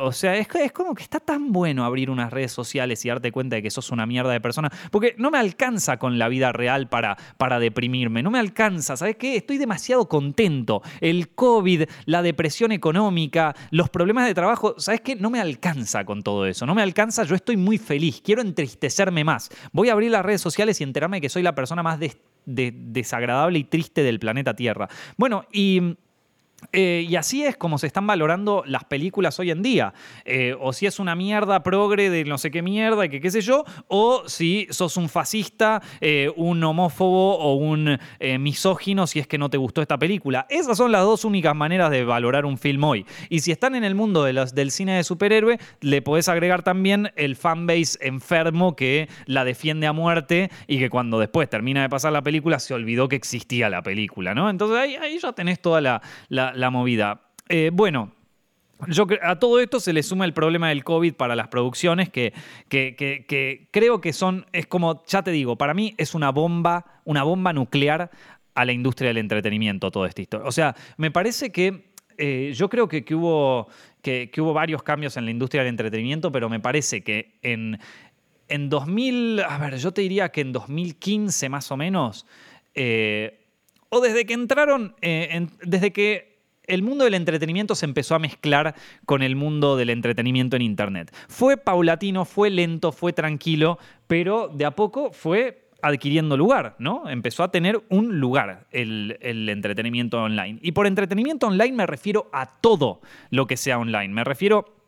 o 0.00 0.12
sea, 0.12 0.36
es, 0.36 0.48
es 0.54 0.72
como 0.72 0.94
que 0.94 1.02
está 1.02 1.20
tan 1.20 1.52
bueno 1.52 1.84
abrir 1.84 2.08
unas 2.08 2.32
redes 2.32 2.52
sociales 2.52 3.04
y 3.04 3.10
darte 3.10 3.30
cuenta 3.30 3.56
de 3.56 3.62
que 3.62 3.70
sos 3.70 3.90
una 3.90 4.06
mierda 4.06 4.32
de 4.32 4.40
persona. 4.40 4.70
Porque 4.90 5.14
no 5.18 5.30
me 5.30 5.49
alcanza 5.50 5.98
con 5.98 6.18
la 6.18 6.28
vida 6.28 6.52
real 6.52 6.88
para, 6.88 7.16
para 7.36 7.58
deprimirme, 7.58 8.22
no 8.22 8.30
me 8.30 8.38
alcanza, 8.38 8.96
¿sabes 8.96 9.16
qué? 9.16 9.36
Estoy 9.36 9.58
demasiado 9.58 10.08
contento. 10.08 10.82
El 11.00 11.30
COVID, 11.30 11.84
la 12.06 12.22
depresión 12.22 12.72
económica, 12.72 13.54
los 13.70 13.90
problemas 13.90 14.26
de 14.26 14.34
trabajo, 14.34 14.74
¿sabes 14.78 15.00
qué? 15.00 15.16
No 15.16 15.30
me 15.30 15.40
alcanza 15.40 16.04
con 16.04 16.22
todo 16.22 16.46
eso, 16.46 16.66
no 16.66 16.74
me 16.74 16.82
alcanza, 16.82 17.24
yo 17.24 17.34
estoy 17.34 17.56
muy 17.56 17.78
feliz, 17.78 18.20
quiero 18.24 18.42
entristecerme 18.42 19.24
más. 19.24 19.50
Voy 19.72 19.88
a 19.88 19.92
abrir 19.92 20.10
las 20.10 20.24
redes 20.24 20.40
sociales 20.40 20.80
y 20.80 20.84
enterarme 20.84 21.20
que 21.20 21.28
soy 21.28 21.42
la 21.42 21.54
persona 21.54 21.82
más 21.82 21.98
desagradable 22.46 23.58
y 23.58 23.64
triste 23.64 24.02
del 24.02 24.18
planeta 24.18 24.54
Tierra. 24.54 24.88
Bueno, 25.16 25.44
y 25.52 25.96
Eh, 26.72 27.06
y 27.08 27.16
así 27.16 27.44
es 27.44 27.56
como 27.56 27.78
se 27.78 27.86
están 27.86 28.06
valorando 28.06 28.62
las 28.66 28.84
películas 28.84 29.38
hoy 29.38 29.50
en 29.50 29.62
día. 29.62 29.92
Eh, 30.24 30.56
o 30.58 30.72
si 30.72 30.86
es 30.86 30.98
una 30.98 31.14
mierda 31.14 31.62
progre 31.62 32.10
de 32.10 32.24
no 32.24 32.38
sé 32.38 32.50
qué 32.50 32.62
mierda 32.62 33.04
y 33.04 33.20
qué 33.20 33.30
sé 33.30 33.40
yo, 33.40 33.64
o 33.88 34.28
si 34.28 34.66
sos 34.70 34.96
un 34.96 35.08
fascista, 35.08 35.82
eh, 36.00 36.30
un 36.36 36.62
homófobo 36.62 37.38
o 37.38 37.54
un 37.54 37.98
misógino 38.38 39.06
si 39.06 39.18
es 39.18 39.26
que 39.26 39.38
no 39.38 39.50
te 39.50 39.56
gustó 39.56 39.82
esta 39.82 39.98
película. 39.98 40.46
Esas 40.48 40.76
son 40.76 40.92
las 40.92 41.02
dos 41.02 41.24
únicas 41.24 41.54
maneras 41.54 41.90
de 41.90 42.04
valorar 42.04 42.44
un 42.44 42.58
film 42.58 42.84
hoy. 42.84 43.06
Y 43.28 43.40
si 43.40 43.52
están 43.52 43.74
en 43.74 43.84
el 43.84 43.94
mundo 43.94 44.24
de 44.24 44.30
del 44.30 44.70
cine 44.70 44.96
de 44.96 45.04
superhéroe, 45.04 45.58
le 45.80 46.02
podés 46.02 46.28
agregar 46.28 46.62
también 46.62 47.12
el 47.16 47.36
fanbase 47.36 47.98
enfermo 48.00 48.76
que 48.76 49.08
la 49.26 49.44
defiende 49.44 49.86
a 49.86 49.92
muerte 49.92 50.50
y 50.66 50.78
que 50.78 50.88
cuando 50.88 51.18
después 51.18 51.50
termina 51.50 51.82
de 51.82 51.88
pasar 51.88 52.12
la 52.12 52.22
película 52.22 52.58
se 52.58 52.74
olvidó 52.74 53.08
que 53.08 53.16
existía 53.16 53.68
la 53.68 53.82
película, 53.82 54.34
¿no? 54.34 54.48
Entonces 54.48 54.78
ahí, 54.78 55.18
ya 55.18 55.32
tenés 55.32 55.60
toda 55.60 55.80
la 55.80 56.00
movida. 56.70 57.20
Eh, 57.48 57.70
bueno, 57.72 58.12
yo, 58.88 59.06
a 59.22 59.38
todo 59.38 59.60
esto 59.60 59.80
se 59.80 59.92
le 59.92 60.02
suma 60.02 60.24
el 60.24 60.32
problema 60.32 60.68
del 60.68 60.84
COVID 60.84 61.14
para 61.14 61.36
las 61.36 61.48
producciones, 61.48 62.08
que, 62.08 62.32
que, 62.68 63.68
creo 63.70 64.00
que 64.00 64.12
son, 64.12 64.46
es 64.52 64.66
como, 64.66 65.04
ya 65.06 65.22
te 65.22 65.30
digo, 65.30 65.56
para 65.56 65.74
mí 65.74 65.94
es 65.98 66.14
una 66.14 66.30
bomba, 66.30 67.00
una 67.04 67.22
bomba 67.22 67.52
nuclear 67.52 68.10
a 68.54 68.64
la 68.64 68.72
industria 68.72 69.08
del 69.08 69.18
entretenimiento, 69.18 69.90
todo 69.90 70.06
esto. 70.06 70.42
O 70.44 70.52
sea, 70.52 70.74
me 70.96 71.10
parece 71.10 71.50
que 71.50 71.90
eh, 72.18 72.52
yo 72.54 72.68
creo 72.68 72.88
que, 72.88 73.04
hubo, 73.14 73.68
que, 74.02 74.30
hubo 74.38 74.52
varios 74.52 74.82
cambios 74.82 75.16
en 75.16 75.24
la 75.24 75.30
industria 75.30 75.62
del 75.62 75.70
entretenimiento, 75.70 76.32
pero 76.32 76.48
me 76.48 76.60
parece 76.60 77.02
que 77.02 77.38
en, 77.42 77.78
en 78.48 78.68
2000, 78.68 79.40
a 79.40 79.58
ver, 79.58 79.76
yo 79.76 79.92
te 79.92 80.02
diría 80.02 80.30
que 80.30 80.40
en 80.40 80.52
2015 80.52 81.48
más 81.48 81.70
o 81.70 81.76
menos, 81.76 82.26
eh, 82.74 83.40
o 83.88 84.00
desde 84.00 84.24
que 84.24 84.34
entraron, 84.34 84.94
desde 85.00 85.92
que 85.92 86.29
el 86.70 86.82
mundo 86.82 87.04
del 87.04 87.14
entretenimiento 87.14 87.74
se 87.74 87.86
empezó 87.86 88.14
a 88.14 88.18
mezclar 88.18 88.74
con 89.04 89.22
el 89.22 89.36
mundo 89.36 89.76
del 89.76 89.90
entretenimiento 89.90 90.56
en 90.56 90.62
Internet. 90.62 91.14
Fue 91.28 91.56
paulatino, 91.56 92.24
fue 92.24 92.50
lento, 92.50 92.92
fue 92.92 93.12
tranquilo, 93.12 93.78
pero 94.06 94.48
de 94.48 94.64
a 94.64 94.70
poco 94.70 95.12
fue 95.12 95.70
adquiriendo 95.82 96.36
lugar, 96.36 96.76
¿no? 96.78 97.08
Empezó 97.08 97.42
a 97.42 97.50
tener 97.50 97.82
un 97.88 98.20
lugar 98.20 98.66
el, 98.70 99.16
entretenimiento 99.48 100.22
online. 100.22 100.58
Y 100.62 100.72
por 100.72 100.86
entretenimiento 100.86 101.46
online 101.46 101.72
me 101.72 101.86
refiero 101.86 102.28
a 102.32 102.46
todo 102.60 103.00
lo 103.30 103.46
que 103.46 103.56
sea 103.56 103.78
online. 103.78 104.08
Me 104.08 104.24
refiero 104.24 104.79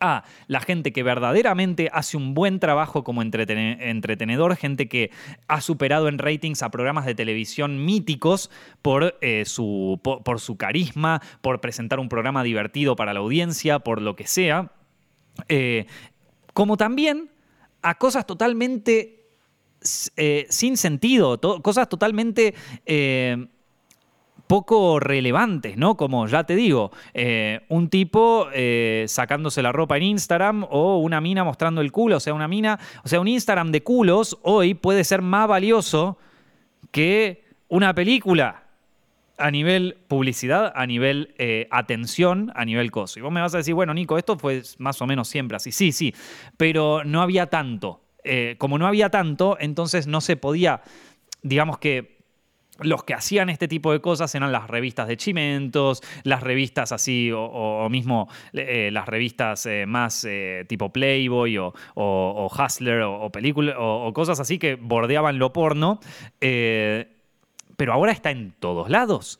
a 0.00 0.24
la 0.46 0.60
gente 0.60 0.92
que 0.92 1.02
verdaderamente 1.02 1.90
hace 1.92 2.16
un 2.16 2.34
buen 2.34 2.60
trabajo 2.60 3.04
como 3.04 3.22
entretenedor, 3.22 4.56
gente 4.56 4.88
que 4.88 5.10
ha 5.48 5.60
superado 5.60 6.08
en 6.08 6.18
ratings 6.18 6.62
a 6.62 6.70
programas 6.70 7.06
de 7.06 7.14
televisión 7.14 7.84
míticos 7.84 8.50
por, 8.82 9.16
eh, 9.20 9.44
su, 9.46 10.00
por, 10.02 10.40
su 10.40 10.56
carisma, 10.56 11.22
por 11.40 11.60
presentar 11.60 12.00
un 12.00 12.08
programa 12.08 12.42
divertido 12.42 12.96
para 12.96 13.14
la 13.14 13.20
audiencia, 13.20 13.78
por 13.78 14.00
lo 14.02 14.16
que 14.16 14.26
sea. 14.26 14.72
Eh, 15.48 15.86
como 16.52 16.76
también 16.76 17.30
a 17.82 17.96
cosas 17.96 18.26
totalmente 18.26 19.26
eh, 20.16 20.46
sin 20.48 20.76
sentido, 20.76 21.40
cosas 21.62 21.88
totalmente 21.88 22.54
poco 24.46 25.00
relevantes, 25.00 25.76
¿no? 25.76 25.96
Como 25.96 26.26
ya 26.26 26.44
te 26.44 26.54
digo, 26.54 26.90
eh, 27.14 27.60
un 27.68 27.88
tipo 27.88 28.48
eh, 28.52 29.04
sacándose 29.08 29.62
la 29.62 29.72
ropa 29.72 29.96
en 29.96 30.04
Instagram 30.04 30.66
o 30.70 30.98
una 30.98 31.20
mina 31.20 31.44
mostrando 31.44 31.80
el 31.80 31.92
culo, 31.92 32.18
o 32.18 32.20
sea, 32.20 32.34
una 32.34 32.48
mina, 32.48 32.78
o 33.02 33.08
sea, 33.08 33.20
un 33.20 33.28
Instagram 33.28 33.72
de 33.72 33.82
culos 33.82 34.38
hoy 34.42 34.74
puede 34.74 35.04
ser 35.04 35.22
más 35.22 35.48
valioso 35.48 36.18
que 36.90 37.44
una 37.68 37.94
película 37.94 38.64
a 39.36 39.50
nivel 39.50 39.96
publicidad, 40.06 40.72
a 40.76 40.86
nivel 40.86 41.34
eh, 41.38 41.66
atención, 41.70 42.52
a 42.54 42.64
nivel 42.64 42.90
coso. 42.90 43.18
Y 43.18 43.22
vos 43.22 43.32
me 43.32 43.40
vas 43.40 43.54
a 43.54 43.58
decir, 43.58 43.74
bueno, 43.74 43.94
Nico, 43.94 44.18
esto 44.18 44.38
fue 44.38 44.62
más 44.78 45.00
o 45.02 45.06
menos 45.06 45.26
siempre 45.26 45.56
así. 45.56 45.72
Sí, 45.72 45.90
sí, 45.90 46.14
pero 46.56 47.02
no 47.04 47.22
había 47.22 47.46
tanto. 47.46 48.02
como 48.58 48.78
no 48.78 48.86
había 48.86 49.10
tanto, 49.10 49.56
entonces 49.58 50.06
no 50.06 50.20
se 50.20 50.36
podía, 50.36 50.82
digamos 51.42 51.78
que 51.78 52.13
los 52.80 53.04
que 53.04 53.14
hacían 53.14 53.50
este 53.50 53.68
tipo 53.68 53.92
de 53.92 54.00
cosas 54.00 54.34
eran 54.34 54.50
las 54.50 54.68
revistas 54.68 55.06
de 55.06 55.16
chimentos, 55.16 56.02
las 56.24 56.42
revistas 56.42 56.92
así, 56.92 57.30
o, 57.32 57.88
mismo 57.90 58.28
eh, 58.52 58.90
las 58.92 59.06
revistas 59.06 59.66
eh, 59.66 59.84
más 59.86 60.24
eh, 60.28 60.64
tipo 60.68 60.92
Playboy 60.92 61.58
o, 61.58 61.72
Hustler 61.94 63.02
o, 63.02 63.30
películas 63.30 63.76
o, 63.78 64.12
cosas 64.12 64.40
así 64.40 64.58
que 64.58 64.74
bordeaban 64.74 65.38
lo 65.38 65.52
porno. 65.52 66.00
pero 66.40 67.92
ahora 67.92 68.12
está 68.12 68.30
en 68.30 68.52
todos 68.58 68.90
lados. 68.90 69.38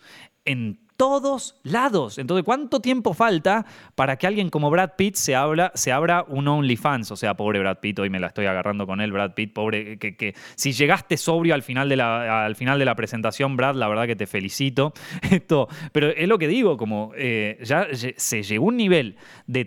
Todos 0.97 1.57
lados. 1.63 2.19
Entonces, 2.19 2.45
¿cuánto 2.45 2.81
tiempo 2.81 3.15
falta 3.15 3.67
para 3.95 4.17
que 4.17 4.27
alguien 4.27 4.51
como 4.51 4.71
Brad 4.71 4.93
Pitt 4.97 5.17
se, 5.17 5.35
se 5.75 5.93
abra 5.93 6.25
un 6.29 6.47
OnlyFans? 6.47 7.11
O 7.11 7.17
sea, 7.17 7.35
pobre 7.35 7.59
Brad 7.59 7.79
Pitt, 7.79 7.99
hoy 7.99 8.11
me 8.11 8.21
la 8.21 8.29
estoy 8.29 8.47
agarrando 8.47 8.87
con 8.87 9.01
él, 9.01 9.13
Brad 9.13 9.35
Pitt, 9.35 9.53
pobre, 9.53 9.99
que, 9.99 10.35
si 10.55 10.73
llegaste 10.73 11.17
sobrio 11.17 11.55
al 11.55 11.63
final, 11.63 11.89
de 11.89 11.97
la, 11.97 12.45
al 12.45 12.57
final 12.57 12.79
de 12.79 12.85
la 12.85 12.95
presentación, 12.95 13.57
Brad, 13.57 13.75
la 13.75 13.89
verdad 13.89 14.07
que 14.07 14.17
te 14.17 14.27
felicito. 14.27 14.93
Esto, 15.31 15.69
pero 15.93 16.09
es 16.09 16.29
lo 16.29 16.39
que 16.39 16.49
digo, 16.49 16.77
como 16.77 17.13
eh, 17.17 17.59
ya 17.63 17.89
se 17.93 18.43
llegó 18.43 18.67
un 18.67 18.77
nivel 18.77 19.17
de, 19.47 19.65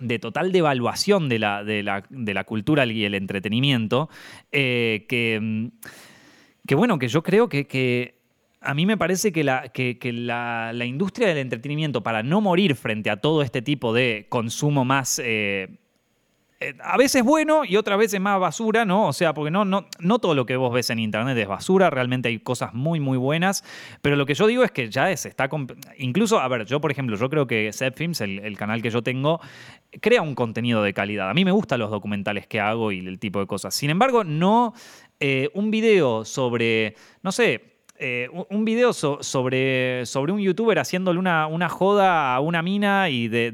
de, 0.00 0.18
total 0.18 0.52
devaluación 0.52 1.28
de 1.28 1.38
la, 1.38 1.62
de 1.64 1.82
la, 1.82 2.44
cultura 2.44 2.84
y 2.86 3.04
el 3.04 3.14
entretenimiento, 3.14 4.08
eh, 4.50 5.06
que, 5.08 5.70
que 6.66 6.74
bueno, 6.74 6.98
que 6.98 7.08
yo 7.08 7.22
creo 7.22 7.48
que 7.48 8.19
a 8.60 8.74
mí 8.74 8.84
me 8.84 8.96
parece 8.96 9.32
que, 9.32 9.42
la, 9.42 10.84
industria 10.84 11.28
del 11.28 11.38
entretenimiento, 11.38 12.02
para 12.02 12.22
no 12.22 12.40
morir 12.40 12.74
frente 12.74 13.10
a 13.10 13.16
todo 13.16 13.42
este 13.42 13.62
tipo 13.62 13.92
de 13.92 14.26
consumo 14.28 14.84
más... 14.84 15.20
Eh, 15.22 15.78
eh, 16.62 16.74
a 16.84 16.98
veces 16.98 17.24
bueno 17.24 17.64
y 17.64 17.76
otras 17.76 17.98
veces 17.98 18.20
más 18.20 18.38
basura, 18.38 18.84
¿no? 18.84 19.08
O 19.08 19.14
sea, 19.14 19.32
porque 19.32 19.50
no, 19.50 19.64
no, 19.64 19.86
no 19.98 20.18
todo 20.18 20.34
lo 20.34 20.44
que 20.44 20.56
vos 20.56 20.74
ves 20.74 20.90
en 20.90 20.98
internet 20.98 21.38
es 21.38 21.48
basura, 21.48 21.88
realmente 21.88 22.28
hay 22.28 22.38
cosas 22.38 22.74
muy, 22.74 23.00
muy 23.00 23.16
buenas, 23.16 23.64
pero 24.02 24.14
lo 24.14 24.26
que 24.26 24.34
yo 24.34 24.46
digo 24.46 24.62
es 24.62 24.70
que 24.70 24.90
ya 24.90 25.16
se 25.16 25.30
está... 25.30 25.48
Incluso, 25.96 26.38
a 26.38 26.46
ver, 26.48 26.66
yo 26.66 26.78
por 26.82 26.90
ejemplo, 26.90 27.16
yo 27.16 27.30
creo 27.30 27.46
que 27.46 27.72
Set 27.72 27.96
Films, 27.96 28.20
el, 28.20 28.58
canal 28.58 28.82
que 28.82 28.90
yo 28.90 29.00
tengo, 29.02 29.40
crea 30.02 30.20
un 30.20 30.34
contenido 30.34 30.82
de 30.82 30.92
calidad. 30.92 31.30
A 31.30 31.34
mí 31.34 31.46
me 31.46 31.50
gustan 31.50 31.80
los 31.80 31.90
documentales 31.90 32.46
que 32.46 32.60
hago 32.60 32.92
y 32.92 32.98
el 32.98 33.18
tipo 33.18 33.40
de 33.40 33.46
cosas. 33.46 33.74
Sin 33.74 33.88
embargo, 33.88 34.22
no 34.22 34.74
eh, 35.18 35.48
un 35.54 35.70
video 35.70 36.26
sobre, 36.26 36.94
no 37.22 37.32
sé, 37.32 37.69
eh, 38.02 38.30
un 38.48 38.64
video 38.64 38.94
sobre, 38.94 40.06
sobre 40.06 40.32
un 40.32 40.40
youtuber 40.40 40.78
haciéndole 40.78 41.18
una, 41.18 41.46
una, 41.46 41.68
joda 41.68 42.34
a 42.34 42.40
una 42.40 42.62
mina 42.62 43.10
y 43.10 43.28
de, 43.28 43.52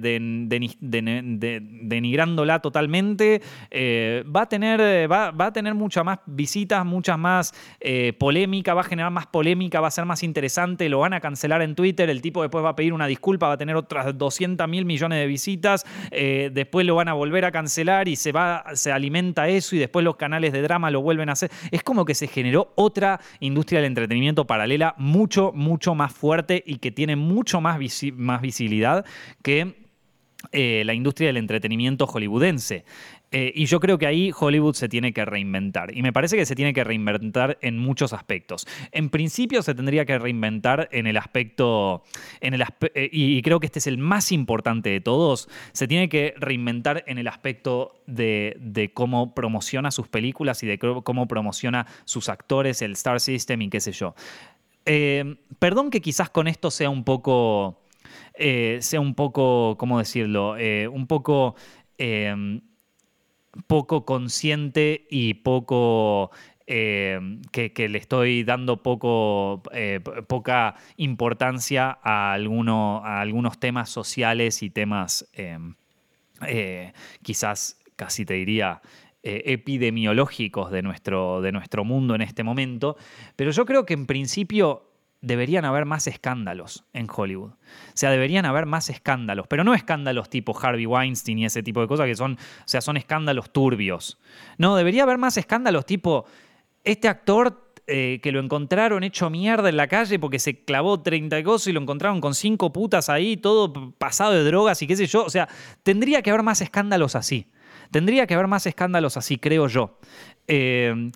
denigrándola 1.82 2.60
totalmente, 2.60 3.42
eh, 3.72 4.22
va, 4.24 4.42
a 4.42 4.48
tener, 4.48 4.80
eh, 4.80 5.08
va, 5.08 5.32
a 5.36 5.52
tener 5.52 5.74
muchas 5.74 6.04
más 6.04 6.20
visitas, 6.26 6.86
muchas 6.86 7.18
más 7.18 7.54
polémica, 8.18 8.72
va 8.74 8.82
a 8.82 8.84
generar 8.84 9.10
más 9.10 9.26
polémica, 9.26 9.80
va 9.80 9.88
a 9.88 9.90
ser 9.90 10.04
más 10.04 10.22
interesante, 10.22 10.88
lo 10.88 11.00
van 11.00 11.14
a 11.14 11.20
cancelar 11.20 11.60
en 11.62 11.74
Twitter, 11.74 12.08
el 12.08 12.22
tipo 12.22 12.42
después 12.42 12.64
va 12.64 12.68
a 12.68 12.76
pedir 12.76 12.92
una 12.92 13.08
disculpa, 13.08 13.48
va 13.48 13.54
a 13.54 13.58
tener 13.58 13.74
otras 13.74 14.16
200 14.16 14.68
mil 14.68 14.84
millones 14.84 15.18
de 15.18 15.26
visitas, 15.26 15.84
después 16.10 16.86
lo 16.86 16.94
van 16.94 17.08
a 17.08 17.14
volver 17.14 17.44
a 17.46 17.50
cancelar 17.50 18.06
y 18.06 18.14
se, 18.14 18.30
va, 18.30 18.64
se 18.74 18.92
alimenta 18.92 19.48
eso 19.48 19.74
y 19.74 19.80
después 19.80 20.04
los 20.04 20.14
canales 20.14 20.52
de 20.52 20.62
drama 20.62 20.92
lo 20.92 21.02
vuelven 21.02 21.30
a 21.30 21.32
hacer. 21.32 21.50
Es 21.72 21.82
como 21.82 22.04
que 22.04 22.14
se 22.14 22.28
generó 22.28 22.72
otra 22.76 23.18
industria 23.40 23.80
del 23.80 23.86
entretenimiento 23.86 24.35
paralela 24.44 24.94
mucho, 24.98 25.52
mucho 25.54 25.94
más 25.94 26.12
fuerte 26.12 26.62
y 26.66 26.78
que 26.78 26.90
tiene 26.90 27.14
mucho 27.16 27.60
más, 27.60 27.78
visibilidad 27.78 29.04
que 29.42 29.86
eh, 30.52 30.82
la 30.84 30.94
industria 30.94 31.28
del 31.28 31.36
entretenimiento 31.36 32.06
hollywoodense. 32.06 32.84
Eh, 33.32 33.52
y 33.54 33.66
yo 33.66 33.80
creo 33.80 33.98
que 33.98 34.06
ahí 34.06 34.30
Hollywood 34.38 34.74
se 34.74 34.88
tiene 34.88 35.12
que 35.12 35.24
reinventar. 35.24 35.94
Y 35.96 36.02
me 36.02 36.12
parece 36.12 36.36
que 36.36 36.46
se 36.46 36.54
tiene 36.54 36.72
que 36.72 36.84
reinventar 36.84 37.58
en 37.60 37.76
muchos 37.76 38.12
aspectos. 38.12 38.66
En 38.92 39.10
principio 39.10 39.62
se 39.62 39.74
tendría 39.74 40.04
que 40.04 40.18
reinventar 40.18 40.88
en 40.92 41.06
el 41.06 41.16
aspecto, 41.16 42.04
en 42.40 42.54
el 42.54 42.62
eh, 42.94 43.08
y 43.12 43.42
creo 43.42 43.58
que 43.58 43.66
este 43.66 43.80
es 43.80 43.88
el 43.88 43.98
más 43.98 44.30
importante 44.30 44.90
de 44.90 45.00
todos, 45.00 45.48
se 45.72 45.88
tiene 45.88 46.08
que 46.08 46.34
reinventar 46.36 47.02
en 47.06 47.18
el 47.18 47.26
aspecto 47.26 48.00
de, 48.06 48.90
cómo 48.94 49.34
promociona 49.34 49.90
sus 49.90 50.06
películas 50.08 50.62
y 50.62 50.66
de 50.66 50.78
cómo 50.78 51.26
promociona 51.26 51.86
sus 52.04 52.28
actores, 52.28 52.80
el 52.82 52.92
Star 52.92 53.20
System 53.20 53.62
y 53.62 53.70
qué 53.70 53.80
sé 53.80 53.92
yo. 53.92 54.14
Eh, 54.84 55.36
perdón 55.58 55.90
que 55.90 56.00
quizás 56.00 56.30
con 56.30 56.46
esto 56.46 56.70
sea 56.70 56.90
un 56.90 57.02
poco... 57.02 57.82
sea 58.38 59.00
un 59.00 59.14
poco, 59.14 59.76
¿cómo 59.78 59.98
decirlo? 59.98 60.56
un 60.92 61.06
poco 61.08 61.56
poco 63.66 64.04
consciente 64.04 65.06
y 65.10 65.34
poco 65.34 66.30
eh, 66.66 67.20
que, 67.52 67.88
le 67.88 67.98
estoy 67.98 68.42
dando 68.42 68.82
poco, 68.82 69.62
eh, 69.72 70.00
poca 70.26 70.74
importancia 70.96 71.98
a, 72.02 72.32
a, 72.32 73.20
algunos 73.20 73.60
temas 73.60 73.88
sociales 73.88 74.62
y 74.64 74.70
temas 74.70 75.28
em, 75.32 75.74
eh, 76.44 76.92
quizás 77.22 77.78
casi 77.94 78.24
te 78.24 78.34
diría 78.34 78.82
epidemiológicos 79.28 80.70
de 80.70 80.82
nuestro, 80.82 81.40
de 81.40 81.50
nuestro 81.50 81.84
mundo 81.84 82.14
en 82.14 82.22
este 82.22 82.44
momento. 82.44 82.96
Pero 83.34 83.50
yo 83.50 83.64
creo 83.64 83.84
que 83.84 83.94
en 83.94 84.06
principio 84.06 84.95
deberían 85.20 85.64
haber 85.64 85.84
más 85.84 86.06
escándalos 86.06 86.84
en 86.92 87.08
Hollywood. 87.14 87.50
O 87.50 87.56
sea, 87.94 88.10
deberían 88.10 88.44
haber 88.44 88.66
más 88.66 88.90
escándalos, 88.90 89.46
pero 89.48 89.64
no 89.64 89.74
escándalos 89.74 90.28
tipo 90.30 90.56
Harvey 90.58 90.86
Weinstein 90.86 91.38
y 91.38 91.44
ese 91.46 91.62
tipo 91.62 91.80
de 91.80 91.88
cosas 91.88 92.06
que 92.06 92.14
son, 92.14 92.34
o 92.34 92.68
sea, 92.68 92.80
son 92.80 92.96
escándalos 92.96 93.50
turbios. 93.50 94.18
No, 94.58 94.76
debería 94.76 95.04
haber 95.04 95.18
más 95.18 95.36
escándalos 95.36 95.86
tipo, 95.86 96.26
este 96.84 97.08
actor 97.08 97.72
eh, 97.88 98.20
que 98.22 98.32
lo 98.32 98.40
encontraron 98.40 99.04
hecho 99.04 99.30
mierda 99.30 99.68
en 99.68 99.76
la 99.76 99.88
calle 99.88 100.18
porque 100.18 100.38
se 100.38 100.64
clavó 100.64 101.00
30 101.00 101.42
cosas 101.44 101.68
y 101.68 101.72
lo 101.72 101.80
encontraron 101.80 102.20
con 102.20 102.34
cinco 102.34 102.72
putas 102.72 103.08
ahí, 103.08 103.36
todo 103.36 103.92
pasado 103.92 104.32
de 104.32 104.44
drogas 104.44 104.82
y 104.82 104.86
qué 104.86 104.96
sé 104.96 105.06
yo. 105.06 105.24
O 105.24 105.30
sea, 105.30 105.48
tendría 105.82 106.22
que 106.22 106.30
haber 106.30 106.42
más 106.42 106.60
escándalos 106.60 107.14
así. 107.14 107.50
Tendría 107.90 108.26
que 108.26 108.34
haber 108.34 108.48
más 108.48 108.66
escándalos 108.66 109.16
así, 109.16 109.38
creo 109.38 109.68
yo. 109.68 109.98
Eh, 110.48 111.10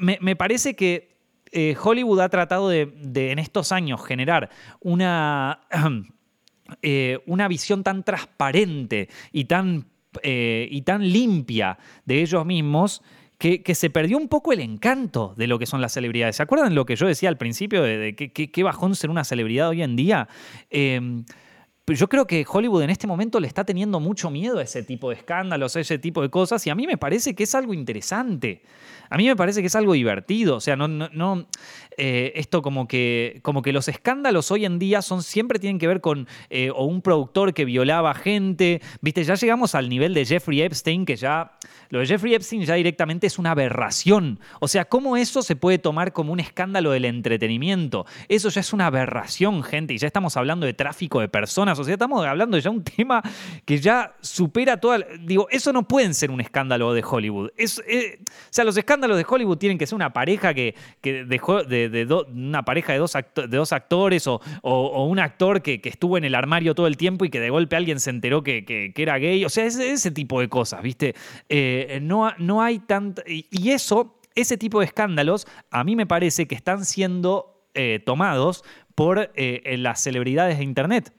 me 0.00 0.36
parece 0.36 0.74
que 0.74 1.17
eh, 1.52 1.76
Hollywood 1.82 2.20
ha 2.20 2.28
tratado 2.28 2.68
de, 2.68 2.90
en 3.14 3.38
estos 3.38 3.72
años 3.72 4.04
generar 4.04 4.50
una, 4.80 5.60
eh, 6.82 7.18
una 7.26 7.48
visión 7.48 7.82
tan 7.82 8.04
transparente 8.04 9.08
y 9.32 9.44
tan, 9.44 9.86
eh, 10.22 10.68
y 10.70 10.82
tan 10.82 11.10
limpia 11.10 11.78
de 12.04 12.22
ellos 12.22 12.44
mismos 12.44 13.02
que, 13.38 13.62
se 13.74 13.90
perdió 13.90 14.18
un 14.18 14.28
poco 14.28 14.52
el 14.52 14.60
encanto 14.60 15.34
de 15.36 15.46
lo 15.46 15.58
que 15.58 15.66
son 15.66 15.80
las 15.80 15.92
celebridades. 15.92 16.36
¿Se 16.36 16.42
acuerdan 16.42 16.74
lo 16.74 16.84
que 16.84 16.96
yo 16.96 17.06
decía 17.06 17.28
al 17.28 17.36
principio 17.36 17.82
de, 17.82 18.16
qué 18.16 18.62
bajón 18.64 18.96
ser 18.96 19.10
una 19.10 19.22
celebridad 19.22 19.68
hoy 19.68 19.82
en 19.82 19.94
día? 19.94 20.28
Yo 21.96 22.08
creo 22.08 22.26
que 22.26 22.44
Hollywood 22.46 22.82
en 22.82 22.90
este 22.90 23.06
momento 23.06 23.40
le 23.40 23.46
está 23.46 23.64
teniendo 23.64 24.00
mucho 24.00 24.30
miedo 24.30 24.58
a 24.58 24.62
ese 24.62 24.82
tipo 24.82 25.10
de 25.10 25.16
escándalos, 25.16 25.76
a 25.76 25.80
ese 25.80 25.98
tipo 25.98 26.22
de 26.22 26.30
cosas, 26.30 26.66
y 26.66 26.70
a 26.70 26.74
mí 26.74 26.86
me 26.86 26.98
parece 26.98 27.34
que 27.34 27.44
es 27.44 27.54
algo 27.54 27.72
interesante. 27.72 28.62
A 29.10 29.16
mí 29.16 29.26
me 29.26 29.36
parece 29.36 29.60
que 29.60 29.68
es 29.68 29.76
algo 29.76 29.94
divertido. 29.94 30.56
O 30.56 30.60
sea, 30.60 30.76
no, 30.76 30.88
no, 30.88 31.46
eh, 31.96 32.32
esto 32.36 32.62
como 32.62 32.86
que, 32.86 33.40
como 33.42 33.62
que 33.62 33.72
los 33.72 33.88
escándalos 33.88 34.50
hoy 34.50 34.64
en 34.64 34.78
día 34.78 35.02
son, 35.02 35.22
siempre 35.22 35.58
tienen 35.58 35.78
que 35.78 35.86
ver 35.86 36.00
con 36.00 36.28
eh, 36.50 36.70
o 36.74 36.84
un 36.84 37.02
productor 37.02 37.54
que 37.54 37.64
violaba 37.64 38.14
gente. 38.14 38.82
Viste, 39.00 39.24
ya 39.24 39.34
llegamos 39.34 39.74
al 39.74 39.88
nivel 39.88 40.14
de 40.14 40.24
Jeffrey 40.24 40.62
Epstein, 40.62 41.06
que 41.06 41.16
ya. 41.16 41.52
Lo 41.90 42.00
de 42.00 42.06
Jeffrey 42.06 42.34
Epstein 42.34 42.62
ya 42.64 42.74
directamente 42.74 43.26
es 43.26 43.38
una 43.38 43.52
aberración. 43.52 44.40
O 44.60 44.68
sea, 44.68 44.84
¿cómo 44.84 45.16
eso 45.16 45.40
se 45.40 45.56
puede 45.56 45.78
tomar 45.78 46.12
como 46.12 46.34
un 46.34 46.40
escándalo 46.40 46.90
del 46.90 47.06
entretenimiento? 47.06 48.04
Eso 48.28 48.50
ya 48.50 48.60
es 48.60 48.74
una 48.74 48.86
aberración, 48.86 49.62
gente. 49.62 49.94
Y 49.94 49.98
ya 49.98 50.06
estamos 50.06 50.36
hablando 50.36 50.66
de 50.66 50.74
tráfico 50.74 51.20
de 51.20 51.28
personas. 51.28 51.77
O 51.78 51.88
estamos 51.88 52.24
hablando 52.24 52.56
de 52.56 52.62
ya 52.62 52.70
un 52.70 52.84
tema 52.96 53.22
que 53.64 53.78
ya 53.78 54.14
supera 54.20 54.78
toda. 54.78 54.98
Digo, 55.20 55.48
eso 55.50 55.72
no 55.72 55.86
pueden 55.86 56.14
ser 56.14 56.30
un 56.30 56.40
escándalo 56.40 56.92
de 56.92 57.04
Hollywood. 57.06 57.50
Es, 57.56 57.82
eh, 57.86 58.18
o 58.20 58.24
sea, 58.50 58.64
los 58.64 58.76
escándalos 58.76 59.16
de 59.16 59.26
Hollywood 59.28 59.58
tienen 59.58 59.78
que 59.78 59.86
ser 59.86 59.96
una 59.96 60.12
pareja 60.12 60.54
que, 60.54 60.74
dejó 61.02 61.62
de, 61.62 62.06
una 62.32 62.64
pareja 62.64 62.92
de 62.92 62.98
dos, 62.98 63.12
de 63.12 63.56
dos 63.56 63.72
actores 63.72 64.26
o, 64.26 64.40
un 64.62 65.18
actor 65.18 65.62
que, 65.62 65.80
estuvo 65.84 66.18
en 66.18 66.24
el 66.24 66.34
armario 66.34 66.74
todo 66.74 66.86
el 66.86 66.96
tiempo 66.96 67.24
y 67.24 67.30
que 67.30 67.40
de 67.40 67.50
golpe 67.50 67.76
alguien 67.76 67.98
se 68.00 68.10
enteró 68.10 68.42
que, 68.42 68.92
era 68.96 69.18
gay. 69.18 69.44
O 69.44 69.48
sea, 69.48 69.64
ese, 69.64 70.10
tipo 70.10 70.40
de 70.40 70.48
cosas, 70.48 70.82
¿viste? 70.82 71.14
Eh, 71.48 71.98
no, 72.02 72.32
no 72.38 72.62
hay 72.62 72.78
tanto. 72.78 73.22
Y 73.26 73.70
eso, 73.70 74.20
ese 74.34 74.56
tipo 74.56 74.80
de 74.80 74.86
escándalos, 74.86 75.46
a 75.70 75.84
mí 75.84 75.96
me 75.96 76.06
parece 76.06 76.46
que 76.46 76.54
están 76.54 76.84
siendo 76.84 77.68
eh, 77.74 78.00
tomados 78.04 78.64
por 78.94 79.30
las 79.36 80.02
celebridades 80.02 80.58
de 80.58 80.64
Internet. 80.64 81.12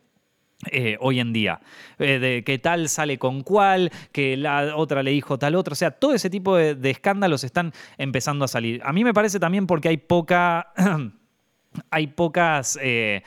Eh, 0.68 0.97
hoy 0.99 1.22
en 1.22 1.32
día. 1.32 1.62
Eh, 1.99 2.20
de 2.20 2.43
que 2.43 2.60
tal 2.60 2.89
sale 2.89 3.18
con 3.18 3.43
cuál, 3.43 3.91
que 4.12 4.36
la 4.36 4.76
otra 4.76 5.03
le 5.03 5.12
dijo 5.12 5.39
tal 5.39 5.55
otra. 5.55 5.72
O 5.72 5.76
sea, 5.76 5.91
todo 5.91 6.14
ese 6.14 6.30
tipo 6.30 6.57
de 6.57 6.89
escándalos 6.89 7.45
están 7.45 7.72
empezando 7.97 8.43
a 8.43 8.47
salir. 8.49 8.82
A 8.84 8.91
mí 8.91 9.05
me 9.05 9.14
parece 9.14 9.39
también 9.39 9.68
porque 9.68 9.88
hay 9.88 9.97
poca. 9.97 10.74
hay 11.91 12.07
pocas 12.07 12.78
eh, 12.82 13.24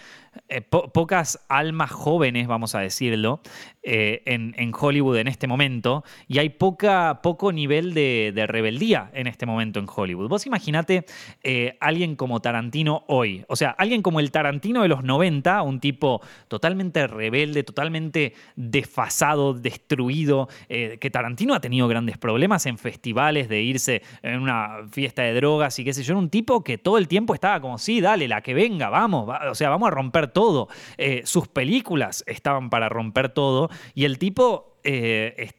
eh, 0.48 0.62
pocas 0.62 1.44
almas 1.48 1.90
jóvenes, 1.90 2.46
vamos 2.46 2.74
a 2.74 2.80
decirlo, 2.80 3.40
eh, 3.82 4.22
en, 4.24 4.72
Hollywood 4.78 5.18
en 5.18 5.28
este 5.28 5.46
momento, 5.46 6.04
y 6.26 6.38
hay 6.38 6.48
poca, 6.48 7.20
poco 7.22 7.52
nivel 7.52 7.92
de, 7.92 8.32
rebeldía 8.48 9.10
en 9.12 9.26
este 9.26 9.44
momento 9.44 9.78
en 9.78 9.86
Hollywood. 9.94 10.28
Vos 10.28 10.46
imaginate 10.46 11.04
eh, 11.42 11.76
alguien 11.80 12.16
como 12.16 12.40
Tarantino 12.40 13.04
hoy, 13.08 13.44
o 13.48 13.56
sea, 13.56 13.70
alguien 13.70 14.02
como 14.02 14.20
el 14.20 14.30
Tarantino 14.30 14.82
de 14.82 14.88
los 14.88 15.04
90, 15.04 15.62
un 15.62 15.80
tipo 15.80 16.22
totalmente 16.48 17.06
rebelde, 17.06 17.62
totalmente 17.62 18.34
desfasado, 18.56 19.52
destruido, 19.54 20.48
que 20.68 21.10
Tarantino 21.10 21.54
ha 21.54 21.60
tenido 21.60 21.88
grandes 21.88 22.16
problemas 22.18 22.66
en 22.66 22.78
festivales 22.78 23.48
de 23.48 23.62
irse 23.62 24.02
en 24.22 24.40
una 24.40 24.86
fiesta 24.90 25.22
de 25.22 25.34
drogas 25.34 25.78
y 25.78 25.84
qué 25.84 25.92
sé 25.92 26.02
yo, 26.02 26.16
un 26.16 26.30
tipo 26.30 26.64
que 26.64 26.78
todo 26.78 26.98
el 26.98 27.08
tiempo 27.08 27.34
estaba 27.34 27.60
como, 27.60 27.78
sí, 27.78 28.00
dale, 28.00 28.28
la 28.28 28.40
que 28.40 28.54
venga, 28.54 28.88
vamos, 28.88 29.28
o 29.50 29.54
sea, 29.54 29.68
vamos 29.68 29.88
a 29.88 29.90
romper 29.90 30.21
todo. 30.28 30.68
Eh, 30.98 31.22
sus 31.24 31.48
películas 31.48 32.24
estaban 32.26 32.70
para 32.70 32.88
romper 32.88 33.28
todo 33.30 33.70
y 33.94 34.04
el 34.04 34.18
tipo... 34.18 34.78
Eh, 34.84 35.50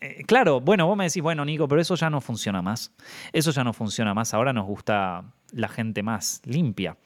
eh, 0.00 0.24
claro, 0.26 0.60
bueno, 0.60 0.86
vos 0.86 0.96
me 0.96 1.04
decís, 1.04 1.22
bueno, 1.22 1.44
Nico, 1.44 1.68
pero 1.68 1.80
eso 1.80 1.94
ya 1.94 2.10
no 2.10 2.20
funciona 2.20 2.60
más. 2.60 2.92
Eso 3.32 3.52
ya 3.52 3.62
no 3.62 3.72
funciona 3.72 4.14
más. 4.14 4.34
Ahora 4.34 4.52
nos 4.52 4.66
gusta 4.66 5.24
la 5.52 5.68
gente 5.68 6.02
más 6.02 6.42
limpia. 6.44 6.96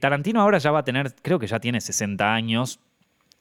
Tarantino 0.00 0.40
ahora 0.40 0.58
ya 0.58 0.70
va 0.70 0.80
a 0.80 0.84
tener, 0.84 1.14
creo 1.22 1.38
que 1.38 1.46
ya 1.46 1.58
tiene 1.60 1.80
60 1.80 2.32
años, 2.32 2.78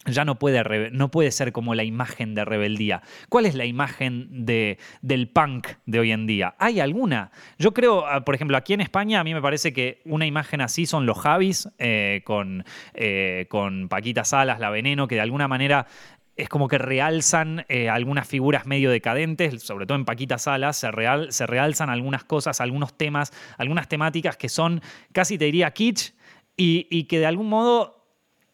ya 0.06 0.26
no 0.26 0.39
puede, 0.39 0.91
no 0.91 1.10
puede 1.12 1.32
ser 1.32 1.51
como 1.51 1.76
la 1.76 1.84
imagen 1.84 2.36
de 2.36 2.45
rebeldía. 2.45 3.01
¿Cuál 3.30 3.45
es 3.45 3.56
la 3.56 3.66
imagen 3.66 4.45
de, 4.45 4.78
del 5.01 5.30
punk 5.30 5.68
de 5.86 5.99
hoy 5.99 6.12
en 6.12 6.28
día? 6.28 6.56
¿Hay 6.60 6.80
alguna? 6.80 7.32
Yo 7.58 7.74
creo, 7.74 8.06
ah, 8.06 8.26
por 8.26 8.36
ejemplo, 8.36 8.58
aquí 8.58 8.74
en 8.74 8.82
España 8.82 9.20
a 9.20 9.24
mí 9.24 9.34
me 9.34 9.41
parece 9.41 9.74
que 9.74 10.01
una 10.06 10.26
imagen 10.26 10.62
así 10.62 10.86
son 10.86 11.06
los 11.06 11.20
Javis 11.20 11.70
eh, 11.80 12.22
con, 12.26 12.66
eh, 12.93 13.45
con 13.49 13.88
Paquita 13.89 14.24
Salas, 14.24 14.60
La 14.60 14.70
Veneno, 14.70 15.08
que 15.08 15.16
de 15.16 15.22
alguna 15.22 15.47
manera 15.47 15.88
es 16.36 16.49
como 16.49 16.68
que 16.68 16.80
realzan 16.80 17.66
eh, 17.70 17.89
algunas 17.89 18.28
figuras 18.28 18.66
medio 18.66 18.89
decadentes, 18.89 19.62
sobre 19.62 19.86
todo 19.86 19.97
en 19.97 20.06
Paquita 20.06 20.38
Salas, 20.38 20.78
se, 20.78 20.91
real, 20.91 21.32
se 21.32 21.45
realzan 21.45 21.89
algunas 21.89 22.24
cosas, 22.24 22.60
algunos 22.60 22.97
temas, 22.97 23.32
algunas 23.58 23.88
temáticas 23.88 24.36
que 24.36 24.49
son 24.49 24.82
casi 25.12 25.38
te 25.38 25.45
diría 25.45 25.72
kitsch 25.72 26.14
y, 26.58 26.88
y 26.89 27.04
que 27.04 27.20
de 27.20 27.28
algún 27.28 27.49
modo 27.49 28.03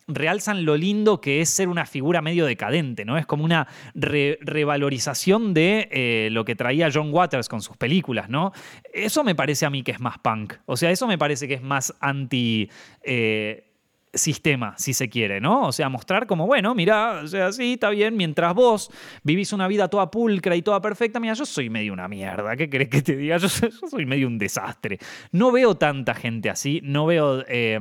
realzan 0.09 0.65
lo 0.65 0.75
lindo 0.75 1.21
que 1.21 1.41
es 1.41 1.49
ser 1.49 1.69
una 1.69 1.85
figura 1.85 2.21
medio 2.21 2.45
decadente, 2.45 3.05
¿no? 3.05 3.17
Es 3.17 3.25
como 3.25 3.45
una 3.45 3.67
revalorización 3.93 5.53
de 5.53 5.87
eh, 5.91 6.29
lo 6.31 6.43
que 6.43 6.55
traía 6.55 6.89
John 6.93 7.13
Waters 7.13 7.47
con 7.47 7.61
sus 7.61 7.77
películas, 7.77 8.29
¿no? 8.29 8.51
Eso 8.93 9.23
me 9.23 9.35
parece 9.35 9.65
a 9.65 9.69
mí 9.69 9.83
que 9.83 9.91
es 9.91 9.99
más 9.99 10.17
punk. 10.19 10.55
O 10.65 10.75
sea, 10.75 10.91
eso 10.91 11.07
me 11.07 11.17
parece 11.17 11.47
que 11.47 11.53
es 11.53 11.63
más 11.63 11.93
anti. 11.99 12.69
Eh, 13.03 13.65
sistema, 14.13 14.73
si 14.77 14.93
se 14.93 15.09
quiere, 15.09 15.39
¿no? 15.39 15.67
O 15.67 15.71
sea, 15.71 15.89
mostrar 15.89 16.25
como, 16.25 16.47
bueno, 16.47 16.73
mira, 16.73 17.21
o 17.23 17.27
sea, 17.27 17.51
sí, 17.51 17.73
está 17.73 17.89
bien, 17.91 18.17
mientras 18.17 18.53
vos 18.53 18.91
vivís 19.23 19.53
una 19.53 19.67
vida 19.67 19.87
toda 19.87 20.09
pulcra 20.09 20.55
y 20.55 20.61
toda 20.61 20.81
perfecta, 20.81 21.19
mira, 21.19 21.33
yo 21.33 21.45
soy 21.45 21.69
medio 21.69 21.93
una 21.93 22.07
mierda, 22.07 22.55
¿qué 22.55 22.69
crees 22.69 22.89
que 22.89 23.01
te 23.01 23.15
diga? 23.15 23.37
Yo 23.39 23.47
soy, 23.47 24.05
medio 24.05 24.27
un 24.27 24.37
desastre. 24.37 24.97
No 25.31 25.51
veo 25.51 25.75
tanta 25.75 26.13
gente 26.13 26.49
así, 26.49 26.81
no 26.83 27.05
veo... 27.05 27.43
Eh, 27.47 27.79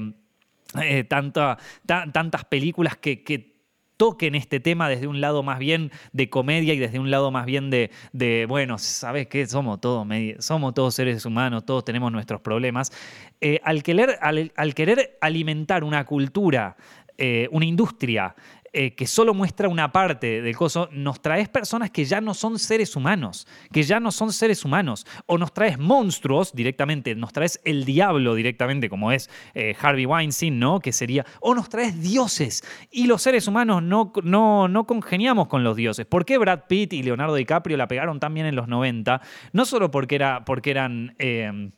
eh, 0.80 1.04
tantas 1.04 2.44
películas 2.48 2.96
que, 2.96 3.56
toquen 3.96 4.36
este 4.36 4.60
tema 4.60 4.88
desde 4.88 5.08
un 5.08 5.20
lado 5.20 5.42
más 5.42 5.58
bien 5.58 5.90
de 6.12 6.30
comedia 6.30 6.72
y 6.72 6.78
desde 6.78 7.00
un 7.00 7.10
lado 7.10 7.32
más 7.32 7.46
bien 7.46 7.68
de, 7.68 8.46
bueno, 8.48 8.78
¿sabes 8.78 9.26
qué? 9.26 9.44
Somos 9.48 9.80
todos, 9.80 10.06
somos 10.38 10.72
todos 10.72 10.94
seres 10.94 11.26
humanos, 11.26 11.66
todos 11.66 11.84
tenemos 11.84 12.12
nuestros 12.12 12.40
problemas. 12.40 12.92
Eh, 13.40 13.60
al, 13.64 13.82
querer, 13.82 14.16
al, 14.22 14.74
querer 14.74 15.18
alimentar 15.20 15.82
una 15.82 16.04
cultura, 16.04 16.76
eh, 17.16 17.48
una 17.50 17.66
industria 17.66 18.36
eh, 18.80 18.94
que 18.94 19.08
solo 19.08 19.34
muestra 19.34 19.68
una 19.68 19.90
parte 19.90 20.40
del 20.40 20.54
coso, 20.54 20.88
nos 20.92 21.20
traes 21.20 21.48
personas 21.48 21.90
que 21.90 22.04
ya 22.04 22.20
no 22.20 22.32
son 22.32 22.60
seres 22.60 22.94
humanos, 22.94 23.48
que 23.72 23.82
ya 23.82 23.98
no 23.98 24.12
son 24.12 24.32
seres 24.32 24.64
humanos, 24.64 25.04
o 25.26 25.36
nos 25.36 25.52
traes 25.52 25.80
monstruos 25.80 26.52
directamente, 26.52 27.16
nos 27.16 27.32
traes 27.32 27.60
el 27.64 27.84
diablo 27.84 28.36
directamente, 28.36 28.88
como 28.88 29.10
es 29.10 29.30
eh, 29.54 29.74
Harvey 29.82 30.06
Weinstein, 30.06 30.60
¿no? 30.60 30.78
Que 30.78 30.92
sería, 30.92 31.26
o 31.40 31.56
nos 31.56 31.68
traes 31.68 32.00
dioses, 32.00 32.62
y 32.92 33.08
los 33.08 33.20
seres 33.20 33.48
humanos 33.48 33.82
no, 33.82 34.12
no, 34.22 34.68
no 34.68 34.86
congeniamos 34.86 35.48
con 35.48 35.64
los 35.64 35.74
dioses. 35.74 36.06
¿Por 36.06 36.24
qué 36.24 36.38
Brad 36.38 36.66
Pitt 36.68 36.92
y 36.92 37.02
Leonardo 37.02 37.34
DiCaprio 37.34 37.76
la 37.76 37.88
pegaron 37.88 38.20
también 38.20 38.46
en 38.46 38.54
los 38.54 38.68
90? 38.68 39.20
No 39.52 39.64
solo 39.64 39.90
porque, 39.90 40.14
era, 40.14 40.44
porque 40.44 40.70
eran... 40.70 41.16
Eh, 41.18 41.72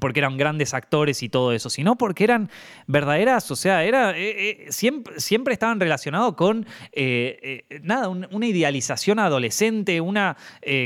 porque 0.00 0.20
eran 0.20 0.36
grandes 0.36 0.74
actores 0.74 1.22
y 1.22 1.28
todo 1.28 1.52
eso, 1.52 1.70
sino 1.70 1.96
porque 1.96 2.24
eran 2.24 2.50
verdaderas, 2.86 3.50
o 3.50 3.56
sea, 3.56 3.84
era, 3.84 4.16
eh, 4.16 4.66
eh, 4.66 4.66
siempre, 4.70 5.20
siempre, 5.20 5.54
estaban 5.54 5.80
relacionados 5.80 6.34
con, 6.34 6.66
eh, 6.92 7.64
nada, 7.82 8.08
una 8.08 8.46
idealización 8.46 9.18
adolescente, 9.18 10.00
una 10.00 10.36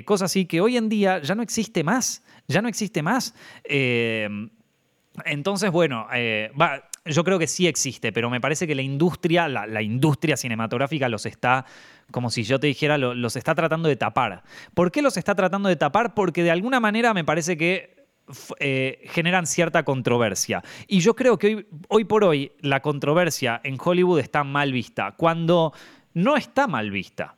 cosa 0.05 0.27
así 0.27 0.47
que 0.47 0.61
hoy 0.61 0.77
en 0.77 0.89
día 0.89 1.21
ya 1.21 1.35
no 1.35 1.43
existe 1.43 1.85
más, 1.85 2.25
ya 2.49 2.63
no 2.63 2.69
existe 2.69 3.03
más. 3.03 3.35
entonces, 5.25 5.71
bueno, 5.71 6.07
yo 7.05 7.25
creo 7.25 7.39
que 7.39 7.47
sí 7.47 7.67
existe, 7.67 8.13
pero 8.13 8.31
me 8.31 8.41
parece 8.41 8.67
que 8.67 8.75
la 8.75 8.83
industria, 8.83 9.49
la, 9.49 9.83
industria 9.83 10.37
cinematográfica 10.37 11.09
los 11.09 11.27
está, 11.27 11.65
como 12.11 12.31
si 12.31 12.43
yo 12.43 12.59
te 12.59 12.67
dijera, 12.67 12.99
los 12.99 13.37
está 13.37 13.55
tratando 13.55 13.89
de 13.89 13.97
tapar. 13.97 14.43
¿Por 14.75 14.91
qué 14.91 15.03
los 15.03 15.17
está 15.17 15.35
tratando 15.35 15.69
de 15.69 15.77
tapar? 15.77 16.15
Porque 16.15 16.43
de 16.43 16.51
alguna 16.51 16.81
manera 16.81 17.15
me 17.15 17.25
parece 17.25 17.57
que 17.57 17.96
eh, 18.59 19.05
generan 19.11 19.47
cierta 19.47 19.85
controversia. 19.85 20.63
Y 20.87 21.01
yo 21.01 21.15
creo 21.15 21.39
que 21.39 21.47
hoy, 21.47 21.67
hoy 21.89 22.05
por 22.05 22.25
hoy 22.25 22.53
la 22.61 22.81
controversia 22.81 23.61
en 23.63 23.79
Hollywood 23.83 24.21
está 24.21 24.45
mal 24.45 24.73
vista, 24.73 25.15
cuando 25.17 25.73
no 26.15 26.37
está 26.37 26.67
mal 26.67 26.91
vista. 26.91 27.37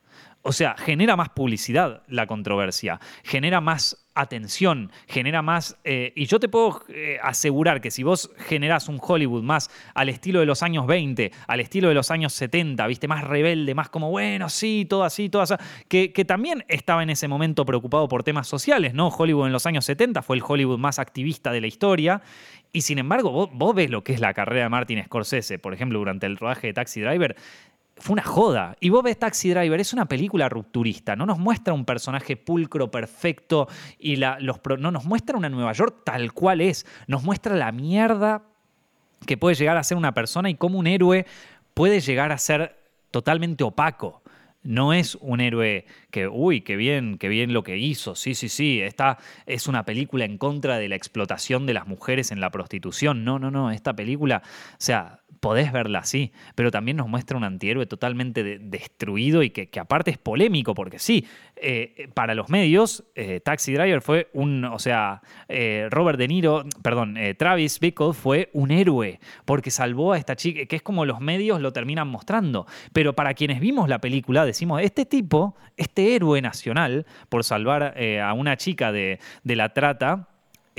O 0.48 0.52
sea, 0.52 0.76
genera 0.78 1.14
más 1.14 1.28
publicidad 1.28 2.04
la 2.08 2.26
controversia, 2.26 2.98
genera 3.22 3.60
más 3.60 4.08
atención, 4.14 4.90
genera 5.06 5.42
más... 5.42 5.76
Eh, 5.84 6.14
y 6.16 6.24
yo 6.24 6.40
te 6.40 6.48
puedo 6.48 6.84
eh, 6.88 7.18
asegurar 7.22 7.82
que 7.82 7.90
si 7.90 8.02
vos 8.02 8.30
generás 8.38 8.88
un 8.88 8.98
Hollywood 8.98 9.42
más 9.42 9.70
al 9.92 10.08
estilo 10.08 10.40
de 10.40 10.46
los 10.46 10.62
años 10.62 10.86
20, 10.86 11.32
al 11.46 11.60
estilo 11.60 11.88
de 11.88 11.94
los 11.94 12.10
años 12.10 12.32
70, 12.32 12.86
viste, 12.86 13.06
más 13.08 13.24
rebelde, 13.24 13.74
más 13.74 13.90
como, 13.90 14.10
bueno, 14.10 14.48
sí, 14.48 14.86
todo 14.88 15.04
así, 15.04 15.28
todo 15.28 15.42
así, 15.42 15.54
que, 15.86 16.24
también 16.24 16.64
estaba 16.68 17.02
en 17.02 17.10
ese 17.10 17.28
momento 17.28 17.66
preocupado 17.66 18.08
por 18.08 18.24
temas 18.24 18.48
sociales, 18.48 18.94
¿no? 18.94 19.08
Hollywood 19.08 19.48
en 19.48 19.52
los 19.52 19.66
años 19.66 19.84
70 19.84 20.22
fue 20.22 20.36
el 20.36 20.42
Hollywood 20.46 20.78
más 20.78 20.98
activista 20.98 21.52
de 21.52 21.60
la 21.60 21.66
historia. 21.66 22.22
Y 22.70 22.82
sin 22.82 22.98
embargo, 22.98 23.48
vos 23.50 23.74
ves 23.74 23.88
lo 23.88 24.04
que 24.04 24.12
es 24.12 24.20
la 24.20 24.34
carrera 24.34 24.64
de 24.64 24.68
Martin 24.68 25.02
Scorsese, 25.04 25.58
por 25.58 25.72
ejemplo, 25.72 25.98
durante 25.98 26.26
el 26.26 26.36
rodaje 26.36 26.66
de 26.66 26.72
Taxi 26.74 27.00
Driver, 27.00 27.34
fue 28.00 28.14
una 28.14 28.22
joda. 28.22 28.76
Y 28.80 28.90
vos 28.90 29.02
ves 29.02 29.18
Taxi 29.18 29.50
Driver, 29.50 29.80
es 29.80 29.92
una 29.92 30.06
película 30.06 30.48
rupturista, 30.48 31.16
no 31.16 31.26
nos 31.26 31.38
muestra 31.38 31.74
un 31.74 31.84
personaje 31.84 32.36
pulcro, 32.36 32.90
perfecto, 32.90 33.68
y 33.98 34.16
los, 34.16 34.60
no 34.78 34.90
nos 34.90 35.04
muestra 35.04 35.36
una 35.36 35.48
Nueva 35.48 35.72
York 35.72 36.02
tal 36.04 36.32
cual 36.32 36.60
es, 36.60 36.86
nos 37.06 37.22
muestra 37.22 37.54
la 37.56 37.72
mierda 37.72 38.42
que 39.26 39.36
puede 39.36 39.56
llegar 39.56 39.76
a 39.76 39.82
ser 39.82 39.96
una 39.96 40.14
persona 40.14 40.50
y 40.50 40.54
cómo 40.54 40.78
un 40.78 40.86
héroe 40.86 41.26
puede 41.74 42.00
llegar 42.00 42.32
a 42.32 42.38
ser 42.38 42.76
totalmente 43.10 43.64
opaco. 43.64 44.22
No 44.62 44.92
es 44.92 45.14
un 45.16 45.40
héroe 45.40 45.86
que, 46.10 46.28
uy, 46.28 46.62
qué 46.62 46.76
bien, 46.76 47.18
qué 47.18 47.28
bien 47.28 47.52
lo 47.52 47.62
que 47.62 47.76
hizo. 47.76 48.14
Sí, 48.14 48.34
sí, 48.34 48.48
sí. 48.48 48.80
Esta 48.80 49.18
es 49.46 49.68
una 49.68 49.84
película 49.84 50.24
en 50.24 50.38
contra 50.38 50.78
de 50.78 50.88
la 50.88 50.96
explotación 50.96 51.66
de 51.66 51.74
las 51.74 51.86
mujeres 51.86 52.32
en 52.32 52.40
la 52.40 52.50
prostitución. 52.50 53.24
No, 53.24 53.38
no, 53.38 53.50
no. 53.50 53.70
Esta 53.70 53.94
película, 53.94 54.42
o 54.44 54.76
sea, 54.78 55.20
podés 55.40 55.72
verla 55.72 56.00
así, 56.00 56.32
pero 56.54 56.70
también 56.70 56.96
nos 56.96 57.08
muestra 57.08 57.36
un 57.36 57.44
antihéroe 57.44 57.86
totalmente 57.86 58.58
destruido 58.58 59.42
y 59.42 59.50
que, 59.50 59.68
aparte 59.78 60.10
es 60.10 60.18
polémico, 60.18 60.74
porque 60.74 60.98
sí, 60.98 61.26
eh, 61.56 62.08
para 62.14 62.34
los 62.34 62.48
medios, 62.48 63.04
eh, 63.14 63.40
Taxi 63.40 63.72
Driver 63.72 64.00
fue 64.00 64.28
un, 64.32 64.64
o 64.64 64.78
sea, 64.78 65.22
eh, 65.48 65.88
Robert 65.90 66.18
De 66.18 66.28
Niro, 66.28 66.64
perdón, 66.82 67.16
Travis 67.36 67.80
Bickle 67.80 68.12
fue 68.12 68.50
un 68.52 68.70
héroe, 68.70 69.20
porque 69.44 69.70
salvó 69.70 70.12
a 70.12 70.18
esta 70.18 70.36
chica, 70.36 70.66
que 70.66 70.76
es 70.76 70.82
como 70.82 71.04
los 71.04 71.20
medios 71.20 71.60
lo 71.60 71.72
terminan 71.72 72.08
mostrando, 72.08 72.66
pero 72.92 73.14
para 73.14 73.34
quienes 73.34 73.60
vimos 73.60 73.88
la 73.88 74.00
película 74.00 74.44
decimos, 74.44 74.82
este 74.82 75.04
tipo, 75.04 75.56
este 75.76 75.97
héroe 75.98 76.40
nacional, 76.42 77.06
por 77.28 77.44
salvar 77.44 77.94
a 78.22 78.32
una 78.32 78.56
chica 78.56 78.92
de, 78.92 79.18
la 79.44 79.72
trata, 79.72 80.28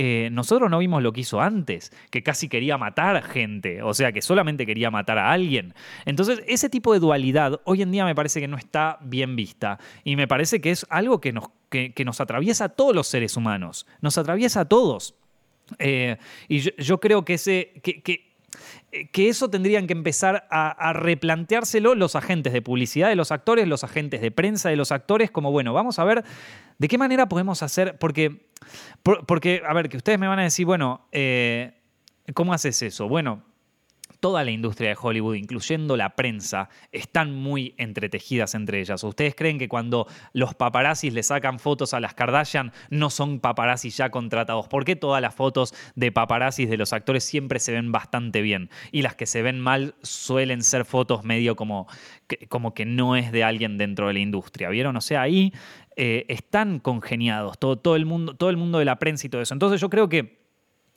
eh, 0.01 0.30
nosotros 0.32 0.72
no 0.72 0.80
vimos 0.80 1.03
lo 1.03 1.11
que 1.11 1.20
hizo 1.20 1.41
antes, 1.41 1.91
que 2.09 2.24
casi 2.24 2.47
quería 2.47 2.78
matar 2.78 3.22
gente, 3.22 3.84
o 3.84 3.93
sea, 3.93 4.13
que 4.13 4.22
solamente 4.22 4.65
quería 4.65 4.89
matar 4.89 5.17
a 5.17 5.30
alguien. 5.30 5.74
Entonces, 6.05 6.41
ese 6.47 6.70
tipo 6.70 6.93
de 6.93 6.99
dualidad 6.99 7.59
hoy 7.65 7.82
en 7.82 7.91
día 7.91 8.05
me 8.05 8.15
parece 8.15 8.39
que 8.39 8.47
no 8.47 8.55
está 8.55 8.97
bien 9.01 9.36
vista 9.36 9.78
y 10.05 10.15
me 10.15 10.26
parece 10.26 10.61
que 10.61 10.72
es 10.72 10.88
algo 10.89 11.20
que 11.20 11.34
nos, 11.34 12.22
atraviesa 12.22 12.63
a 12.63 12.70
todos 12.70 12.95
los 12.95 13.07
seres 13.07 13.36
humanos, 13.36 13.86
nos 13.99 14.17
atraviesa 14.17 14.61
a 14.61 14.65
todos. 14.70 15.15
Eh, 15.80 16.15
y 16.47 16.59
yo, 16.82 17.01
creo 17.01 17.26
que, 17.26 17.34
ese, 17.34 17.74
que 17.84 18.28
eso 19.14 19.50
tendrían 19.50 19.88
que 19.88 19.93
empezar 19.93 20.47
a, 20.50 20.70
a, 20.70 20.93
replanteárselo 20.93 21.95
los 21.95 22.16
agentes 22.16 22.54
de 22.54 22.62
publicidad 22.62 23.10
de 23.10 23.16
los 23.16 23.32
actores, 23.32 23.68
los 23.68 23.84
agentes 23.84 24.22
de 24.22 24.32
prensa 24.32 24.70
de 24.70 24.76
los 24.76 24.91
actores, 24.91 25.32
como 25.32 25.52
bueno, 25.52 25.74
vamos 25.74 26.00
a 26.00 26.04
ver 26.04 26.24
de 26.78 26.88
qué 26.88 26.97
manera 26.97 27.28
podemos 27.30 27.62
hacer, 27.64 27.97
porque 27.97 28.50
porque, 29.04 29.62
a 29.68 29.74
ver, 29.74 29.89
que 29.89 29.97
ustedes 29.97 30.20
me 30.20 30.28
van 30.28 30.39
a 30.39 30.43
decir, 30.43 30.66
bueno, 30.66 31.08
eh, 31.12 31.74
¿cómo 32.34 32.54
haces 32.54 32.82
eso? 32.82 33.08
Bueno, 33.08 33.43
toda 34.20 34.43
la 34.43 34.51
industria 34.51 34.89
de 34.89 34.97
Hollywood, 34.99 35.36
incluyendo 35.36 35.95
la 35.97 36.15
prensa, 36.15 36.70
están 36.91 37.34
muy 37.34 37.74
entretejidas 37.78 38.55
entre 38.55 38.80
ellas. 38.80 39.03
¿Ustedes 39.03 39.36
creen 39.36 39.57
que 39.57 39.70
cuando 39.70 40.07
los 40.34 40.55
paparazzis 40.55 41.13
le 41.13 41.24
sacan 41.24 41.59
fotos 41.59 41.93
a 41.93 41.99
las 41.99 42.13
Kardashian 42.13 42.72
no 42.89 43.09
son 43.09 43.39
paparazzis 43.39 43.97
ya 43.97 44.09
contratados? 44.09 44.67
¿Por 44.67 44.86
qué 44.86 44.95
todas 44.95 45.22
las 45.22 45.36
fotos 45.36 45.74
de 45.95 46.11
paparazzis 46.11 46.70
de 46.70 46.78
los 46.78 46.93
actores 46.93 47.24
siempre 47.24 47.59
se 47.59 47.72
ven 47.72 47.91
bastante 47.91 48.41
bien? 48.41 48.70
Y 48.91 49.01
las 49.01 49.15
que 49.15 49.26
se 49.26 49.41
ven 49.41 49.59
mal 49.59 49.95
suelen 50.01 50.63
ser 50.63 50.86
fotos 50.86 51.24
medio 51.24 51.55
como 51.55 51.88
que, 52.28 52.47
como 52.47 52.74
que 52.74 52.86
no 52.86 53.15
es 53.15 53.32
de 53.32 53.43
alguien 53.43 53.78
dentro 53.78 54.07
de 54.07 54.13
la 54.13 54.20
industria. 54.20 54.70
¿Vieron? 54.70 54.95
O 54.97 55.01
sea, 55.01 55.22
ahí 55.22 55.53
eh, 55.95 56.26
están 56.30 56.80
congeniados 56.80 57.59
todo, 57.59 57.78
todo, 57.78 57.97
el 57.97 58.05
mundo, 58.05 58.34
todo 58.34 58.49
el 58.49 58.55
mundo 58.55 58.80
de 58.80 58.86
la 58.86 58.99
prensa 58.99 59.28
y 59.28 59.30
todo 59.30 59.41
eso. 59.41 59.53
Entonces 59.53 59.82
yo 59.82 59.89
creo 59.89 60.07
que 60.07 60.39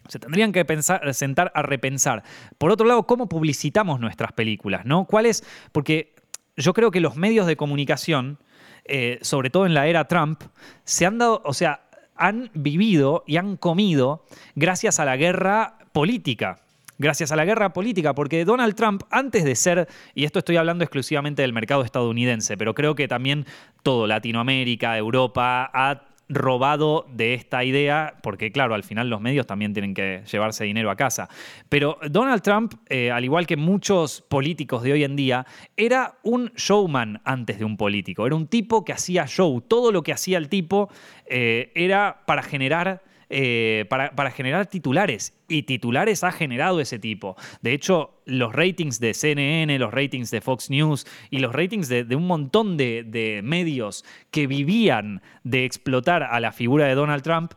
se 0.08 0.18
tendrían 0.18 0.52
que 0.52 0.64
pensar, 0.64 1.14
sentar 1.14 1.52
a 1.54 1.62
repensar. 1.62 2.22
Por 2.58 2.70
otro 2.70 2.86
lado, 2.86 3.06
cómo 3.06 3.28
publicitamos 3.28 4.00
nuestras 4.00 4.32
películas, 4.32 4.84
¿no? 4.84 5.04
¿Cuál 5.04 5.26
es? 5.26 5.44
Porque 5.72 6.14
yo 6.56 6.72
creo 6.72 6.90
que 6.90 7.00
los 7.00 7.16
medios 7.16 7.46
de 7.46 7.56
comunicación, 7.56 8.38
eh, 8.84 9.18
sobre 9.22 9.50
todo 9.50 9.66
en 9.66 9.74
la 9.74 9.86
era 9.86 10.06
Trump, 10.06 10.42
se 10.84 11.06
han 11.06 11.18
dado, 11.18 11.42
o 11.44 11.54
sea, 11.54 11.82
han 12.16 12.50
vivido 12.54 13.24
y 13.26 13.36
han 13.36 13.56
comido 13.56 14.24
gracias 14.54 15.00
a 15.00 15.04
la 15.04 15.16
guerra 15.16 15.78
política 15.92 16.62
gracias 16.98 17.32
a 17.32 17.36
la 17.36 17.44
guerra 17.44 17.72
política, 17.72 18.14
porque 18.14 18.44
Donald 18.44 18.74
Trump, 18.74 19.02
antes 19.10 19.44
de 19.44 19.56
ser, 19.56 19.88
y 20.14 20.24
esto 20.24 20.38
estoy 20.38 20.56
hablando 20.56 20.84
exclusivamente 20.84 21.42
del 21.42 21.52
mercado 21.52 21.82
estadounidense, 21.82 22.56
pero 22.56 22.74
creo 22.74 22.94
que 22.94 23.08
también 23.08 23.44
todo 23.82 24.06
Latinoamérica, 24.06 24.96
Europa, 24.96 25.70
ha 25.74 26.11
robado 26.34 27.06
de 27.12 27.34
esta 27.34 27.64
idea, 27.64 28.14
porque 28.22 28.52
claro, 28.52 28.74
al 28.74 28.84
final 28.84 29.08
los 29.10 29.20
medios 29.20 29.46
también 29.46 29.72
tienen 29.72 29.94
que 29.94 30.22
llevarse 30.30 30.64
dinero 30.64 30.90
a 30.90 30.96
casa. 30.96 31.28
Pero 31.68 31.98
Donald 32.10 32.42
Trump, 32.42 32.74
eh, 32.88 33.10
al 33.10 33.24
igual 33.24 33.46
que 33.46 33.56
muchos 33.56 34.22
políticos 34.22 34.82
de 34.82 34.92
hoy 34.92 35.04
en 35.04 35.16
día, 35.16 35.46
era 35.76 36.14
un 36.22 36.52
showman 36.56 37.20
antes 37.24 37.58
de 37.58 37.64
un 37.64 37.76
político, 37.76 38.26
era 38.26 38.36
un 38.36 38.46
tipo 38.46 38.84
que 38.84 38.92
hacía 38.92 39.26
show, 39.26 39.60
todo 39.60 39.92
lo 39.92 40.02
que 40.02 40.12
hacía 40.12 40.38
el 40.38 40.48
tipo 40.48 40.90
eh, 41.26 41.72
era 41.74 42.22
para 42.26 42.42
generar 42.42 43.02
eh, 43.34 43.86
para, 43.88 44.30
generar 44.30 44.66
titulares. 44.66 45.34
Y 45.48 45.62
titulares 45.62 46.22
ha 46.22 46.32
generado 46.32 46.80
ese 46.80 46.98
tipo. 46.98 47.34
De 47.62 47.72
hecho, 47.72 48.20
los 48.26 48.52
ratings 48.52 49.00
de 49.00 49.14
CNN, 49.14 49.78
los 49.78 49.90
ratings 49.90 50.30
de 50.30 50.42
Fox 50.42 50.68
News 50.68 51.06
y 51.30 51.38
los 51.38 51.54
ratings 51.54 51.88
de, 51.88 52.14
un 52.14 52.26
montón 52.26 52.76
de, 52.76 53.40
medios 53.42 54.04
que 54.30 54.46
vivían 54.46 55.22
de 55.44 55.64
explotar 55.64 56.24
a 56.24 56.40
la 56.40 56.52
figura 56.52 56.86
de 56.86 56.94
Donald 56.94 57.22
Trump 57.22 57.54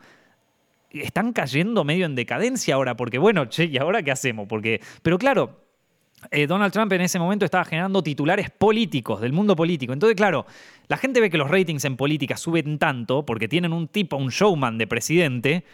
están 0.91 1.33
cayendo 1.33 1.83
medio 1.83 2.05
en 2.05 2.15
decadencia 2.15 2.75
ahora, 2.75 2.95
porque 2.95 3.17
bueno, 3.17 3.47
che, 3.47 3.65
¿y 3.65 3.77
ahora 3.77 4.01
qué 4.01 4.11
hacemos? 4.11 4.47
Porque, 4.47 4.79
pero 5.01 5.17
claro, 5.17 5.64
eh, 6.31 6.47
Donald 6.47 6.71
Trump 6.73 6.91
en 6.93 7.01
ese 7.01 7.19
momento 7.19 7.45
estaba 7.45 7.65
generando 7.65 8.01
titulares 8.03 8.49
políticos, 8.49 9.21
del 9.21 9.33
mundo 9.33 9.55
político. 9.55 9.93
Entonces, 9.93 10.15
claro, 10.15 10.45
la 10.87 10.97
gente 10.97 11.21
ve 11.21 11.29
que 11.29 11.37
los 11.37 11.49
ratings 11.49 11.85
en 11.85 11.97
política 11.97 12.37
suben 12.37 12.77
tanto 12.79 13.25
porque 13.25 13.47
tienen 13.47 13.73
un 13.73 13.87
tipo, 13.87 14.17
un 14.17 14.29
showman 14.29 14.77
de 14.77 14.87
presidente. 14.87 15.65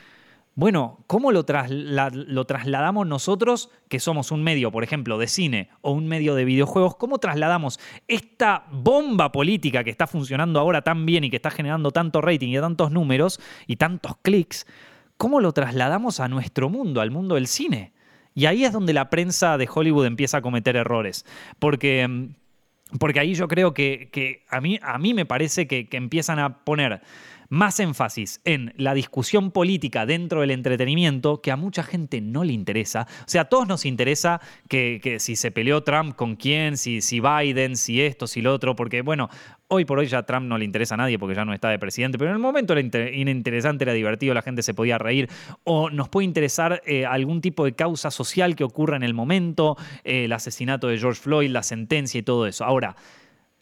Bueno, 0.53 0.99
¿cómo 1.07 1.31
lo, 1.31 1.45
lo, 1.47 2.45
trasladamos 2.45 3.07
nosotros, 3.07 3.69
que 3.87 3.99
somos 3.99 4.31
un 4.31 4.43
medio, 4.43 4.69
por 4.71 4.83
ejemplo, 4.83 5.17
de 5.17 5.27
cine 5.27 5.69
o 5.81 5.91
un 5.91 6.07
medio 6.07 6.35
de 6.35 6.43
videojuegos? 6.43 6.97
¿Cómo 6.97 7.19
trasladamos 7.19 7.79
esta 8.07 8.65
bomba 8.69 9.31
política 9.31 9.83
que 9.83 9.89
está 9.89 10.07
funcionando 10.07 10.59
ahora 10.59 10.81
tan 10.81 11.05
bien 11.05 11.23
y 11.23 11.29
que 11.29 11.37
está 11.37 11.51
generando 11.51 11.91
tanto 11.91 12.19
rating 12.19 12.49
y 12.49 12.59
tantos 12.59 12.91
números 12.91 13.39
y 13.65 13.77
tantos 13.77 14.17
clics? 14.21 14.67
¿Cómo 15.15 15.39
lo 15.39 15.53
trasladamos 15.53 16.19
a 16.19 16.27
nuestro 16.27 16.67
mundo, 16.67 16.99
al 16.99 17.11
mundo 17.11 17.35
del 17.35 17.47
cine? 17.47 17.93
Y 18.33 18.45
ahí 18.45 18.63
es 18.63 18.71
donde 18.71 18.93
la 18.93 19.09
prensa 19.09 19.57
de 19.57 19.67
Hollywood 19.73 20.05
empieza 20.05 20.37
a 20.37 20.41
cometer 20.41 20.75
errores. 20.75 21.25
Porque, 21.59 22.07
mm, 22.07 22.97
porque 22.97 23.19
ahí 23.19 23.33
yo 23.33 23.47
creo 23.47 23.73
que, 23.73 24.43
a, 24.49 24.61
mí, 24.61 24.79
a 24.81 24.97
mí 24.97 25.13
me 25.13 25.25
parece 25.25 25.67
que, 25.67 25.87
que 25.87 25.97
empiezan 25.97 26.39
a 26.39 26.63
poner 26.63 27.01
más 27.51 27.81
énfasis 27.81 28.39
en 28.45 28.73
la 28.77 28.93
discusión 28.93 29.51
política 29.51 30.05
dentro 30.05 30.39
del 30.39 30.51
entretenimiento 30.51 31.41
que 31.41 31.51
a 31.51 31.57
mucha 31.57 31.83
gente 31.83 32.21
no 32.21 32.45
le 32.45 32.53
interesa. 32.53 33.07
O 33.19 33.23
sea, 33.27 33.41
a 33.41 33.45
todos 33.45 33.67
nos 33.67 33.85
interesa 33.85 34.39
que, 34.69 35.17
si 35.19 35.35
se 35.35 35.51
peleó 35.51 35.83
Trump 35.83 36.15
con 36.15 36.37
quién, 36.37 36.77
si, 36.77 37.01
si 37.01 37.19
Biden, 37.19 37.75
si 37.75 38.01
esto, 38.01 38.25
si 38.25 38.41
lo 38.41 38.53
otro, 38.53 38.73
porque 38.77 39.01
bueno, 39.01 39.29
hoy 39.67 39.83
por 39.83 39.99
hoy 39.99 40.07
ya 40.07 40.23
Trump 40.23 40.47
no 40.47 40.57
le 40.57 40.63
interesa 40.63 40.93
a 40.93 40.97
nadie 40.97 41.19
porque 41.19 41.35
ya 41.35 41.43
no 41.43 41.53
está 41.53 41.67
de 41.69 41.77
presidente, 41.77 42.17
pero 42.17 42.31
en 42.31 42.35
el 42.35 42.41
momento 42.41 42.71
era 42.71 42.81
interesante, 42.81 43.83
era 43.83 43.91
divertido, 43.91 44.33
la 44.33 44.41
gente 44.41 44.63
se 44.63 44.73
podía 44.73 44.97
reír, 44.97 45.29
o 45.65 45.89
nos 45.89 46.07
puede 46.07 46.25
interesar 46.25 46.81
eh, 46.85 47.05
algún 47.05 47.41
tipo 47.41 47.65
de 47.65 47.73
causa 47.73 48.11
social 48.11 48.55
que 48.55 48.63
ocurra 48.63 48.95
en 48.95 49.03
el 49.03 49.13
momento, 49.13 49.75
eh, 50.05 50.23
el 50.23 50.31
asesinato 50.31 50.87
de 50.87 50.97
George 50.97 51.19
Floyd, 51.19 51.49
la 51.49 51.63
sentencia 51.63 52.17
y 52.17 52.23
todo 52.23 52.47
eso. 52.47 52.63
Ahora, 52.63 52.95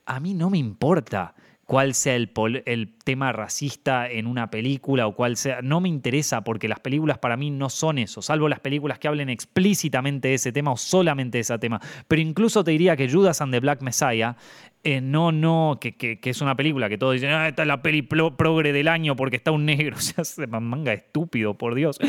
a 0.06 0.20
mí 0.20 0.36
no 0.36 0.52
me 0.52 0.60
importa 0.60 1.34
cuál 1.70 1.94
sea 1.94 2.16
el, 2.16 2.32
el, 2.66 2.96
tema 3.04 3.32
racista 3.32 4.10
en 4.10 4.26
una 4.26 4.50
película 4.50 5.06
o 5.06 5.14
cuál 5.14 5.38
sea. 5.38 5.62
No 5.62 5.80
me 5.82 5.88
interesa 5.88 6.44
porque 6.44 6.68
las 6.68 6.80
películas 6.80 7.20
para 7.20 7.38
mí 7.38 7.52
no 7.52 7.70
son 7.70 8.00
eso, 8.00 8.24
salvo 8.24 8.50
las 8.50 8.60
películas 8.60 8.98
que 8.98 9.08
hablen 9.08 9.30
explícitamente 9.30 10.30
de 10.30 10.34
ese 10.34 10.52
tema 10.52 10.72
o 10.72 10.78
solamente 10.78 11.38
de 11.38 11.42
ese 11.42 11.60
tema. 11.60 11.80
Pero 12.08 12.24
incluso 12.24 12.64
te 12.64 12.72
diría 12.72 12.98
que 12.98 13.08
Judas 13.08 13.40
and 13.42 13.54
the 13.54 13.60
Black 13.60 13.84
Messiah 13.84 14.36
eh, 14.84 15.00
no, 15.00 15.32
no, 15.32 15.78
que, 15.80 16.20
es 16.24 16.42
una 16.42 16.56
película 16.56 16.90
que 16.90 16.98
todos 16.98 17.14
dicen, 17.14 17.30
ah, 17.30 17.48
esta 17.48 17.62
es 17.62 17.68
la 17.68 17.84
peli 17.84 18.02
progre 18.02 18.74
del 18.74 18.88
año 18.88 19.16
porque 19.16 19.36
está 19.36 19.52
un 19.52 19.66
negro. 19.66 19.96
O 20.00 20.02
sea, 20.02 20.24
se 20.24 20.48
manga 20.48 20.92
estúpido, 20.94 21.54
por 21.54 21.76
Dios. 21.76 22.00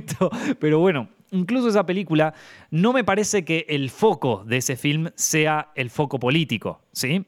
Pero 0.58 0.80
bueno, 0.80 1.08
incluso 1.30 1.68
esa 1.68 1.86
película 1.86 2.34
no 2.72 2.92
me 2.92 3.04
parece 3.04 3.44
que 3.44 3.64
el 3.68 3.90
foco 3.90 4.42
de 4.44 4.56
ese 4.56 4.74
film 4.74 5.10
sea 5.14 5.70
el 5.76 5.90
foco 5.90 6.18
político, 6.18 6.82
¿sí? 6.90 7.24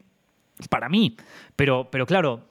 Para 0.71 0.89
mí. 0.89 1.17
Pero, 1.55 1.89
pero 1.91 2.07
claro, 2.07 2.49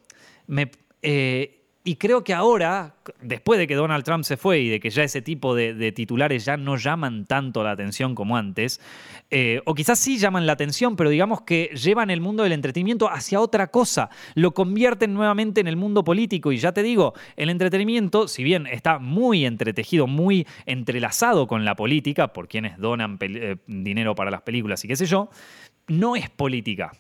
me, 0.48 0.72
eh, 1.02 1.66
y 1.88 1.98
creo 1.98 2.24
que 2.24 2.34
ahora, 2.34 2.96
después 3.22 3.60
de 3.60 3.68
que 3.68 3.76
Donald 3.76 4.04
Trump 4.04 4.24
se 4.24 4.38
fue 4.38 4.60
y 4.60 4.70
de 4.70 4.80
que 4.80 4.90
ya 4.90 5.04
ese 5.04 5.22
tipo 5.22 5.54
de, 5.54 5.92
titulares 5.92 6.44
ya 6.44 6.58
no 6.58 6.78
llaman 6.78 7.28
tanto 7.28 7.64
la 7.64 7.70
atención 7.70 8.16
como 8.16 8.38
antes, 8.38 8.82
eh, 9.30 9.62
o 9.66 9.76
quizás 9.76 10.00
sí 10.00 10.18
llaman 10.18 10.48
la 10.48 10.54
atención, 10.54 10.96
pero 10.96 11.12
digamos 11.12 11.42
que 11.44 11.70
llevan 11.76 12.10
el 12.10 12.22
mundo 12.22 12.42
del 12.42 12.54
entretenimiento 12.54 13.08
hacia 13.08 13.40
otra 13.40 13.68
cosa, 13.68 14.10
lo 14.34 14.56
convierten 14.56 15.14
nuevamente 15.14 15.62
en 15.62 15.68
el 15.68 15.76
mundo 15.76 16.04
político. 16.04 16.52
Y 16.52 16.58
ya 16.58 16.72
te 16.72 16.82
digo, 16.82 17.14
el 17.38 17.52
entretenimiento, 17.52 18.28
si 18.28 18.44
bien 18.44 18.66
está 18.66 18.98
muy 18.98 19.46
entretejido, 19.46 20.08
muy 20.08 20.48
entrelazado 20.66 21.46
con 21.46 21.66
la 21.66 21.76
política, 21.76 22.34
por 22.34 22.48
quienes 22.48 22.80
donan 22.80 23.20
eh, 23.22 23.58
dinero 23.68 24.16
para 24.16 24.32
las 24.32 24.42
películas 24.42 24.84
y 24.84 24.88
qué 24.88 24.96
sé 24.96 25.06
yo, 25.06 25.30
no 25.88 26.16
es 26.16 26.32
política. 26.32 26.94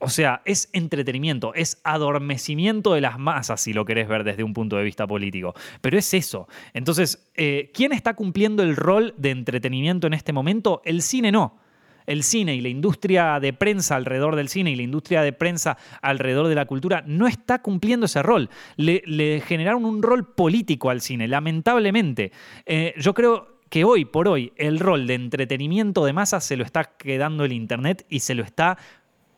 O 0.00 0.08
sea, 0.08 0.40
es 0.46 0.70
entretenimiento, 0.72 1.52
es 1.54 1.78
adormecimiento 1.84 2.94
de 2.94 3.02
las 3.02 3.18
masas, 3.18 3.60
si 3.60 3.74
lo 3.74 3.84
querés 3.84 4.08
ver 4.08 4.24
desde 4.24 4.42
un 4.42 4.54
punto 4.54 4.76
de 4.76 4.82
vista 4.82 5.06
político. 5.06 5.54
Pero 5.82 5.98
es 5.98 6.14
eso. 6.14 6.48
Entonces, 6.72 7.30
eh, 7.34 7.70
¿quién 7.74 7.92
está 7.92 8.14
cumpliendo 8.14 8.62
el 8.62 8.76
rol 8.76 9.14
de 9.18 9.30
entretenimiento 9.30 10.06
en 10.06 10.14
este 10.14 10.32
momento? 10.32 10.80
El 10.86 11.02
cine 11.02 11.30
no. 11.30 11.58
El 12.06 12.22
cine 12.22 12.54
y 12.54 12.62
la 12.62 12.70
industria 12.70 13.38
de 13.40 13.52
prensa 13.52 13.94
alrededor 13.94 14.36
del 14.36 14.48
cine 14.48 14.70
y 14.70 14.76
la 14.76 14.82
industria 14.82 15.20
de 15.20 15.34
prensa 15.34 15.76
alrededor 16.00 16.48
de 16.48 16.54
la 16.54 16.64
cultura 16.64 17.04
no 17.06 17.26
está 17.26 17.60
cumpliendo 17.60 18.06
ese 18.06 18.22
rol. 18.22 18.48
Le, 18.76 19.42
generaron 19.46 19.84
un 19.84 20.02
rol 20.02 20.32
político 20.32 20.88
al 20.88 21.02
cine, 21.02 21.28
lamentablemente. 21.28 22.32
Eh, 22.64 22.94
yo 22.96 23.12
creo 23.12 23.60
que 23.70 23.84
hoy 23.84 24.04
por 24.04 24.28
hoy 24.28 24.52
el 24.56 24.80
rol 24.80 25.06
de 25.06 25.14
entretenimiento 25.14 26.04
de 26.04 26.12
masas 26.12 26.44
se 26.44 26.56
lo 26.56 26.64
está 26.64 26.96
quedando 26.96 27.44
el 27.44 27.52
Internet 27.52 28.04
y 28.08 28.20
se 28.20 28.34
lo 28.34 28.42
está 28.42 28.76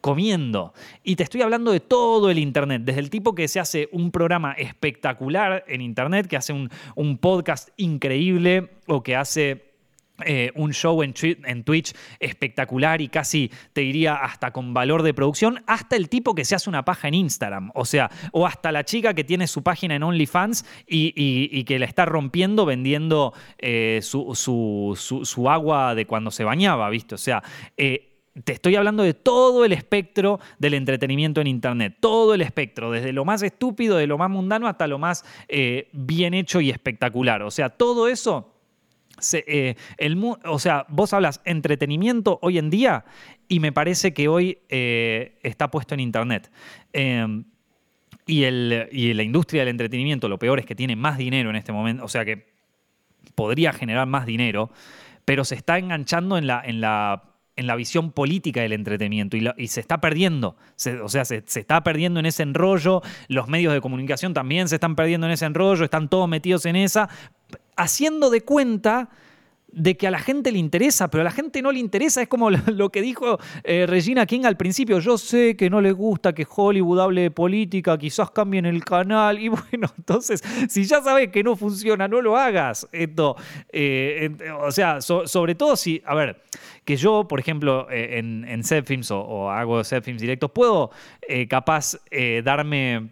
comiendo. 0.02 0.74
Y 1.02 1.16
te 1.16 1.22
estoy 1.22 1.40
hablando 1.40 1.72
de 1.72 1.80
todo 1.80 2.28
el 2.28 2.38
Internet, 2.38 2.82
desde 2.84 3.00
el 3.00 3.08
tipo 3.08 3.34
que 3.34 3.48
se 3.48 3.60
hace 3.60 3.88
un 3.92 4.10
programa 4.10 4.52
espectacular 4.52 5.64
en 5.68 5.80
Internet, 5.80 6.26
que 6.26 6.36
hace 6.36 6.52
un, 6.52 6.68
podcast 7.18 7.70
increíble 7.78 8.68
o 8.86 9.02
que 9.02 9.16
hace... 9.16 9.72
Eh, 10.24 10.52
un 10.54 10.72
show 10.72 11.02
en, 11.02 11.14
Twitch 11.64 11.94
espectacular 12.20 13.00
y 13.00 13.08
casi 13.08 13.50
te 13.72 13.80
diría 13.80 14.14
hasta 14.14 14.52
con 14.52 14.72
valor 14.72 15.02
de 15.02 15.14
producción, 15.14 15.64
hasta 15.66 15.96
el 15.96 16.08
tipo 16.08 16.34
que 16.34 16.44
se 16.44 16.54
hace 16.54 16.68
una 16.68 16.84
paja 16.84 17.08
en 17.08 17.14
Instagram, 17.14 17.72
o 17.74 17.84
sea, 17.84 18.08
o 18.30 18.46
hasta 18.46 18.70
la 18.70 18.84
chica 18.84 19.14
que 19.14 19.24
tiene 19.24 19.48
su 19.48 19.64
página 19.64 19.96
en 19.96 20.04
OnlyFans 20.04 20.64
y, 20.86 21.64
que 21.64 21.78
la 21.78 21.86
está 21.86 22.04
rompiendo 22.04 22.66
vendiendo 22.66 23.32
eh, 23.58 23.98
su, 24.02 24.34
su, 24.94 25.50
agua 25.50 25.96
de 25.96 26.06
cuando 26.06 26.30
se 26.30 26.44
bañaba, 26.44 26.88
¿viste? 26.90 27.16
O 27.16 27.18
sea, 27.18 27.42
eh, 27.76 28.11
te 28.44 28.52
estoy 28.52 28.76
hablando 28.76 29.02
de 29.02 29.14
todo 29.14 29.64
el 29.64 29.72
espectro 29.72 30.40
del 30.58 30.74
entretenimiento 30.74 31.40
en 31.40 31.46
Internet, 31.46 31.96
todo 32.00 32.34
el 32.34 32.40
espectro, 32.40 32.90
desde 32.90 33.12
lo 33.12 33.24
más 33.24 33.42
estúpido, 33.42 33.96
de 33.98 34.06
lo 34.06 34.16
más 34.16 34.30
mundano 34.30 34.68
hasta 34.68 34.86
lo 34.86 34.98
más 34.98 35.24
eh, 35.48 35.88
bien 35.92 36.32
hecho 36.32 36.60
y 36.60 36.70
espectacular. 36.70 37.42
O 37.42 37.50
sea, 37.50 37.68
todo 37.68 38.08
eso, 38.08 38.54
eh, 39.32 39.74
o 40.44 40.58
sea, 40.58 40.86
vos 40.88 41.12
hablas 41.12 41.42
entretenimiento 41.44 42.38
hoy 42.42 42.56
en 42.56 42.70
día 42.70 43.04
y 43.48 43.60
me 43.60 43.70
parece 43.70 44.14
que 44.14 44.28
hoy 44.28 44.58
eh, 44.70 45.38
está 45.42 45.70
puesto 45.70 45.92
en 45.94 46.00
Internet. 46.00 46.50
Y, 48.24 48.44
el, 48.44 48.88
y 48.92 49.12
la 49.12 49.24
industria 49.24 49.62
del 49.62 49.68
entretenimiento, 49.68 50.28
lo 50.28 50.38
peor 50.38 50.58
es 50.58 50.64
que 50.64 50.74
tiene 50.74 50.96
más 50.96 51.18
dinero 51.18 51.50
en 51.50 51.56
este 51.56 51.72
momento, 51.72 52.04
o 52.04 52.08
sea 52.08 52.24
que 52.24 52.50
podría 53.34 53.72
generar 53.72 54.06
más 54.06 54.24
dinero, 54.24 54.70
pero 55.24 55.44
se 55.44 55.54
está 55.54 55.76
enganchando 55.78 56.38
en 56.38 56.46
la 56.46 57.31
en 57.56 57.66
la 57.66 57.76
visión 57.76 58.12
política 58.12 58.62
del 58.62 58.72
entretenimiento 58.72 59.36
y, 59.36 59.66
se 59.68 59.80
está 59.80 60.00
perdiendo, 60.00 60.56
o 61.02 61.08
sea, 61.08 61.24
se, 61.24 61.42
se, 61.46 61.60
está 61.60 61.82
perdiendo 61.82 62.20
en 62.20 62.26
ese 62.26 62.42
enrollo, 62.42 63.02
los 63.28 63.48
medios 63.48 63.74
de 63.74 63.80
comunicación 63.80 64.32
también 64.32 64.68
se 64.68 64.76
están 64.76 64.96
perdiendo 64.96 65.26
en 65.26 65.34
ese 65.34 65.44
enrollo, 65.44 65.84
están 65.84 66.08
todos 66.08 66.28
metidos 66.28 66.64
en 66.66 66.76
esa, 66.76 67.08
haciendo 67.76 68.30
de 68.30 68.40
cuenta 68.40 69.10
de 69.72 69.96
que 69.96 70.06
a 70.06 70.10
la 70.10 70.18
gente 70.18 70.52
le 70.52 70.58
interesa, 70.58 71.08
pero 71.08 71.22
a 71.22 71.24
la 71.24 71.30
gente 71.30 71.62
no 71.62 71.72
le 71.72 71.78
interesa. 71.78 72.22
Es 72.22 72.28
como 72.28 72.50
lo, 72.66 72.90
que 72.90 73.02
dijo 73.02 73.38
eh, 73.64 73.86
Regina 73.86 74.26
King 74.26 74.44
al 74.44 74.56
principio. 74.56 74.98
Yo 75.00 75.18
sé 75.18 75.56
que 75.56 75.70
no 75.70 75.80
le 75.80 75.92
gusta 75.92 76.34
que 76.34 76.46
Hollywood 76.48 77.00
hable 77.00 77.22
de 77.22 77.30
política, 77.30 77.98
quizás 77.98 78.30
cambien 78.30 78.66
el 78.66 78.84
canal. 78.84 79.38
Y 79.38 79.48
bueno, 79.48 79.88
entonces, 79.96 80.42
si 80.68 80.84
ya 80.84 81.02
sabes 81.02 81.28
que 81.28 81.42
no 81.42 81.56
funciona, 81.56 82.06
no 82.08 82.20
lo 82.20 82.36
hagas. 82.36 82.86
Esto, 82.92 83.36
eh, 83.72 84.30
o 84.60 84.70
sea, 84.70 85.00
sobre 85.00 85.54
todo 85.54 85.76
si, 85.76 86.02
a 86.04 86.14
ver, 86.14 86.42
que 86.84 86.96
yo, 86.96 87.26
por 87.26 87.40
ejemplo, 87.40 87.88
eh, 87.90 88.18
en, 88.18 88.44
en 88.46 88.62
Films 88.84 89.10
o, 89.10 89.50
hago 89.50 89.82
set 89.84 90.04
films 90.04 90.20
directos, 90.20 90.50
puedo 90.50 90.90
capaz 91.48 91.96
darme 92.44 93.10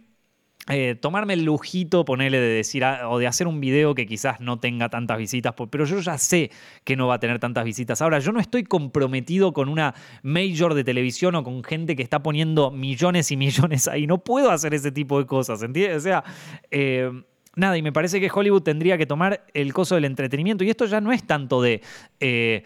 eh, 0.69 0.95
tomarme 0.95 1.33
el 1.35 1.45
lujito, 1.45 2.05
ponerle 2.05 2.39
de 2.39 2.49
decir 2.49 2.85
o 2.85 3.19
de 3.19 3.27
hacer 3.27 3.47
un 3.47 3.61
video 3.61 3.95
que 3.95 4.07
quizás 4.07 4.41
no 4.41 4.61
tenga 4.61 4.89
tantas 4.89 5.19
visitas, 5.19 5.55
pero 5.71 5.85
yo 5.85 6.01
ya 6.01 6.19
sé 6.19 6.51
que 6.85 6.97
no 6.97 7.09
va 7.09 7.15
a 7.15 7.19
tener 7.19 7.39
tantas 7.39 7.65
visitas. 7.65 8.03
Ahora, 8.03 8.19
yo 8.19 8.31
no 8.31 8.41
estoy 8.41 8.65
comprometido 8.65 9.53
con 9.53 9.69
una 9.69 9.95
major 10.23 10.75
de 10.75 10.85
televisión 10.85 11.35
o 11.35 11.43
con 11.43 11.65
gente 11.65 11.97
que 11.97 12.03
está 12.03 12.23
poniendo 12.23 12.71
millones 12.71 13.31
y 13.31 13.37
millones 13.37 13.89
ahí. 13.89 14.07
No 14.07 14.19
puedo 14.19 14.51
hacer 14.51 14.75
ese 14.75 14.93
tipo 14.93 15.19
de 15.19 15.27
cosas, 15.27 15.63
¿entiendes? 15.63 15.97
O 15.97 16.01
sea, 16.01 16.25
eh, 16.71 17.11
nada, 17.57 17.77
y 17.77 17.83
me 17.83 17.93
parece 17.93 18.21
que 18.21 18.31
Hollywood 18.33 18.63
tendría 18.63 18.97
que 18.97 19.07
tomar 19.07 19.45
el 19.55 19.73
coso 19.73 19.95
del 19.95 20.05
entretenimiento. 20.05 20.65
Y 20.65 20.71
esto 20.71 20.87
ya 20.87 21.01
no 21.01 21.13
es 21.13 21.25
tanto 21.25 21.61
de. 21.61 21.83
Eh, 22.21 22.65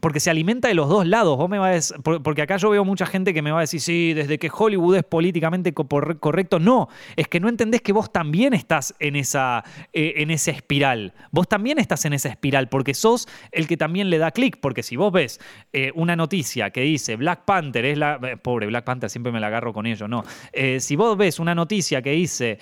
porque 0.00 0.20
se 0.20 0.30
alimenta 0.30 0.68
de 0.68 0.74
los 0.74 0.88
dos 0.88 1.06
lados. 1.06 1.36
Vos 1.36 1.48
me 1.48 1.58
vas 1.58 1.94
porque 2.02 2.42
acá 2.42 2.56
yo 2.56 2.70
veo 2.70 2.84
mucha 2.84 3.06
gente 3.06 3.34
que 3.34 3.42
me 3.42 3.50
va 3.50 3.58
a 3.58 3.60
decir, 3.62 3.80
sí, 3.80 4.14
desde 4.14 4.38
que 4.38 4.50
Hollywood 4.52 4.96
es 4.96 5.04
políticamente 5.04 5.72
correcto. 5.72 6.58
No, 6.58 6.88
es 7.16 7.28
que 7.28 7.40
no 7.40 7.48
entendés 7.48 7.82
que 7.82 7.92
vos 7.92 8.12
también 8.12 8.54
estás 8.54 8.94
en 9.00 9.16
esa, 9.16 9.64
eh, 9.92 10.14
en 10.16 10.30
esa 10.30 10.50
espiral. 10.52 11.12
Vos 11.30 11.48
también 11.48 11.78
estás 11.78 12.04
en 12.04 12.12
esa 12.12 12.28
espiral 12.28 12.68
porque 12.68 12.94
sos 12.94 13.28
el 13.50 13.66
que 13.66 13.76
también 13.76 14.10
le 14.10 14.18
da 14.18 14.30
clic. 14.30 14.58
Porque 14.60 14.82
si 14.82 14.96
vos 14.96 15.12
ves 15.12 15.40
eh, 15.72 15.90
una 15.94 16.14
noticia 16.16 16.70
que 16.70 16.82
dice 16.82 17.16
Black 17.16 17.44
Panther 17.44 17.84
es 17.84 17.98
la. 17.98 18.20
pobre, 18.42 18.66
Black 18.66 18.84
Panther 18.84 19.10
siempre 19.10 19.32
me 19.32 19.40
la 19.40 19.48
agarro 19.48 19.72
con 19.72 19.86
ello, 19.86 20.06
no. 20.06 20.22
si 20.78 20.96
vos 20.96 21.16
ves 21.16 21.38
una 21.38 21.54
noticia 21.54 22.02
que 22.02 22.12
dice. 22.12 22.58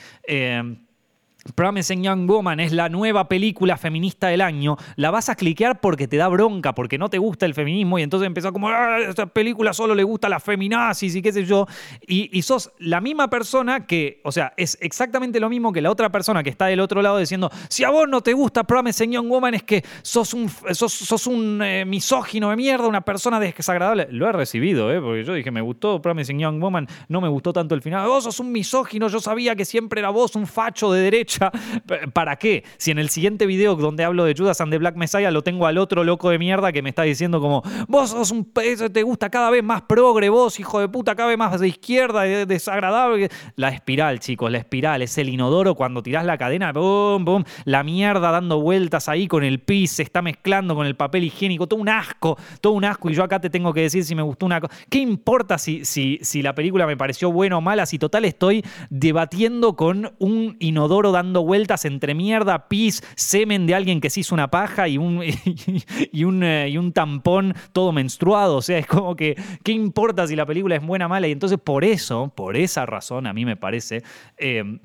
Promising 1.54 2.02
Young 2.02 2.28
Woman 2.28 2.60
es 2.60 2.72
la 2.72 2.88
nueva 2.88 3.28
película 3.28 3.76
feminista 3.76 4.28
del 4.28 4.40
año, 4.40 4.76
la 4.96 5.10
vas 5.10 5.28
a 5.28 5.34
cliquear 5.34 5.80
porque 5.80 6.08
te 6.08 6.16
da 6.16 6.28
bronca, 6.28 6.74
porque 6.74 6.98
no 6.98 7.08
te 7.08 7.18
gusta 7.18 7.46
el 7.46 7.54
feminismo 7.54 7.98
y 7.98 8.02
entonces 8.02 8.26
empezó 8.26 8.52
como, 8.52 8.68
ah, 8.68 8.98
esta 9.00 9.26
película 9.26 9.72
solo 9.72 9.94
le 9.94 10.02
gusta 10.02 10.26
a 10.26 10.30
las 10.30 10.42
feminazis 10.42 11.14
y 11.16 11.22
qué 11.22 11.32
sé 11.32 11.44
yo. 11.44 11.66
Y, 12.06 12.42
sos 12.42 12.70
la 12.78 13.00
misma 13.00 13.28
persona 13.28 13.86
que, 13.86 14.20
o 14.22 14.30
sea, 14.30 14.52
es 14.56 14.78
exactamente 14.80 15.40
lo 15.40 15.48
mismo 15.48 15.72
que 15.72 15.80
la 15.80 15.90
otra 15.90 16.10
persona 16.10 16.44
que 16.44 16.50
está 16.50 16.66
del 16.66 16.78
otro 16.78 17.02
lado 17.02 17.18
diciendo, 17.18 17.50
si 17.68 17.82
a 17.82 17.90
vos 17.90 18.08
no 18.08 18.20
te 18.20 18.32
gusta 18.32 18.64
Promising 18.64 19.12
Young 19.12 19.28
Woman 19.28 19.54
es 19.54 19.64
que 19.64 19.84
sos 20.02 20.32
un, 20.32 20.48
sos, 20.48 21.26
un 21.26 21.60
eh, 21.62 21.84
misógino 21.84 22.50
de 22.50 22.56
mierda, 22.56 22.86
una 22.86 23.00
persona 23.00 23.40
desagradable. 23.40 24.06
Lo 24.10 24.28
he 24.28 24.32
recibido, 24.32 24.92
¿eh? 24.92 25.00
porque 25.00 25.24
yo 25.24 25.34
dije, 25.34 25.50
me 25.50 25.60
gustó 25.60 26.00
Promising 26.00 26.38
Young 26.38 26.60
Woman, 26.60 26.86
no 27.08 27.20
me 27.20 27.28
gustó 27.28 27.52
tanto 27.52 27.74
el 27.74 27.82
final. 27.82 28.06
Vos 28.06 28.24
sos 28.24 28.38
un 28.38 28.52
misógino, 28.52 29.08
yo 29.08 29.20
sabía 29.20 29.56
que 29.56 29.64
siempre 29.64 30.00
era 30.00 30.10
vos 30.10 30.36
un 30.36 30.46
facho 30.46 30.92
de 30.92 31.00
derecha 31.00 31.35
¿Para 32.12 32.36
qué? 32.36 32.64
Si 32.76 32.90
en 32.90 32.98
el 32.98 33.08
siguiente 33.08 33.46
video 33.46 33.76
donde 33.76 34.04
hablo 34.04 34.24
de 34.24 34.34
Judas 34.36 34.60
and 34.60 34.70
the 34.70 34.78
Black 34.78 34.96
Messiah 34.96 35.30
lo 35.30 35.42
tengo 35.42 35.66
al 35.66 35.78
otro 35.78 36.04
loco 36.04 36.30
de 36.30 36.38
mierda 36.38 36.72
que 36.72 36.82
me 36.82 36.88
está 36.88 37.02
diciendo 37.02 37.40
como, 37.40 37.62
vos 37.88 38.10
sos 38.10 38.30
un 38.30 38.52
te 38.54 39.02
gusta 39.02 39.30
cada 39.30 39.50
vez 39.50 39.62
más 39.62 39.82
progre, 39.82 40.28
vos, 40.28 40.58
hijo 40.60 40.80
de 40.80 40.88
puta, 40.88 41.14
cada 41.14 41.28
vez 41.28 41.38
más 41.38 41.60
de 41.60 41.68
izquierda, 41.68 42.22
desagradable. 42.22 43.28
La 43.56 43.68
espiral, 43.68 44.20
chicos, 44.20 44.50
la 44.50 44.58
espiral, 44.58 45.02
es 45.02 45.18
el 45.18 45.28
inodoro 45.28 45.74
cuando 45.74 46.02
tirás 46.02 46.24
la 46.24 46.38
cadena, 46.38 46.72
boom, 46.72 47.24
boom, 47.24 47.44
la 47.64 47.82
mierda 47.82 48.30
dando 48.30 48.60
vueltas 48.60 49.08
ahí 49.08 49.26
con 49.28 49.44
el 49.44 49.60
pis, 49.60 49.92
se 49.92 50.02
está 50.02 50.22
mezclando 50.22 50.74
con 50.74 50.86
el 50.86 50.96
papel 50.96 51.24
higiénico, 51.24 51.66
todo 51.66 51.80
un 51.80 51.88
asco, 51.88 52.38
todo 52.60 52.72
un 52.72 52.84
asco. 52.84 53.10
Y 53.10 53.14
yo 53.14 53.24
acá 53.24 53.40
te 53.40 53.50
tengo 53.50 53.72
que 53.72 53.82
decir 53.82 54.04
si 54.04 54.14
me 54.14 54.22
gustó 54.22 54.46
una 54.46 54.60
cosa. 54.60 54.74
¿Qué 54.88 54.98
importa 54.98 55.58
si, 55.58 55.84
si, 55.84 56.18
si 56.22 56.42
la 56.42 56.54
película 56.54 56.86
me 56.86 56.96
pareció 56.96 57.30
buena 57.30 57.58
o 57.58 57.60
mala? 57.60 57.86
Si 57.86 57.98
total 57.98 58.24
estoy 58.24 58.64
debatiendo 58.90 59.76
con 59.76 60.12
un 60.18 60.56
inodoro 60.60 61.12
dando 61.12 61.25
dando 61.26 61.42
vueltas 61.42 61.84
entre 61.84 62.14
mierda, 62.14 62.68
pis, 62.68 63.02
semen 63.16 63.66
de 63.66 63.74
alguien 63.74 64.00
que 64.00 64.10
se 64.10 64.20
hizo 64.20 64.34
una 64.34 64.50
paja 64.50 64.88
y 64.88 64.96
un, 64.98 65.22
eh, 65.22 66.68
y 66.68 66.78
un 66.78 66.92
tampón 66.92 67.54
todo 67.72 67.92
menstruado. 67.92 68.56
O 68.56 68.62
sea, 68.62 68.78
es 68.78 68.86
como 68.86 69.16
que, 69.16 69.36
¿qué 69.62 69.72
importa 69.72 70.26
si 70.26 70.36
la 70.36 70.46
película 70.46 70.76
es 70.76 70.86
buena 70.86 71.06
o 71.06 71.08
mala? 71.08 71.28
Y 71.28 71.32
entonces 71.32 71.58
por 71.58 71.84
eso, 71.84 72.32
por 72.34 72.56
esa 72.56 72.86
razón, 72.86 73.26
a 73.26 73.32
mí 73.32 73.44
me 73.44 73.56
parece 73.56 74.02
eh, 74.38 74.78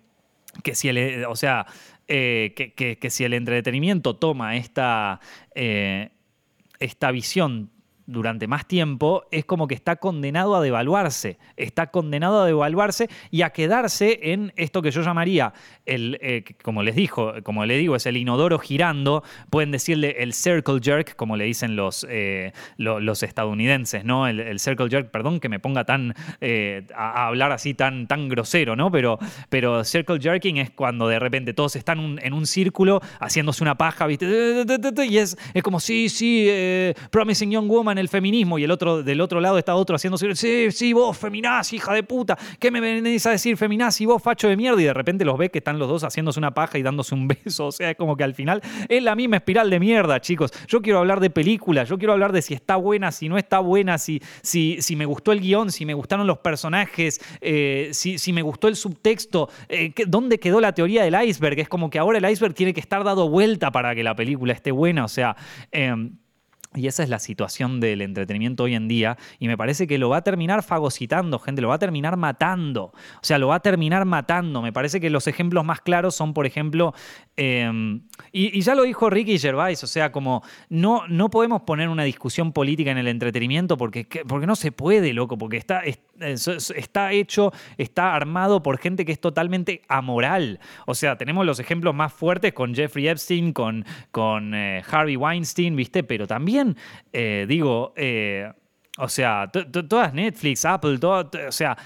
que 0.64 0.76
si 0.76 0.90
el, 0.90 1.26
o 1.26 1.36
sea, 1.36 1.66
eh, 2.08 2.54
que, 2.56 3.10
si 3.10 3.24
el 3.24 3.34
entretenimiento 3.34 4.16
toma 4.18 4.58
esta, 4.58 5.22
esta 5.54 7.12
visión 7.12 7.70
durante 8.12 8.48
más 8.48 8.68
tiempo, 8.68 9.24
es 9.32 9.46
como 9.46 9.68
que 9.68 9.76
está 9.76 9.96
condenado 9.96 10.56
a 10.56 10.62
devaluarse, 10.62 11.38
está 11.58 11.88
condenado 11.88 12.42
a 12.42 12.46
devaluarse 12.46 13.10
y 13.32 13.42
a 13.42 13.52
quedarse 13.52 14.20
en 14.22 14.54
esto 14.56 14.82
que 14.82 14.92
yo 14.92 15.02
llamaría, 15.02 15.54
el, 15.86 16.18
eh, 16.22 16.44
como 16.64 16.84
les 16.84 16.96
dijo, 16.96 17.34
como 17.44 17.66
le 17.66 17.78
digo, 17.78 17.96
es 17.96 18.06
el 18.06 18.18
inodoro 18.18 18.60
girando, 18.60 19.24
pueden 19.50 19.72
decirle 19.72 20.18
el 20.20 20.34
circle 20.34 20.80
jerk, 20.82 21.16
como 21.16 21.38
le 21.38 21.46
dicen 21.46 21.76
los, 21.76 22.06
eh, 22.10 22.52
los 22.78 23.24
estadounidenses, 23.24 24.04
¿no? 24.04 24.28
El, 24.28 24.60
circle 24.60 24.90
jerk, 24.90 25.10
perdón 25.10 25.40
que 25.40 25.50
me 25.50 25.60
ponga 25.60 25.86
tan, 25.86 26.14
eh, 26.42 26.86
a, 26.96 27.28
hablar 27.28 27.52
así 27.52 27.74
tan, 27.74 28.08
tan 28.08 28.30
grosero, 28.30 28.76
¿no? 28.76 28.92
Pero, 28.92 29.18
pero 29.50 29.84
circle 29.84 30.20
jerking 30.20 30.58
es 30.58 30.70
cuando 30.70 31.08
de 31.08 31.20
repente 31.20 31.54
todos 31.54 31.76
están 31.76 32.20
en 32.22 32.34
un 32.34 32.46
círculo 32.46 33.02
haciéndose 33.20 33.64
una 33.64 33.76
paja, 33.76 34.06
¿viste? 34.08 34.26
Y 35.08 35.18
es, 35.18 35.38
es 35.54 35.64
como, 35.64 35.80
sí, 35.80 36.10
sí, 36.10 36.50
Promising 37.10 37.52
Young 37.52 37.68
Woman, 37.68 37.98
el 38.02 38.10
feminismo 38.10 38.60
y 38.60 38.64
el 38.64 38.72
otro, 38.72 39.04
del 39.04 39.22
otro 39.22 39.40
lado 39.40 39.58
está 39.58 39.76
otro 39.76 39.96
haciendo 39.96 40.18
sí, 40.18 40.72
sí, 40.72 40.94
vos 40.94 41.18
feminazi, 41.18 41.78
hija 41.78 41.94
de 41.94 42.04
puta, 42.04 42.38
¿qué 42.60 42.72
me 42.72 42.80
venís 42.80 43.26
a 43.26 43.32
decir 43.32 43.58
feminazi, 43.58 44.06
vos 44.06 44.22
facho 44.22 44.48
de 44.48 44.58
mierda? 44.58 44.82
Y 44.82 44.86
de 44.86 44.94
repente 44.94 45.26
los 45.26 45.38
ve 45.38 45.50
que 45.50 45.60
están 45.60 45.80
los 45.80 45.88
dos 45.88 46.04
haciéndose 46.04 46.40
una 46.40 46.54
paja 46.54 46.78
y 46.78 46.84
dándose 46.84 47.16
un 47.16 47.28
beso, 47.46 47.68
o 47.68 47.72
sea, 47.72 47.92
es 47.92 47.98
como 47.98 48.16
que 48.18 48.24
al 48.24 48.34
final 48.34 48.62
es 48.90 49.02
la 49.04 49.16
misma 49.16 49.38
espiral 49.38 49.70
de 49.70 49.80
mierda, 49.80 50.20
chicos. 50.20 50.52
Yo 50.68 50.82
quiero 50.82 51.00
hablar 51.00 51.20
de 51.20 51.30
películas, 51.30 51.90
yo 51.90 51.98
quiero 51.98 52.14
hablar 52.14 52.32
de 52.32 52.42
si 52.42 52.54
está 52.54 52.76
buena, 52.76 53.12
si 53.12 53.30
no 53.30 53.38
está 53.38 53.60
buena, 53.60 53.98
si, 53.98 54.22
si, 54.42 54.82
si 54.82 54.96
me 54.96 55.06
gustó 55.06 55.32
el 55.32 55.40
guion, 55.40 55.72
si 55.72 55.86
me 55.86 55.94
gustaron 55.94 56.28
los 56.28 56.40
personajes, 56.40 57.22
eh, 57.42 57.90
si, 57.94 58.18
si, 58.18 58.34
me 58.34 58.42
gustó 58.42 58.68
el 58.68 58.76
subtexto, 58.76 59.50
eh, 59.70 59.94
¿dónde 60.08 60.40
quedó 60.40 60.60
la 60.62 60.74
teoría 60.74 61.04
del 61.04 61.16
iceberg? 61.24 61.60
Es 61.60 61.70
como 61.70 61.90
que 61.90 62.00
ahora 62.00 62.18
el 62.18 62.30
iceberg 62.30 62.54
tiene 62.54 62.74
que 62.74 62.80
estar 62.80 63.04
dado 63.04 63.30
vuelta 63.30 63.72
para 63.72 63.96
que 63.96 64.04
la 64.04 64.16
película 64.16 64.54
esté 64.54 64.72
buena, 64.72 65.06
o 65.06 65.10
sea... 65.10 65.36
Em, 65.72 66.18
y 66.74 66.88
esa 66.88 67.04
es 67.04 67.10
la 67.10 67.20
situación 67.20 67.82
del 67.82 68.02
entretenimiento 68.02 68.64
hoy 68.64 68.76
en 68.76 68.88
día. 68.88 69.18
Y 69.40 69.48
me 69.48 69.58
parece 69.58 69.88
que 69.88 69.98
lo 69.98 70.10
va 70.10 70.18
a 70.18 70.22
terminar 70.24 70.64
fagocitando, 70.64 71.38
gente, 71.38 71.62
lo 71.62 71.68
va 71.68 71.76
a 71.76 71.80
terminar 71.80 72.16
matando. 72.16 72.84
O 72.84 73.24
sea, 73.24 73.38
lo 73.38 73.50
va 73.50 73.56
a 73.56 73.60
terminar 73.60 74.06
matando. 74.06 74.62
Me 74.62 74.72
parece 74.72 75.02
que 75.02 75.10
los 75.10 75.28
ejemplos 75.28 75.66
más 75.66 75.82
claros 75.82 76.16
son, 76.16 76.34
por 76.34 76.46
ejemplo, 76.46 76.94
em, 77.36 78.04
y, 78.32 78.62
ya 78.62 78.76
lo 78.76 78.84
dijo 78.84 79.10
Ricky 79.10 79.38
Gervais, 79.38 79.84
o 79.84 79.88
sea, 79.88 80.12
como 80.14 80.44
no, 80.70 81.08
no 81.10 81.30
podemos 81.30 81.64
poner 81.64 81.90
una 81.90 82.04
discusión 82.04 82.54
política 82.54 82.92
en 82.92 82.98
el 82.98 83.08
entretenimiento 83.08 83.76
porque, 83.76 84.08
porque 84.28 84.48
no 84.48 84.56
se 84.56 84.72
puede, 84.72 85.14
loco, 85.14 85.38
porque 85.38 85.58
está, 85.58 85.82
está 86.22 87.12
hecho, 87.12 87.52
está 87.78 88.16
armado 88.16 88.64
por 88.64 88.78
gente 88.78 89.06
que 89.06 89.12
es 89.12 89.20
totalmente 89.20 89.82
amoral. 89.88 90.60
O 90.86 90.96
sea, 90.96 91.18
tenemos 91.18 91.46
los 91.46 91.60
ejemplos 91.60 91.94
más 91.96 92.14
fuertes 92.14 92.54
con 92.54 92.74
Jeffrey 92.76 93.08
Epstein, 93.08 93.54
con, 93.54 93.86
con 94.12 94.54
eh, 94.54 94.84
Harvey 94.90 95.16
Weinstein, 95.16 95.76
¿viste? 95.76 96.04
Pero 96.04 96.28
también, 96.28 96.61
eh, 97.12 97.46
digo, 97.48 97.94
eh, 97.96 98.52
o 98.98 99.10
sea, 99.10 99.50
todas 99.52 100.14
Netflix, 100.14 100.66
Apple, 100.66 100.98
todo, 100.98 101.30
o 101.48 101.52
sea, 101.52 101.78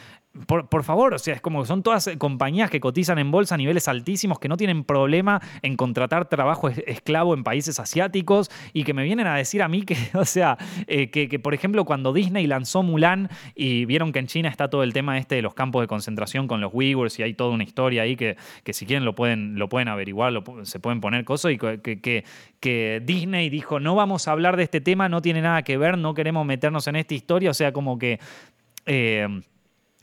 por, 0.47 0.83
favor, 0.83 1.13
o 1.13 1.19
sea, 1.19 1.33
es 1.36 1.41
como 1.41 1.61
que 1.61 1.67
son 1.67 1.81
todas 1.81 2.09
compañías 2.17 2.69
que 2.69 2.79
cotizan 2.79 3.17
en 3.19 3.31
bolsa 3.31 3.55
a 3.55 3.57
niveles 3.57 3.88
altísimos, 3.88 4.39
que 4.39 4.49
no 4.49 4.57
tienen 4.57 4.83
problema 4.83 5.41
en 5.61 5.77
contratar 5.77 6.27
trabajo 6.27 6.67
esclavo 6.69 7.33
en 7.33 7.43
países 7.43 7.79
asiáticos 7.79 8.51
y 8.73 8.83
que 8.83 8.93
me 8.93 9.03
vienen 9.03 9.27
a 9.27 9.36
decir 9.36 9.63
a 9.63 9.67
mí 9.67 9.83
que, 9.83 9.95
o 10.13 10.25
sea, 10.25 10.57
eh, 10.88 11.09
que, 11.09 11.39
por 11.39 11.53
ejemplo 11.53 11.86
cuando 11.86 12.11
Disney 12.11 12.47
lanzó 12.47 12.83
Mulan 12.83 13.29
y 13.55 13.86
vieron 13.86 14.11
que 14.11 14.19
en 14.19 14.27
China 14.27 14.49
está 14.49 14.69
todo 14.69 14.83
el 14.83 14.93
tema 14.93 15.17
este 15.17 15.36
de 15.36 15.41
los 15.41 15.53
campos 15.53 15.81
de 15.81 15.88
concentración 15.88 16.47
con 16.47 16.59
los 16.59 16.73
Uyghurs 16.73 17.17
y 17.19 17.23
hay 17.23 17.33
toda 17.33 17.51
una 17.51 17.63
historia 17.63 18.03
ahí 18.03 18.15
que, 18.15 18.36
que 18.63 18.73
si 18.73 18.86
quieren 18.86 19.05
lo 19.05 19.15
pueden, 19.15 19.57
lo 19.57 19.69
pueden 19.69 19.88
averiguar, 19.88 20.33
se 20.63 20.79
pueden 20.79 20.99
poner 20.99 21.23
cosas 21.23 21.53
y 21.53 21.57
que, 21.57 22.23
que, 22.59 23.01
Disney 23.05 23.49
dijo 23.49 23.79
no 23.79 23.93
vamos 23.93 24.27
a 24.27 24.31
hablar 24.31 24.57
de 24.57 24.63
este 24.63 24.81
tema, 24.81 25.07
no 25.07 25.21
tiene 25.21 25.41
nada 25.41 25.61
que 25.61 25.77
ver, 25.77 25.97
no 25.97 26.13
queremos 26.13 26.45
meternos 26.45 26.88
en 26.88 26.95
esta 26.95 27.13
historia, 27.13 27.51
o 27.51 27.53
sea, 27.53 27.71
como 27.71 27.97
que... 27.99 28.19
Eh, 28.88 29.27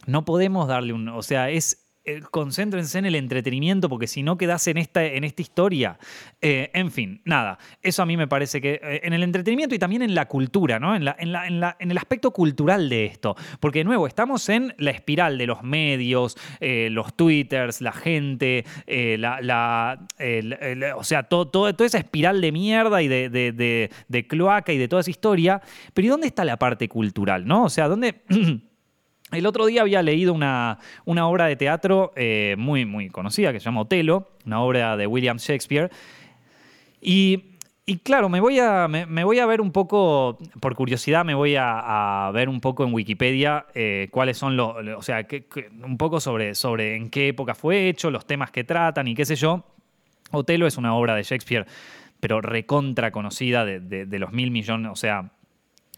no 0.07 0.25
podemos 0.25 0.69
darle 0.69 0.93
un. 0.93 1.09
O 1.09 1.23
sea, 1.23 1.51
es. 1.51 1.79
Eh, 2.05 2.21
concéntrense 2.33 2.99
en 2.99 3.07
el 3.07 3.15
entretenimiento 3.15 3.89
porque 3.89 4.09
si 4.09 4.25
no 4.25 4.37
quedas 4.37 4.67
en 4.67 4.77
esta, 4.77 5.05
en 5.05 5.23
esta 5.23 5.41
historia. 5.41 6.01
Eh, 6.41 6.69
en 6.75 6.91
fin, 6.91 7.23
nada. 7.25 7.59
Eso 7.81 8.03
a 8.03 8.07
mí 8.07 8.17
me 8.17 8.27
parece 8.27 8.61
que 8.61 8.81
eh, 8.83 9.03
en 9.05 9.13
el 9.13 9.23
entretenimiento 9.23 9.77
y 9.77 9.79
también 9.79 10.03
en 10.03 10.13
la 10.17 10.27
cultura, 10.27 10.81
¿no? 10.81 10.97
En, 10.97 11.05
la, 11.05 11.15
en, 11.17 11.31
la, 11.31 11.77
en, 11.79 11.91
el 11.93 11.97
aspecto 11.97 12.33
cultural 12.33 12.89
de 12.89 13.05
esto. 13.05 13.37
Porque 13.61 13.79
de 13.81 13.85
nuevo, 13.85 14.09
estamos 14.09 14.49
en 14.49 14.75
la 14.79 14.91
espiral 14.91 15.39
de 15.39 15.47
los 15.47 15.63
medios, 15.63 16.37
los 16.61 17.15
twitters, 17.15 17.81
la 17.81 17.93
gente, 17.93 18.65
la, 18.89 20.01
o 20.97 21.05
sea, 21.05 21.23
todo, 21.23 21.47
todo, 21.47 21.73
toda 21.73 21.87
esa 21.87 21.99
espiral 21.99 22.41
de 22.41 22.51
mierda 22.51 23.01
y 23.01 23.07
de, 23.07 23.31
de, 23.31 23.91
de 24.09 24.27
cloaca 24.27 24.73
y 24.73 24.79
de 24.79 24.89
toda 24.89 25.03
esa 25.03 25.11
historia. 25.11 25.63
Pero 25.95 26.07
¿y 26.07 26.09
dónde 26.09 26.27
está 26.27 26.45
la 26.45 26.59
parte 26.59 26.89
cultural, 26.89 27.47
no? 27.47 27.63
O 27.63 27.71
sea, 27.71 27.87
¿dónde. 27.87 28.23
El 29.33 29.47
otro 29.47 29.65
día 29.65 29.81
había 29.81 30.03
leído 30.03 30.35
una, 30.35 30.79
una 31.07 31.27
obra 31.27 31.47
de 31.47 31.57
teatro 31.57 32.13
eh, 32.17 32.55
muy, 32.59 32.85
muy 32.85 33.09
conocida 33.09 33.53
que 33.53 33.61
se 33.61 33.65
llama 33.65 33.81
Otelo, 33.81 34.29
una 34.45 34.61
obra 34.61 34.97
de 34.99 35.07
William 35.07 35.39
Shakespeare. 35.39 35.91
Y, 37.01 37.43
claro, 38.05 38.29
me 38.29 38.41
voy, 38.41 38.59
a, 38.59 38.89
me, 38.89 39.25
voy 39.25 39.39
a 39.39 39.47
ver 39.47 39.63
un 39.63 39.73
poco, 39.73 40.39
por 40.61 40.75
curiosidad, 40.75 41.25
me 41.25 41.35
voy 41.35 41.57
a, 41.59 42.31
ver 42.35 42.51
un 42.51 42.61
poco 42.61 42.85
en 42.85 42.93
Wikipedia 42.93 43.67
eh, 43.75 44.09
cuáles 44.11 44.37
son 44.37 44.57
los, 44.57 44.77
o 44.97 45.03
sea, 45.03 45.27
un 45.83 45.97
poco 45.97 46.21
sobre, 46.21 46.55
sobre 46.55 46.95
en 46.95 47.09
qué 47.09 47.29
época 47.29 47.55
fue 47.55 47.89
hecho, 47.89 48.11
los 48.11 48.27
temas 48.27 48.51
que 48.51 48.65
tratan 48.65 49.09
y 49.09 49.15
qué 49.15 49.25
sé 49.25 49.35
yo. 49.35 49.65
Otelo 50.31 50.67
es 50.67 50.77
una 50.77 50.95
obra 50.95 51.15
de 51.15 51.23
Shakespeare, 51.23 51.67
pero 52.21 52.43
recontra 52.43 53.11
conocida 53.11 53.65
de, 53.65 53.81
de 53.81 54.19
los 54.19 54.33
mil 54.33 54.51
millones, 54.51 54.93
o 54.93 54.97
sea, 54.97 55.31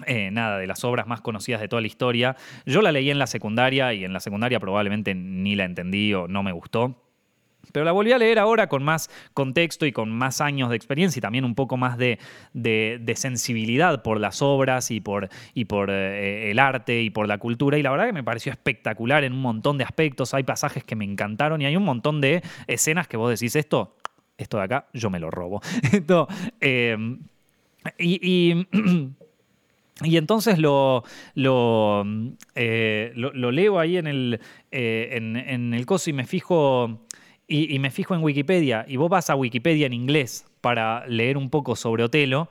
eh, 0.06 0.30
nada, 0.32 0.58
de 0.58 0.66
las 0.66 0.82
obras 0.82 1.06
más 1.06 1.20
conocidas 1.20 1.60
de 1.60 1.68
toda 1.68 1.80
la 1.80 1.86
historia. 1.86 2.36
Yo 2.66 2.82
la 2.82 2.90
leí 2.90 3.10
en 3.10 3.18
la 3.18 3.28
secundaria 3.28 3.94
y 3.94 4.04
en 4.04 4.12
la 4.12 4.20
secundaria 4.20 4.58
probablemente 4.58 5.14
ni 5.14 5.54
la 5.54 5.64
entendí 5.64 6.12
o 6.14 6.26
no 6.26 6.42
me 6.42 6.52
gustó. 6.52 7.00
Pero 7.72 7.84
la 7.84 7.92
volví 7.92 8.12
a 8.12 8.18
leer 8.18 8.38
ahora 8.38 8.68
con 8.68 8.82
más 8.82 9.08
contexto 9.32 9.86
y 9.86 9.92
con 9.92 10.10
más 10.10 10.40
años 10.40 10.68
de 10.68 10.76
experiencia 10.76 11.18
y 11.18 11.22
también 11.22 11.44
un 11.44 11.54
poco 11.54 11.76
más 11.76 11.96
de, 11.96 12.18
sensibilidad 13.14 14.02
por 14.02 14.20
las 14.20 14.42
obras 14.42 14.90
y 14.90 15.00
por, 15.00 15.30
eh, 15.90 16.50
el 16.50 16.58
arte 16.58 17.02
y 17.02 17.10
por 17.10 17.28
la 17.28 17.38
cultura. 17.38 17.78
Y 17.78 17.82
la 17.82 17.90
verdad 17.90 18.06
que 18.06 18.12
me 18.12 18.24
pareció 18.24 18.52
espectacular 18.52 19.24
en 19.24 19.32
un 19.32 19.40
montón 19.40 19.78
de 19.78 19.84
aspectos. 19.84 20.34
Hay 20.34 20.42
pasajes 20.42 20.84
que 20.84 20.96
me 20.96 21.04
encantaron 21.04 21.62
y 21.62 21.66
hay 21.66 21.76
un 21.76 21.84
montón 21.84 22.20
de 22.20 22.42
escenas 22.66 23.08
que 23.08 23.16
vos 23.16 23.30
decís 23.30 23.56
esto, 23.56 23.96
esto 24.36 24.58
de 24.58 24.64
acá, 24.64 24.88
yo 24.92 25.08
me 25.08 25.20
lo 25.20 25.30
robo. 25.30 25.62
esto, 25.92 26.28
eh, 26.60 26.96
y 27.98 28.66
entonces 30.02 30.58
lo, 30.58 31.04
lo, 31.34 32.04
eh, 32.54 33.12
leo 33.14 33.78
ahí 33.78 33.96
en 33.96 34.06
el, 34.06 34.40
eh, 34.70 35.08
en, 35.12 35.74
el 35.74 35.86
coso 35.86 36.10
y 36.10 36.12
me 36.12 36.26
fijo. 36.26 37.00
Y, 37.46 37.78
me 37.78 37.90
fijo 37.90 38.14
en 38.14 38.22
Wikipedia. 38.22 38.86
Y 38.88 38.96
vos 38.96 39.10
vas 39.10 39.28
a 39.28 39.36
Wikipedia 39.36 39.86
en 39.86 39.92
inglés 39.92 40.46
para 40.62 41.06
leer 41.06 41.36
un 41.36 41.50
poco 41.50 41.76
sobre 41.76 42.02
Otelo. 42.02 42.48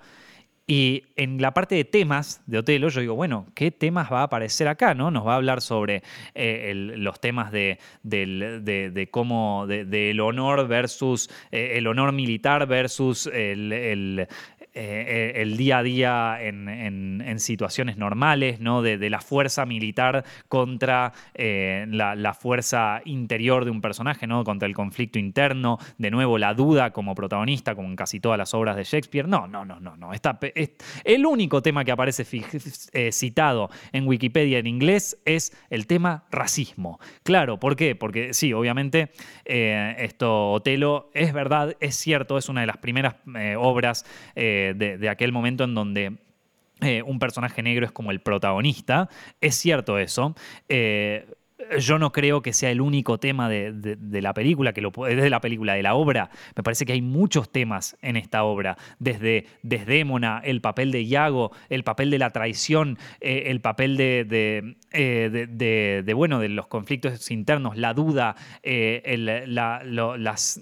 Y 0.66 1.04
en 1.18 1.41
la 1.41 1.54
parte 1.54 1.76
de 1.76 1.84
temas 1.84 2.41
de 2.46 2.60
Otelo, 2.60 2.88
yo 2.88 3.02
digo, 3.02 3.16
bueno, 3.16 3.48
¿qué 3.54 3.72
temas 3.72 4.14
va 4.14 4.22
a 4.22 4.24
aparecer 4.24 4.70
acá? 4.70 4.94
¿no? 4.94 5.12
Nos 5.12 5.28
va 5.28 5.34
a 5.34 5.36
hablar 5.36 5.62
sobre 5.62 6.04
eh, 6.36 6.74
los 6.76 7.20
temas 7.20 7.52
de, 7.52 7.80
de, 8.04 9.10
cómo, 9.12 9.66
del 9.68 10.22
honor 10.22 10.68
versus 10.68 11.30
el 11.52 11.86
honor 11.88 12.14
militar 12.14 12.66
versus 12.68 13.28
el, 13.28 14.28
eh, 14.76 15.34
el 15.36 15.55
día 15.55 15.78
a 15.80 15.84
día 15.84 16.38
en, 16.41 16.63
situaciones 17.38 17.97
normales, 17.97 18.59
¿no? 18.59 18.82
De, 18.82 19.09
la 19.09 19.19
fuerza 19.19 19.65
militar 19.65 20.24
contra 20.47 21.11
eh, 21.34 21.86
la, 21.89 22.34
fuerza 22.34 23.01
interior 23.05 23.65
de 23.65 23.71
un 23.71 23.82
personaje, 23.82 24.28
¿no? 24.28 24.43
contra 24.43 24.67
el 24.67 24.74
conflicto 24.74 25.19
interno, 25.19 25.78
de 25.97 26.09
nuevo 26.09 26.38
la 26.38 26.53
duda 26.53 26.91
como 26.91 27.15
protagonista, 27.15 27.76
como 27.76 27.89
en 27.89 27.95
casi 27.95 28.19
todas 28.19 28.38
las 28.38 28.53
obras 28.53 28.76
de 28.76 28.84
Shakespeare. 28.84 29.28
No, 29.28 29.47
no, 29.47 29.65
no, 29.65 29.80
no, 29.80 29.97
no. 29.97 30.11
El 31.03 31.26
único 31.26 31.61
tema 31.61 31.84
que 31.84 31.91
aparece 31.91 32.26
eh, 32.93 33.11
citado 33.11 33.69
en 33.91 34.07
Wikipedia 34.07 34.59
en 34.59 34.67
inglés 34.67 35.17
es 35.26 35.55
el 35.69 35.86
tema 35.86 36.26
racismo. 36.32 36.99
Claro, 37.24 37.59
¿por 37.59 37.76
qué? 37.76 37.95
Porque 37.95 38.34
sí, 38.34 38.53
obviamente 38.53 39.11
esto 39.45 40.51
Otelo 40.51 41.09
es 41.13 41.34
verdad, 41.34 41.76
es 41.80 41.95
cierto, 41.95 42.38
es 42.38 42.47
una 42.49 42.61
de 42.61 42.67
las 42.67 42.78
primeras 42.78 43.15
obras 43.57 44.05
de, 44.74 45.09
aquel 45.09 45.32
momento 45.32 45.64
en 45.64 45.76
donde 45.76 46.18
eh, 46.82 47.01
un 47.03 47.20
personaje 47.20 47.61
negro 47.61 47.86
es 47.86 47.91
como 47.91 48.11
el 48.11 48.22
protagonista. 48.22 49.09
Es 49.41 49.55
cierto 49.55 49.97
eso. 49.97 50.36
Eh, 50.70 51.26
yo 51.80 51.99
no 51.99 52.11
creo 52.11 52.41
que 52.41 52.53
sea 52.53 52.72
el 52.72 52.82
único 52.82 53.20
tema 53.20 53.49
de, 53.49 53.97
la 54.22 54.34
película, 54.34 54.74
que 54.74 54.82
lo 54.82 54.91
de 54.91 55.30
la 55.30 55.41
película, 55.41 55.74
de 55.74 55.84
la 55.84 55.95
obra. 55.95 56.30
Me 56.55 56.64
parece 56.64 56.86
que 56.86 56.93
hay 56.93 57.01
muchos 57.01 57.51
temas 57.51 57.97
en 58.01 58.18
esta 58.18 58.43
obra, 58.43 58.78
desde 58.99 59.45
Desdémona, 59.61 60.41
el 60.43 60.61
papel 60.61 60.91
de 60.91 61.03
Iago, 61.03 61.51
el 61.70 61.84
papel 61.84 62.09
de 62.09 62.20
la 62.20 62.30
traición, 62.30 62.97
eh, 63.22 63.43
el 63.47 63.61
papel 63.61 63.97
de, 63.97 64.76
eh, 64.91 65.47
de, 66.05 66.14
bueno, 66.14 66.39
de 66.39 66.49
los 66.49 66.68
conflictos 66.68 67.32
internos, 67.32 67.78
la 67.78 67.93
duda, 67.93 68.36
eh, 68.61 69.16
las, 69.47 70.61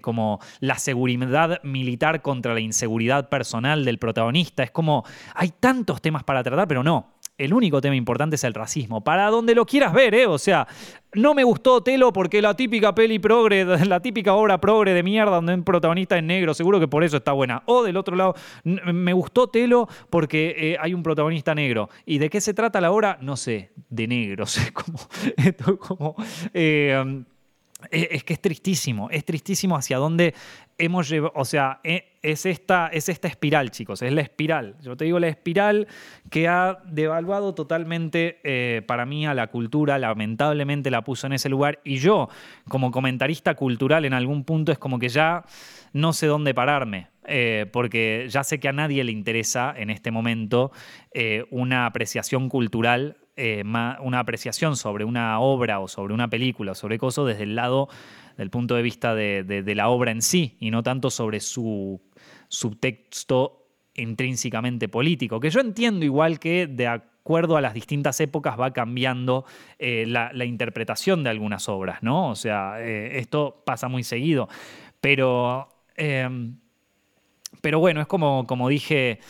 como 0.00 0.40
la 0.60 0.78
seguridad 0.78 1.62
militar 1.62 2.22
contra 2.22 2.54
la 2.54 2.60
inseguridad 2.60 3.28
personal 3.28 3.84
del 3.84 3.98
protagonista. 3.98 4.62
Es 4.62 4.70
como, 4.70 5.04
hay 5.34 5.52
tantos 5.60 6.00
temas 6.00 6.24
para 6.24 6.42
tratar, 6.42 6.68
pero 6.68 6.82
no, 6.82 7.14
el 7.36 7.52
único 7.52 7.80
tema 7.80 7.96
importante 7.96 8.36
es 8.36 8.44
el 8.44 8.54
racismo. 8.54 9.02
Para 9.02 9.28
donde 9.28 9.54
lo 9.54 9.66
quieras 9.66 9.92
ver, 9.92 10.14
¿eh? 10.14 10.26
O 10.26 10.38
sea, 10.38 10.68
no 11.14 11.34
me 11.34 11.42
gustó 11.42 11.82
Telo 11.82 12.12
porque 12.12 12.40
la 12.40 12.54
típica 12.54 12.94
peli 12.94 13.18
progre, 13.18 13.64
la 13.86 14.00
típica 14.00 14.34
obra 14.34 14.60
progre 14.60 14.94
de 14.94 15.02
mierda 15.02 15.36
donde 15.36 15.54
un 15.54 15.64
protagonista 15.64 16.16
es 16.16 16.22
negro, 16.22 16.54
seguro 16.54 16.78
que 16.78 16.88
por 16.88 17.02
eso 17.02 17.16
está 17.16 17.32
buena. 17.32 17.62
O 17.66 17.82
del 17.82 17.96
otro 17.96 18.14
lado, 18.14 18.34
me 18.64 19.12
gustó 19.12 19.48
Telo 19.48 19.88
porque 20.10 20.54
eh, 20.56 20.76
hay 20.80 20.94
un 20.94 21.02
protagonista 21.02 21.54
negro. 21.54 21.88
¿Y 22.06 22.18
de 22.18 22.30
qué 22.30 22.40
se 22.40 22.54
trata 22.54 22.80
la 22.80 22.92
obra? 22.92 23.18
No 23.20 23.36
sé, 23.36 23.72
de 23.88 24.06
negros. 24.06 24.58
como, 24.72 24.98
esto 25.36 25.78
como 25.78 26.14
eh, 26.52 27.24
es 27.90 28.24
que 28.24 28.34
es 28.34 28.40
tristísimo, 28.40 29.10
es 29.10 29.24
tristísimo 29.24 29.76
hacia 29.76 29.98
dónde 29.98 30.34
hemos 30.78 31.08
llevado, 31.08 31.32
o 31.36 31.44
sea, 31.44 31.80
e, 31.84 32.14
es 32.22 32.46
esta, 32.46 32.88
es 32.88 33.08
esta 33.08 33.28
espiral, 33.28 33.70
chicos, 33.70 34.02
es 34.02 34.12
la 34.12 34.22
espiral. 34.22 34.76
Yo 34.82 34.96
te 34.96 35.04
digo 35.04 35.18
la 35.18 35.28
espiral 35.28 35.86
que 36.30 36.48
ha 36.48 36.78
devaluado 36.86 37.54
totalmente 37.54 38.40
eh, 38.44 38.82
para 38.86 39.06
mí 39.06 39.26
a 39.26 39.34
la 39.34 39.48
cultura, 39.48 39.98
lamentablemente 39.98 40.90
la 40.90 41.02
puso 41.02 41.26
en 41.26 41.34
ese 41.34 41.48
lugar 41.48 41.80
y 41.84 41.98
yo, 41.98 42.28
como 42.68 42.90
comentarista 42.90 43.54
cultural, 43.54 44.04
en 44.04 44.14
algún 44.14 44.44
punto 44.44 44.72
es 44.72 44.78
como 44.78 44.98
que 44.98 45.08
ya 45.08 45.44
no 45.92 46.12
sé 46.12 46.26
dónde 46.26 46.54
pararme. 46.54 47.08
Eh, 47.26 47.66
porque 47.72 48.26
ya 48.28 48.44
sé 48.44 48.60
que 48.60 48.68
a 48.68 48.72
nadie 48.72 49.02
le 49.02 49.12
interesa 49.12 49.74
en 49.76 49.88
este 49.88 50.10
momento 50.10 50.72
eh, 51.12 51.44
una 51.50 51.86
apreciación 51.86 52.48
cultural 52.48 53.16
eh, 53.36 53.64
una 53.64 54.20
apreciación 54.20 54.76
sobre 54.76 55.04
una 55.04 55.40
obra 55.40 55.80
o 55.80 55.88
sobre 55.88 56.14
una 56.14 56.28
película 56.30 56.70
o 56.70 56.74
sobre 56.76 56.98
cosas 56.98 57.26
desde 57.26 57.42
el 57.42 57.56
lado, 57.56 57.88
del 58.36 58.48
punto 58.48 58.76
de 58.76 58.82
vista 58.82 59.12
de, 59.12 59.64
la 59.74 59.88
obra 59.88 60.12
en 60.12 60.22
sí 60.22 60.56
y 60.60 60.70
no 60.70 60.84
tanto 60.84 61.10
sobre 61.10 61.40
su 61.40 62.00
subtexto 62.46 63.66
intrínsecamente 63.94 64.88
político, 64.88 65.40
que 65.40 65.50
yo 65.50 65.58
entiendo 65.58 66.04
igual 66.04 66.38
que 66.38 66.68
de 66.68 66.86
acuerdo 66.86 67.56
a 67.56 67.60
las 67.60 67.74
distintas 67.74 68.20
épocas 68.20 68.58
va 68.58 68.72
cambiando 68.72 69.44
la, 69.80 70.44
interpretación 70.44 71.24
de 71.24 71.30
algunas 71.30 71.68
obras, 71.68 72.04
¿no? 72.04 72.30
O 72.30 72.36
sea, 72.36 72.80
esto 72.80 73.64
pasa 73.66 73.88
muy 73.88 74.04
seguido, 74.04 74.48
pero... 75.00 75.68
pero 77.64 77.78
bueno, 77.78 78.02
es 78.02 78.06
como, 78.06 78.46
como 78.46 78.68
dije 78.68 79.20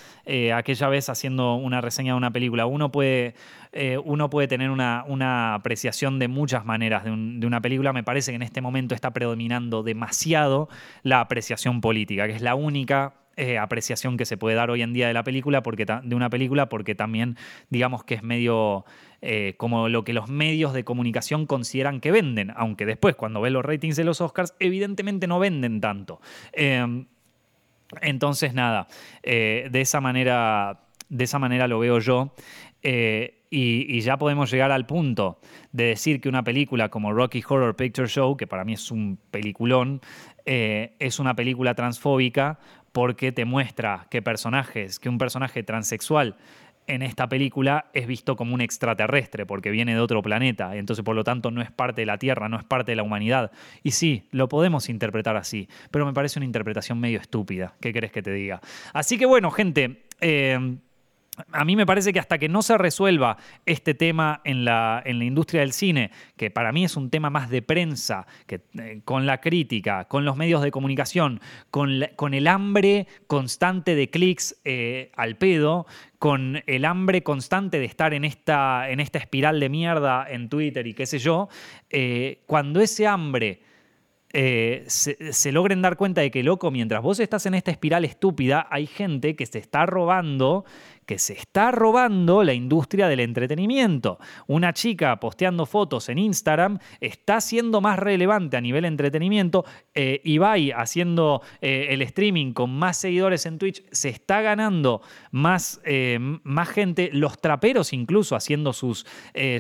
aquella 0.53 0.89
vez 0.89 1.09
haciendo 1.09 1.55
una 1.55 1.81
reseña 1.81 2.15
de 2.15 2.17
una 2.17 2.33
película. 2.33 2.67
Uno 2.67 2.91
puede, 2.91 3.35
eh, 3.71 3.97
uno 4.05 4.29
puede 4.29 4.49
tener 4.49 4.71
una, 4.71 5.55
apreciación 5.55 6.19
de 6.19 6.27
muchas 6.27 6.65
maneras 6.65 7.05
de, 7.05 7.13
una 7.13 7.61
película. 7.61 7.93
Me 7.93 8.03
parece 8.03 8.33
que 8.33 8.37
en 8.37 8.43
este 8.43 8.61
momento 8.61 8.97
está 8.97 9.13
predominando 9.13 9.85
demasiado 9.85 10.69
la 11.05 11.21
apreciación 11.21 11.81
política, 11.81 12.27
que 12.27 12.35
es 12.35 12.43
la 12.43 12.57
única 12.57 13.15
eh, 13.37 13.57
apreciación 13.57 14.17
que 14.17 14.25
se 14.25 14.37
puede 14.37 14.57
dar 14.57 14.69
hoy 14.69 14.83
en 14.83 14.93
día 14.93 15.07
de 15.07 15.15
la 15.15 15.23
película, 15.23 15.63
porque 15.63 15.87
de 15.87 16.15
una 16.17 16.29
película, 16.29 16.69
porque 16.69 16.97
también 16.97 17.37
digamos 17.71 18.03
que 18.03 18.15
es 18.15 18.25
medio 18.25 18.85
eh, 19.23 19.55
como 19.59 19.89
lo 19.89 20.03
que 20.03 20.13
los 20.13 20.29
medios 20.29 20.73
de 20.73 20.83
comunicación 20.83 21.47
consideran 21.47 22.01
que 22.01 22.11
venden, 22.11 22.53
aunque 22.57 22.85
después 22.85 23.15
cuando 23.15 23.41
ves 23.41 23.53
los 23.53 23.65
ratings 23.65 23.95
de 23.95 24.03
los 24.03 24.21
Oscars, 24.21 24.57
evidentemente 24.59 25.29
no 25.29 25.39
venden 25.39 25.81
tanto. 25.81 26.21
Entonces, 28.03 28.55
nada, 28.55 28.89
de 29.23 29.71
esa 29.73 30.01
manera. 30.01 30.81
De 31.11 31.25
esa 31.25 31.39
manera 31.39 31.69
lo 31.69 31.79
veo 31.79 31.99
yo. 31.99 32.35
Y, 33.57 34.01
ya 34.01 34.17
podemos 34.17 34.51
llegar 34.51 34.73
al 34.73 34.85
punto 34.85 35.39
de 35.71 35.85
decir 35.85 36.21
que 36.21 36.29
una 36.29 36.43
película 36.43 36.89
como 36.89 37.13
Rocky 37.13 37.41
Horror 37.49 37.77
Picture 37.77 38.09
Show, 38.09 38.37
que 38.37 38.49
para 38.49 38.65
mí 38.65 38.73
es 38.73 38.91
un 38.91 39.17
peliculón, 39.31 40.01
eh, 40.45 40.97
es 40.99 41.21
una 41.21 41.37
película 41.37 41.77
transfóbica 41.77 42.59
porque 42.91 43.31
te 43.31 43.45
muestra 43.45 44.09
que 44.11 44.23
personajes, 44.23 44.99
que 44.99 45.09
un 45.09 45.19
personaje 45.19 45.63
transexual 45.63 46.37
en 46.87 47.03
esta 47.03 47.29
película 47.29 47.87
es 47.93 48.07
visto 48.07 48.37
como 48.37 48.55
un 48.55 48.61
extraterrestre 48.61 49.47
porque 49.47 49.71
viene 49.71 49.95
de 49.95 50.01
otro 50.01 50.23
planeta, 50.23 50.77
entonces 50.77 51.05
por 51.05 51.17
lo 51.17 51.25
tanto 51.25 51.51
no 51.51 51.63
es 51.63 51.71
parte 51.71 52.03
de 52.03 52.07
la 52.07 52.19
Tierra, 52.19 52.49
no 52.49 52.59
es 52.59 52.65
parte 52.65 52.93
de 52.93 52.97
la 52.97 53.03
humanidad. 53.03 53.53
Y 53.83 53.93
sí, 53.93 54.29
lo 54.31 54.49
podemos 54.49 54.89
interpretar 54.89 55.37
así, 55.37 55.69
pero 55.91 56.07
me 56.07 56.13
parece 56.13 56.39
una 56.39 56.47
interpretación 56.47 57.01
medio 57.01 57.21
estúpida. 57.21 57.75
¿Qué 57.81 57.93
querés 57.93 58.13
que 58.13 58.23
te 58.23 58.33
diga? 58.33 58.61
Así 58.93 59.19
que 59.19 59.27
bueno, 59.27 59.51
gente. 59.51 60.05
Eh, 60.21 60.77
a 61.51 61.65
mí 61.65 61.77
me 61.77 61.87
parece 61.87 62.13
que 62.13 62.21
hasta 62.21 62.39
que 62.39 62.49
no 62.49 62.63
se 62.63 62.79
resuelva 62.79 63.37
este 63.67 63.95
tema 63.95 64.41
en 64.45 64.65
la, 64.65 65.03
en 65.05 65.19
la 65.19 65.25
industria 65.25 65.63
del 65.63 65.73
cine, 65.73 66.11
que 66.37 66.51
para 66.51 66.73
mí 66.73 66.85
es 66.85 66.97
un 66.97 67.11
tema 67.11 67.31
más 67.31 67.51
de 67.51 67.63
prensa, 67.63 68.27
que, 68.47 68.61
eh, 68.79 69.01
con 69.05 69.27
la 69.27 69.41
crítica, 69.41 70.05
con 70.05 70.25
los 70.25 70.37
medios 70.37 70.63
de 70.63 70.71
comunicación, 70.71 71.41
con, 71.71 72.05
con 72.17 72.35
el 72.35 72.47
hambre 72.47 73.07
constante 73.27 73.95
de 73.95 74.11
clics 74.11 74.61
eh, 74.65 75.11
al 75.17 75.37
pedo, 75.37 75.87
con 76.19 76.63
el 76.67 76.85
hambre 76.85 77.23
constante 77.23 77.79
de 77.79 77.85
estar 77.85 78.15
en 78.15 78.25
esta, 78.25 78.89
en 78.89 79.01
esta 79.01 79.19
espiral 79.19 79.61
de 79.61 79.69
mierda 79.69 80.27
en 80.29 80.49
Twitter 80.49 80.87
y 80.87 80.95
qué 80.95 81.07
sé 81.07 81.19
yo, 81.19 81.49
eh, 81.91 82.43
cuando 82.47 82.81
ese 82.81 83.07
hambre 83.07 83.63
se, 84.89 85.53
logren 85.53 85.81
dar 85.81 85.97
cuenta 85.97 86.21
de 86.21 86.33
que, 86.33 86.43
loco, 86.43 86.73
mientras 86.73 87.01
vos 87.01 87.21
estás 87.21 87.47
en 87.47 87.55
esta 87.55 87.71
espiral 87.71 88.05
estúpida, 88.05 88.67
hay 88.69 88.89
gente 88.89 89.37
que 89.37 89.47
se 89.47 89.61
está 89.61 89.87
robando, 89.87 90.65
que 91.07 91.19
se 91.19 91.35
está 91.35 91.71
robando 91.71 92.43
la 92.43 92.55
industria 92.55 93.09
del 93.09 93.21
entretenimiento. 93.21 94.19
Una 94.47 94.73
chica 94.73 95.19
posteando 95.21 95.67
fotos 95.67 96.09
en 96.09 96.19
Instagram 96.19 96.79
está 97.01 97.41
siendo 97.41 97.81
más 97.81 97.99
relevante 97.99 98.57
a 98.57 98.61
nivel 98.61 98.85
entretenimiento. 98.85 99.65
Eh, 99.95 100.21
Ibai 100.25 100.71
haciendo 100.73 101.43
eh, 101.61 101.89
el 101.91 102.03
streaming 102.03 102.53
con 102.53 102.71
más 102.71 102.97
seguidores 102.97 103.47
en 103.47 103.59
Twitch 103.59 103.83
se 103.91 104.09
está 104.09 104.41
ganando 104.41 105.03
más, 105.31 105.81
más 106.43 106.69
gente. 106.69 107.11
Los 107.13 107.41
traperos 107.41 107.93
incluso 107.93 108.37
haciendo 108.37 108.73
sus, 108.73 109.07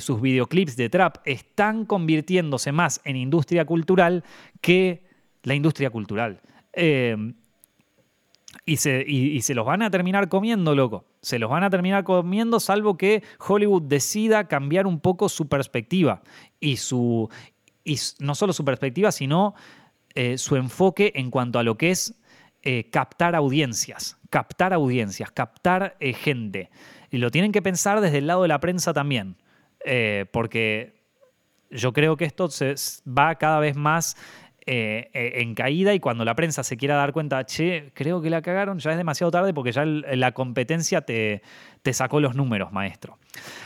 sus 0.01 0.20
videoclips 0.20 0.76
de 0.76 0.88
trap 0.88 1.18
están 1.24 1.84
convirtiéndose 1.84 2.72
más 2.72 3.01
en 3.05 3.16
industria 3.16 3.64
cultural 3.64 4.24
que 4.61 5.05
la 5.45 5.55
industria 5.55 5.90
cultural. 5.90 6.40
Eh, 6.72 7.16
y, 8.66 8.78
se, 8.78 9.04
y, 9.06 9.40
se, 9.42 9.54
los 9.54 9.66
van 9.66 9.82
a 9.82 9.90
terminar 9.90 10.28
comiendo, 10.28 10.74
loco. 10.74 11.04
Se 11.20 11.38
los 11.38 11.50
van 11.50 11.64
a 11.64 11.70
terminar 11.70 12.04
comiendo, 12.04 12.60
salvo 12.60 12.96
que 12.96 13.22
Hollywood 13.46 13.82
decida 13.82 14.48
cambiar 14.48 14.86
un 14.86 15.00
poco 15.00 15.28
su 15.28 15.48
perspectiva. 15.48 16.22
Y, 16.60 16.76
su, 16.76 17.28
y 17.84 17.98
no 18.20 18.34
solo 18.34 18.52
su 18.52 18.64
perspectiva, 18.64 19.12
sino 19.12 19.54
eh, 20.14 20.38
su 20.38 20.56
enfoque 20.56 21.12
en 21.16 21.30
cuanto 21.30 21.58
a 21.58 21.62
lo 21.62 21.76
que 21.76 21.90
es 21.90 22.14
eh, 22.62 22.88
captar 22.90 23.34
audiencias. 23.34 24.18
Captar 24.30 24.72
audiencias, 24.72 25.30
captar 25.30 25.96
gente. 26.00 26.70
Y 27.10 27.18
lo 27.18 27.30
tienen 27.30 27.52
que 27.52 27.60
pensar 27.60 28.00
desde 28.00 28.18
el 28.18 28.26
lado 28.26 28.42
de 28.42 28.48
la 28.48 28.60
prensa 28.60 28.94
también. 28.94 29.36
porque 30.32 31.04
yo 31.70 31.92
creo 31.92 32.16
que 32.16 32.24
esto 32.24 32.48
se 32.48 32.74
va 33.06 33.34
cada 33.34 33.58
vez 33.58 33.76
más 33.76 34.16
eh, 34.66 35.10
eh, 35.12 35.32
en 35.42 35.54
caída 35.54 35.92
y 35.92 36.00
cuando 36.00 36.24
la 36.24 36.34
prensa 36.34 36.62
se 36.64 36.78
quiera 36.78 36.96
dar 36.96 37.12
cuenta, 37.12 37.44
che, 37.44 37.90
creo 37.92 38.22
que 38.22 38.30
la 38.30 38.40
cagaron, 38.40 38.78
ya 38.78 38.92
es 38.92 38.96
demasiado 38.96 39.30
tarde 39.30 39.52
porque 39.52 39.72
ya 39.72 39.84
la 39.84 40.32
competencia 40.32 41.02
te, 41.02 41.42
te 41.82 41.92
sacó 41.92 42.18
los 42.18 42.34
números, 42.34 42.72
maestro. 42.72 43.18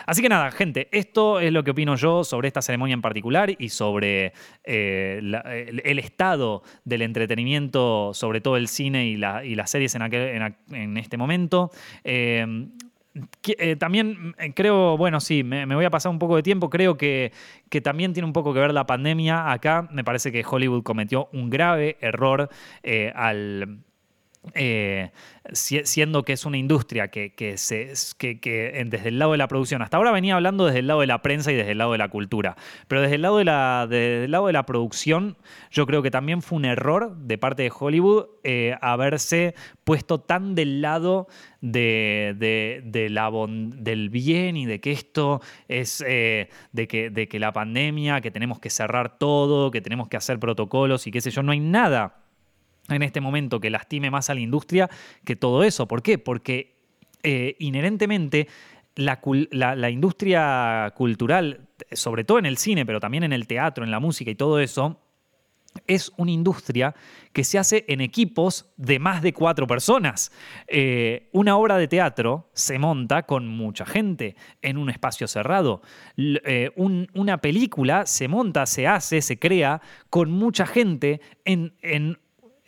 Así 0.06 0.22
que 0.22 0.28
nada, 0.28 0.50
gente, 0.50 0.88
esto 0.90 1.38
es 1.38 1.52
lo 1.52 1.62
que 1.62 1.70
opino 1.70 1.94
yo 1.94 2.24
sobre 2.24 2.48
esta 2.48 2.62
ceremonia 2.62 2.94
en 2.94 3.02
particular 3.02 3.54
y 3.56 3.68
sobre 3.68 4.32
eh, 4.64 5.20
el, 5.20 5.98
estado 6.00 6.64
del 6.84 7.02
entretenimiento, 7.02 8.12
sobre 8.12 8.40
todo 8.40 8.56
el 8.56 8.66
cine 8.66 9.06
y, 9.06 9.16
las 9.16 9.70
series 9.70 9.94
en, 9.94 10.02
en, 10.72 10.96
este 10.96 11.16
momento. 11.16 11.70
También 13.78 14.34
eh, 14.38 14.52
creo, 14.54 14.96
bueno, 14.96 15.20
sí, 15.20 15.42
me, 15.42 15.66
voy 15.66 15.84
a 15.84 15.90
pasar 15.90 16.10
un 16.10 16.18
poco 16.18 16.36
de 16.36 16.42
tiempo, 16.42 16.70
creo 16.70 16.96
que, 16.96 17.32
que, 17.68 17.80
también 17.80 18.12
tiene 18.12 18.26
un 18.26 18.32
poco 18.32 18.54
que 18.54 18.60
ver 18.60 18.72
la 18.72 18.86
pandemia 18.86 19.50
acá. 19.50 19.88
Me 19.90 20.04
parece 20.04 20.30
que 20.30 20.44
Hollywood 20.48 20.82
cometió 20.82 21.28
un 21.32 21.50
grave 21.50 21.96
error 22.00 22.48
eh, 22.82 23.12
al 23.14 23.80
eh, 24.54 25.10
siendo 25.52 26.24
que 26.24 26.32
es 26.32 26.44
una 26.44 26.58
industria 26.58 27.08
que, 27.08 27.54
se, 27.56 27.92
que, 28.18 28.84
desde 28.86 29.08
el 29.08 29.18
lado 29.18 29.32
de 29.32 29.38
la 29.38 29.48
producción, 29.48 29.82
hasta 29.82 29.96
ahora 29.96 30.12
venía 30.12 30.34
hablando 30.34 30.66
desde 30.66 30.80
el 30.80 30.86
lado 30.86 31.00
de 31.00 31.06
la 31.06 31.22
prensa 31.22 31.52
y 31.52 31.54
desde 31.54 31.72
el 31.72 31.78
lado 31.78 31.92
de 31.92 31.98
la 31.98 32.08
cultura, 32.08 32.56
pero 32.86 33.00
desde 33.00 33.16
el 33.16 33.22
lado 33.22 33.38
de 33.38 33.44
la, 33.44 33.88
lado 34.28 34.46
de 34.46 34.52
la 34.52 34.66
producción, 34.66 35.36
yo 35.70 35.86
creo 35.86 36.02
que 36.02 36.10
también 36.10 36.42
fue 36.42 36.56
un 36.56 36.64
error 36.64 37.16
de 37.16 37.38
parte 37.38 37.62
de 37.62 37.72
Hollywood 37.76 38.26
eh, 38.44 38.76
haberse 38.80 39.54
puesto 39.84 40.20
tan 40.20 40.54
del 40.54 40.82
lado 40.82 41.28
de, 41.60 43.08
la 43.10 43.30
del 43.48 44.10
bien 44.10 44.56
y 44.56 44.66
de 44.66 44.80
que 44.80 44.92
esto 44.92 45.40
es 45.68 46.04
eh, 46.06 46.50
de, 46.72 46.88
que, 46.88 47.10
de 47.10 47.28
que 47.28 47.38
la 47.38 47.52
pandemia, 47.52 48.20
que 48.20 48.30
tenemos 48.30 48.60
que 48.60 48.70
cerrar 48.70 49.18
todo, 49.18 49.70
que 49.70 49.80
tenemos 49.80 50.08
que 50.08 50.16
hacer 50.16 50.38
protocolos 50.38 51.06
y 51.06 51.10
qué 51.10 51.20
sé 51.20 51.30
yo, 51.30 51.42
no 51.42 51.52
hay 51.52 51.60
nada 51.60 52.27
en 52.88 53.02
este 53.02 53.20
momento 53.20 53.60
que 53.60 53.70
lastime 53.70 54.10
más 54.10 54.30
a 54.30 54.34
la 54.34 54.40
industria 54.40 54.88
que 55.24 55.36
todo 55.36 55.62
eso. 55.62 55.86
¿Por 55.86 56.02
qué? 56.02 56.18
Porque 56.18 56.76
eh, 57.22 57.56
inherentemente 57.58 58.48
la, 58.94 59.90
industria 59.90 60.92
cultural, 60.96 61.68
sobre 61.92 62.24
todo 62.24 62.38
en 62.38 62.46
el 62.46 62.58
cine, 62.58 62.84
pero 62.84 63.00
también 63.00 63.24
en 63.24 63.32
el 63.32 63.46
teatro, 63.46 63.84
en 63.84 63.90
la 63.90 64.00
música 64.00 64.30
y 64.30 64.34
todo 64.34 64.58
eso, 64.58 65.00
es 65.86 66.12
una 66.16 66.32
industria 66.32 66.94
que 67.32 67.44
se 67.44 67.58
hace 67.58 67.84
en 67.88 68.00
equipos 68.00 68.72
de 68.76 68.98
más 68.98 69.22
de 69.22 69.32
cuatro 69.32 69.66
personas. 69.66 70.32
Eh, 70.66 71.28
una 71.32 71.56
obra 71.56 71.76
de 71.76 71.86
teatro 71.86 72.50
se 72.54 72.78
monta 72.78 73.24
con 73.24 73.46
mucha 73.46 73.86
gente 73.86 74.34
en 74.62 74.78
un 74.78 74.90
espacio 74.90 75.28
cerrado. 75.28 75.82
Eh, 76.16 76.70
una 76.76 77.38
película 77.38 78.06
se 78.06 78.26
monta, 78.26 78.66
se 78.66 78.88
hace, 78.88 79.22
se 79.22 79.38
crea 79.38 79.80
con 80.10 80.30
mucha 80.32 80.66
gente 80.66 81.20
en, 81.44 81.74
en 81.82 82.18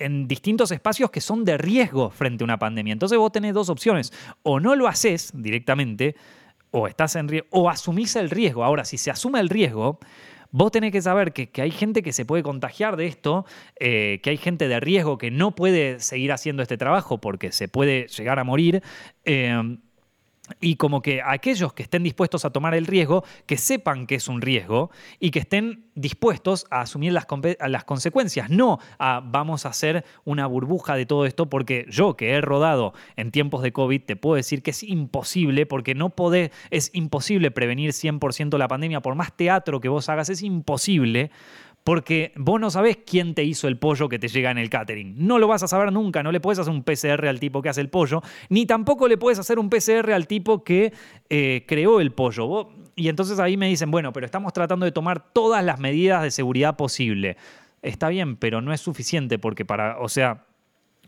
en 0.01 0.27
distintos 0.27 0.71
espacios 0.73 1.11
que 1.11 1.21
son 1.21 1.45
de 1.45 1.57
riesgo 1.57 2.11
frente 2.11 2.43
a 2.43 2.47
una 2.47 2.59
pandemia. 2.59 2.93
Entonces 2.93 3.19
vos 3.19 3.31
tenés 3.31 3.55
dos 3.55 3.69
opciones. 3.69 4.13
O 4.43 4.61
no 4.61 4.75
lo 4.75 4.89
haces 4.89 5.31
directamente, 5.35 6.17
o 6.71 6.89
estás 6.89 7.17
en 7.17 7.29
riesgo, 7.29 7.49
o 7.51 7.71
asumís 7.71 8.17
el 8.17 8.31
riesgo. 8.31 8.65
Ahora, 8.65 8.85
si 8.85 8.99
se 8.99 9.11
asume 9.11 9.41
el 9.41 9.49
riesgo, 9.49 9.99
vos 10.51 10.73
tenés 10.73 10.93
que 10.93 11.03
saber 11.03 11.33
que, 11.33 11.51
hay 11.61 11.71
gente 11.71 12.03
que 12.03 12.13
se 12.13 12.25
puede 12.25 12.43
contagiar 12.43 12.97
de 12.97 13.07
esto, 13.07 13.45
eh, 13.79 14.21
que 14.23 14.31
hay 14.31 14.37
gente 14.37 14.69
de 14.69 14.81
riesgo 14.81 15.19
que 15.19 15.31
no 15.31 15.55
puede 15.55 16.01
seguir 16.01 16.33
haciendo 16.33 16.63
este 16.63 16.77
trabajo 16.77 17.19
porque 17.19 17.53
se 17.53 17.69
puede 17.69 18.09
llegar 18.09 18.39
a 18.39 18.45
morir. 18.45 18.83
Eh, 19.25 19.79
y 20.61 20.77
como 20.77 21.03
que 21.03 21.23
aquellos 21.23 21.73
que 21.73 21.83
estén 21.83 22.03
dispuestos 22.03 22.45
a 22.45 22.51
tomar 22.51 22.75
el 22.75 22.87
riesgo, 22.87 23.25
que 23.47 23.57
sepan 23.57 24.07
que 24.07 24.17
es 24.17 24.29
un 24.29 24.41
riesgo 24.41 24.91
y 25.19 25.31
que 25.31 25.41
estén 25.41 25.85
dispuestos 25.95 26.67
a 26.71 26.81
asumir 26.81 27.13
las, 27.13 27.27
las, 27.69 27.85
consecuencias, 27.85 28.51
no 28.51 28.79
a 28.99 29.21
vamos 29.25 29.67
a 29.67 29.71
hacer 29.71 30.05
una 30.25 30.47
burbuja 30.47 30.97
de 30.97 31.07
todo 31.07 31.27
esto, 31.27 31.51
porque 31.51 31.87
yo 31.89 32.17
que 32.17 32.31
he 32.31 32.41
rodado 32.41 32.95
en 33.17 33.31
tiempos 33.31 33.63
de 33.63 33.73
COVID 33.73 34.03
te 34.03 34.17
puedo 34.17 34.37
decir 34.37 34.63
que 34.63 34.71
es 34.71 34.83
imposible, 34.83 35.67
porque 35.67 35.95
no 35.95 36.11
podés, 36.11 36.51
es 36.71 36.91
imposible 36.95 37.51
prevenir 37.51 37.91
100% 37.91 38.57
la 38.59 38.69
pandemia, 38.69 39.01
por 39.01 39.15
más 39.15 39.37
teatro 39.37 39.81
que 39.81 39.89
vos 39.89 40.09
hagas, 40.09 40.31
es 40.31 40.43
imposible 40.43 41.31
porque 41.85 42.33
vos 42.37 42.61
no 42.61 42.71
sabés 42.71 42.99
quién 43.07 43.35
te 43.35 43.45
hizo 43.45 43.69
el 43.69 43.79
pollo 43.79 44.09
que 44.09 44.19
te 44.19 44.29
llega 44.29 44.51
en 44.51 44.59
el 44.59 44.71
catering. 44.71 45.15
No 45.17 45.39
lo 45.39 45.49
vas 45.49 45.63
a 45.63 45.69
saber 45.69 45.93
nunca, 45.93 46.23
no 46.23 46.33
le 46.33 46.41
puedes 46.41 46.59
hacer 46.59 46.73
un 46.73 46.83
PCR 46.83 47.27
al 47.27 47.41
tipo 47.41 47.63
que 47.63 47.69
hace 47.69 47.81
el 47.81 47.89
pollo, 47.89 48.23
ni 48.49 48.67
tampoco 48.67 49.09
le 49.09 49.17
puedes 49.17 49.39
hacer 49.39 49.59
un 49.59 49.71
PCR 49.71 50.13
al 50.13 50.27
tipo 50.27 50.63
que 50.65 50.93
eh, 51.29 51.65
creó 51.67 52.01
el 52.01 52.13
pollo. 52.13 52.69
y 52.97 53.09
entonces 53.09 53.39
ahí 53.39 53.57
me 53.57 53.69
dicen, 53.69 53.91
bueno, 53.91 54.13
pero 54.13 54.27
estamos 54.27 54.53
tratando 54.53 54.85
de 54.85 54.93
tomar 54.93 55.33
todas 55.33 55.65
las 55.65 55.81
medidas 55.81 56.23
de 56.23 56.31
seguridad 56.31 56.77
posible. 56.77 57.37
Está 57.83 58.11
bien, 58.11 58.37
pero 58.37 58.61
no 58.61 58.73
es 58.75 58.81
suficiente 58.81 59.39
porque 59.39 59.65
para, 59.65 59.99
o 60.01 60.09
sea, 60.09 60.45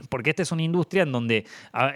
porque 0.08 0.30
esta 0.30 0.42
es 0.42 0.52
una 0.52 0.62
industria 0.62 1.02
en 1.02 1.12
donde 1.12 1.46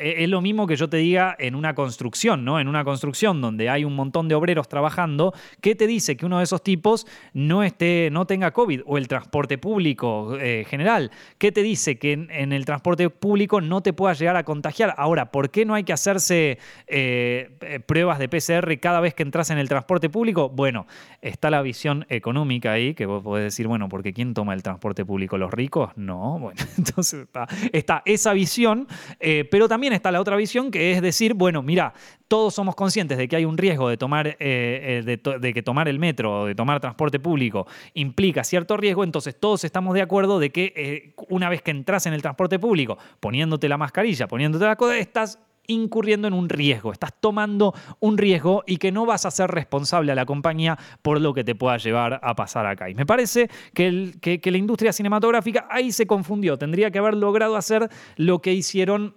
e, 0.01 0.25
es 0.25 0.29
lo 0.29 0.41
mismo 0.41 0.67
que 0.67 0.77
yo 0.77 0.89
te 0.89 0.99
diga 0.99 1.37
en 1.39 1.55
una 1.55 1.75
construcción, 1.75 2.45
¿no? 2.45 2.61
En 2.61 2.69
una 2.69 2.85
construcción 2.85 3.41
donde 3.41 3.69
hay 3.69 3.85
un 3.85 3.95
montón 3.95 4.29
de 4.29 4.35
obreros 4.35 4.69
trabajando, 4.69 5.33
¿qué 5.61 5.75
te 5.75 5.87
dice 5.87 6.17
que 6.17 6.27
uno 6.27 6.39
de 6.39 6.45
esos 6.45 6.63
tipos 6.63 7.07
no, 7.33 7.63
esté, 7.63 8.09
no 8.11 8.27
tenga 8.27 8.53
COVID? 8.53 8.83
O 8.87 8.99
el 8.99 9.09
transporte 9.09 9.59
público 9.59 10.37
eh, 10.39 10.65
general, 10.69 11.11
¿qué 11.39 11.53
te 11.53 11.63
dice 11.63 11.99
que 11.99 12.13
en, 12.13 12.53
el 12.53 12.65
transporte 12.65 13.09
público 13.11 13.61
no 13.61 13.83
te 13.83 13.93
puedas 13.93 14.19
llegar 14.19 14.37
a 14.37 14.45
contagiar? 14.45 14.95
Ahora, 14.97 15.31
¿por 15.31 15.51
qué 15.51 15.65
no 15.65 15.75
hay 15.75 15.85
que 15.85 15.93
hacerse 15.93 16.59
eh, 16.87 17.51
eh, 17.61 17.81
pruebas 17.81 18.19
de 18.19 18.29
PCR 18.29 18.79
cada 18.81 19.01
vez 19.01 19.15
que 19.15 19.23
entras 19.23 19.51
en 19.51 19.59
el 19.59 19.69
transporte 19.69 20.09
público? 20.09 20.49
Bueno, 20.49 20.87
está 21.21 21.51
la 21.51 21.63
visión 21.63 22.07
económica 22.09 22.73
ahí, 22.73 22.95
que 22.95 23.07
vos 23.07 23.23
podés 23.23 23.45
decir, 23.45 23.67
bueno, 23.67 23.89
porque 23.89 24.13
¿quién 24.13 24.35
toma 24.35 24.55
el 24.55 24.63
transporte 24.63 25.05
público? 25.05 25.39
¿Los 25.39 25.51
ricos? 25.51 25.91
No, 25.97 26.39
bueno, 26.39 26.61
entonces 26.79 27.27
está, 27.33 27.47
está 27.87 28.03
esa 28.05 28.32
visión, 28.32 28.89
eh, 29.20 29.47
pero 29.49 29.68
también 29.68 29.93
está 29.93 30.11
la 30.11 30.20
otra 30.20 30.34
visión 30.34 30.72
que 30.72 30.91
es 30.91 31.01
decir, 31.01 31.34
bueno, 31.34 31.62
mira, 31.62 31.95
todos 32.26 32.53
somos 32.53 32.74
conscientes 32.74 33.16
de 33.16 33.28
que 33.28 33.37
hay 33.37 33.45
un 33.45 33.57
riesgo 33.57 33.89
de 33.89 33.97
tomar, 33.97 34.26
eh, 34.26 34.37
eh, 34.41 35.18
de, 35.41 35.55
que 35.55 35.62
tomar 35.62 35.87
el 35.87 36.01
metro 36.01 36.41
o 36.43 36.47
de 36.47 36.57
tomar 36.57 36.80
transporte 36.80 37.20
público 37.20 37.68
implica 37.95 38.43
cierto 38.43 38.76
riesgo, 38.76 39.05
entonces 39.05 39.39
todos 39.39 39.62
estamos 39.62 39.95
de 39.95 40.03
acuerdo 40.03 40.41
de 40.41 40.51
que 40.51 41.14
una 41.28 41.49
vez 41.49 41.62
que 41.62 41.70
entras 41.70 42.07
en 42.07 42.12
el 42.12 42.22
transporte 42.22 42.59
público, 42.59 42.99
poniéndote 43.20 43.68
la 43.68 43.78
mascarilla, 43.78 44.26
poniéndote 44.26 44.64
la 44.64 44.74
cosa, 44.74 44.99
estás 44.99 45.39
incurriendo 45.69 46.29
en 46.29 46.35
un 46.35 46.49
riesgo, 46.49 46.93
estás 46.93 47.12
tomando 47.21 47.75
un 48.01 48.19
riesgo 48.19 48.62
y 48.67 48.77
que 48.77 48.93
no 48.93 49.07
vas 49.07 49.27
a 49.27 49.31
ser 49.31 49.51
responsable 49.51 50.12
a 50.12 50.14
la 50.14 50.27
compañía 50.27 50.79
por 51.03 51.21
lo 51.21 51.35
que 51.35 51.45
te 51.45 51.55
pueda 51.55 51.77
llevar 51.77 52.21
a 52.23 52.35
pasar 52.35 52.67
acá. 52.67 52.89
Y 52.91 52.95
me 52.95 53.07
parece 53.07 53.49
que, 53.75 54.41
la 54.45 54.59
industria 54.59 54.93
cinematográfica 54.93 55.67
ahí 55.71 55.93
se 55.93 56.07
confundió, 56.07 56.59
tendría 56.59 56.91
que 56.91 56.99
haber 56.99 57.14
logrado 57.14 57.57
hacer 57.57 57.89
lo 58.17 58.41
que 58.41 58.53
hicieron 58.53 59.14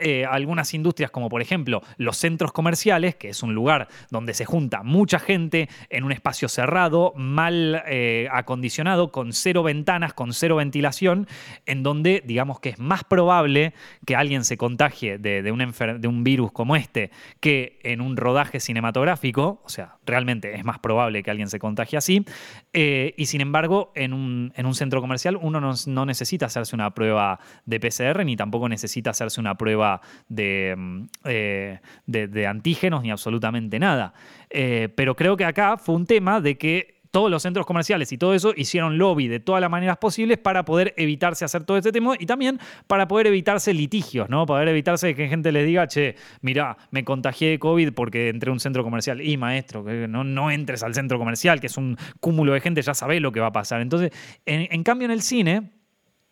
eh, 0.00 0.24
algunas 0.24 0.72
industrias 0.74 1.10
como 1.10 1.28
por 1.28 1.42
ejemplo 1.42 1.82
los 1.96 2.16
centros 2.16 2.52
comerciales, 2.52 3.16
que 3.16 3.28
es 3.28 3.42
un 3.42 3.54
lugar 3.54 3.88
donde 4.10 4.34
se 4.34 4.44
junta 4.44 4.82
mucha 4.82 5.18
gente 5.18 5.68
en 5.88 6.04
un 6.04 6.12
espacio 6.12 6.48
cerrado, 6.48 7.12
mal 7.16 7.82
eh, 7.86 8.28
acondicionado, 8.30 9.10
con 9.10 9.32
cero 9.32 9.62
ventanas, 9.62 10.14
con 10.14 10.32
cero 10.32 10.56
ventilación, 10.56 11.26
en 11.66 11.82
donde 11.82 12.22
digamos 12.24 12.60
que 12.60 12.70
es 12.70 12.78
más 12.78 13.04
probable 13.04 13.74
que 14.06 14.16
alguien 14.16 14.44
se 14.44 14.56
contagie 14.56 15.18
de, 15.18 15.50
un, 15.50 16.00
de 16.00 16.08
un, 16.08 16.24
virus 16.24 16.52
como 16.52 16.76
este 16.76 17.10
que 17.40 17.78
en 17.82 18.00
un 18.00 18.16
rodaje 18.16 18.60
cinematográfico, 18.60 19.60
o 19.64 19.68
sea, 19.68 19.96
realmente 20.10 20.54
es 20.54 20.64
más 20.64 20.78
probable 20.78 21.22
que 21.22 21.30
alguien 21.30 21.48
se 21.48 21.58
contagie 21.58 21.98
así, 21.98 22.24
eh, 22.72 23.14
y 23.16 23.26
sin 23.26 23.40
embargo 23.40 23.92
en 23.94 24.12
un, 24.12 24.52
en 24.56 24.66
un, 24.66 24.74
centro 24.74 25.00
comercial 25.00 25.36
uno 25.40 25.60
no, 25.60 25.72
no 25.86 26.06
necesita 26.06 26.46
hacerse 26.46 26.74
una 26.74 26.94
prueba 26.94 27.38
de 27.66 27.80
PCR 27.80 28.24
ni 28.24 28.36
tampoco 28.36 28.68
necesita 28.68 29.10
hacerse 29.10 29.40
una 29.40 29.56
prueba 29.56 30.00
Mm, 30.30 31.04
eh, 31.24 31.80
de, 32.06 32.28
de, 32.28 32.46
antígenos 32.46 33.02
ni 33.02 33.10
absolutamente 33.10 33.78
nada. 33.78 34.12
Eh, 34.48 34.88
pero 34.94 35.14
creo 35.14 35.36
que 35.36 35.44
acá 35.44 35.76
fue 35.76 35.94
un 35.94 36.06
tema 36.06 36.40
de 36.40 36.56
que 36.56 36.99
todos 37.10 37.30
los 37.30 37.42
centros 37.42 37.66
comerciales 37.66 38.12
y 38.12 38.18
todo 38.18 38.34
eso 38.34 38.52
hicieron 38.56 38.98
lobby 38.98 39.28
de 39.28 39.40
todas 39.40 39.60
las 39.60 39.70
maneras 39.70 39.98
posibles 39.98 40.38
para 40.38 40.64
poder 40.64 40.94
evitarse 40.96 41.44
hacer 41.44 41.64
todo 41.64 41.76
este 41.76 41.92
tema 41.92 42.14
y 42.18 42.26
también 42.26 42.58
para 42.86 43.08
poder 43.08 43.26
evitarse 43.26 43.74
litigios, 43.74 44.28
¿no? 44.28 44.46
Poder 44.46 44.68
evitarse 44.68 45.14
que 45.14 45.28
gente 45.28 45.52
les 45.52 45.66
diga, 45.66 45.86
che, 45.86 46.16
mira, 46.40 46.76
me 46.90 47.04
contagié 47.04 47.50
de 47.50 47.58
COVID 47.58 47.92
porque 47.92 48.28
entré 48.28 48.50
a 48.50 48.52
un 48.52 48.60
centro 48.60 48.84
comercial. 48.84 49.20
Y 49.20 49.36
maestro, 49.36 49.84
que 49.84 50.06
no, 50.08 50.50
entres 50.50 50.82
al 50.82 50.94
centro 50.94 51.18
comercial, 51.18 51.60
que 51.60 51.66
es 51.66 51.76
un 51.76 51.96
cúmulo 52.20 52.52
de 52.52 52.60
gente, 52.60 52.82
ya 52.82 52.94
sabés 52.94 53.20
lo 53.20 53.32
que 53.32 53.40
va 53.40 53.48
a 53.48 53.52
pasar. 53.52 53.80
Entonces, 53.80 54.10
en 54.46 54.82
cambio 54.84 55.06
en 55.06 55.12
el 55.12 55.22
cine 55.22 55.70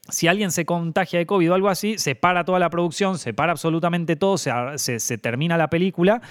si 0.09 0.27
alguien 0.27 0.51
se 0.51 0.65
contagia 0.65 1.19
de 1.19 1.27
COVID 1.27 1.53
o 1.53 1.55
algo 1.55 1.69
así, 1.69 1.99
se 1.99 2.15
para 2.15 2.45
toda 2.45 2.59
la 2.59 2.71
producción, 2.71 3.19
se 3.19 3.35
para 3.35 3.53
absolutamente 3.53 4.17
todo, 4.17 4.39
se, 4.39 5.19
termina 5.19 5.57
la 5.57 5.69
película. 5.69 6.23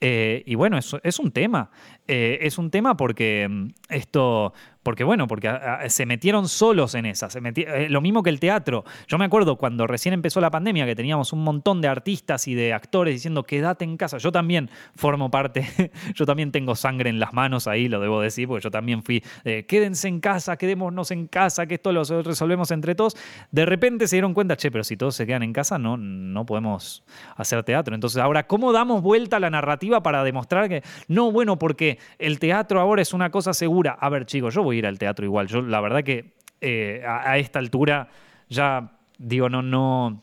Eh, 0.00 0.42
y 0.46 0.54
bueno, 0.54 0.78
eso 0.78 1.00
es 1.02 1.18
un 1.18 1.30
tema. 1.30 1.70
Eh, 2.08 2.38
es 2.42 2.58
un 2.58 2.70
tema 2.70 2.96
porque 2.96 3.48
mm, 3.50 3.68
esto, 3.88 4.52
porque 4.82 5.02
bueno, 5.02 5.26
porque 5.26 5.50
se 5.88 6.06
metieron 6.06 6.48
solos 6.48 6.94
en 6.94 7.06
esa. 7.06 7.28
Eh, 7.34 7.88
lo 7.90 8.00
mismo 8.00 8.22
que 8.22 8.30
el 8.30 8.38
teatro. 8.38 8.84
Yo 9.08 9.18
me 9.18 9.24
acuerdo 9.24 9.56
cuando 9.56 9.86
recién 9.86 10.14
empezó 10.14 10.40
la 10.40 10.50
pandemia 10.50 10.86
que 10.86 10.94
teníamos 10.94 11.32
un 11.32 11.42
montón 11.42 11.80
de 11.80 11.88
artistas 11.88 12.46
y 12.46 12.54
de 12.54 12.72
actores 12.72 13.14
diciendo 13.14 13.42
quédate 13.42 13.84
en 13.84 13.96
casa. 13.96 14.18
Yo 14.18 14.30
también 14.30 14.70
formo 14.94 15.30
parte, 15.30 15.66
yo 16.14 16.26
también 16.26 16.52
tengo 16.52 16.76
sangre 16.76 17.10
en 17.10 17.18
las 17.18 17.32
manos 17.32 17.66
ahí, 17.66 17.88
lo 17.88 18.00
debo 18.00 18.20
decir, 18.20 18.46
porque 18.46 18.62
yo 18.62 18.70
también 18.70 19.02
fui, 19.02 19.22
quédense 19.66 20.06
en 20.08 20.20
casa, 20.20 20.56
quedémonos 20.56 21.10
en 21.10 21.26
casa, 21.26 21.66
que 21.66 21.74
esto 21.74 21.90
lo 21.92 22.04
resolvemos 22.22 22.70
entre 22.70 22.94
todos. 22.94 23.16
De 23.50 23.66
repente 23.66 24.06
se 24.06 24.16
dieron 24.16 24.34
cuenta, 24.34 24.56
che, 24.56 24.70
pero 24.70 24.84
si 24.84 24.96
todos 24.96 25.16
se 25.16 25.26
quedan 25.26 25.42
en 25.42 25.52
casa, 25.52 25.78
no, 25.78 25.96
no 25.96 26.46
podemos 26.46 27.04
hacer 27.36 27.64
teatro. 27.64 27.94
Entonces, 27.94 28.22
ahora, 28.22 28.46
¿cómo 28.46 28.72
damos 28.72 29.02
vuelta 29.02 29.38
a 29.38 29.40
la 29.40 29.50
narrativa 29.50 30.02
para 30.02 30.22
demostrar 30.22 30.68
que 30.68 30.82
no, 31.08 31.32
bueno, 31.32 31.58
porque 31.58 31.95
el 32.18 32.38
teatro 32.38 32.80
ahora 32.80 33.02
es 33.02 33.12
una 33.12 33.30
cosa 33.30 33.52
segura? 33.54 33.96
A 34.00 34.08
ver, 34.08 34.26
chicos, 34.26 34.54
yo 34.54 34.62
voy 34.62 34.78
ir 34.78 34.86
al 34.86 34.98
teatro 34.98 35.24
igual. 35.24 35.46
Yo 35.46 35.62
la 35.62 35.80
verdad 35.80 36.02
que 36.02 36.34
eh, 36.60 37.02
a, 37.06 37.36
esta 37.38 37.58
altura 37.58 38.08
ya 38.48 38.98
digo, 39.18 39.48
no, 39.48 39.62
no, 39.62 40.22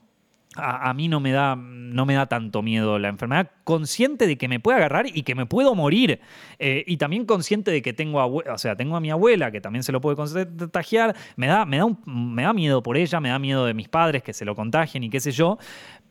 a, 0.56 0.94
mí 0.94 1.08
no 1.08 1.20
me, 1.20 1.32
da, 1.32 1.56
no 1.56 2.06
me 2.06 2.14
da 2.14 2.28
tanto 2.28 2.62
miedo 2.62 3.00
la 3.00 3.10
enfermedad, 3.10 3.52
consciente 3.64 4.28
de 4.28 4.38
que 4.38 4.48
me 4.48 4.60
puede 4.60 4.78
agarrar 4.78 5.06
y 5.08 5.24
que 5.24 5.36
me 5.36 5.46
puedo 5.46 5.76
morir. 5.76 6.20
Eh, 6.60 6.84
y 6.88 6.98
también 6.98 7.26
consciente 7.26 7.72
de 7.72 7.82
que 7.82 7.94
tengo, 7.94 8.24
o 8.24 8.58
sea, 8.58 8.76
tengo 8.76 8.96
a 8.96 9.00
mi 9.00 9.10
abuela 9.10 9.52
que 9.52 9.62
también 9.62 9.84
se 9.84 9.92
lo 9.92 10.02
puede 10.02 10.16
contagiar. 10.16 11.16
Me 11.36 11.48
da, 11.48 11.66
me, 11.66 11.78
da 11.78 11.86
me 12.06 12.44
da 12.44 12.54
miedo 12.54 12.84
por 12.84 12.98
ella, 12.98 13.20
me 13.20 13.30
da 13.30 13.40
miedo 13.40 13.66
de 13.66 13.74
mis 13.74 13.90
padres 13.90 14.24
que 14.24 14.34
se 14.34 14.46
lo 14.46 14.56
contagien 14.56 15.04
y 15.04 15.10
qué 15.10 15.20
sé 15.20 15.32
yo. 15.32 15.58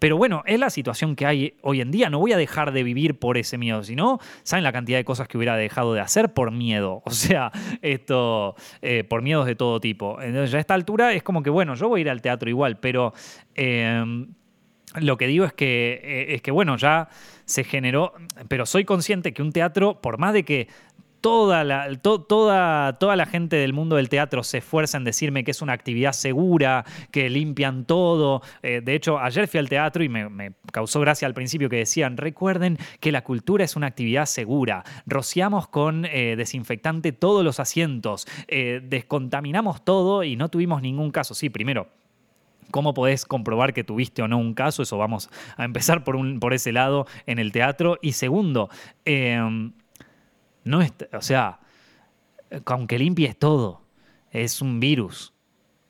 Pero 0.02 0.16
bueno, 0.16 0.42
es 0.46 0.58
la 0.58 0.68
situación 0.68 1.14
que 1.14 1.26
hay 1.26 1.54
hoy 1.62 1.80
en 1.80 1.92
día. 1.92 2.10
No 2.10 2.18
voy 2.18 2.32
a 2.32 2.36
dejar 2.36 2.72
de 2.72 2.82
vivir 2.82 3.20
por 3.20 3.38
ese 3.38 3.56
miedo, 3.56 3.84
sino, 3.84 4.18
¿saben 4.42 4.64
la 4.64 4.72
cantidad 4.72 4.98
de 4.98 5.04
cosas 5.04 5.28
que 5.28 5.36
hubiera 5.36 5.56
dejado 5.56 5.94
de 5.94 6.00
hacer 6.00 6.34
por 6.34 6.50
miedo? 6.50 7.02
O 7.12 7.14
sea, 7.14 7.52
esto, 7.82 8.56
eh, 8.80 9.04
por 9.04 9.22
miedos 9.22 9.46
de 9.46 9.54
todo 9.54 9.78
tipo. 9.78 10.20
Entonces, 10.20 10.50
ya 10.50 10.58
a 10.58 10.60
esta 10.60 10.74
altura 10.74 11.12
es 11.12 11.22
como 11.22 11.42
que, 11.42 11.50
bueno, 11.50 11.74
yo 11.76 11.88
voy 11.88 12.00
a 12.00 12.02
ir 12.02 12.10
al 12.10 12.20
teatro 12.20 12.50
igual, 12.50 12.80
pero 12.80 13.12
eh, 13.54 14.26
lo 15.00 15.16
que 15.16 15.26
digo 15.26 15.44
es 15.44 15.52
que, 15.52 16.00
eh, 16.02 16.34
es 16.34 16.42
que, 16.42 16.50
bueno, 16.50 16.76
ya 16.76 17.08
se 17.44 17.64
generó, 17.64 18.12
pero 18.48 18.66
soy 18.66 18.84
consciente 18.84 19.32
que 19.32 19.42
un 19.42 19.52
teatro, 19.52 20.00
por 20.00 20.18
más 20.18 20.34
de 20.34 20.44
que 20.44 20.68
toda 21.22 21.62
la, 21.62 21.88
toda, 22.00 22.98
toda 22.98 23.16
la 23.16 23.26
gente 23.26 23.54
del 23.54 23.72
mundo 23.72 23.94
del 23.94 24.08
teatro 24.08 24.42
se 24.42 24.58
esfuerza 24.58 24.98
en 24.98 25.04
decirme 25.04 25.44
que 25.44 25.52
es 25.52 25.62
una 25.62 25.72
actividad 25.72 26.12
segura, 26.12 26.84
que 27.12 27.30
limpian 27.30 27.84
todo. 27.84 28.42
Eh, 28.62 28.80
de 28.84 28.94
hecho, 28.94 29.18
ayer 29.20 29.46
fui 29.46 29.60
al 29.60 29.68
teatro 29.68 30.02
y 30.02 30.08
me, 30.08 30.52
causó 30.72 31.00
gracia 31.00 31.26
al 31.26 31.32
principio 31.32 31.68
que 31.70 31.76
decían, 31.76 32.16
recuerden 32.16 32.76
que 32.98 33.12
la 33.12 33.22
cultura 33.22 33.64
es 33.64 33.76
una 33.76 33.86
actividad 33.86 34.26
segura. 34.26 34.82
Rociamos 35.06 35.68
con 35.68 36.04
eh, 36.06 36.34
desinfectante 36.36 37.12
todos 37.12 37.44
los 37.44 37.60
asientos, 37.60 38.26
descontaminamos 38.48 39.84
todo 39.84 40.24
y 40.24 40.36
no 40.36 40.48
tuvimos 40.48 40.82
ningún 40.82 41.12
caso. 41.12 41.34
Sí, 41.34 41.50
primero, 41.50 41.88
¿Cómo 42.72 42.94
podés 42.94 43.24
comprobar 43.24 43.72
que 43.72 43.84
tuviste 43.84 44.22
o 44.22 44.26
no 44.26 44.38
un 44.38 44.54
caso? 44.54 44.82
Eso 44.82 44.98
vamos 44.98 45.30
a 45.56 45.64
empezar 45.64 46.02
por, 46.02 46.16
un, 46.16 46.40
por 46.40 46.54
ese 46.54 46.72
lado 46.72 47.06
en 47.26 47.38
el 47.38 47.52
teatro. 47.52 47.98
Y 48.02 48.12
segundo, 48.12 48.68
em, 49.04 49.72
no 50.64 50.80
o 51.12 51.20
sea, 51.20 51.60
aunque 52.66 52.98
limpies 52.98 53.38
todo, 53.38 53.82
es 54.32 54.60
un 54.60 54.80
virus 54.80 55.31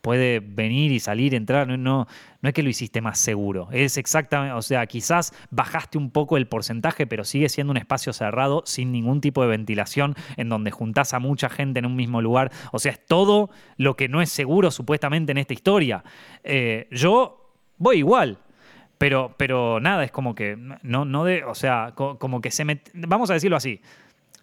puede 0.03 0.41
venir 0.41 0.93
y 0.93 1.01
salir, 1.01 1.35
entrar, 1.35 1.67
no, 1.67 1.77
no, 1.79 2.07
es 2.43 2.53
que 2.53 2.63
lo 2.63 2.69
hiciste 2.69 3.01
más 3.01 3.19
seguro, 3.19 3.69
es 3.73 3.97
exactamente, 3.97 4.55
o 4.55 4.63
sea, 4.63 4.85
quizás 4.87 5.33
bajaste 5.51 5.97
un 5.97 6.11
poco 6.11 6.37
el 6.37 6.47
porcentaje, 6.47 7.07
pero 7.07 7.25
sigue 7.25 7.49
siendo 7.49 7.71
un 7.71 7.77
espacio 7.77 8.13
cerrado 8.13 8.63
sin 8.67 8.93
ningún 8.93 9.21
tipo 9.21 9.43
de 9.43 9.49
ventilación, 9.49 10.15
en 10.37 10.49
donde 10.49 10.71
juntás 10.71 11.15
a 11.15 11.21
mucha 11.21 11.49
gente 11.49 11.79
en 11.79 11.87
un 11.87 11.97
mismo 11.97 12.21
lugar, 12.21 12.53
o 12.73 12.79
sea, 12.79 12.93
es 12.93 13.07
todo 13.07 13.49
lo 13.77 13.97
que 13.97 14.09
no 14.09 14.21
es 14.21 14.31
seguro 14.31 14.71
supuestamente 14.71 15.33
en 15.33 15.39
esta 15.39 15.55
historia. 15.55 16.05
Eh, 16.45 16.89
yo 16.91 17.55
voy 17.79 17.99
igual. 17.99 18.39
Pero, 18.99 19.35
pero 19.37 19.81
nada, 19.81 20.05
es 20.05 20.13
como 20.13 20.37
que 20.37 20.57
no, 20.57 21.05
no 21.05 21.25
de, 21.25 21.43
o 21.43 21.57
sea, 21.57 21.93
como 21.97 22.41
que 22.41 22.53
se 22.53 22.65
me, 22.65 22.83
vamos 22.95 23.31
a 23.31 23.35
decirlo 23.35 23.57
así, 23.57 23.81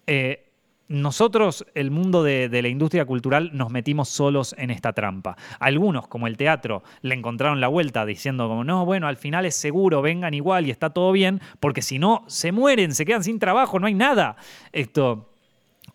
eh, 0.06 0.49
nosotros, 0.90 1.64
el 1.74 1.92
mundo 1.92 2.24
de, 2.24 2.48
la 2.50 2.68
industria 2.68 3.04
cultural, 3.04 3.50
nos 3.54 3.70
metimos 3.70 4.08
solos 4.08 4.56
en 4.58 4.70
esta 4.70 4.92
trampa. 4.92 5.36
Algunos, 5.60 6.08
como 6.08 6.26
el 6.26 6.36
teatro, 6.36 6.82
le 7.00 7.14
encontraron 7.14 7.60
la 7.60 7.68
vuelta 7.68 8.04
diciendo 8.04 8.48
como, 8.48 8.64
no, 8.64 8.84
bueno, 8.84 9.06
al 9.06 9.16
final 9.16 9.46
es 9.46 9.54
seguro, 9.54 10.02
vengan 10.02 10.34
igual 10.34 10.66
y 10.66 10.72
está 10.72 10.90
todo 10.90 11.12
bien, 11.12 11.40
porque 11.60 11.80
si 11.80 12.00
no, 12.00 12.24
se 12.26 12.50
mueren, 12.50 12.92
se 12.92 13.04
quedan 13.04 13.22
sin 13.22 13.38
trabajo, 13.38 13.78
no 13.78 13.86
hay 13.86 13.94
nada. 13.94 14.34
Esto, 14.72 15.29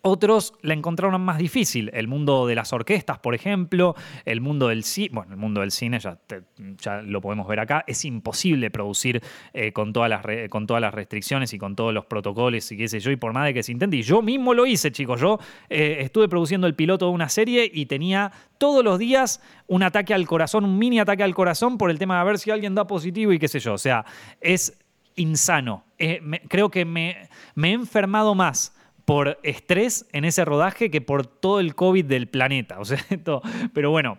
otros 0.05 0.53
la 0.61 0.75
encontraron 0.75 1.19
más 1.21 1.39
difícil. 1.39 1.89
El 1.91 2.07
mundo 2.07 2.45
de 2.45 2.53
las 2.53 2.71
orquestas, 2.73 3.17
por 3.17 3.33
ejemplo, 3.33 3.95
el 4.25 4.39
mundo 4.39 4.67
del 4.67 4.83
cine, 4.83 5.09
bueno, 5.11 5.31
el 5.33 5.39
mundo 5.39 5.61
del 5.61 5.71
cine 5.71 5.99
ya, 5.99 7.01
lo 7.01 7.21
podemos 7.21 7.47
ver 7.47 7.59
acá, 7.59 7.83
es 7.87 8.05
imposible 8.05 8.69
producir 8.69 9.23
eh, 9.53 9.73
con, 9.73 9.93
todas 9.93 10.09
las 10.11 10.93
restricciones 10.93 11.53
y 11.53 11.57
con 11.57 11.75
todos 11.75 11.91
los 11.91 12.05
protocolos 12.05 12.71
y 12.71 12.77
qué 12.77 12.87
sé 12.87 12.99
yo, 12.99 13.09
y 13.09 13.15
por 13.15 13.33
más 13.33 13.45
de 13.45 13.55
que 13.55 13.63
se 13.63 13.71
intente. 13.71 13.97
Y 13.97 14.03
yo 14.03 14.21
mismo 14.21 14.53
lo 14.53 14.67
hice, 14.67 14.91
chicos. 14.91 15.19
Yo 15.19 15.39
eh, 15.69 15.97
estuve 16.01 16.29
produciendo 16.29 16.67
el 16.67 16.75
piloto 16.75 17.07
de 17.07 17.11
una 17.11 17.27
serie 17.27 17.69
y 17.73 17.87
tenía 17.87 18.31
todos 18.59 18.83
los 18.83 18.99
días 18.99 19.41
un 19.65 19.81
ataque 19.81 20.13
al 20.13 20.27
corazón, 20.27 20.65
un 20.65 20.77
mini 20.77 20.99
ataque 20.99 21.23
al 21.23 21.33
corazón 21.33 21.79
por 21.79 21.89
el 21.89 21.97
tema 21.97 22.19
de 22.19 22.25
ver 22.25 22.37
si 22.37 22.51
alguien 22.51 22.75
da 22.75 22.85
positivo 22.85 23.33
y 23.33 23.39
qué 23.39 23.47
sé 23.47 23.59
yo. 23.59 23.73
O 23.73 23.79
sea, 23.79 24.05
es 24.39 24.77
insano. 25.15 25.83
Eh, 25.97 26.21
creo 26.47 26.69
que 26.69 26.85
me 26.85 27.27
he 27.55 27.71
enfermado 27.71 28.35
más 28.35 28.74
por 29.05 29.39
estrés 29.43 30.07
en 30.11 30.25
ese 30.25 30.43
rodaje 30.43 30.89
que 30.91 31.01
por 31.01 31.25
todo 31.25 31.59
el 31.59 31.75
COVID 31.75 32.05
del 32.05 32.27
planeta. 32.27 32.79
O 32.79 32.85
sea, 32.85 32.99
pero 33.73 33.91
bueno, 33.91 34.17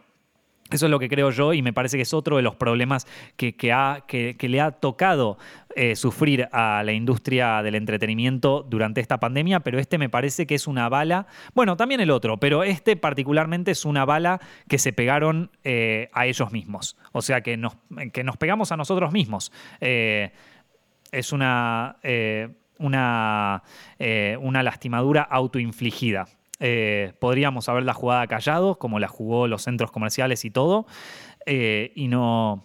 eso 0.71 0.87
es 0.87 0.91
lo 0.91 0.99
que 0.99 1.09
creo 1.09 1.31
yo 1.31 1.53
y 1.53 1.63
me 1.63 1.73
parece 1.73 1.97
que 1.97 2.03
es 2.03 2.13
otro 2.13 2.37
de 2.37 2.43
los 2.43 2.57
problemas 2.57 3.07
que, 3.37 3.55
que, 3.55 4.49
le 4.49 4.61
ha 4.61 4.71
tocado 4.73 5.39
eh, 5.77 5.95
sufrir 5.95 6.49
a 6.51 6.83
la 6.85 6.93
industria 6.93 7.63
del 7.63 7.77
entretenimiento 7.77 8.67
durante 8.69 9.01
esta 9.01 9.21
pandemia, 9.21 9.61
pero 9.61 9.79
este 9.79 9.97
me 9.97 10.09
parece 10.09 10.47
que 10.47 10.57
es 10.57 10.67
una 10.67 10.89
bala, 10.89 11.29
bueno, 11.55 11.77
también 11.77 12.01
el 12.01 12.11
otro, 12.11 12.39
pero 12.39 12.65
este 12.65 12.97
particularmente 12.97 13.71
es 13.71 13.85
una 13.85 14.05
bala 14.05 14.41
que 14.69 14.79
se 14.79 14.93
pegaron 14.93 15.51
eh, 15.63 16.09
a 16.13 16.27
ellos 16.27 16.51
mismos, 16.51 16.97
o 17.13 17.23
sea, 17.23 17.43
que 17.43 17.57
nos, 17.57 17.77
que 18.13 18.25
nos 18.25 18.37
pegamos 18.37 18.73
a 18.73 18.77
nosotros 18.77 19.13
mismos. 19.13 19.53
Eh, 19.81 20.33
es 21.13 21.33
una 21.33 21.97
una, 22.79 23.63
eh, 23.99 24.37
una 24.41 24.63
lastimadura 24.63 25.23
autoinfligida. 25.23 26.27
Eh, 26.59 27.13
podríamos 27.19 27.69
haberla 27.69 27.93
jugado 27.93 28.27
callados, 28.29 28.77
como 28.79 28.99
la 28.99 29.09
jugó 29.09 29.47
los 29.47 29.63
centros 29.63 29.91
comerciales 29.91 30.45
y 30.45 30.51
todo, 30.51 30.87
eh, 31.45 31.93
y, 31.95 32.09
no, 32.09 32.65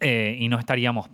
y 0.00 0.48
no 0.48 0.58
estaríamos 0.58 1.10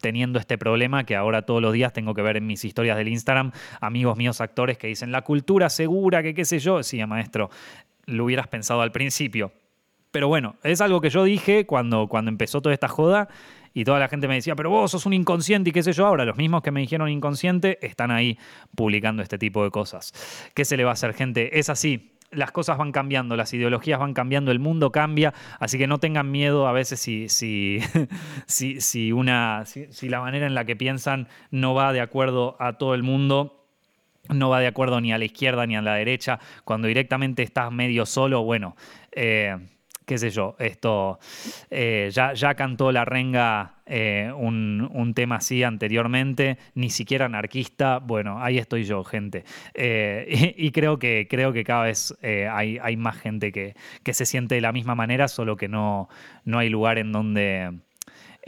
teniendo 0.00 0.38
este 0.38 0.58
problema 0.58 1.04
que 1.04 1.16
ahora 1.16 1.42
todos 1.42 1.60
los 1.60 1.72
días 1.72 1.92
tengo 1.92 2.14
que 2.14 2.22
ver 2.22 2.36
en 2.36 2.46
mis 2.46 2.64
historias 2.64 2.96
del 2.96 3.08
Instagram, 3.08 3.52
amigos 3.80 4.16
míos 4.16 4.40
actores 4.40 4.78
que 4.78 4.86
dicen 4.86 5.10
la 5.10 5.22
cultura 5.22 5.70
segura, 5.70 6.22
que 6.22 6.34
qué 6.34 6.44
sé 6.44 6.58
yo, 6.58 6.82
sí, 6.82 7.04
maestro, 7.06 7.50
lo 8.06 8.24
hubieras 8.24 8.46
pensado 8.46 8.82
al 8.82 8.92
principio. 8.92 9.52
Pero 10.10 10.28
bueno, 10.28 10.56
es 10.62 10.80
algo 10.80 11.00
que 11.00 11.10
yo 11.10 11.24
dije 11.24 11.66
cuando, 11.66 12.08
cuando 12.08 12.30
empezó 12.30 12.62
toda 12.62 12.72
esta 12.72 12.88
joda 12.88 13.28
y 13.78 13.84
toda 13.84 14.00
la 14.00 14.08
gente 14.08 14.26
me 14.26 14.34
decía, 14.34 14.56
pero 14.56 14.70
vos 14.70 14.90
sos 14.90 15.06
un 15.06 15.12
inconsciente 15.12 15.70
y 15.70 15.72
qué 15.72 15.84
sé 15.84 15.92
yo. 15.92 16.04
Ahora, 16.04 16.24
los 16.24 16.36
mismos 16.36 16.62
que 16.62 16.72
me 16.72 16.80
dijeron 16.80 17.08
inconsciente 17.08 17.78
están 17.80 18.10
ahí 18.10 18.36
publicando 18.74 19.22
este 19.22 19.38
tipo 19.38 19.62
de 19.62 19.70
cosas. 19.70 20.12
¿Qué 20.52 20.64
se 20.64 20.76
le 20.76 20.82
va 20.82 20.90
a 20.90 20.92
hacer, 20.94 21.14
gente? 21.14 21.60
Es 21.60 21.68
así 21.68 22.10
las 22.32 22.50
cosas 22.50 22.76
van 22.76 22.90
cambiando, 22.90 23.36
las 23.36 23.54
ideologías 23.54 24.00
van 24.00 24.14
cambiando, 24.14 24.50
el 24.50 24.58
mundo 24.58 24.90
cambia, 24.90 25.32
así 25.60 25.78
que 25.78 25.86
no 25.86 25.98
tengan 25.98 26.30
miedo 26.30 26.66
a 26.66 26.72
veces 26.72 26.98
si, 26.98 27.28
si, 27.28 27.78
si, 28.46 29.12
una, 29.12 29.64
si, 29.64 30.08
la 30.08 30.20
manera 30.20 30.46
en 30.46 30.54
la 30.54 30.64
que 30.64 30.74
piensan 30.74 31.28
no 31.52 31.72
va 31.74 31.92
de 31.92 32.00
acuerdo 32.00 32.56
a 32.58 32.74
todo 32.74 32.94
el 32.94 33.04
mundo. 33.04 33.54
No 34.28 34.50
va 34.50 34.58
de 34.58 34.66
acuerdo 34.66 35.00
ni 35.00 35.12
a 35.12 35.18
la 35.18 35.24
izquierda 35.24 35.66
ni 35.66 35.76
a 35.76 35.80
la 35.82 35.94
derecha. 35.94 36.40
Cuando 36.64 36.88
directamente 36.88 37.44
estás 37.44 37.70
medio 37.70 38.04
solo, 38.04 38.42
bueno, 38.42 38.76
eh, 39.12 39.56
qué 40.08 40.16
sé 40.16 40.30
yo, 40.30 40.56
esto 40.58 41.18
eh, 41.70 42.08
ya, 42.10 42.32
ya, 42.32 42.54
cantó 42.54 42.90
la 42.90 43.04
renga 43.04 43.74
eh, 43.84 44.32
un, 44.34 45.12
tema 45.14 45.36
así 45.36 45.62
anteriormente, 45.62 46.56
ni 46.74 46.88
siquiera 46.88 47.26
anarquista, 47.26 47.98
bueno, 47.98 48.42
ahí 48.42 48.56
estoy 48.56 48.84
yo, 48.84 49.04
gente. 49.04 49.44
Eh, 49.74 50.54
y, 50.56 50.70
creo, 50.70 50.98
que, 50.98 51.26
creo 51.28 51.52
que 51.52 51.62
cada 51.62 51.84
vez 51.84 52.16
hay, 52.22 52.78
hay, 52.82 52.96
más 52.96 53.18
gente 53.18 53.52
que, 53.52 53.74
que, 54.02 54.14
se 54.14 54.24
siente 54.24 54.54
de 54.54 54.62
la 54.62 54.72
misma 54.72 54.94
manera, 54.94 55.28
solo 55.28 55.56
que 55.56 55.68
no, 55.68 56.08
no 56.44 56.58
hay 56.58 56.70
lugar 56.70 56.96
en 56.96 57.12
donde 57.12 57.78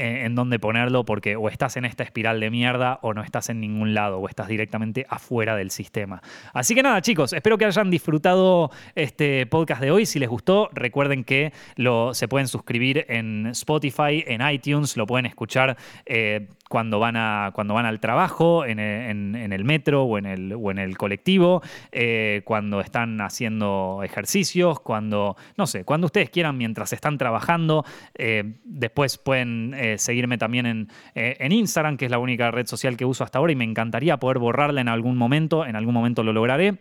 en 0.00 0.34
dónde 0.34 0.58
ponerlo 0.58 1.04
porque 1.04 1.36
o 1.36 1.48
estás 1.48 1.76
en 1.76 1.84
esta 1.84 2.02
espiral 2.02 2.40
de 2.40 2.50
mierda 2.50 2.98
o 3.02 3.14
no 3.14 3.22
estás 3.22 3.50
en 3.50 3.60
ningún 3.60 3.94
lado 3.94 4.18
o 4.18 4.28
estás 4.28 4.48
directamente 4.48 5.06
afuera 5.08 5.56
del 5.56 5.70
sistema. 5.70 6.22
Así 6.52 6.74
que 6.74 6.82
nada, 6.82 7.00
chicos, 7.02 7.32
espero 7.32 7.58
que 7.58 7.64
hayan 7.64 7.90
disfrutado 7.90 8.70
este 8.94 9.46
podcast 9.46 9.80
de 9.80 9.90
hoy. 9.90 10.06
Si 10.06 10.18
les 10.18 10.28
gustó, 10.28 10.70
recuerden 10.72 11.24
que 11.24 11.52
lo, 11.76 12.14
se 12.14 12.28
pueden 12.28 12.48
suscribir 12.48 13.04
en 13.08 13.46
Spotify, 13.48 14.24
en 14.26 14.46
iTunes, 14.48 14.96
lo 14.96 15.06
pueden 15.06 15.26
escuchar. 15.26 15.76
Eh, 16.06 16.48
cuando 16.68 17.00
van, 17.00 17.16
a, 17.16 17.50
cuando 17.52 17.74
van 17.74 17.84
al 17.84 17.98
trabajo, 17.98 18.64
en 18.64 18.78
el, 18.78 19.64
metro 19.64 20.04
o 20.04 20.18
en 20.18 20.26
el, 20.26 20.52
o 20.52 20.70
en 20.70 20.78
el 20.78 20.96
colectivo, 20.96 21.62
eh, 21.90 22.42
cuando 22.44 22.80
están 22.80 23.20
haciendo 23.20 24.02
ejercicios, 24.04 24.78
cuando, 24.78 25.36
no 25.56 25.66
sé, 25.66 25.84
cuando 25.84 26.06
ustedes 26.06 26.30
quieran 26.30 26.56
mientras 26.56 26.92
están 26.92 27.18
trabajando. 27.18 27.84
Eh, 28.14 28.54
después 28.62 29.18
pueden 29.18 29.74
eh, 29.94 29.98
seguirme 29.98 30.38
también 30.38 30.66
en, 30.66 30.88
en, 31.14 31.52
Instagram, 31.52 31.96
que 31.96 32.06
es 32.06 32.10
la 32.10 32.18
única 32.18 32.50
red 32.50 32.66
social 32.66 32.96
que 32.96 33.04
uso 33.04 33.24
hasta 33.24 33.38
ahora 33.38 33.52
y 33.52 33.56
me 33.56 33.64
encantaría 33.64 34.18
poder 34.18 34.38
borrarla 34.38 34.80
en 34.80 34.88
algún 34.88 35.16
momento, 35.16 35.66
en 35.66 35.76
algún 35.76 35.94
momento 35.94 36.22
lo 36.22 36.32
lograré. 36.32 36.78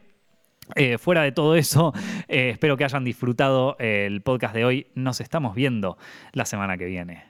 fuera 0.99 1.23
de 1.23 1.31
todo 1.31 1.55
eso, 1.55 1.93
espero 2.27 2.77
que 2.77 2.83
hayan 2.83 3.03
disfrutado 3.03 3.75
el 3.79 4.21
podcast 4.21 4.53
de 4.53 4.65
hoy. 4.65 4.87
Nos 4.95 5.21
estamos 5.21 5.55
viendo 5.55 5.97
la 6.33 6.45
semana 6.45 6.77
que 6.77 6.85
viene. 6.85 7.28